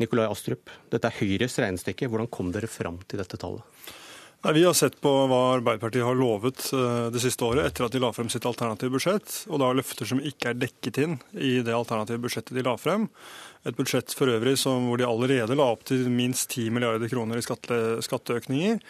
Nikolai 0.00 0.30
Astrup, 0.30 0.72
dette 0.88 1.04
er 1.10 1.20
Høyres 1.20 1.60
regnestykke. 1.60 2.08
Hvordan 2.08 2.32
kom 2.32 2.54
dere 2.54 2.70
fram 2.80 3.02
til 3.04 3.20
dette 3.20 3.36
tallet? 3.36 3.99
Nei, 4.42 4.52
Vi 4.52 4.64
har 4.64 4.72
sett 4.72 4.96
på 5.04 5.10
hva 5.28 5.38
Arbeiderpartiet 5.58 6.06
har 6.06 6.16
lovet 6.16 6.70
eh, 6.72 7.10
det 7.12 7.20
siste 7.20 7.44
året 7.44 7.66
etter 7.68 7.84
at 7.84 7.92
de 7.92 8.00
la 8.00 8.08
frem 8.16 8.30
sitt 8.32 8.46
alternative 8.48 8.94
budsjett, 8.94 9.34
og 9.52 9.60
da 9.60 9.68
løfter 9.76 10.08
som 10.08 10.22
ikke 10.24 10.54
er 10.54 10.62
dekket 10.62 11.00
inn 11.02 11.18
i 11.36 11.58
det 11.66 11.74
alternative 11.76 12.22
budsjettet 12.24 12.56
de 12.56 12.64
la 12.64 12.72
frem. 12.80 13.04
Et 13.68 13.76
budsjett 13.76 14.16
for 14.16 14.32
øvrig 14.32 14.56
som, 14.56 14.88
hvor 14.88 14.96
de 14.96 15.04
allerede 15.04 15.58
la 15.60 15.68
opp 15.74 15.84
til 15.90 16.08
minst 16.08 16.56
10 16.56 16.72
milliarder 16.72 17.12
kroner 17.12 17.36
i 17.36 17.44
skatte, 17.44 18.00
skatteøkninger. 18.06 18.80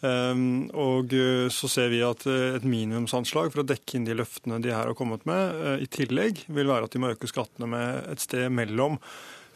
Um, 0.00 0.66
og 0.76 1.12
eh, 1.16 1.46
så 1.52 1.68
ser 1.72 1.92
vi 1.92 2.00
at 2.04 2.24
eh, 2.28 2.56
et 2.56 2.64
minimumsanslag 2.64 3.52
for 3.52 3.66
å 3.66 3.68
dekke 3.68 3.98
inn 3.98 4.08
de 4.08 4.16
løftene 4.16 4.62
de 4.64 4.72
her 4.72 4.88
har 4.88 4.96
kommet 4.96 5.28
med, 5.28 5.80
i 5.84 5.92
tillegg 5.92 6.46
vil 6.48 6.72
være 6.72 6.88
at 6.88 6.96
de 6.96 7.04
må 7.04 7.12
øke 7.12 7.28
skattene 7.28 7.68
med 7.68 8.12
et 8.14 8.24
sted 8.24 8.48
mellom 8.48 8.96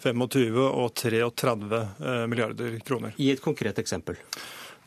25 0.04 0.56
og 0.68 0.88
33 0.96 1.60
uh, 1.64 2.24
milliarder 2.28 2.80
kroner. 2.84 3.16
Gi 3.16 3.32
et 3.32 3.44
konkret 3.44 3.80
eksempel. 3.80 4.20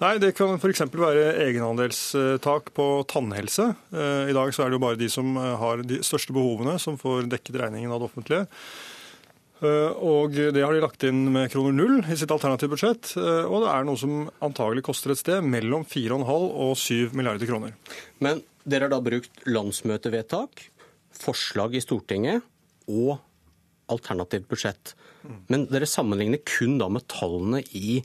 Nei, 0.02 0.18
Det 0.18 0.34
kan 0.34 0.56
f.eks. 0.58 0.82
være 0.90 1.36
egenandelstak 1.46 2.72
på 2.74 2.88
tannhelse. 3.10 3.70
Eh, 3.94 4.32
I 4.32 4.36
dag 4.36 4.50
så 4.54 4.64
er 4.64 4.72
det 4.72 4.80
jo 4.80 4.84
bare 4.84 5.00
de 5.00 5.10
som 5.12 5.36
eh, 5.38 5.54
har 5.60 5.84
de 5.86 6.02
største 6.04 6.34
behovene, 6.34 6.80
som 6.82 6.98
får 6.98 7.30
dekket 7.32 7.60
regningen 7.62 7.94
av 7.94 8.02
det 8.02 8.08
offentlige. 8.10 8.48
Eh, 9.62 9.92
og 9.94 10.34
Det 10.34 10.64
har 10.64 10.74
de 10.74 10.82
lagt 10.82 11.06
inn 11.08 11.28
med 11.36 11.52
kroner 11.54 11.76
null 11.78 12.02
i 12.10 12.18
sitt 12.18 12.34
alternative 12.34 12.74
budsjett. 12.74 13.14
Og 13.20 13.64
det 13.64 13.70
er 13.70 13.86
noe 13.86 14.02
som 14.02 14.26
antagelig 14.44 14.84
koster 14.90 15.14
et 15.14 15.22
sted 15.22 15.46
mellom 15.46 15.86
4,5 15.86 16.26
og 16.26 16.74
7 16.80 17.14
milliarder 17.14 17.48
kroner. 17.50 17.78
Men 18.20 18.42
dere 18.66 18.88
har 18.88 18.96
da 18.96 19.04
brukt 19.04 19.46
landsmøtevedtak, 19.46 20.66
forslag 21.22 21.78
i 21.78 21.84
Stortinget 21.84 22.42
og 22.90 23.20
alternativt 23.94 24.50
budsjett. 24.50 24.96
Men 25.52 25.68
dere 25.70 25.88
sammenligner 25.88 26.42
kun 26.44 26.80
da 26.82 26.90
med 26.92 27.06
tallene 27.12 27.62
i 27.78 28.02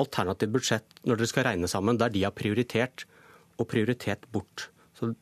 alternativt 0.00 0.54
budsjett 0.54 1.02
når 1.04 1.20
dere 1.20 1.30
skal 1.30 1.46
regne 1.48 1.70
sammen, 1.70 1.98
der 2.00 2.12
de 2.14 2.24
har 2.26 2.34
prioritert 2.36 3.06
og 3.60 3.68
prioritert 3.70 4.26
bort. 4.34 4.68
Så 4.98 5.12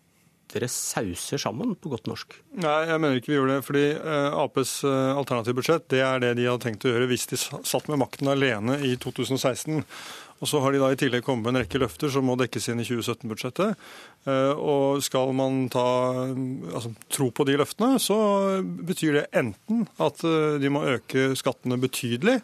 dere 0.53 0.69
sauser 0.69 1.41
sammen, 1.41 1.75
på 1.81 1.93
godt 1.93 2.09
norsk? 2.11 2.35
Nei, 2.61 2.81
jeg 2.91 3.01
mener 3.01 3.19
ikke 3.19 3.33
vi 3.33 3.39
gjør 3.39 3.53
det. 3.55 3.61
fordi 3.67 3.85
eh, 3.97 4.41
Aps 4.43 4.75
eh, 4.89 5.13
alternative 5.17 5.59
budsjett 5.61 5.87
det 5.93 6.03
er 6.05 6.21
det 6.23 6.35
de 6.39 6.49
hadde 6.49 6.65
tenkt 6.67 6.85
å 6.85 6.93
gjøre 6.93 7.09
hvis 7.13 7.29
de 7.31 7.39
satt 7.41 7.89
med 7.89 8.03
makten 8.03 8.29
alene 8.33 8.77
i 8.85 8.95
2016. 9.01 9.81
Og 10.43 10.51
så 10.51 10.59
har 10.59 10.75
de 10.75 10.81
da 10.83 10.91
i 10.91 10.99
tillegg 10.99 11.23
kommet 11.25 11.47
med 11.47 11.55
en 11.55 11.63
rekke 11.63 11.79
løfter 11.79 12.11
som 12.11 12.27
må 12.27 12.35
dekkes 12.41 12.67
inn 12.73 12.83
i 12.83 12.87
2017-budsjettet. 12.89 13.87
Eh, 14.27 14.53
og 14.59 15.01
skal 15.07 15.33
man 15.39 15.65
ta, 15.73 15.87
altså, 16.73 16.93
tro 17.15 17.31
på 17.31 17.47
de 17.49 17.57
løftene, 17.61 18.01
så 18.03 18.19
betyr 18.61 19.21
det 19.21 19.29
enten 19.39 19.87
at 20.03 20.21
de 20.61 20.73
må 20.73 20.85
øke 20.97 21.31
skattene 21.39 21.79
betydelig, 21.81 22.41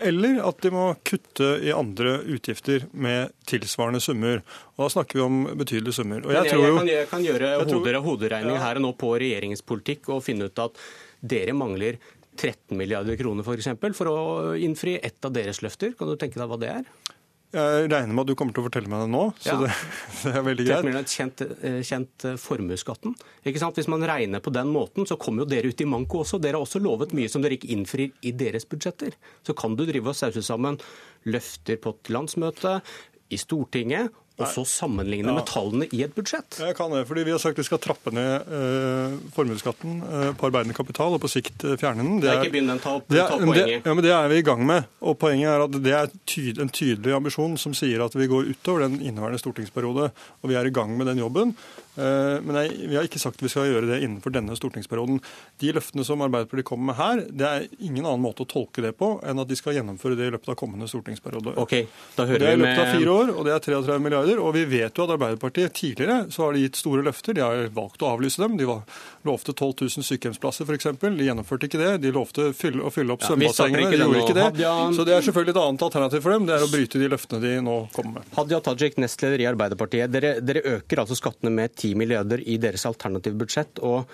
eller 0.00 0.40
at 0.42 0.62
de 0.64 0.70
må 0.74 0.86
kutte 1.06 1.46
i 1.62 1.70
andre 1.74 2.18
utgifter 2.34 2.88
med 2.90 3.34
tilsvarende 3.46 4.00
summer. 4.02 4.42
Og 4.74 4.86
Da 4.86 4.88
snakker 4.96 5.20
vi 5.20 5.24
om 5.24 5.38
betydelige 5.54 5.94
summer. 6.00 6.24
Og 6.26 6.34
jeg, 6.34 6.50
jeg, 6.50 6.60
jeg, 6.60 6.76
kan, 6.78 6.90
jeg 6.90 7.08
kan, 7.12 7.26
gjøre 7.26 7.52
hoder, 7.62 8.00
hoderegning 8.02 8.56
ja. 8.58 8.64
her 8.64 8.80
og 8.80 8.86
nå 8.88 8.92
på 8.98 9.12
regjeringens 9.14 9.62
politikk 9.66 10.10
og 10.14 10.24
finne 10.26 10.50
ut 10.50 10.64
at 10.64 10.80
dere 11.22 11.54
mangler 11.56 12.00
13 12.36 12.76
milliarder 12.76 13.16
kroner 13.16 13.46
For, 13.46 13.56
eksempel, 13.56 13.94
for 13.96 14.10
å 14.10 14.18
innfri 14.60 14.98
ett 14.98 15.24
av 15.24 15.32
deres 15.32 15.62
løfter. 15.64 15.94
Kan 15.96 16.10
du 16.10 16.18
tenke 16.20 16.40
deg 16.40 16.50
hva 16.50 16.58
det 16.60 16.72
er? 16.80 17.14
Jeg 17.54 17.86
regner 17.92 18.10
med 18.10 18.24
at 18.24 18.30
du 18.30 18.34
kommer 18.38 18.56
til 18.56 18.64
å 18.64 18.66
fortelle 18.66 18.90
meg 18.90 19.04
det 19.04 19.10
nå. 19.12 19.22
så 19.38 19.52
ja. 19.52 19.56
det, 19.62 19.70
det, 20.24 20.32
er 20.32 20.44
veldig 20.48 20.66
greit. 20.66 20.88
Det 20.88 21.00
er 21.00 21.08
kjent, 21.12 21.42
eh, 21.46 21.78
kjent 21.86 22.26
eh, 22.26 22.38
formuesskatten. 22.42 23.14
Hvis 23.46 23.90
man 23.92 24.06
regner 24.10 24.42
på 24.42 24.52
den 24.54 24.72
måten, 24.74 25.06
så 25.08 25.18
kommer 25.20 25.44
jo 25.44 25.50
dere 25.54 25.70
ut 25.70 25.80
i 25.80 25.88
manko 25.88 26.24
også. 26.24 26.40
Dere 26.42 26.58
har 26.58 26.66
også 26.66 26.82
lovet 26.82 27.14
mye 27.16 27.30
som 27.32 27.44
dere 27.44 27.56
ikke 27.58 27.70
innfrir 27.76 28.10
i 28.26 28.34
deres 28.36 28.66
budsjetter. 28.68 29.14
Så 29.46 29.56
kan 29.58 29.78
du 29.78 29.86
drive 29.86 30.10
og 30.12 30.18
sause 30.18 30.42
sammen 30.44 30.80
løfter 31.26 31.78
på 31.82 31.94
et 31.94 32.12
landsmøte, 32.16 32.80
i 33.26 33.38
Stortinget 33.42 34.12
og 34.36 34.48
så 34.52 34.64
sammenligne 34.68 35.30
ja. 35.30 35.34
med 35.38 35.46
tallene 35.48 35.86
i 35.96 36.02
et 36.04 36.12
budsjett? 36.16 36.58
Jeg 36.60 36.76
kan 36.76 36.92
det, 36.92 37.06
fordi 37.08 37.24
Vi 37.24 37.32
har 37.32 37.40
sagt 37.40 37.58
vi 37.58 37.64
skal 37.64 37.80
trappe 37.80 38.12
ned 38.12 38.50
eh, 38.52 39.14
formuesskatten 39.32 39.94
eh, 40.04 40.28
på 40.36 40.50
arbeidende 40.50 40.76
kapital 40.76 41.16
og 41.16 41.22
på 41.22 41.30
sikt 41.32 41.64
eh, 41.64 41.78
fjerne 41.80 42.04
den. 42.04 42.20
Det 42.20 42.28
er, 42.28 42.42
ikke 42.44 42.58
begynn 42.58 42.74
å 42.74 42.78
ta, 42.82 42.98
det 43.08 43.22
er, 43.22 43.32
ta. 43.32 43.40
Det, 43.56 43.64
ja, 43.78 43.94
men 43.94 44.04
det 44.04 44.12
er 44.12 44.28
vi 44.32 44.42
i 44.42 44.46
gang 44.46 44.60
med. 44.68 44.90
og 45.00 45.16
Poenget 45.22 45.54
er 45.54 45.64
at 45.64 45.80
det 45.86 45.96
er 45.96 46.12
tyd, 46.28 46.60
en 46.60 46.72
tydelig 46.72 47.16
ambisjon 47.16 47.56
som 47.60 47.72
sier 47.76 48.04
at 48.04 48.16
vi 48.18 48.28
går 48.28 48.52
utover 48.52 48.84
den 48.84 49.00
inneværende 49.00 49.40
stortingsperiode. 49.40 50.10
Og 50.42 50.52
vi 50.52 50.60
er 50.60 50.68
i 50.68 50.74
gang 50.74 50.92
med 50.98 51.08
den 51.08 51.24
jobben. 51.24 51.56
Uh, 51.96 52.38
men 52.44 52.60
jeg, 52.60 52.76
vi 52.90 52.98
har 52.98 53.06
ikke 53.08 53.20
sagt 53.22 53.40
at 53.40 53.46
vi 53.46 53.50
skal 53.52 53.70
gjøre 53.70 53.88
det 53.88 54.00
innenfor 54.04 54.34
denne 54.34 54.56
stortingsperioden. 54.58 55.20
De 55.62 55.72
løftene 55.76 56.04
som 56.06 56.22
Arbeiderpartiet 56.24 56.68
kommer 56.68 56.92
med 56.92 56.98
her, 57.00 57.22
det 57.30 57.48
er 57.48 57.66
ingen 57.78 58.04
annen 58.04 58.24
måte 58.24 58.44
å 58.44 58.50
tolke 58.50 58.84
det 58.84 58.92
på 59.00 59.14
enn 59.26 59.40
at 59.42 59.50
de 59.50 59.58
skal 59.58 59.76
gjennomføre 59.78 60.18
det 60.18 60.28
i 60.28 60.34
løpet 60.34 60.52
av 60.52 60.58
kommende 60.60 60.88
stortingsperiode. 60.90 61.56
Okay, 61.62 61.86
det 62.16 62.26
er 62.36 62.52
i 62.52 62.60
løpet 62.60 62.82
av 62.82 62.92
fire 62.92 63.14
år, 63.14 63.32
og 63.34 63.48
det 63.48 63.54
er 63.54 63.64
33 63.64 63.98
milliarder. 64.04 64.42
Og 64.42 64.54
vi 64.56 64.64
vet 64.68 64.96
jo 64.96 65.06
at 65.06 65.14
Arbeiderpartiet 65.16 65.74
tidligere 65.76 66.26
så 66.32 66.46
har 66.46 66.56
de 66.56 66.64
gitt 66.66 66.80
store 66.80 67.04
løfter. 67.06 67.36
De 67.36 67.44
har 67.44 67.70
valgt 67.76 68.04
å 68.04 68.12
avlyse 68.12 68.42
dem. 68.42 68.58
De 68.60 68.68
var, 68.68 68.84
lovte 69.26 69.54
12 69.54 69.86
000 69.86 70.06
sykehjemsplasser 70.10 70.68
f.eks. 70.68 70.90
De 71.00 71.28
gjennomførte 71.28 71.70
ikke 71.70 71.80
det. 71.80 71.92
De 72.04 72.12
lovte 72.14 72.50
fylle, 72.56 72.82
å 72.84 72.92
fylle 72.94 73.16
opp 73.16 73.24
ja, 73.24 73.32
svømmebassengene. 73.32 73.90
De 73.92 74.02
gjorde 74.02 74.24
ikke 74.24 74.36
det. 74.36 74.68
Så 74.96 75.06
det 75.08 75.16
er 75.16 75.26
selvfølgelig 75.26 75.56
et 75.56 75.62
annet 75.62 75.86
alternativ 75.88 76.24
for 76.26 76.36
dem. 76.36 76.48
Det 76.48 76.56
er 76.56 76.66
å 76.66 76.70
bryte 76.70 77.00
de 77.00 77.10
løftene 77.12 77.42
de 77.42 77.54
nå 77.64 77.78
kommer 77.96 78.20
med. 78.20 78.30
Hadia 78.36 78.60
Tajik, 78.64 78.98
nestleder 79.02 79.44
i 79.44 79.48
Arbeiderpartiet. 79.48 80.12
Dere, 80.12 80.36
dere 80.44 80.64
øker 80.76 81.04
altså 81.04 81.18
skattene 81.18 81.52
med 81.54 81.74
10 81.74 81.85
milliarder 81.94 82.42
i 82.42 82.56
deres 82.58 82.86
alternative 82.88 83.38
budsjett. 83.38 83.78
og 83.78 84.10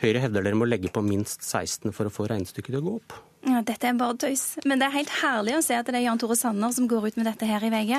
Høyre 0.00 0.22
hevder 0.24 0.46
dere 0.46 0.56
må 0.56 0.64
legge 0.64 0.88
på 0.88 1.02
minst 1.04 1.42
16 1.44 1.92
for 1.92 2.08
å 2.08 2.14
få 2.14 2.24
regnestykket 2.30 2.72
til 2.72 2.80
å 2.80 2.86
gå 2.86 2.94
opp. 3.02 3.16
Ja, 3.40 3.62
dette 3.64 3.88
er 3.88 3.96
bare 3.96 4.18
tøys. 4.20 4.42
Men 4.68 4.80
det 4.80 4.90
er 4.90 4.98
helt 4.98 5.12
herlig 5.22 5.54
å 5.56 5.62
se 5.64 5.72
at 5.72 5.88
det 5.88 5.96
er 5.96 6.04
Jan 6.04 6.18
Tore 6.20 6.36
Sanner 6.36 6.72
som 6.76 6.84
går 6.90 7.06
ut 7.08 7.16
med 7.16 7.24
dette 7.24 7.46
her 7.48 7.62
i 7.64 7.70
VG. 7.72 7.92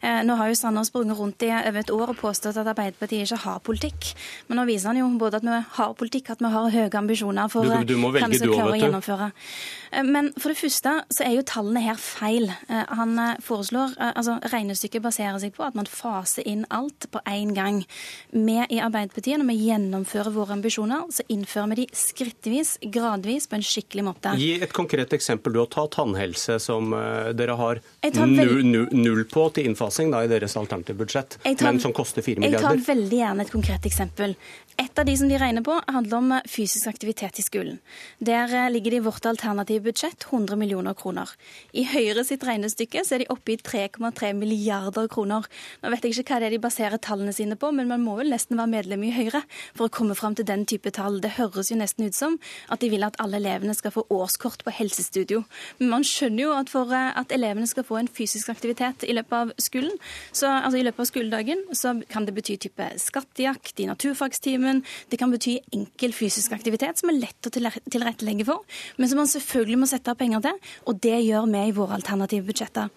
Eh, 0.00 0.20
nå 0.24 0.36
har 0.38 0.48
jo 0.48 0.56
Sanner 0.56 0.86
sprunget 0.88 1.18
rundt 1.18 1.44
i 1.44 1.50
over 1.52 1.82
et 1.82 1.92
år 1.92 2.12
og 2.14 2.16
påstått 2.16 2.56
at 2.56 2.70
Arbeiderpartiet 2.72 3.26
ikke 3.26 3.42
har 3.42 3.58
politikk. 3.60 4.14
Men 4.48 4.62
nå 4.62 4.64
viser 4.70 4.92
han 4.92 5.00
jo 5.02 5.10
både 5.20 5.42
at 5.42 5.44
vi 5.44 5.58
har 5.76 5.92
politikk, 5.98 6.30
at 6.32 6.40
vi 6.40 6.52
har 6.54 6.70
høye 6.72 6.88
ambisjoner 7.02 7.52
for 7.52 7.68
du, 7.68 7.74
du 7.84 7.98
hva 8.00 8.30
vi 8.32 8.40
skal 8.40 8.54
klare 8.54 8.78
å 8.78 8.80
gjennomføre. 8.80 9.28
Eh, 9.92 10.08
men 10.08 10.32
for 10.38 10.54
det 10.54 10.60
første 10.62 10.94
så 11.12 11.26
er 11.26 11.36
jo 11.36 11.44
tallene 11.52 11.84
her 11.84 12.00
feil. 12.00 12.48
Eh, 12.48 12.96
han 12.96 13.12
eh, 13.20 13.34
foreslår, 13.44 13.92
eh, 14.00 14.14
altså 14.14 14.38
Regnestykket 14.54 15.04
baserer 15.04 15.36
seg 15.44 15.52
på 15.58 15.68
at 15.68 15.76
man 15.76 15.90
faser 15.90 16.48
inn 16.48 16.64
alt 16.72 17.10
på 17.12 17.20
én 17.28 17.52
gang. 17.56 17.82
Vi 18.32 18.56
i 18.56 18.80
Arbeiderpartiet, 18.80 19.36
når 19.36 19.52
vi 19.52 19.68
gjennomfører 19.68 20.32
våre 20.32 20.56
ambisjoner, 20.56 21.04
så 21.12 21.28
innfører 21.28 21.74
vi 21.74 21.82
de 21.82 21.88
skrittvis, 21.92 22.78
gradvis, 22.88 23.50
på 23.52 23.60
en 23.60 23.68
skikkelig 23.68 24.08
måte. 24.08 24.32
Gi 24.40 24.54
et 24.56 24.77
konkret 24.78 25.12
eksempel 25.16 25.54
du 25.54 25.60
har 25.62 25.70
tatt, 25.72 25.96
tannhelse, 25.98 26.58
som 26.62 26.92
uh, 26.94 27.30
dere 27.36 27.56
har 27.58 27.82
null, 28.94 29.24
på 29.28 29.48
til 29.56 29.68
innfasing 29.70 30.12
da, 30.14 30.22
i 30.24 30.30
deres 30.30 30.56
alternative 30.60 30.98
budsjett, 31.02 31.38
tar, 31.42 31.66
men 31.66 31.82
som 31.82 31.94
koster 31.96 32.24
4 32.24 32.42
milliarder? 32.42 32.78
Jeg 32.78 32.84
tar 32.84 32.94
veldig 32.94 33.20
gjerne 33.22 33.46
et 33.46 33.52
konkret 33.52 33.88
eksempel. 33.90 34.36
Et 34.78 35.00
av 35.00 35.06
de 35.08 35.14
som 35.18 35.30
de 35.30 35.38
regner 35.40 35.64
på, 35.66 35.74
handler 35.88 36.18
om 36.20 36.34
fysisk 36.46 36.86
aktivitet 36.86 37.40
i 37.40 37.44
skolen. 37.44 37.80
Der 38.22 38.52
uh, 38.54 38.68
ligger 38.70 38.94
det 38.94 39.00
i 39.02 39.06
vårt 39.08 39.26
alternative 39.26 39.88
budsjett 39.88 40.28
100 40.30 40.58
millioner 40.60 40.94
kroner. 40.98 41.32
I 41.72 41.86
Høyre 41.88 42.22
sitt 42.26 42.46
regnestykke 42.46 43.02
så 43.06 43.16
er 43.16 43.24
de 43.24 43.30
oppe 43.34 43.56
i 43.56 43.58
3,3 43.58 44.32
milliarder 44.38 45.10
kroner. 45.10 45.48
Nå 45.82 45.92
vet 45.94 46.06
jeg 46.06 46.18
ikke 46.18 46.36
hva 46.36 46.42
det 46.42 46.50
er 46.50 46.56
de 46.56 46.62
baserer 46.62 47.02
tallene 47.02 47.34
sine 47.34 47.58
på, 47.58 47.72
men 47.74 47.90
man 47.90 48.04
må 48.04 48.18
vel 48.20 48.30
nesten 48.32 48.58
være 48.60 48.74
medlem 48.76 49.08
i 49.08 49.12
Høyre 49.16 49.42
for 49.74 49.88
å 49.88 49.94
komme 49.98 50.16
fram 50.18 50.38
til 50.38 50.46
den 50.48 50.64
type 50.68 50.92
tall. 50.94 51.18
Det 51.24 51.34
høres 51.40 51.72
jo 51.72 51.80
nesten 51.80 52.06
ut 52.06 52.16
som 52.16 52.38
at 52.68 52.82
de 52.82 52.92
vil 52.92 53.06
at 53.06 53.18
alle 53.22 53.40
elevene 53.40 53.74
skal 53.76 53.94
få 53.94 54.06
årskort 54.14 54.64
på 54.68 54.74
helsestudio. 54.76 55.42
Men 55.80 55.92
man 55.96 56.06
skjønner 56.06 56.44
jo 56.44 56.52
at 56.56 56.72
for 56.72 56.92
eh, 56.94 57.10
at 57.18 57.32
elevene 57.34 57.68
skal 57.70 57.86
få 57.88 58.00
en 58.02 58.10
fysisk 58.10 58.52
aktivitet 58.52 59.06
i 59.08 59.16
løpet 59.16 59.36
av 59.38 59.52
skolen, 59.62 59.96
så, 60.30 60.50
altså 60.50 60.80
i 60.80 60.84
løpet 60.86 61.04
av 61.04 61.10
skoledagen, 61.10 61.64
så 61.72 61.94
kan 62.12 62.28
det 62.28 62.36
bety 62.36 62.58
type 62.60 62.90
skattejakt 63.00 63.80
i 63.82 63.88
naturfagstimen. 63.88 64.84
Det 65.10 65.20
kan 65.20 65.32
bety 65.32 65.58
enkel 65.74 66.14
fysisk 66.16 66.54
aktivitet 66.56 67.00
som 67.00 67.12
er 67.12 67.20
lett 67.22 67.48
å 67.48 67.54
tilrettelegge 67.54 68.46
for, 68.48 68.64
men 68.98 69.10
som 69.10 69.22
man 69.22 69.30
selvfølgelig 69.30 69.82
må 69.82 69.90
sette 69.90 70.12
av 70.12 70.20
penger 70.20 70.44
til. 70.44 70.62
Og 70.90 71.02
det 71.04 71.18
gjør 71.24 71.48
vi 71.48 71.66
i 71.68 71.74
våre 71.76 71.98
alternative 71.98 72.48
budsjetter. 72.48 72.92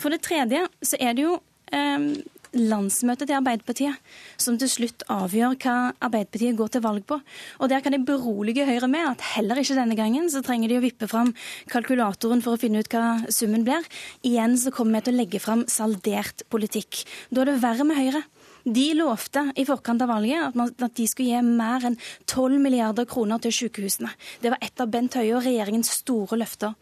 For 0.00 0.12
det 0.12 0.22
tredje 0.24 0.64
så 0.86 0.98
er 1.00 1.16
det 1.16 1.26
jo 1.26 1.38
eh, 1.76 2.10
landsmøtet 2.56 3.28
til 3.28 3.36
Arbeiderpartiet 3.38 4.40
som 4.40 4.56
til 4.60 4.70
slutt 4.70 5.04
avgjør 5.10 5.56
hva 5.62 5.76
Arbeiderpartiet 6.02 6.58
går 6.58 6.72
til 6.74 6.84
valg 6.84 7.06
på. 7.06 7.20
Og 7.60 7.68
Der 7.70 7.80
kan 7.80 7.92
jeg 7.94 8.06
berolige 8.08 8.66
Høyre 8.66 8.88
med 8.88 9.06
at 9.06 9.24
heller 9.36 9.60
ikke 9.60 9.78
denne 9.78 9.96
gangen 9.96 10.30
så 10.30 10.42
trenger 10.42 10.68
de 10.68 10.80
å 10.80 10.84
vippe 10.84 11.08
fram 11.10 11.34
kalkulatoren 11.70 12.42
for 12.42 12.56
å 12.56 12.60
finne 12.60 12.82
ut 12.82 12.90
hva 12.90 13.22
summen 13.30 13.64
blir. 13.64 13.86
Igjen 14.26 14.58
så 14.58 14.72
kommer 14.74 14.98
vi 14.98 15.08
til 15.08 15.14
å 15.14 15.20
legge 15.22 15.40
fram 15.42 15.64
saldert 15.70 16.44
politikk. 16.50 17.04
Da 17.30 17.44
er 17.44 17.52
det 17.52 17.62
verre 17.62 17.86
med 17.86 18.00
Høyre. 18.00 18.24
De 18.64 18.86
lovte 18.98 19.44
i 19.56 19.64
forkant 19.68 20.02
av 20.04 20.10
valget 20.12 20.50
at, 20.50 20.58
man, 20.58 20.72
at 20.82 20.96
de 20.98 21.06
skulle 21.08 21.32
gi 21.32 21.42
mer 21.44 21.86
enn 21.88 21.98
12 22.26 22.58
milliarder 22.60 23.08
kroner 23.08 23.40
til 23.42 23.54
sykehusene. 23.56 24.10
Det 24.42 24.52
var 24.52 24.60
et 24.64 24.82
av 24.82 24.90
Bent 24.92 25.16
Høie 25.18 25.36
og 25.36 25.44
regjeringens 25.46 25.92
store 26.02 26.40
løfter. 26.40 26.74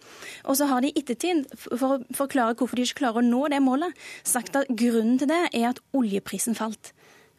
Og 0.44 0.58
så 0.58 0.68
har 0.70 0.82
de 0.82 0.90
i 0.92 0.98
ettertid, 0.98 1.46
for 1.64 1.98
å 1.98 2.00
forklare 2.16 2.56
hvorfor 2.58 2.78
de 2.78 2.88
ikke 2.88 3.02
klarer 3.04 3.22
å 3.22 3.28
nå 3.28 3.44
det 3.52 3.62
målet, 3.64 3.94
sagt 4.26 4.58
at 4.58 4.70
grunnen 4.70 5.20
til 5.20 5.30
det 5.30 5.44
er 5.52 5.70
at 5.70 5.82
oljeprisen 5.96 6.58
falt. 6.58 6.92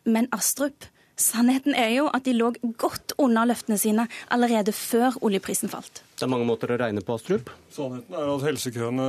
Men 0.07 0.31
Astrup 0.35 0.87
Sannheten 1.19 1.75
er 1.75 1.89
jo 1.97 2.05
at 2.15 2.23
de 2.23 2.31
lå 2.31 2.53
godt 2.79 3.11
under 3.19 3.49
løftene 3.49 3.75
sine 3.79 4.05
allerede 4.31 4.71
før 4.71 5.17
oljeprisen 5.19 5.71
falt. 5.71 5.99
Det 6.19 6.25
er 6.27 6.31
mange 6.33 6.43
måter 6.43 6.73
å 6.73 6.75
regne 6.75 6.99
på, 7.05 7.15
Astrup. 7.15 7.47
Sannheten 7.71 8.15
er 8.19 8.29
at 8.33 8.41
helsekøene 8.43 9.05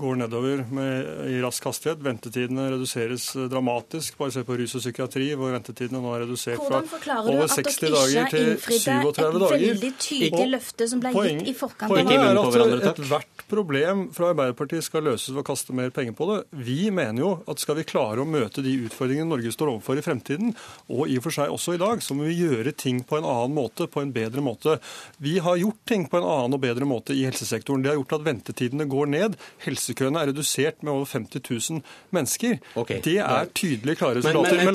går 0.00 0.14
nedover 0.22 0.62
med, 0.72 1.08
i 1.28 1.42
rask 1.44 1.66
hastighet. 1.68 2.00
Ventetidene 2.00 2.70
reduseres 2.72 3.26
dramatisk. 3.52 4.16
Bare 4.16 4.32
se 4.32 4.44
på 4.48 4.56
rus 4.56 4.72
og 4.78 4.80
psykiatri, 4.80 5.26
hvor 5.36 5.52
ventetidene 5.52 6.00
nå 6.00 6.14
er 6.16 6.24
redusert 6.24 6.62
fra 6.64 6.80
over 7.20 7.52
60 7.52 7.92
dager 7.92 8.30
til 8.32 8.48
37 8.64 9.10
dager. 9.12 9.58
Et 9.58 9.66
veldig 9.66 9.90
tydelig 10.00 10.46
løfte 10.54 10.88
som 10.88 11.02
ble 11.04 11.12
poeng, 11.18 11.42
gitt 11.42 11.52
i 11.52 11.54
forkant. 11.58 11.92
Poenget 11.92 12.16
er 12.16 12.40
at 12.40 12.88
ethvert 12.94 13.44
problem 13.52 14.06
fra 14.16 14.32
Arbeiderpartiet 14.32 14.88
skal 14.88 15.04
løses 15.10 15.34
ved 15.34 15.42
å 15.44 15.46
kaste 15.50 15.76
mer 15.76 15.92
penger 15.92 16.16
på 16.16 16.30
det. 16.32 16.38
Vi 16.64 16.78
mener 16.88 17.26
jo 17.26 17.34
at 17.44 17.60
skal 17.60 17.76
vi 17.82 17.86
klare 17.92 18.24
å 18.24 18.28
møte 18.28 18.64
de 18.64 18.72
utfordringene 18.86 19.28
Norge 19.34 19.52
står 19.52 19.74
overfor 19.74 20.00
i 20.00 20.06
fremtiden, 20.08 20.56
og 20.88 21.12
i 21.12 21.20
og 21.20 21.28
for 21.28 21.36
seg 21.42 21.52
også 21.52 21.76
i 21.76 21.82
dag, 21.84 22.00
så 22.00 22.16
må 22.16 22.30
vi 22.30 22.40
gjøre 22.40 22.72
ting 22.72 23.04
på 23.04 23.20
en 23.20 23.28
annen 23.28 23.56
måte, 23.60 23.84
på 23.84 24.00
en 24.00 24.16
bedre 24.16 24.40
måte. 24.44 24.78
Vi 25.20 25.36
har 25.44 25.60
gjort 25.60 25.84
ting 25.88 26.08
på 26.08 26.16
en 26.16 26.24
annen 26.24 26.37
og 26.46 26.62
bedre 26.62 26.86
måte 26.88 27.16
i 27.16 27.24
helsesektoren. 27.26 27.82
Det 27.82 27.92
har 27.92 27.98
gjort 27.98 28.14
at 28.18 28.24
ventetidene 28.26 28.86
går 28.90 29.10
ned. 29.14 29.36
Helsekøene 29.64 30.22
er 30.22 30.30
redusert 30.32 30.82
med 30.82 30.92
over 30.94 31.08
50 31.10 31.42
000 31.44 31.82
mennesker. 32.14 32.58
Okay. 32.78 33.00
Det 33.04 33.18
er 33.24 33.50
tydelig 33.52 33.98
klare 33.98 34.20
resultater. 34.20 34.62
Men, 34.68 34.74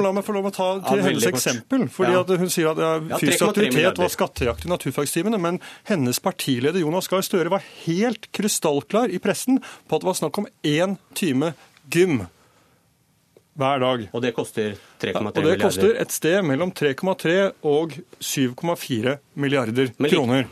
la 0.00 0.12
meg 0.16 0.26
få 0.26 0.34
lov 0.36 0.50
å 0.50 0.54
ta 0.54 0.68
til 0.88 1.04
hennes 1.04 1.28
eksempel. 1.30 1.86
fordi 1.92 2.16
at 2.22 2.34
Hun 2.40 2.52
sier 2.52 2.72
at 2.72 2.80
ja, 2.80 2.90
fysisk 3.20 3.46
aktivitet 3.50 4.00
var 4.00 4.12
skattejakt 4.12 4.66
i 4.66 4.72
naturfagstimene. 4.72 5.40
Men 5.40 5.60
hennes 5.90 6.20
partileder 6.22 6.80
Jonas 6.82 7.10
Gahr 7.10 7.24
Støre 7.26 7.52
var 7.52 7.64
helt 7.84 8.30
krystallklar 8.36 9.12
i 9.12 9.20
pressen 9.22 9.60
på 9.60 9.96
at 9.96 10.04
det 10.04 10.10
var 10.12 10.20
snakk 10.20 10.42
om 10.42 10.50
én 10.66 10.98
time 11.18 11.54
gym 11.90 12.22
hver 13.60 13.82
dag. 13.82 14.06
Og 14.12 14.24
det 14.24 14.32
koster 14.36 14.72
3,3 15.02 15.20
milliarder? 15.20 15.42
Og 15.42 15.50
det 15.50 15.58
koster 15.62 16.00
et 16.02 16.14
sted 16.14 16.40
mellom 16.46 16.72
3,3 16.72 17.36
og 17.68 17.94
7,4 18.20 19.18
milliarder 19.40 19.92
kroner. 20.08 20.48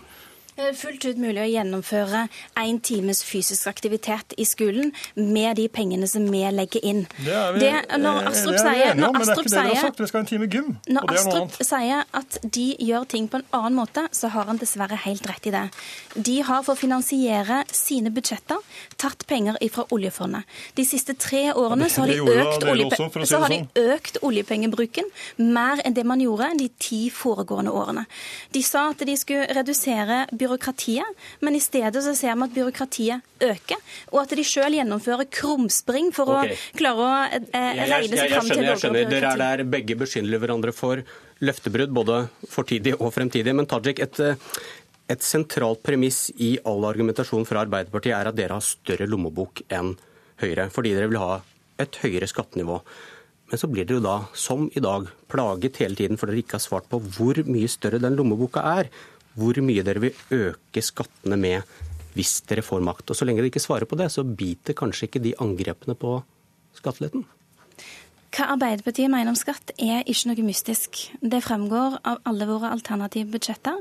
Er 0.59 0.72
fullt 0.74 1.05
ut 1.06 1.18
mulig 1.22 1.39
å 1.39 1.47
gjennomføre 1.47 2.24
én 2.59 2.80
times 2.82 3.20
fysisk 3.22 3.68
aktivitet 3.70 4.32
i 4.43 4.44
skolen 4.48 4.89
med 5.14 5.55
de 5.55 5.68
pengene 5.70 6.09
som 6.10 6.24
vi 6.26 6.40
legger 6.51 6.82
inn. 6.82 7.05
Det 7.22 7.30
er 7.30 7.52
vi, 7.55 7.60
det, 7.62 7.98
når 8.02 8.26
Astrup 8.32 8.56
det 8.56 8.64
vi 8.64 8.64
sier, 8.64 8.89
enige 8.89 9.06
om, 9.06 9.14
men 9.14 9.22
det 9.22 9.36
er 9.36 9.39
ikke 9.39 9.52
det 9.52 9.62
vi 9.68 9.76
har 9.76 9.85
sagt. 9.85 10.01
Vi 10.02 10.09
skal 10.10 10.18
ha 10.18 10.22
en 10.24 10.30
time 10.32 10.48
gym. 10.51 10.72
når 10.97 11.12
Astrup 11.14 11.55
sier 11.68 12.02
at 12.20 12.39
de 12.43 12.64
gjør 12.89 13.06
ting 13.14 13.28
på 13.30 13.39
en 13.39 13.47
annen 13.55 13.76
måte, 13.78 14.05
så 14.10 14.32
har 14.35 14.51
han 14.51 14.59
dessverre 14.59 14.98
helt 15.05 15.28
rett 15.30 15.47
i 15.47 15.52
det. 15.55 15.62
De 16.16 16.35
har 16.51 16.66
for 16.66 16.74
å 16.74 16.80
finansiere 16.80 17.60
sine 17.70 18.10
budsjetter 18.18 18.59
tatt 18.98 19.22
penger 19.30 19.60
fra 19.70 19.86
oljefondet. 19.94 20.59
De 20.74 20.89
siste 20.89 21.14
tre 21.14 21.52
årene 21.52 21.86
så 21.86 22.02
har, 22.02 22.10
det 22.10 22.18
de 22.18 22.43
økt, 22.43 22.66
oljepe 22.74 23.22
si 23.22 23.39
har 23.39 23.55
de 23.55 23.60
økt 23.94 24.18
oljepengebruken 24.26 25.06
mer 25.55 25.86
enn 25.86 25.94
det 25.94 26.02
man 26.02 26.18
gjorde 26.26 26.51
de 26.59 26.68
ti 26.82 27.01
foregående 27.14 27.70
årene. 27.70 28.09
De 28.51 28.66
sa 28.66 28.89
at 28.90 29.06
de 29.06 29.14
skulle 29.22 29.47
redusere 29.55 30.24
byråkratiet, 30.32 30.47
men 31.44 31.56
i 31.58 31.60
stedet 31.60 32.02
så 32.04 32.14
ser 32.16 32.34
vi 32.34 32.46
at 32.46 32.54
byråkratiet 32.54 33.44
øker, 33.44 33.82
og 34.12 34.20
at 34.22 34.34
de 34.38 34.44
sjøl 34.46 34.78
gjennomfører 34.78 35.28
krumspring 35.30 36.10
for 36.16 36.32
okay. 36.32 36.56
å 36.56 36.78
klare 36.80 37.04
å 37.04 37.12
eh, 37.28 37.44
jeg, 37.52 37.90
regne 37.92 38.20
seg 38.22 38.34
fram 38.34 38.48
til 38.48 38.54
skjønner, 38.54 38.70
jeg 38.70 38.82
skjønner. 38.82 39.10
Dere 39.12 39.32
er 39.32 39.44
der 39.44 39.64
begge 39.76 39.98
beskylder 40.00 40.42
hverandre 40.42 40.74
for 40.76 41.04
løftebrudd, 41.44 41.94
både 41.94 42.24
fortidig 42.50 42.96
og 42.98 43.12
fremtidig. 43.14 43.54
Men 43.54 43.68
Tajik, 43.70 44.02
et, 44.02 44.20
eh, 44.24 44.58
et 45.08 45.24
sentralt 45.24 45.84
premiss 45.86 46.28
i 46.36 46.56
all 46.68 46.88
argumentasjon 46.88 47.46
fra 47.48 47.62
Arbeiderpartiet 47.66 48.16
er 48.16 48.32
at 48.32 48.38
dere 48.38 48.58
har 48.58 48.64
større 48.64 49.08
lommebok 49.10 49.64
enn 49.68 49.94
Høyre, 50.38 50.68
fordi 50.70 50.92
dere 50.94 51.08
vil 51.10 51.18
ha 51.18 51.40
et 51.82 51.96
høyere 51.98 52.28
skattenivå. 52.30 52.76
Men 53.48 53.60
så 53.60 53.68
blir 53.70 53.86
dere 53.88 53.98
jo 53.98 54.04
da, 54.04 54.16
som 54.36 54.66
i 54.76 54.82
dag, 54.84 55.08
plaget 55.30 55.80
hele 55.82 55.96
tiden 55.98 56.20
for 56.20 56.30
dere 56.30 56.42
ikke 56.42 56.58
har 56.58 56.64
svart 56.64 56.88
på 56.90 57.00
hvor 57.00 57.40
mye 57.48 57.70
større 57.70 58.00
den 58.02 58.18
lommeboka 58.18 58.62
er. 58.78 58.90
Hvor 59.39 59.60
mye 59.65 59.85
dere 59.86 60.02
vil 60.02 60.24
øke 60.35 60.82
skattene 60.85 61.39
med 61.39 61.78
hvis 62.19 62.40
dere 62.51 62.65
får 62.66 62.82
makt. 62.82 63.10
Og 63.12 63.16
Så 63.16 63.27
lenge 63.27 63.43
dere 63.43 63.52
ikke 63.52 63.62
svarer 63.62 63.86
på 63.86 63.98
det, 63.98 64.10
så 64.10 64.24
biter 64.27 64.74
kanskje 64.74 65.06
ikke 65.06 65.23
de 65.23 65.36
angrepene 65.39 65.94
på 65.98 66.16
skatteletten. 66.78 67.27
Hva 68.28 68.51
Arbeiderpartiet 68.52 69.09
mener 69.10 69.32
om 69.32 69.36
skatt 69.39 69.70
er 69.81 70.02
ikke 70.05 70.28
noe 70.28 70.44
mystisk. 70.44 70.98
Det 71.24 71.40
fremgår 71.47 71.97
av 72.06 72.19
alle 72.28 72.47
våre 72.47 72.69
alternative 72.74 73.31
budsjetter. 73.32 73.78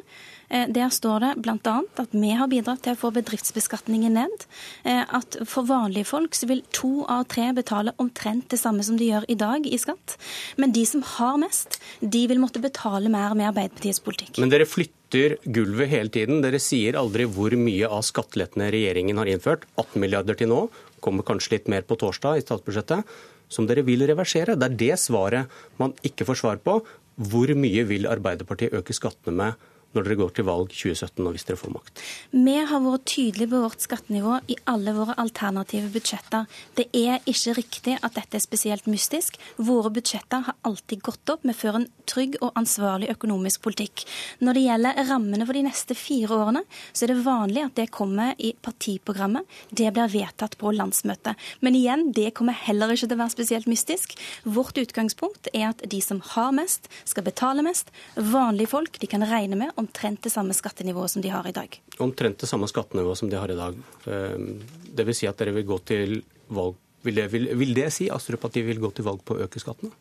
Eh, 0.49 0.67
Der 0.71 0.87
står 0.89 1.19
det 1.19 1.31
bl.a. 1.43 1.73
at 1.99 2.13
vi 2.15 2.31
har 2.31 2.47
bidratt 2.47 2.81
til 2.85 2.95
å 2.95 2.99
få 3.01 3.11
bedriftsbeskatningen 3.11 4.15
ned. 4.15 4.45
eh, 4.85 5.03
At 5.03 5.35
for 5.45 5.67
vanlige 5.67 6.07
folk 6.07 6.33
så 6.33 6.47
vil 6.47 6.63
to 6.71 7.03
av 7.09 7.25
tre 7.27 7.51
betale 7.53 7.91
omtrent 7.99 8.47
det 8.49 8.59
samme 8.59 8.83
som 8.83 8.97
de 8.97 9.11
gjør 9.11 9.25
i 9.27 9.35
dag 9.35 9.67
i 9.67 9.77
skatt. 9.77 10.15
Men 10.57 10.71
de 10.71 10.85
som 10.85 11.01
har 11.01 11.37
mest, 11.37 11.81
de 12.01 12.27
vil 12.27 12.39
måtte 12.39 12.61
betale 12.63 13.09
mer 13.09 13.35
med 13.35 13.51
Arbeiderpartiets 13.51 13.99
politikk. 13.99 14.39
Men 14.39 14.49
dere 14.49 14.65
flytter 14.65 14.96
gulvet 15.11 15.89
hele 15.89 16.09
tiden. 16.09 16.41
Dere 16.41 16.59
sier 16.59 16.97
aldri 16.99 17.25
hvor 17.25 17.53
mye 17.55 17.87
av 17.87 18.03
skattelettene 18.03 18.71
regjeringen 18.71 19.17
har 19.17 19.27
innført. 19.27 19.65
18 19.77 20.01
milliarder 20.01 20.35
til 20.35 20.49
nå, 20.51 20.67
kommer 20.99 21.23
kanskje 21.23 21.57
litt 21.57 21.67
mer 21.67 21.81
på 21.87 21.95
torsdag 21.95 22.37
i 22.37 22.43
statsbudsjettet, 22.45 23.03
som 23.49 23.67
dere 23.67 23.85
vil 23.87 24.03
reversere. 24.07 24.57
Det 24.57 24.67
er 24.67 24.77
det 24.77 24.99
svaret 24.99 25.47
man 25.77 25.93
ikke 26.03 26.25
får 26.27 26.41
svar 26.41 26.57
på. 26.63 26.81
Hvor 27.17 27.53
mye 27.57 27.83
vil 27.87 28.07
Arbeiderpartiet 28.09 28.75
øke 28.77 28.93
skattene 28.93 29.35
med 29.37 29.53
når 29.97 30.07
dere 30.07 30.19
går 30.21 30.33
til 30.37 30.47
valg 30.47 30.71
2017 30.71 31.25
og 31.25 31.33
hvis 31.35 31.47
dere 31.47 31.59
får 31.59 31.73
makt? 31.73 32.01
Vi 32.33 32.55
har 32.69 32.83
vært 32.83 33.05
tydelige 33.09 33.51
på 33.51 33.61
vårt 33.63 33.83
skattenivå 33.83 34.37
i 34.53 34.57
alle 34.69 34.93
våre 34.95 35.15
alternative 35.21 35.89
budsjetter. 35.93 36.45
Det 36.77 36.87
er 36.95 37.23
ikke 37.25 37.55
riktig 37.57 37.95
at 37.97 38.17
dette 38.17 38.37
er 38.37 38.43
spesielt 38.43 38.89
mystisk. 38.91 39.39
Våre 39.57 39.91
budsjetter 39.93 40.45
har 40.47 40.57
alltid 40.67 41.01
gått 41.05 41.33
opp. 41.33 41.45
Vi 41.47 41.55
fører 41.57 41.81
en 41.81 41.89
trygg 42.09 42.37
og 42.41 42.53
ansvarlig 42.59 43.09
økonomisk 43.13 43.63
politikk. 43.65 44.05
Når 44.43 44.57
det 44.57 44.65
gjelder 44.67 45.01
rammene 45.09 45.47
for 45.47 45.57
de 45.57 45.65
neste 45.65 45.97
fire 45.97 46.37
årene, 46.37 46.63
så 46.91 47.05
er 47.05 47.13
det 47.13 47.25
vanlig 47.25 47.65
at 47.65 47.75
det 47.79 47.89
kommer 47.95 48.35
i 48.37 48.53
partiprogrammet. 48.53 49.47
Det 49.71 49.89
blir 49.95 50.13
vedtatt 50.13 50.57
på 50.61 50.73
landsmøtet. 50.75 51.39
Men 51.65 51.77
igjen, 51.77 52.11
det 52.15 52.33
kommer 52.37 52.57
heller 52.67 52.93
ikke 52.93 53.07
til 53.07 53.17
å 53.17 53.23
være 53.23 53.35
spesielt 53.35 53.71
mystisk. 53.71 54.17
Vårt 54.45 54.77
utgangspunkt 54.79 55.49
er 55.53 55.71
at 55.71 55.83
de 55.89 56.01
som 56.03 56.21
har 56.35 56.53
mest, 56.55 56.89
skal 57.07 57.25
betale 57.25 57.65
mest. 57.65 57.91
Vanlige 58.15 58.71
folk 58.75 58.99
de 59.01 59.09
kan 59.09 59.25
regne 59.27 59.59
med 59.59 59.73
omtrent 59.87 60.21
det 60.27 60.31
samme 60.33 60.53
skattenivået 60.53 61.15
som 61.15 61.23
de 61.23 61.31
har 61.33 61.47
i 61.47 61.55
dag. 61.55 61.79
Omtrent 62.03 62.43
det 62.43 62.49
samme 62.49 62.67
skattenivået 62.69 63.17
som 63.17 63.31
de 63.31 63.39
har 63.39 63.51
i 63.51 63.55
dag. 63.57 63.79
Ehm, 64.07 64.51
Det 64.97 65.05
vil 65.05 65.15
si 65.15 65.27
at 65.27 65.37
dere 65.37 65.53
vil 65.53 65.65
gå 65.65 65.79
til 65.85 66.21
valg 66.49 66.75
Vil 67.05 67.15
det, 67.15 67.27
vil, 67.31 67.45
vil 67.55 67.73
det 67.77 67.91
si 67.93 68.09
Astrup, 68.09 68.43
at 68.45 68.53
de 68.57 68.63
vil 68.65 68.79
gå 68.81 68.89
til 68.91 69.05
valg 69.05 69.21
på 69.23 69.35
å 69.37 69.43
øke 69.45 69.61
skattene? 69.61 69.93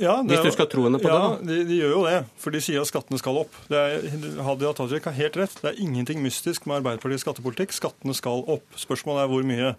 Ja, 0.00 0.22
det 0.24 0.32
Hvis 0.32 0.46
du 0.46 0.54
skal 0.54 0.68
tro 0.72 0.86
henne 0.86 0.98
på 0.98 1.10
det, 1.10 1.16
da. 1.20 1.36
De, 1.44 1.56
de 1.68 1.76
gjør 1.76 1.90
jo 1.92 2.02
det, 2.06 2.20
for 2.40 2.54
de 2.54 2.62
sier 2.64 2.80
at 2.80 2.88
skattene 2.88 3.20
skal 3.20 3.42
opp. 3.42 3.58
Det 3.68 3.76
er, 3.76 4.06
Hadia 4.46 4.72
Tajik 4.72 5.04
har 5.04 5.16
helt 5.18 5.36
rett. 5.36 5.58
Det 5.60 5.68
er 5.68 5.80
ingenting 5.84 6.22
mystisk 6.24 6.64
med 6.64 6.78
Arbeiderpartiets 6.80 7.26
skattepolitikk. 7.26 7.76
Skattene 7.76 8.16
skal 8.16 8.40
opp. 8.56 8.64
Spørsmålet 8.80 9.26
er 9.26 9.30
hvor 9.34 9.44
mye. 9.46 9.74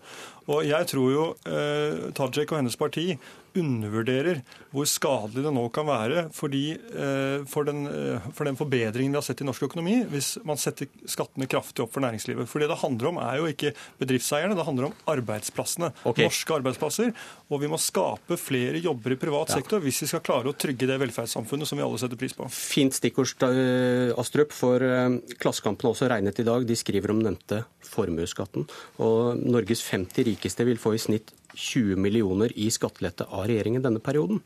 Og 0.48 0.64
jeg 0.68 0.88
tror 0.88 1.12
jo 1.12 1.26
eh, 1.50 2.08
Tajik 2.16 2.54
og 2.54 2.62
hennes 2.62 2.80
parti 2.80 3.12
undervurderer 3.58 4.42
hvor 4.74 4.88
skadelig 4.90 5.44
det 5.46 5.52
nå 5.56 5.64
kan 5.74 5.88
være 5.88 6.28
fordi, 6.36 6.64
eh, 6.76 7.46
for, 7.50 7.68
den, 7.68 7.86
eh, 7.90 8.28
for 8.36 8.48
den 8.48 8.58
forbedringen 8.60 9.16
vi 9.16 9.20
har 9.20 9.26
sett 9.26 9.42
i 9.42 9.48
norsk 9.48 9.68
økonomi, 9.70 10.00
hvis 10.12 10.36
man 10.48 10.60
setter 10.62 10.90
skattene 11.10 11.48
kraftig 11.50 11.84
opp 11.86 11.94
for 11.96 12.04
næringslivet. 12.06 12.50
For 12.50 12.62
det 12.62 12.70
det 12.72 12.80
handler 12.84 13.10
om, 13.12 13.20
er 13.24 13.40
jo 13.40 13.50
ikke 13.50 13.74
bedriftseierne, 14.02 14.58
det 14.58 14.66
handler 14.68 14.90
om 14.90 14.98
arbeidsplassene. 15.10 15.92
Okay. 16.06 16.28
Norske 16.28 16.58
arbeidsplasser. 16.58 17.14
Og 17.50 17.64
vi 17.64 17.72
må 17.72 17.80
skape 17.82 18.38
flere 18.40 18.82
jobber 18.84 19.16
i 19.16 19.20
privat 19.20 19.50
Ja. 19.50 19.58
sektor 19.58 19.82
hvis 19.82 20.02
vi 20.04 20.12
skal 20.12 20.22
klare 20.26 20.52
å 20.52 20.58
trygge 20.58 20.88
det 20.90 21.00
velferdssamfunnet 21.02 21.68
som 21.68 21.80
vi 21.80 21.86
alle 21.86 21.98
setter 21.98 22.20
pris 22.20 22.34
på. 22.34 22.50
Fint 22.52 22.94
stikkord, 22.94 23.34
eh, 23.48 24.14
Astrup, 24.18 24.52
for 24.52 24.84
eh, 24.84 25.18
Klassekampen 25.40 25.88
har 25.88 25.96
også 25.96 26.10
regnet 26.12 26.40
i 26.40 26.44
dag. 26.44 26.66
De 26.68 26.76
skriver 26.76 27.12
om 27.12 27.24
nevnte 27.24 27.64
formuesskatten. 27.82 28.68
Og 29.00 29.38
Norges 29.40 29.82
50 29.82 30.24
rikeste 30.38 30.66
vil 30.68 30.78
få 30.78 30.94
i 30.96 31.02
snitt 31.02 31.34
20 31.56 31.98
millioner 31.98 32.54
i 32.56 32.70
skattelette 32.70 33.26
av 33.34 33.48
regjeringen 33.50 33.82
denne 33.82 34.00
perioden. 34.04 34.40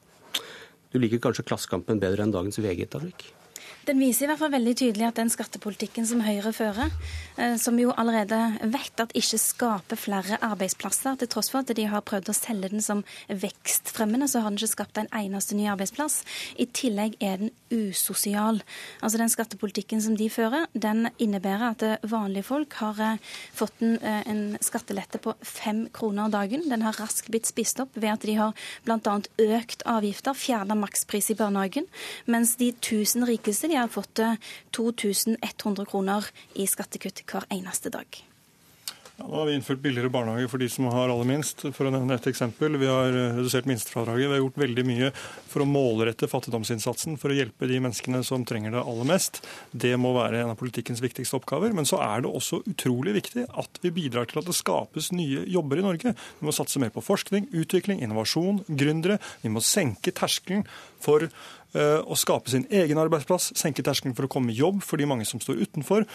Du 0.92 1.00
liker 1.00 1.22
kanskje 1.24 1.46
Klassekampen 1.48 2.00
bedre 2.00 2.24
enn 2.24 2.34
dagens 2.34 2.60
VG, 2.60 2.88
Tajik? 2.92 3.28
Den 3.82 3.98
viser 3.98 4.28
i 4.28 4.30
hvert 4.30 4.38
fall 4.38 4.52
veldig 4.54 4.74
tydelig 4.78 5.08
at 5.08 5.18
den 5.18 5.32
skattepolitikken 5.34 6.06
som 6.06 6.20
Høyre 6.22 6.52
fører, 6.54 6.92
eh, 7.42 7.56
som 7.58 7.80
jo 7.82 7.90
allerede 7.98 8.38
vet 8.70 9.02
at 9.02 9.14
ikke 9.18 9.40
skaper 9.42 9.98
flere 9.98 10.38
arbeidsplasser, 10.46 11.16
til 11.18 11.30
tross 11.34 11.50
for 11.50 11.64
at 11.64 11.74
de 11.74 11.88
har 11.90 12.04
prøvd 12.06 12.30
å 12.30 12.36
selge 12.38 12.70
den 12.70 12.86
som 12.86 13.02
vekstfremmende, 13.26 14.28
så 14.30 14.44
har 14.44 14.54
den 14.54 14.60
ikke 14.62 14.76
skapt 14.76 15.00
en 15.02 15.10
eneste 15.18 15.58
ny 15.58 15.66
arbeidsplass. 15.72 16.20
I 16.62 16.68
tillegg 16.70 17.16
er 17.26 17.42
den 17.42 17.50
usosial. 17.74 18.62
Altså 19.02 19.18
Den 19.18 19.34
skattepolitikken 19.34 20.02
som 20.02 20.14
de 20.18 20.30
fører, 20.30 20.68
den 20.74 21.10
innebærer 21.18 21.74
at 21.74 22.06
vanlige 22.06 22.46
folk 22.52 22.78
har 22.84 23.02
eh, 23.02 23.18
fått 23.58 23.82
en, 23.82 23.98
eh, 23.98 24.22
en 24.30 24.44
skattelette 24.62 25.18
på 25.26 25.34
fem 25.42 25.88
kroner 25.90 26.30
dagen. 26.30 26.70
Den 26.70 26.86
har 26.86 27.02
raskt 27.02 27.34
blitt 27.34 27.50
spist 27.50 27.82
opp 27.82 27.98
ved 27.98 28.14
at 28.14 28.30
de 28.30 28.38
har 28.38 28.54
bl.a. 28.86 29.18
økt 29.42 29.82
avgifter, 29.90 30.38
fjerna 30.38 30.78
makspris 30.78 31.34
i 31.34 31.40
barnehagen, 31.42 31.90
mens 32.30 32.54
de 32.62 32.72
tusen 32.78 33.26
rikeste 33.26 33.71
de 33.72 33.78
har 33.80 33.88
fått 33.88 34.20
eh, 34.20 34.36
2100 34.76 35.86
kroner 35.86 36.28
i 36.60 36.68
skattekutt 36.68 37.24
hver 37.32 37.48
eneste 37.50 37.92
dag. 37.94 38.20
Ja, 39.22 39.28
nå 39.28 39.36
har 39.36 39.46
vi 39.46 39.54
innført 39.56 39.80
billigere 39.80 40.10
barnehage 40.10 40.50
for 40.50 40.58
de 40.58 40.68
som 40.70 40.88
har 40.90 41.12
aller 41.12 41.28
minst. 41.30 41.62
For 41.76 41.88
å 41.88 41.92
nevne 41.94 42.16
et 42.18 42.28
eksempel. 42.28 42.76
Vi 42.82 42.90
har 42.90 43.14
eh, 43.14 43.38
redusert 43.38 43.68
minstefradraget. 43.70 44.26
Vi 44.26 44.34
har 44.34 44.42
gjort 44.42 44.60
veldig 44.64 44.86
mye 44.88 45.12
for 45.52 45.64
å 45.64 45.70
målrette 45.70 46.28
fattigdomsinnsatsen, 46.32 47.16
for 47.22 47.32
å 47.32 47.38
hjelpe 47.38 47.70
de 47.70 47.80
menneskene 47.84 48.24
som 48.28 48.44
trenger 48.48 48.76
det 48.76 48.84
aller 48.84 49.08
mest. 49.08 49.44
Det 49.72 49.94
må 50.02 50.12
være 50.18 50.42
en 50.42 50.52
av 50.56 50.60
politikkens 50.60 51.04
viktigste 51.04 51.38
oppgaver. 51.40 51.76
Men 51.78 51.88
så 51.88 52.02
er 52.04 52.26
det 52.26 52.34
også 52.34 52.64
utrolig 52.72 53.16
viktig 53.22 53.46
at 53.62 53.82
vi 53.86 53.94
bidrar 54.02 54.28
til 54.28 54.42
at 54.42 54.50
det 54.50 54.58
skapes 54.58 55.12
nye 55.16 55.46
jobber 55.48 55.80
i 55.80 55.88
Norge. 55.88 56.16
Vi 56.42 56.50
må 56.50 56.56
satse 56.56 56.82
mer 56.82 56.92
på 56.92 57.06
forskning, 57.06 57.52
utvikling, 57.64 58.04
innovasjon, 58.04 58.66
gründere. 58.68 59.22
Vi 59.46 59.54
må 59.54 59.64
senke 59.64 60.16
terskelen 60.18 60.66
for 61.02 61.30
eh, 61.30 61.36
å 61.76 62.18
skape 62.20 62.52
sin 62.52 62.66
egen 62.68 63.00
arbeidsplass, 63.00 63.52
senke 63.60 63.84
terskelen 63.86 64.16
for 64.18 64.28
å 64.28 64.32
komme 64.32 64.52
i 64.52 64.58
jobb 64.60 64.82
for 64.84 65.00
de 65.00 65.08
mange 65.08 65.28
som 65.30 65.40
står 65.40 65.62
utenfor. 65.64 66.08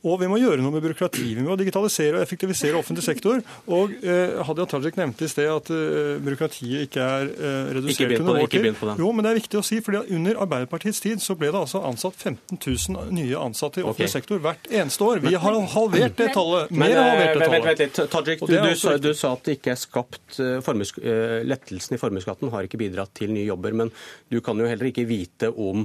Og 0.00 0.16
vi 0.22 0.28
må 0.32 0.38
gjøre 0.40 0.62
noe 0.64 0.72
med 0.72 0.80
byråkratiet. 0.80 1.34
Vi 1.36 1.44
må 1.44 1.54
digitalisere 1.60 2.16
og 2.16 2.24
effektivisere 2.24 2.78
offentlig 2.78 3.04
sektor. 3.04 3.42
Og 3.68 3.92
eh, 4.00 4.38
Hadia 4.48 4.64
Tajik 4.70 4.96
nevnte 4.96 5.26
i 5.26 5.28
sted 5.28 5.50
at 5.52 5.68
eh, 5.74 6.14
byråkratiet 6.24 6.86
ikke 6.86 7.04
er 7.04 7.28
eh, 7.28 7.72
redusert 7.76 8.06
Ikke 8.06 8.22
under 8.22 8.38
vår 8.38 8.48
ikke 8.48 8.62
tid. 8.64 8.94
Jo, 9.02 9.10
men 9.12 9.26
det 9.26 9.32
er 9.34 9.38
viktig 9.42 9.60
å 9.60 9.64
si, 9.66 9.82
fordi 9.84 10.00
under 10.16 10.40
Arbeiderpartiets 10.46 11.02
tid 11.04 11.20
så 11.20 11.36
ble 11.36 11.52
det 11.52 11.60
altså 11.60 11.82
ansatt 11.84 12.16
15 12.16 12.56
000 12.56 13.12
nye 13.12 13.44
ansatte 13.44 13.82
i 13.82 13.84
offentlig 13.84 14.08
okay. 14.08 14.14
sektor 14.16 14.40
hvert 14.40 14.72
eneste 14.72 15.04
år. 15.04 15.22
Vi 15.26 15.36
har 15.44 15.60
halvert 15.74 16.16
det 16.16 16.32
tallet. 16.32 16.72
Mer 16.72 16.94
men, 16.94 17.02
halvert 17.04 17.20
eh, 17.20 17.20
det 17.20 17.36
vent, 17.36 17.44
tallet. 17.44 17.68
vent 17.68 17.84
litt, 17.84 18.02
Tajik, 18.16 18.44
du, 18.48 18.56
du, 18.56 18.74
sa, 18.80 18.96
du 18.96 19.12
sa 19.12 19.36
at 19.36 19.44
det 19.44 19.58
ikke 19.60 19.74
er 19.74 19.80
skapt 19.84 20.40
eh, 20.40 20.58
formues, 20.64 20.96
eh, 21.04 21.40
Lettelsen 21.44 21.98
i 21.98 22.00
formuesskatten 22.00 22.52
har 22.54 22.64
ikke 22.64 22.80
bidratt 22.80 23.12
til 23.20 23.36
nye 23.36 23.44
jobber. 23.44 23.76
Men 23.84 23.92
du 24.32 24.40
kan 24.44 24.56
jo 24.56 24.68
heller 24.70 24.88
ikke 24.88 25.04
vite 25.08 25.52
om, 25.52 25.84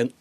en, 0.00 0.14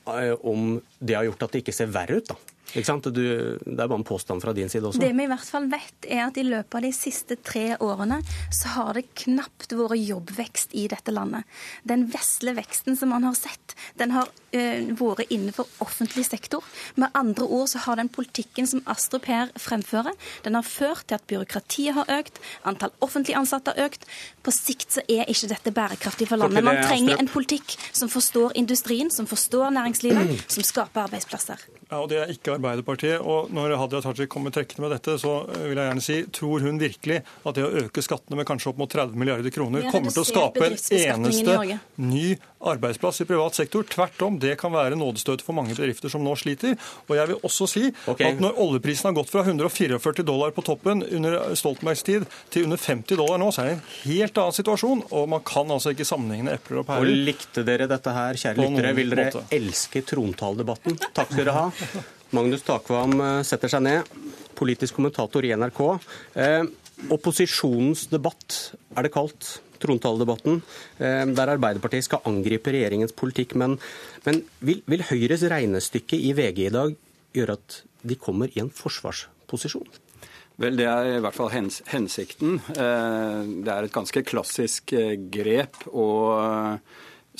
om 0.43 0.73
det 0.99 1.15
har 1.15 1.31
gjort 1.31 1.47
at 1.47 1.55
det 1.55 1.63
ikke 1.63 1.79
ser 1.79 1.95
verre 1.95 2.19
ut, 2.19 2.33
da. 2.35 2.59
Ikke 2.71 2.87
sant? 2.87 3.07
Du, 3.11 3.21
det 3.21 3.75
er 3.75 3.89
bare 3.89 3.99
en 3.99 4.07
påstand 4.07 4.43
fra 4.43 4.53
din 4.55 4.69
side 4.71 4.87
også. 4.87 5.01
Det 5.01 5.11
vi 5.15 5.25
i 5.25 5.29
hvert 5.31 5.47
fall 5.47 5.67
vet, 5.71 6.07
er 6.07 6.23
at 6.27 6.37
i 6.39 6.45
løpet 6.47 6.77
av 6.79 6.85
de 6.85 6.91
siste 6.95 7.37
tre 7.43 7.65
årene 7.83 8.21
så 8.53 8.75
har 8.77 8.95
det 8.97 9.07
knapt 9.25 9.75
vært 9.75 9.99
jobbvekst 9.99 10.75
i 10.79 10.87
dette 10.91 11.13
landet. 11.13 11.47
Den 11.87 12.07
vesle 12.13 12.55
veksten 12.57 12.97
som 12.99 13.11
man 13.11 13.27
har 13.27 13.35
sett, 13.37 13.75
den 13.99 14.15
har 14.15 14.29
uh, 14.29 14.93
vært 15.01 15.33
innenfor 15.33 15.67
offentlig 15.83 16.25
sektor. 16.29 16.63
Med 16.95 17.11
andre 17.17 17.47
ord 17.47 17.67
så 17.73 17.83
har 17.85 17.99
den 17.99 18.11
politikken 18.11 18.69
som 18.69 18.83
Astrup 18.91 19.27
her 19.31 19.51
fremfører, 19.59 20.15
den 20.45 20.55
har 20.57 20.67
ført 20.67 21.07
til 21.09 21.19
at 21.19 21.27
byråkratiet 21.27 21.97
har 21.97 22.15
økt, 22.19 22.39
antall 22.67 22.95
offentlig 23.03 23.35
ansatte 23.39 23.75
har 23.75 23.91
økt. 23.91 24.07
På 24.45 24.53
sikt 24.55 24.97
så 24.97 25.05
er 25.11 25.27
ikke 25.31 25.51
dette 25.51 25.75
bærekraftig 25.75 26.29
for 26.31 26.39
landet. 26.39 26.63
Man 26.65 26.83
trenger 26.85 27.19
en 27.19 27.31
politikk 27.31 27.75
som 27.91 28.11
forstår 28.11 28.55
industrien, 28.59 29.11
som 29.11 29.27
forstår 29.29 29.73
næringslivet, 29.75 30.35
som 30.55 30.65
skaper 30.65 31.07
arbeidsplasser. 31.07 31.80
Ja, 31.91 31.99
og 31.99 32.07
Det 32.07 32.19
er 32.21 32.29
ikke 32.31 32.53
Arbeiderpartiet. 32.55 33.19
og 33.19 33.51
Når 33.51 33.75
Hadia 33.75 33.99
Tajik 34.01 34.29
kommer 34.31 34.53
trekkende 34.55 34.85
med 34.85 34.93
dette, 34.95 35.17
så 35.19 35.41
eh, 35.51 35.65
vil 35.67 35.75
jeg 35.75 35.89
gjerne 35.89 36.05
si, 36.05 36.17
tror 36.31 36.63
hun 36.63 36.79
virkelig 36.79 37.17
at 37.19 37.57
det 37.57 37.65
å 37.67 37.73
øke 37.83 38.03
skattene 38.05 38.39
med 38.39 38.47
kanskje 38.47 38.71
opp 38.71 38.79
mot 38.79 38.91
30 38.91 39.19
milliarder 39.19 39.51
kroner 39.51 39.89
kommer 39.91 40.13
til 40.15 40.23
å 40.23 40.29
skape 40.29 40.69
en 40.69 40.77
eneste 41.01 41.57
ny 41.99 42.37
arbeidsplass 42.67 43.21
i 43.23 43.27
privat 43.29 43.57
sektor? 43.57 43.85
Tvert 43.89 44.21
om, 44.25 44.37
det 44.41 44.55
kan 44.61 44.73
være 44.73 44.97
nådestøtet 44.99 45.45
for 45.45 45.57
mange 45.57 45.75
bedrifter 45.75 46.11
som 46.13 46.23
nå 46.25 46.35
sliter. 46.39 46.77
Og 47.07 47.15
jeg 47.17 47.31
vil 47.31 47.41
også 47.47 47.67
si 47.69 47.83
okay. 48.05 48.33
at 48.33 48.43
når 48.43 48.59
oljeprisen 48.61 49.09
har 49.09 49.17
gått 49.17 49.31
fra 49.33 49.43
144 49.45 50.25
dollar 50.27 50.53
på 50.55 50.63
toppen 50.65 51.03
under 51.07 51.55
Stoltenbergs 51.57 52.05
tid 52.07 52.27
til 52.53 52.67
under 52.69 52.81
50 52.81 53.19
dollar 53.19 53.41
nå, 53.41 53.51
så 53.53 53.63
er 53.63 53.71
det 53.71 53.77
en 53.77 53.85
helt 54.05 54.41
annen 54.43 54.57
situasjon. 54.57 55.05
Og 55.11 55.29
man 55.31 55.45
kan 55.47 55.71
altså 55.73 55.95
ikke 55.95 56.07
sammenligne 56.07 56.55
epler 56.57 56.83
og 56.83 56.89
pærer. 56.89 57.05
Og 57.05 57.25
likte 57.29 57.65
dere 57.67 57.89
dette 57.91 58.15
her, 58.15 58.41
kjære 58.45 58.61
lyttere? 58.61 58.95
Vil 58.97 59.15
dere 59.15 59.29
måte. 59.29 59.45
elske 59.57 60.03
trontaledebatten? 60.07 60.99
Takk 61.11 61.31
skal 61.33 61.43
dere 61.43 61.57
ha. 61.57 61.67
Magnus 62.35 62.63
Takvam 62.63 63.17
eh, 63.19 63.41
setter 63.47 63.71
seg 63.71 63.83
ned, 63.83 64.07
politisk 64.55 64.95
kommentator 64.99 65.43
i 65.43 65.51
NRK. 65.57 65.81
Eh, 66.39 66.61
opposisjonens 67.11 68.05
debatt 68.11 68.61
er 68.95 69.07
det 69.07 69.11
kalt, 69.13 69.57
trontaledebatten, 69.81 70.61
eh, 70.99 71.25
der 71.35 71.53
Arbeiderpartiet 71.55 72.07
skal 72.07 72.23
angripe 72.29 72.73
regjeringens 72.73 73.15
politikk. 73.17 73.57
Men, 73.59 73.77
men 74.27 74.43
vil, 74.59 74.83
vil 74.89 75.05
Høyres 75.09 75.45
regnestykke 75.51 76.19
i 76.19 76.33
VG 76.37 76.67
i 76.67 76.73
dag 76.77 76.95
gjøre 77.35 77.57
at 77.59 77.81
de 78.07 78.17
kommer 78.19 78.51
i 78.53 78.63
en 78.63 78.71
forsvarsposisjon? 78.73 79.87
Vel, 80.61 80.75
Det 80.77 80.85
er 80.85 81.15
i 81.15 81.21
hvert 81.23 81.37
fall 81.37 81.53
hens 81.53 81.81
hensikten. 81.89 82.59
Eh, 82.75 83.39
det 83.65 83.71
er 83.71 83.87
et 83.87 83.95
ganske 83.95 84.25
klassisk 84.27 84.93
eh, 84.97 85.15
grep. 85.31 85.87
å 85.91 86.09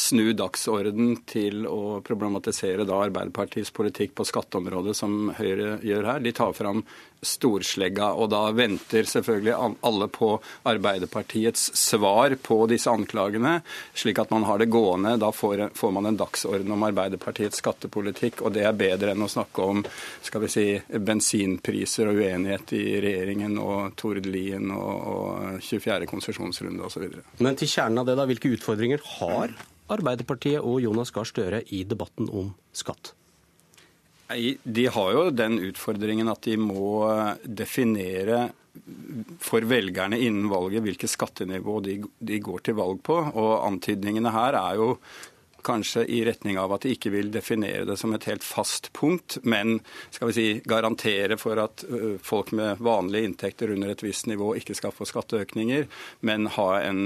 snu 0.01 0.31
dagsorden 0.37 1.17
til 1.27 1.65
å 1.67 1.99
problematisere 2.05 2.85
Arbeiderpartiets 2.87 3.73
politikk 3.75 4.15
på 4.17 4.25
skatteområdet, 4.27 4.95
som 4.97 5.33
Høyre 5.37 5.75
gjør 5.85 6.07
her. 6.13 6.23
De 6.23 6.31
tar 6.35 6.53
fram 6.57 6.83
storslegga, 7.21 8.11
og 8.17 8.31
da 8.33 8.41
venter 8.55 9.05
selvfølgelig 9.07 9.53
alle 9.85 10.07
på 10.11 10.31
Arbeiderpartiets 10.69 11.69
svar 11.77 12.33
på 12.41 12.57
disse 12.71 12.89
anklagene, 12.89 13.59
slik 13.93 14.21
at 14.23 14.31
man 14.33 14.45
har 14.49 14.61
det 14.61 14.71
gående. 14.73 15.13
Da 15.21 15.29
får, 15.35 15.67
man 15.93 16.09
en 16.09 16.17
dagsorden 16.17 16.73
om 16.73 16.87
Arbeiderpartiets 16.89 17.61
skattepolitikk, 17.61 18.41
og 18.41 18.55
det 18.57 18.65
er 18.65 18.77
bedre 18.77 19.13
enn 19.13 19.25
å 19.25 19.29
snakke 19.31 19.69
om 19.73 19.83
skal 20.25 20.45
vi 20.45 20.51
si, 20.51 20.65
bensinpriser 20.97 22.09
og 22.09 22.23
uenighet 22.23 22.73
i 22.77 22.85
regjeringen 23.05 23.57
og 23.61 23.93
Tord 23.99 24.25
Lien 24.25 24.73
og, 24.73 24.91
og 25.13 25.61
24. 25.61 26.09
konsesjonsrunde 26.09 26.89
osv. 26.89 27.07
Men 27.39 27.59
til 27.59 27.69
kjernen 27.69 28.01
av 28.01 28.09
det, 28.09 28.17
da, 28.17 28.27
hvilke 28.29 28.53
utfordringer 28.57 29.05
har 29.19 29.53
Arbeiderpartiet 29.91 30.63
og 30.63 30.81
Jonas 30.81 31.11
Gahr 31.13 31.27
Støre 31.27 31.61
i 31.69 31.83
debatten 31.85 32.31
om 32.31 32.53
skatt? 32.73 33.13
De 34.63 34.87
har 34.95 35.11
jo 35.15 35.29
den 35.35 35.59
utfordringen 35.71 36.31
at 36.31 36.43
de 36.47 36.57
må 36.59 37.05
definere 37.43 38.49
for 39.39 39.65
velgerne 39.67 40.19
innen 40.19 40.47
valget 40.51 40.85
hvilket 40.85 41.11
skattenivå 41.11 41.79
de, 41.83 41.97
de, 42.19 42.39
går 42.39 42.63
til 42.65 42.77
valg 42.79 43.01
på. 43.03 43.17
Og 43.17 43.51
antydningene 43.67 44.31
her 44.33 44.57
er 44.59 44.79
jo 44.79 44.95
kanskje 45.61 46.07
i 46.09 46.23
retning 46.25 46.57
av 46.57 46.71
at 46.73 46.85
de 46.85 46.95
ikke 46.95 47.11
vil 47.13 47.29
definere 47.33 47.85
det 47.85 47.93
som 47.99 48.15
et 48.15 48.25
helt 48.25 48.41
fast 48.41 48.89
punkt, 48.97 49.37
men 49.45 49.75
skal 50.09 50.31
vi 50.31 50.33
si, 50.33 50.45
garantere 50.65 51.37
for 51.37 51.61
at 51.61 51.83
folk 52.25 52.49
med 52.57 52.81
vanlige 52.81 53.29
inntekter 53.29 53.73
under 53.75 53.93
et 53.93 54.01
visst 54.01 54.25
nivå 54.31 54.55
ikke 54.57 54.73
skal 54.77 54.95
få 54.95 55.05
skatteøkninger, 55.05 55.85
men 56.25 56.49
ha 56.57 56.69
en, 56.81 57.03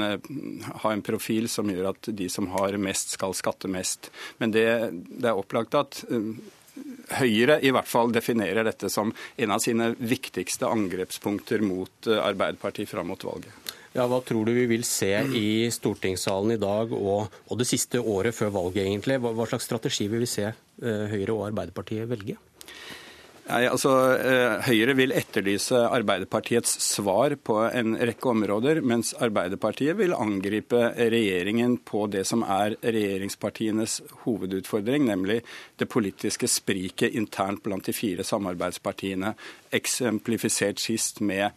ha 0.85 0.93
en 0.93 1.03
profil 1.03 1.49
som 1.51 1.67
gjør 1.71 1.91
at 1.91 2.13
de 2.15 2.29
som 2.31 2.47
har 2.55 2.79
mest, 2.79 3.17
skal 3.17 3.35
skatte 3.35 3.71
mest. 3.71 4.07
Men 4.39 4.55
det, 4.55 4.69
det 5.09 5.33
er 5.33 5.41
opplagt 5.43 5.75
at 5.75 6.05
Høyre 7.15 7.59
i 7.63 7.71
hvert 7.71 7.87
fall 7.87 8.11
definerer 8.11 8.65
dette 8.67 8.89
som 8.91 9.11
en 9.13 9.53
av 9.53 9.61
sine 9.63 9.91
viktigste 9.95 10.67
angrepspunkter 10.67 11.61
mot 11.63 12.09
Arbeiderpartiet 12.09 12.89
fram 12.89 13.13
mot 13.13 13.23
valget. 13.23 13.53
Ja, 13.95 14.09
Hva 14.11 14.19
tror 14.27 14.43
du 14.43 14.51
vi 14.51 14.65
vil 14.67 14.83
se 14.83 15.13
i 15.39 15.69
stortingssalen 15.71 16.57
i 16.57 16.59
dag 16.59 16.91
og, 16.91 17.31
og 17.47 17.59
det 17.61 17.67
siste 17.69 18.01
året 18.01 18.35
før 18.35 18.51
valget, 18.57 18.83
egentlig? 18.83 19.21
Hva, 19.23 19.31
hva 19.37 19.47
slags 19.47 19.69
strategi 19.69 20.09
vil 20.11 20.25
vi 20.25 20.27
se 20.27 20.49
uh, 20.51 21.05
Høyre 21.13 21.31
og 21.31 21.45
Arbeiderpartiet 21.47 22.09
velge? 22.11 22.35
Nei, 23.45 23.67
altså, 23.69 23.91
uh, 24.17 24.55
Høyre 24.65 24.95
vil 24.97 25.11
etterlyse 25.13 25.77
Arbeiderpartiets 25.93 26.71
svar 26.81 27.35
på 27.37 27.59
en 27.67 27.93
rekke 27.93 28.31
områder, 28.31 28.79
mens 28.81 29.11
Arbeiderpartiet 29.21 29.99
vil 29.99 30.15
angripe 30.17 30.79
regjeringen 30.97 31.75
på 31.85 32.07
det 32.09 32.23
som 32.25 32.41
er 32.41 32.73
regjeringspartienes 32.81 33.99
hovedutfordring, 34.23 35.05
nemlig 35.11 35.43
det 35.77 35.89
politiske 35.93 36.49
spriket 36.49 37.13
internt 37.13 37.61
blant 37.67 37.85
de 37.85 37.93
fire 37.93 38.25
samarbeidspartiene, 38.25 39.35
eksemplifisert 39.77 40.81
sist 40.81 41.21
med 41.21 41.53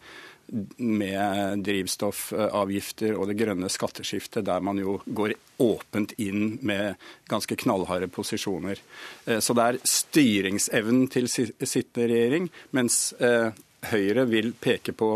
med 0.77 1.63
drivstoffavgifter 1.65 3.15
og 3.17 3.29
det 3.29 3.37
grønne 3.39 3.69
skatteskiftet, 3.71 4.45
der 4.47 4.63
man 4.63 4.79
jo 4.81 4.97
går 5.05 5.35
åpent 5.61 6.15
inn 6.21 6.57
med 6.65 6.99
ganske 7.29 7.57
knallharde 7.59 8.09
posisjoner. 8.11 8.79
Eh, 9.25 9.39
så 9.39 9.55
det 9.57 9.65
er 9.65 9.81
styringsevnen 9.87 11.09
til 11.13 11.29
sittende 11.29 12.07
regjering, 12.11 12.49
mens 12.75 13.11
eh, 13.19 13.51
Høyre 13.89 14.25
vil 14.27 14.51
peke 14.59 14.91
på 14.91 15.13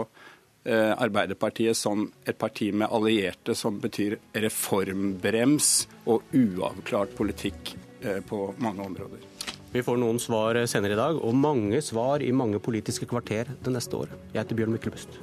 eh, 0.64 0.94
Arbeiderpartiet 0.94 1.76
som 1.76 2.06
et 2.24 2.38
parti 2.40 2.70
med 2.72 2.88
allierte 2.88 3.58
som 3.60 3.82
betyr 3.84 4.16
reformbrems 4.46 5.74
og 6.08 6.32
uavklart 6.32 7.18
politikk 7.18 7.76
på 8.28 8.40
mange 8.60 8.84
områder. 8.84 9.22
Vi 9.74 9.82
får 9.82 9.98
noen 9.98 10.20
svar 10.22 10.60
senere 10.70 10.94
i 10.94 11.00
dag, 11.00 11.18
og 11.18 11.34
mange 11.34 11.80
svar 11.82 12.22
i 12.22 12.30
mange 12.30 12.60
politiske 12.62 13.08
kvarter 13.10 13.50
det 13.66 13.72
neste 13.74 13.98
året. 13.98 14.14
Jeg 14.30 14.44
heter 14.44 14.60
Bjørn 14.60 14.76
Myklebust. 14.76 15.18